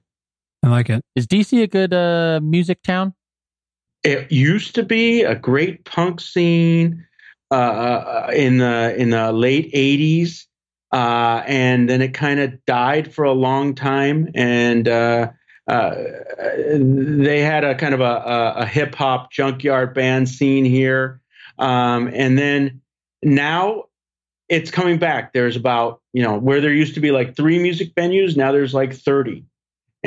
I 0.66 0.68
like 0.68 0.90
it. 0.90 1.04
Is 1.14 1.28
DC 1.28 1.62
a 1.62 1.68
good 1.68 1.94
uh, 1.94 2.40
music 2.42 2.82
town? 2.82 3.14
It 4.02 4.32
used 4.32 4.74
to 4.74 4.82
be 4.82 5.22
a 5.22 5.36
great 5.36 5.84
punk 5.84 6.20
scene 6.20 7.06
uh, 7.52 8.30
in 8.34 8.58
the 8.58 8.96
in 8.98 9.10
the 9.10 9.30
late 9.30 9.72
'80s, 9.72 10.46
uh, 10.92 11.44
and 11.46 11.88
then 11.88 12.02
it 12.02 12.14
kind 12.14 12.40
of 12.40 12.64
died 12.64 13.14
for 13.14 13.24
a 13.24 13.32
long 13.32 13.76
time. 13.76 14.28
And 14.34 14.88
uh, 14.88 15.30
uh, 15.68 15.94
they 16.74 17.40
had 17.40 17.62
a 17.62 17.76
kind 17.76 17.94
of 17.94 18.00
a, 18.00 18.04
a, 18.04 18.54
a 18.62 18.66
hip 18.66 18.96
hop 18.96 19.30
junkyard 19.30 19.94
band 19.94 20.28
scene 20.28 20.64
here, 20.64 21.20
um, 21.60 22.10
and 22.12 22.36
then 22.36 22.80
now 23.22 23.84
it's 24.48 24.72
coming 24.72 24.98
back. 24.98 25.32
There's 25.32 25.54
about 25.54 26.00
you 26.12 26.24
know 26.24 26.36
where 26.36 26.60
there 26.60 26.72
used 26.72 26.94
to 26.94 27.00
be 27.00 27.12
like 27.12 27.36
three 27.36 27.60
music 27.60 27.94
venues, 27.94 28.36
now 28.36 28.50
there's 28.50 28.74
like 28.74 28.92
thirty, 28.92 29.44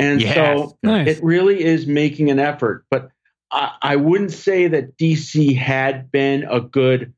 and 0.00 0.20
Yes. 0.20 0.34
so 0.34 0.78
Nice. 0.82 1.08
it 1.18 1.22
really 1.24 1.62
is 1.62 1.86
making 1.86 2.30
an 2.30 2.38
effort. 2.38 2.84
But 2.90 3.10
I, 3.52 3.72
I 3.82 3.96
wouldn't 3.96 4.32
say 4.32 4.66
that 4.68 4.96
DC 4.96 5.56
had 5.56 6.10
been 6.10 6.44
a 6.44 6.60
good 6.60 7.12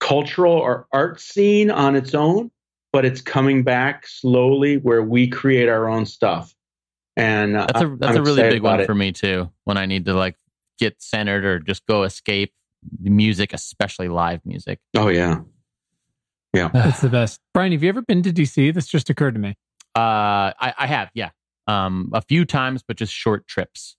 cultural 0.00 0.52
or 0.52 0.86
art 0.92 1.20
scene 1.20 1.70
on 1.70 1.96
its 1.96 2.14
own, 2.14 2.50
but 2.92 3.04
it's 3.04 3.20
coming 3.20 3.62
back 3.62 4.06
slowly 4.06 4.76
where 4.76 5.02
we 5.02 5.28
create 5.28 5.68
our 5.68 5.88
own 5.88 6.06
stuff. 6.06 6.54
And 7.16 7.56
uh, 7.56 7.66
That's 7.66 7.80
a 7.80 7.84
I'm 7.86 7.98
that's 7.98 8.16
a 8.16 8.22
really 8.22 8.42
big 8.42 8.62
one 8.62 8.80
it. 8.80 8.86
for 8.86 8.94
me 8.94 9.10
too. 9.12 9.50
When 9.64 9.78
I 9.78 9.86
need 9.86 10.04
to 10.04 10.12
like 10.14 10.36
get 10.78 11.00
centered 11.00 11.44
or 11.46 11.58
just 11.58 11.86
go 11.86 12.02
escape 12.02 12.52
the 13.00 13.08
music, 13.10 13.54
especially 13.54 14.08
live 14.08 14.44
music. 14.44 14.80
Oh 14.94 15.08
yeah, 15.08 15.40
yeah, 16.52 16.68
That's 16.74 17.00
the 17.00 17.08
best. 17.08 17.40
Brian, 17.54 17.72
have 17.72 17.82
you 17.82 17.88
ever 17.88 18.02
been 18.02 18.22
to 18.22 18.32
DC? 18.32 18.74
This 18.74 18.86
just 18.86 19.08
occurred 19.08 19.32
to 19.34 19.40
me. 19.40 19.56
Uh, 19.96 20.52
I, 20.60 20.74
I 20.78 20.86
have, 20.86 21.08
yeah, 21.14 21.30
um, 21.66 22.10
a 22.12 22.20
few 22.22 22.44
times, 22.44 22.82
but 22.86 22.96
just 22.96 23.12
short 23.12 23.46
trips. 23.46 23.96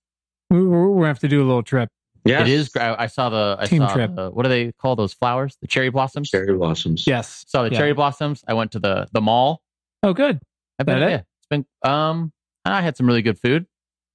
We, 0.49 0.65
we're, 0.65 0.88
we're 0.89 0.95
gonna 0.98 1.07
have 1.07 1.19
to 1.19 1.27
do 1.27 1.41
a 1.41 1.45
little 1.45 1.64
trip. 1.64 1.89
Yeah, 2.26 2.41
It 2.41 2.49
is. 2.49 2.69
gr- 2.69 2.80
I, 2.81 3.03
I 3.03 3.07
saw 3.07 3.30
the. 3.30 3.57
I 3.60 3.65
Team 3.68 3.80
saw 3.81 3.94
trip. 3.94 4.15
The, 4.15 4.30
what 4.31 4.44
do 4.44 4.49
they 4.49 4.72
call 4.73 4.95
those 4.95 5.14
flowers? 5.14 5.57
The 5.61 5.68
cherry 5.68 5.89
blossoms. 5.89 6.30
cherry 6.30 6.53
blossoms. 6.56 7.07
Yes. 7.07 7.45
Saw 7.48 7.64
the 7.64 7.72
Yeah. 7.72 7.77
cherry 7.77 7.94
blossoms. 7.94 8.44
I 8.48 8.53
went 8.53 8.72
to 8.73 8.80
the 8.80 9.07
the 9.14 9.22
mall. 9.22 9.61
Oh, 10.03 10.14
good. 10.14 10.39
I 10.80 10.84
bet. 10.84 10.99
That 10.99 11.07
it? 11.07 11.11
Yeah, 11.11 11.18
it's 11.18 11.48
been. 11.49 11.65
Um, 11.89 12.31
I 12.65 12.81
had 12.81 12.98
some 12.98 13.07
really 13.07 13.22
good 13.22 13.39
food. 13.39 13.65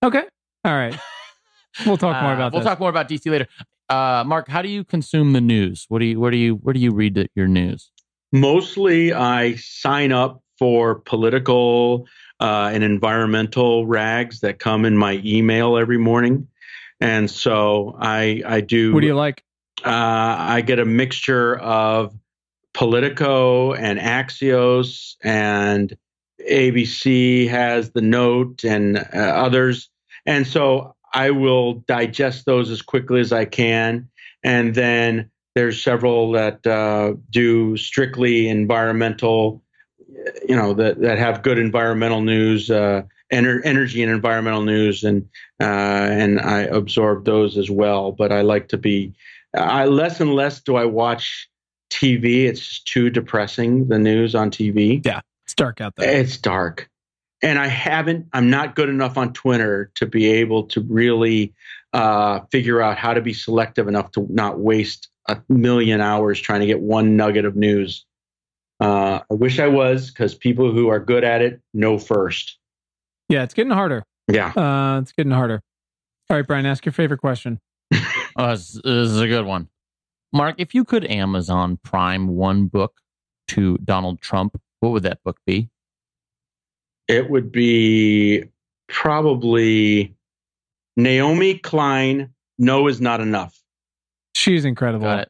Okay. 0.05 0.25
All 0.65 0.73
right. 0.75 0.99
We'll 1.87 1.97
talk 1.97 2.21
more 2.23 2.33
Uh, 2.33 2.35
about 2.35 2.53
We'll 2.53 2.61
this. 2.61 2.67
talk 2.69 2.81
more 2.81 2.91
about 2.91 3.09
DC 3.09 3.31
later. 3.31 3.47
Uh, 3.89 4.25
Mark, 4.27 4.47
how 4.47 4.61
do 4.61 4.69
you 4.69 4.85
consume 4.85 5.33
the 5.33 5.41
news? 5.41 5.87
What 5.89 6.01
do 6.01 6.05
you? 6.05 6.21
Where 6.21 6.31
do 6.31 6.37
you? 6.37 6.57
Where 6.57 6.75
do 6.75 6.81
you 6.81 6.91
read 6.93 7.15
the, 7.15 7.29
your 7.35 7.49
news? 7.49 7.91
Mostly, 8.31 9.13
I 9.15 9.55
sign 9.55 10.13
up 10.13 10.43
for 10.63 10.95
political 10.95 12.07
uh, 12.39 12.71
and 12.73 12.85
environmental 12.85 13.85
rags 13.85 14.41
that 14.41 14.61
come 14.61 14.85
in 14.85 14.97
my 14.97 15.21
email 15.25 15.77
every 15.77 15.99
morning, 15.99 16.47
and 17.01 17.29
so 17.29 17.97
I 17.99 18.43
I 18.47 18.61
do. 18.61 18.93
what 18.95 19.01
do 19.01 19.07
you 19.09 19.17
like? 19.17 19.43
uh, 19.85 20.37
I 20.39 20.61
get 20.61 20.79
a 20.79 20.85
mixture 20.85 21.57
of 21.57 22.17
Politico 22.75 23.73
and 23.75 23.99
Axios, 23.99 25.17
and 25.23 25.97
ABC 26.49 27.49
has 27.49 27.91
the 27.91 28.01
Note 28.01 28.65
and 28.65 28.99
uh, 28.99 29.19
others. 29.19 29.91
And 30.27 30.47
so 30.47 30.95
I 31.13 31.31
will 31.31 31.75
digest 31.75 32.47
those 32.47 32.71
as 32.71 32.83
quickly 32.83 33.21
as 33.21 33.33
I 33.33 33.45
can. 33.45 34.09
And 34.45 34.75
then 34.75 35.31
there's 35.55 35.83
several 35.83 36.33
that 36.33 36.67
uh, 36.67 37.15
do 37.31 37.77
strictly 37.77 38.49
environmental, 38.49 39.62
you 40.49 40.57
know, 40.57 40.75
that, 40.75 41.01
that 41.01 41.19
have 41.19 41.43
good 41.43 41.59
environmental 41.59 42.21
news, 42.21 42.71
uh, 42.71 43.03
ener- 43.33 43.61
energy 43.65 44.03
and 44.03 44.13
environmental 44.13 44.63
news, 44.63 45.05
and 45.05 45.29
uh, 45.61 45.65
and 45.65 46.41
I 46.41 46.61
absorb 46.61 47.25
those 47.25 47.57
as 47.57 47.71
well. 47.71 48.13
But 48.13 48.33
I 48.33 48.43
like 48.43 48.69
to 48.69 48.79
be 48.79 49.15
I 49.55 49.87
less 49.87 50.21
and 50.21 50.35
less 50.35 50.61
do 50.61 50.77
I 50.77 50.85
watch 50.85 51.49
TV. 51.91 52.45
It's 52.45 52.83
too 52.83 53.11
depressing. 53.11 53.89
The 53.89 53.99
news 53.99 54.35
on 54.35 54.51
TV. 54.51 55.05
Yeah, 55.05 55.21
it's 55.45 55.55
dark 55.55 55.81
out 55.81 55.97
there. 55.97 56.21
It's 56.21 56.37
dark, 56.37 56.89
and 57.43 57.59
I 57.59 57.67
haven't. 57.67 58.27
I'm 58.33 58.51
not 58.51 58.77
good 58.77 58.89
enough 58.89 59.17
on 59.17 59.33
Twitter 59.33 59.91
to 59.97 60.07
be 60.07 60.31
able 60.31 60.65
to 60.65 60.81
really 60.83 61.55
uh, 61.93 62.41
figure 62.51 62.81
out 62.81 62.99
how 62.99 63.15
to 63.15 63.21
be 63.21 63.35
selective 63.35 63.89
enough 63.89 64.13
to 64.13 64.27
not 64.31 64.59
waste 64.59 65.09
a 65.29 65.41
million 65.49 66.01
hours 66.01 66.41
trying 66.41 66.61
to 66.61 66.67
get 66.67 66.81
one 66.81 67.17
nugget 67.17 67.45
of 67.45 67.57
news. 67.57 68.05
Uh, 68.83 69.21
I 69.31 69.35
wish 69.35 69.61
I 69.61 69.69
was 69.69 70.11
because 70.11 70.35
people 70.35 70.73
who 70.73 70.89
are 70.89 70.99
good 70.99 71.23
at 71.23 71.41
it 71.41 71.61
know 71.73 71.99
first. 71.99 72.59
Yeah, 73.29 73.45
it's 73.45 73.55
getting 73.55 73.71
harder. 73.71 74.03
Yeah. 74.27 74.49
Uh, 74.49 74.99
it's 75.01 75.13
getting 75.13 75.31
harder. 75.31 75.63
All 76.29 76.37
right, 76.37 76.45
Brian, 76.45 76.67
ask 76.67 76.85
your 76.85 76.93
favorite 76.93 77.21
question. 77.21 77.61
Oh, 78.35 78.53
this, 78.53 78.73
this 78.83 79.11
is 79.11 79.21
a 79.21 79.29
good 79.29 79.45
one. 79.45 79.69
Mark, 80.33 80.55
if 80.57 80.75
you 80.75 80.87
could 80.87 81.05
Amazon 81.05 81.79
Prime 81.85 82.29
one 82.29 82.65
book 82.67 82.95
to 83.49 83.77
Donald 83.85 84.23
Trump, 84.23 84.59
what 84.81 84.89
would 84.93 85.03
that 85.03 85.23
book 85.23 85.37
be? 85.47 85.69
It 87.09 87.29
would 87.29 87.53
be 87.53 88.45
probably 88.89 90.17
Naomi 90.97 91.59
Klein. 91.59 92.31
No 92.59 92.89
is 92.89 93.03
not 93.03 93.21
enough. 93.21 93.61
She's 94.35 94.65
incredible. 94.65 95.05
Got 95.05 95.21
it. 95.21 95.29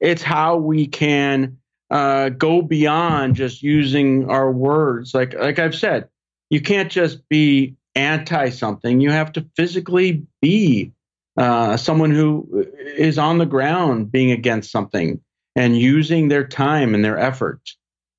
it's 0.00 0.22
how 0.22 0.56
we 0.56 0.86
can 0.86 1.58
uh, 1.90 2.28
go 2.30 2.62
beyond 2.62 3.36
just 3.36 3.62
using 3.62 4.28
our 4.28 4.50
words. 4.50 5.14
Like 5.14 5.34
like 5.34 5.58
I've 5.58 5.74
said, 5.74 6.08
you 6.50 6.60
can't 6.60 6.90
just 6.90 7.28
be 7.28 7.76
anti 7.94 8.50
something. 8.50 9.00
You 9.00 9.10
have 9.10 9.32
to 9.32 9.46
physically 9.56 10.26
be 10.40 10.92
uh, 11.36 11.76
someone 11.76 12.10
who 12.10 12.66
is 12.96 13.18
on 13.18 13.38
the 13.38 13.46
ground 13.46 14.10
being 14.10 14.32
against 14.32 14.70
something 14.70 15.20
and 15.56 15.76
using 15.76 16.28
their 16.28 16.46
time 16.46 16.94
and 16.94 17.04
their 17.04 17.18
effort. 17.18 17.60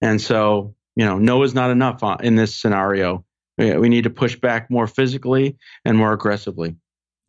And 0.02 0.22
so, 0.22 0.76
you 0.96 1.06
know, 1.06 1.18
no 1.18 1.44
is 1.44 1.54
not 1.54 1.72
enough 1.72 2.02
in 2.22 2.36
this 2.36 2.56
scenario. 2.56 3.26
We 3.58 3.78
we 3.78 3.90
need 3.90 4.06
to 4.06 4.10
push 4.10 4.36
back 4.36 4.70
more 4.72 4.88
physically 4.88 5.58
and 5.86 5.98
more 5.98 6.14
aggressively. 6.14 6.76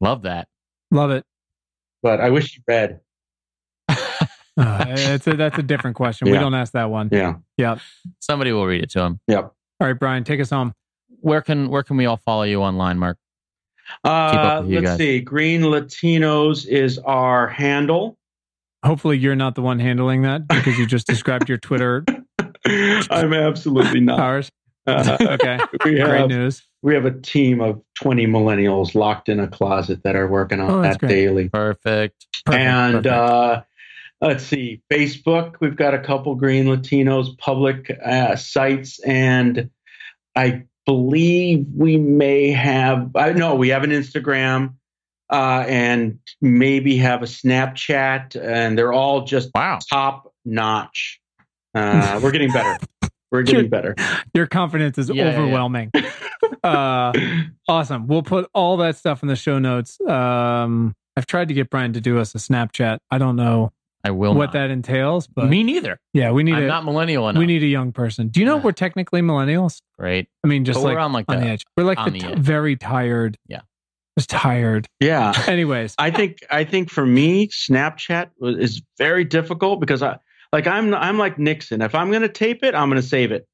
Love 0.01 0.23
that. 0.23 0.49
Love 0.91 1.11
it. 1.11 1.25
But 2.03 2.21
I 2.21 2.31
wish 2.31 2.57
you 2.57 2.63
read. 2.67 3.01
Uh, 4.61 4.85
it's 4.89 5.27
a, 5.27 5.35
that's 5.37 5.59
a 5.59 5.63
different 5.63 5.97
question. 5.97 6.31
We 6.31 6.39
don't 6.39 6.55
ask 6.55 6.73
that 6.75 6.91
one. 6.91 7.09
Yeah. 7.13 7.37
Yeah. 7.57 7.79
Somebody 8.21 8.53
will 8.53 8.67
read 8.67 8.83
it 8.83 8.91
to 8.91 9.01
him. 9.03 9.21
Yep. 9.29 9.45
All 9.81 9.87
right, 9.87 9.99
Brian, 9.99 10.25
take 10.25 10.41
us 10.41 10.51
home. 10.51 10.75
Where 11.21 11.41
can 11.43 11.69
where 11.69 11.83
can 11.83 11.97
we 11.97 12.07
all 12.07 12.17
follow 12.19 12.43
you 12.43 12.61
online, 12.63 12.99
Mark? 12.99 13.17
Uh, 14.05 14.63
let's 14.67 14.85
guys. 14.85 14.99
see. 14.99 15.21
Green 15.21 15.63
Latinos 15.63 16.67
is 16.67 16.99
our 16.99 17.49
handle. 17.49 18.17
Hopefully, 18.85 19.19
you're 19.19 19.37
not 19.37 19.55
the 19.55 19.63
one 19.63 19.79
handling 19.79 20.23
that 20.23 20.47
because 20.49 20.79
you 20.79 20.87
just 20.87 21.07
described 21.07 21.49
your 21.49 21.59
Twitter 21.59 22.05
I'm 22.67 23.33
absolutely 23.35 24.01
not. 24.01 24.21
Ours. 24.21 24.51
Uh, 24.87 25.17
Okay, 25.21 25.59
we 25.85 25.97
great 25.99 25.99
have 25.99 26.29
news. 26.29 26.63
we 26.83 26.95
have 26.95 27.05
a 27.05 27.11
team 27.11 27.61
of 27.61 27.83
20 28.01 28.27
millennials 28.27 28.95
locked 28.95 29.29
in 29.29 29.39
a 29.41 29.47
closet 29.49 30.03
that 30.05 30.17
are 30.17 30.27
working 30.27 30.61
on 30.61 30.71
Oh, 30.71 30.83
that 30.83 30.99
great. 30.99 31.09
daily. 31.11 31.49
Perfect. 31.51 32.27
Perfect, 32.47 32.63
and 32.63 32.93
perfect. 33.05 33.07
uh, 33.15 33.63
let's 34.21 34.45
see, 34.45 34.83
Facebook. 34.91 35.57
We've 35.61 35.77
got 35.77 35.95
a 35.95 35.99
couple 36.01 36.35
Green 36.35 36.67
Latinos 36.67 37.37
public 37.39 37.91
uh, 38.05 38.37
sites, 38.37 38.99
and 39.01 39.71
I 40.37 40.65
believe 40.87 41.67
we 41.77 41.97
may 41.97 42.51
have. 42.51 43.11
I 43.17 43.33
no, 43.33 43.55
we 43.55 43.69
have 43.71 43.85
an 43.85 43.91
Instagram. 43.91 44.75
Uh, 45.33 45.65
and 45.69 46.19
maybe 46.41 46.97
have 46.97 47.23
a 47.23 47.25
Snapchat, 47.27 48.35
and 48.35 48.77
they're 48.77 48.93
all 48.93 49.23
just 49.27 49.49
Wow. 49.55 49.79
top 49.89 50.35
notch. 50.45 51.21
Uh, 51.73 52.19
we're 52.21 52.33
getting 52.33 52.51
better. 52.51 52.77
We're 53.31 53.43
getting 53.45 53.69
better. 53.71 53.95
your 54.35 54.49
confidence 54.49 54.99
is 54.99 55.09
Yeah, 55.09 55.15
yeah, 55.15 55.31
yeah. 55.31 55.39
overwhelming. 55.39 55.93
uh, 56.65 57.13
awesome. 57.69 58.09
We'll 58.09 58.25
put 58.25 58.51
all 58.55 58.79
that 58.79 58.97
stuff 58.97 59.23
in 59.23 59.29
the 59.29 59.37
show 59.37 59.61
notes. 59.61 60.01
Um, 60.01 60.97
I've 61.17 61.27
tried 61.27 61.47
to 61.47 61.55
get 61.55 61.71
Brian 61.71 61.93
to 61.93 62.01
do 62.01 62.19
us 62.19 62.35
a 62.35 62.39
Snapchat. 62.39 62.99
I 63.09 63.19
don't 63.19 63.37
know 63.37 63.71
I 64.05 64.11
will 64.13 64.35
what 64.35 64.47
not. 64.47 64.53
that 64.55 64.71
entails, 64.71 65.27
but 65.27 65.49
Me 65.49 65.63
neither. 65.63 65.99
yeah, 66.15 66.31
we 66.33 66.43
need 66.43 66.55
I'm 66.55 66.63
a 66.65 66.67
not 66.67 66.85
millennial 66.85 67.29
enough. 67.29 67.39
we 67.39 67.47
need 67.47 67.63
a 67.63 67.67
young 67.67 67.93
person. 67.93 68.29
Do 68.29 68.41
you 68.41 68.47
know 68.47 68.57
Yeah. 68.57 68.63
we're 68.63 68.73
technically 68.73 69.21
millennials? 69.21 69.83
Great. 69.99 70.29
I 70.45 70.49
mean, 70.49 70.65
just 70.65 70.79
But 70.79 70.85
like 70.85 70.95
we're 70.95 71.01
on 71.01 71.13
like 71.13 71.25
on 71.29 71.37
the, 71.39 71.45
the 71.45 71.51
edge. 71.51 71.65
We're 71.77 71.85
like 71.85 72.03
the 72.05 72.11
the 72.11 72.19
t- 72.21 72.27
edge. 72.27 72.39
very 72.39 72.77
tired. 72.77 73.37
Yeah. 73.47 73.61
just 74.19 74.31
tired. 74.31 74.87
Yeah. 75.01 75.33
Anyways, 75.47 75.95
I 75.99 76.11
think 76.11 76.39
I 76.51 76.65
think 76.65 76.91
for 76.91 77.05
me, 77.05 77.49
Snapchat 77.49 78.31
is 78.43 78.81
very 78.99 79.25
difficult 79.25 79.81
because 79.81 80.03
I 80.03 80.19
like 80.53 80.67
I'm 80.67 80.95
I'm 80.95 81.19
like 81.19 81.39
Nixon. 81.39 81.83
If 81.83 81.95
I'm 81.95 82.11
going 82.11 82.23
to 82.23 82.29
tape 82.29 82.65
it, 82.65 82.75
I'm 82.75 82.89
going 82.89 83.01
to 83.03 83.07
save 83.07 83.33
it. 83.33 83.47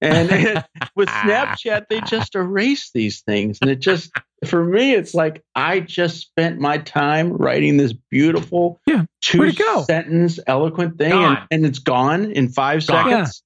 And 0.00 0.30
it- 0.30 0.64
with 0.96 1.08
Snapchat, 1.08 1.86
they 1.90 2.00
just 2.02 2.34
erase 2.34 2.90
these 2.94 3.20
things, 3.22 3.58
and 3.60 3.70
it 3.70 3.80
just 3.80 4.10
for 4.46 4.64
me, 4.64 4.94
it's 4.94 5.14
like 5.14 5.42
I 5.56 5.80
just 5.80 6.20
spent 6.20 6.60
my 6.60 6.78
time 6.78 7.32
writing 7.32 7.76
this 7.76 7.92
beautiful 8.10 8.80
Yeah. 8.86 9.04
two 9.20 9.52
go? 9.52 9.82
sentence 9.82 10.38
eloquent 10.46 10.98
thing, 10.98 11.12
and, 11.12 11.38
and 11.50 11.66
it's 11.66 11.80
gone 11.80 12.30
in 12.30 12.48
five 12.48 12.86
Gone. 12.86 13.10
seconds. 13.10 13.42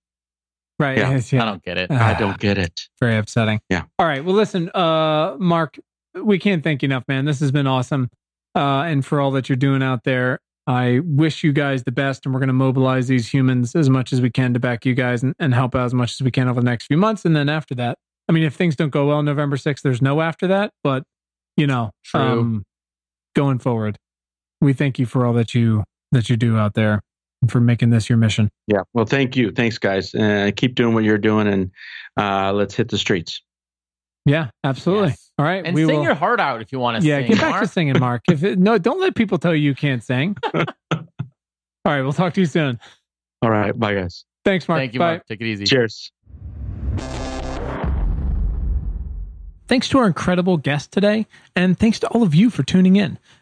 right? 0.78 0.98
Yeah. 0.98 1.08
it's- 1.08 1.32
yeah. 1.32 1.42
I 1.42 1.46
don't 1.46 1.62
get 1.62 1.78
it. 1.78 1.86
Ah. 1.90 2.14
I 2.14 2.18
don't 2.18 2.38
get 2.38 2.58
it. 2.58 2.80
very 3.00 3.16
upsetting. 3.16 3.60
Yeah. 3.70 3.84
All 3.98 4.06
right. 4.06 4.22
Well, 4.24 4.34
listen, 4.34 4.68
uh, 4.74 5.36
Mark, 5.38 5.78
we 6.22 6.38
can't 6.38 6.62
thank 6.62 6.82
you 6.82 6.86
enough, 6.88 7.04
man. 7.08 7.24
This 7.24 7.40
has 7.40 7.50
been 7.52 7.66
awesome. 7.66 8.10
Uh, 8.54 8.82
and 8.82 9.02
for 9.06 9.18
all 9.20 9.30
that 9.30 9.48
you're 9.48 9.56
doing 9.56 9.82
out 9.82 10.04
there, 10.04 10.40
I 10.66 11.00
wish 11.04 11.42
you 11.42 11.52
guys 11.52 11.84
the 11.84 11.92
best. 11.92 12.24
And 12.24 12.34
we're 12.34 12.40
going 12.40 12.48
to 12.48 12.54
mobilize 12.54 13.08
these 13.08 13.32
humans 13.32 13.74
as 13.74 13.90
much 13.90 14.12
as 14.12 14.20
we 14.20 14.30
can 14.30 14.54
to 14.54 14.60
back 14.60 14.84
you 14.84 14.94
guys 14.94 15.22
and, 15.22 15.34
and 15.38 15.54
help 15.54 15.74
out 15.74 15.86
as 15.86 15.94
much 15.94 16.12
as 16.12 16.22
we 16.22 16.30
can 16.30 16.48
over 16.48 16.60
the 16.60 16.64
next 16.64 16.86
few 16.86 16.96
months. 16.96 17.24
And 17.24 17.34
then 17.34 17.48
after 17.48 17.74
that, 17.76 17.98
I 18.28 18.32
mean, 18.32 18.44
if 18.44 18.54
things 18.54 18.76
don't 18.76 18.90
go 18.90 19.06
well 19.06 19.22
November 19.22 19.56
6th, 19.56 19.82
there's 19.82 20.02
no 20.02 20.20
after 20.20 20.46
that. 20.46 20.72
But, 20.84 21.02
you 21.56 21.66
know, 21.66 21.90
True. 22.04 22.20
um, 22.20 22.64
going 23.34 23.58
forward, 23.58 23.98
we 24.60 24.72
thank 24.72 24.98
you 24.98 25.06
for 25.06 25.26
all 25.26 25.32
that 25.34 25.54
you 25.54 25.84
that 26.12 26.28
you 26.28 26.36
do 26.36 26.56
out 26.58 26.74
there 26.74 27.00
and 27.40 27.50
for 27.50 27.60
making 27.60 27.90
this 27.90 28.08
your 28.08 28.18
mission. 28.18 28.48
Yeah. 28.66 28.82
Well, 28.94 29.06
thank 29.06 29.36
you. 29.36 29.50
Thanks, 29.50 29.78
guys. 29.78 30.14
Uh, 30.14 30.50
keep 30.54 30.74
doing 30.74 30.94
what 30.94 31.04
you're 31.04 31.18
doing, 31.18 31.48
and 31.48 31.70
uh, 32.16 32.52
let's 32.52 32.74
hit 32.74 32.88
the 32.88 32.98
streets. 32.98 33.42
Yeah, 34.24 34.50
absolutely. 34.62 35.08
Yes. 35.08 35.30
All 35.38 35.44
right. 35.44 35.64
And 35.64 35.74
we 35.74 35.84
sing 35.84 35.96
will. 35.96 36.04
your 36.04 36.14
heart 36.14 36.40
out 36.40 36.62
if 36.62 36.72
you 36.72 36.78
want 36.78 37.00
to 37.02 37.06
yeah, 37.06 37.18
sing. 37.20 37.28
get 37.28 37.40
back 37.40 37.50
Mark. 37.50 37.62
to 37.62 37.68
singing, 37.68 37.98
Mark. 37.98 38.22
If 38.30 38.44
it, 38.44 38.58
no, 38.58 38.78
don't 38.78 39.00
let 39.00 39.14
people 39.14 39.38
tell 39.38 39.54
you 39.54 39.62
you 39.62 39.74
can't 39.74 40.02
sing. 40.02 40.36
All 40.54 40.62
right, 41.84 42.02
we'll 42.02 42.12
talk 42.12 42.34
to 42.34 42.40
you 42.40 42.46
soon. 42.46 42.78
All 43.40 43.50
right. 43.50 43.76
Bye, 43.76 43.94
guys. 43.94 44.24
Thanks, 44.44 44.68
Mark. 44.68 44.80
Thank 44.80 44.94
you, 44.94 45.00
Bye. 45.00 45.12
Mark. 45.14 45.26
Take 45.26 45.40
it 45.40 45.46
easy. 45.46 45.64
Cheers. 45.64 46.12
Thanks 49.68 49.88
to 49.88 49.98
our 49.98 50.06
incredible 50.06 50.58
guest 50.58 50.92
today, 50.92 51.26
and 51.56 51.78
thanks 51.78 51.98
to 52.00 52.08
all 52.08 52.22
of 52.22 52.34
you 52.34 52.50
for 52.50 52.62
tuning 52.62 52.96
in. 52.96 53.18